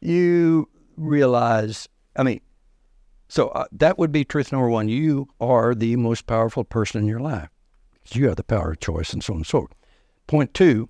you 0.00 0.68
realize, 0.96 1.88
I 2.16 2.22
mean, 2.22 2.40
so 3.28 3.48
uh, 3.48 3.64
that 3.72 3.98
would 3.98 4.12
be 4.12 4.24
truth 4.24 4.52
number 4.52 4.68
one. 4.68 4.88
You 4.88 5.28
are 5.40 5.74
the 5.74 5.96
most 5.96 6.26
powerful 6.26 6.64
person 6.64 7.00
in 7.00 7.08
your 7.08 7.20
life. 7.20 7.48
You 8.10 8.28
have 8.28 8.36
the 8.36 8.44
power 8.44 8.72
of 8.72 8.80
choice 8.80 9.12
and 9.12 9.24
so 9.24 9.32
on 9.32 9.38
and 9.38 9.46
so 9.46 9.60
forth. 9.60 9.74
Point 10.26 10.54
two, 10.54 10.88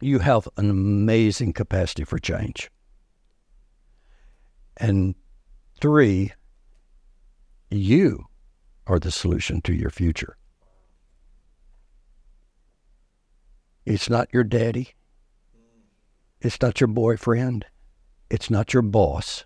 you 0.00 0.20
have 0.20 0.48
an 0.56 0.70
amazing 0.70 1.52
capacity 1.52 2.04
for 2.04 2.18
change. 2.18 2.70
And 4.76 5.14
three, 5.80 6.32
you 7.70 8.26
are 8.86 8.98
the 8.98 9.10
solution 9.10 9.60
to 9.62 9.74
your 9.74 9.90
future. 9.90 10.36
It's 13.84 14.08
not 14.08 14.28
your 14.32 14.44
daddy. 14.44 14.94
It's 16.40 16.60
not 16.60 16.80
your 16.80 16.88
boyfriend. 16.88 17.66
It's 18.30 18.50
not 18.50 18.72
your 18.72 18.82
boss. 18.82 19.44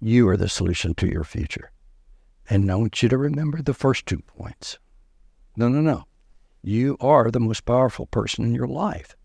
You 0.00 0.28
are 0.28 0.36
the 0.36 0.48
solution 0.48 0.94
to 0.94 1.06
your 1.06 1.24
future. 1.24 1.70
And 2.50 2.70
I 2.70 2.76
want 2.76 3.02
you 3.02 3.08
to 3.10 3.18
remember 3.18 3.60
the 3.60 3.74
first 3.74 4.06
two 4.06 4.20
points. 4.20 4.78
No, 5.56 5.68
no, 5.68 5.80
no. 5.80 6.07
You 6.62 6.96
are 7.00 7.30
the 7.30 7.40
most 7.40 7.64
powerful 7.64 8.06
person 8.06 8.44
in 8.44 8.54
your 8.54 8.66
life. 8.66 9.16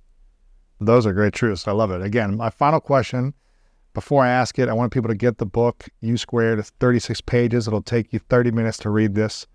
Those 0.80 1.06
are 1.06 1.14
great 1.14 1.34
truths. 1.34 1.68
I 1.68 1.72
love 1.72 1.92
it. 1.92 2.02
Again, 2.02 2.38
my 2.38 2.50
final 2.50 2.80
question 2.80 3.34
before 3.94 4.24
I 4.24 4.30
ask 4.30 4.58
it, 4.58 4.70
I 4.70 4.74
want 4.74 4.92
people 4.92 5.10
to 5.10 5.16
get 5.16 5.38
the 5.38 5.46
book, 5.46 5.88
You 6.02 6.18
Squared. 6.18 6.60
It's 6.60 6.72
36 6.80 7.22
pages. 7.22 7.68
It'll 7.68 7.82
take 7.82 8.12
you 8.12 8.20
30 8.20 8.52
minutes 8.52 8.80
to 8.80 8.90
read 8.90 9.14
this, 9.14 9.46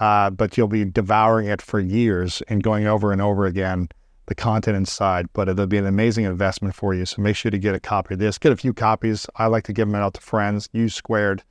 uh, 0.00 0.30
but 0.30 0.56
you'll 0.56 0.68
be 0.68 0.84
devouring 0.84 1.46
it 1.46 1.62
for 1.62 1.78
years 1.78 2.42
and 2.48 2.62
going 2.62 2.86
over 2.86 3.12
and 3.12 3.22
over 3.22 3.46
again 3.46 3.88
the 4.26 4.34
content 4.34 4.76
inside. 4.76 5.26
But 5.32 5.48
it'll 5.48 5.68
be 5.68 5.78
an 5.78 5.86
amazing 5.86 6.24
investment 6.24 6.74
for 6.74 6.92
you. 6.92 7.06
So 7.06 7.22
make 7.22 7.36
sure 7.36 7.52
to 7.52 7.58
get 7.58 7.76
a 7.76 7.80
copy 7.80 8.14
of 8.14 8.20
this. 8.20 8.36
Get 8.36 8.52
a 8.52 8.56
few 8.56 8.74
copies. 8.74 9.26
I 9.36 9.46
like 9.46 9.64
to 9.64 9.72
give 9.72 9.86
them 9.86 9.94
out 9.94 10.14
to 10.14 10.20
friends. 10.20 10.68
You 10.72 10.88
Squared, 10.88 11.44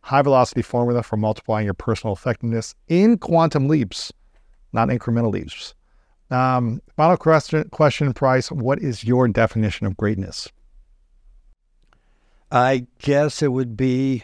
high 0.00 0.22
velocity 0.22 0.62
formula 0.62 1.02
for 1.02 1.16
multiplying 1.16 1.64
your 1.64 1.74
personal 1.74 2.12
effectiveness 2.12 2.74
in 2.88 3.16
quantum 3.16 3.68
leaps, 3.68 4.12
not 4.76 4.88
incremental 4.88 5.32
leaps. 5.32 5.74
Um, 6.30 6.80
final 6.96 7.16
question, 7.16 7.68
question, 7.70 8.12
Price. 8.12 8.52
What 8.52 8.80
is 8.80 9.02
your 9.02 9.26
definition 9.26 9.86
of 9.86 9.96
greatness? 9.96 10.48
I 12.52 12.86
guess 13.00 13.42
it 13.42 13.48
would 13.48 13.76
be 13.76 14.22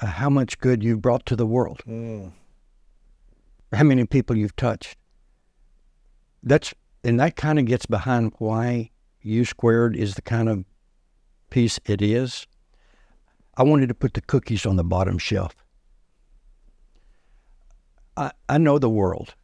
uh, 0.00 0.06
how 0.06 0.30
much 0.30 0.58
good 0.58 0.84
you've 0.84 1.02
brought 1.02 1.26
to 1.26 1.34
the 1.34 1.46
world. 1.46 1.80
Mm. 1.88 2.32
How 3.72 3.84
many 3.84 4.04
people 4.04 4.36
you've 4.36 4.54
touched. 4.54 4.96
That's 6.42 6.74
and 7.02 7.18
that 7.18 7.34
kind 7.36 7.58
of 7.58 7.64
gets 7.64 7.86
behind 7.86 8.32
why 8.38 8.90
You 9.22 9.44
squared 9.44 9.96
is 9.96 10.14
the 10.14 10.22
kind 10.22 10.48
of 10.48 10.64
piece 11.50 11.80
it 11.86 12.02
is. 12.02 12.46
I 13.56 13.62
wanted 13.62 13.88
to 13.88 13.94
put 13.94 14.14
the 14.14 14.20
cookies 14.20 14.66
on 14.66 14.76
the 14.76 14.84
bottom 14.84 15.18
shelf. 15.18 15.54
I, 18.16 18.32
I 18.48 18.58
know 18.58 18.78
the 18.78 18.90
world. 18.90 19.34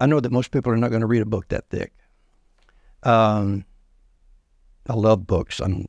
I 0.00 0.06
know 0.06 0.20
that 0.20 0.32
most 0.32 0.50
people 0.50 0.72
are 0.72 0.76
not 0.76 0.90
going 0.90 1.00
to 1.00 1.06
read 1.06 1.22
a 1.22 1.26
book 1.26 1.48
that 1.48 1.68
thick. 1.70 1.92
Um, 3.02 3.64
I 4.88 4.94
love 4.94 5.26
books. 5.26 5.60
I'm 5.60 5.82
a 5.82 5.86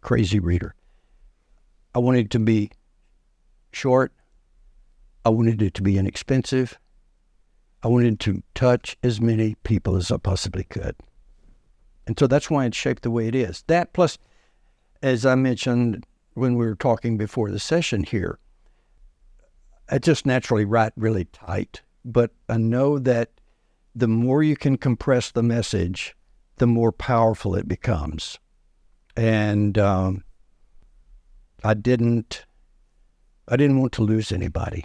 crazy 0.00 0.38
reader. 0.38 0.74
I 1.94 1.98
wanted 1.98 2.26
it 2.26 2.30
to 2.32 2.38
be 2.38 2.70
short. 3.72 4.12
I 5.24 5.30
wanted 5.30 5.60
it 5.60 5.74
to 5.74 5.82
be 5.82 5.98
inexpensive. 5.98 6.78
I 7.82 7.88
wanted 7.88 8.20
to 8.20 8.42
touch 8.54 8.96
as 9.02 9.20
many 9.20 9.56
people 9.62 9.96
as 9.96 10.10
I 10.10 10.16
possibly 10.16 10.64
could. 10.64 10.96
And 12.06 12.18
so 12.18 12.26
that's 12.26 12.50
why 12.50 12.64
it's 12.64 12.76
shaped 12.76 13.02
the 13.02 13.10
way 13.10 13.28
it 13.28 13.34
is. 13.34 13.64
That 13.66 13.92
plus, 13.92 14.18
as 15.02 15.26
I 15.26 15.34
mentioned 15.34 16.06
when 16.34 16.56
we 16.56 16.66
were 16.66 16.74
talking 16.74 17.18
before 17.18 17.50
the 17.50 17.58
session 17.58 18.04
here, 18.04 18.38
I 19.90 19.98
just 19.98 20.26
naturally 20.26 20.64
write 20.64 20.92
really 20.96 21.24
tight. 21.26 21.82
But 22.04 22.32
I 22.48 22.56
know 22.56 22.98
that 22.98 23.32
the 23.94 24.08
more 24.08 24.42
you 24.42 24.56
can 24.56 24.76
compress 24.76 25.30
the 25.30 25.42
message, 25.42 26.16
the 26.56 26.66
more 26.66 26.92
powerful 26.92 27.54
it 27.54 27.68
becomes 27.68 28.38
and 29.18 29.76
um, 29.78 30.22
I 31.64 31.74
didn't 31.74 32.46
I 33.48 33.56
didn't 33.56 33.80
want 33.80 33.92
to 33.94 34.02
lose 34.02 34.30
anybody. 34.30 34.84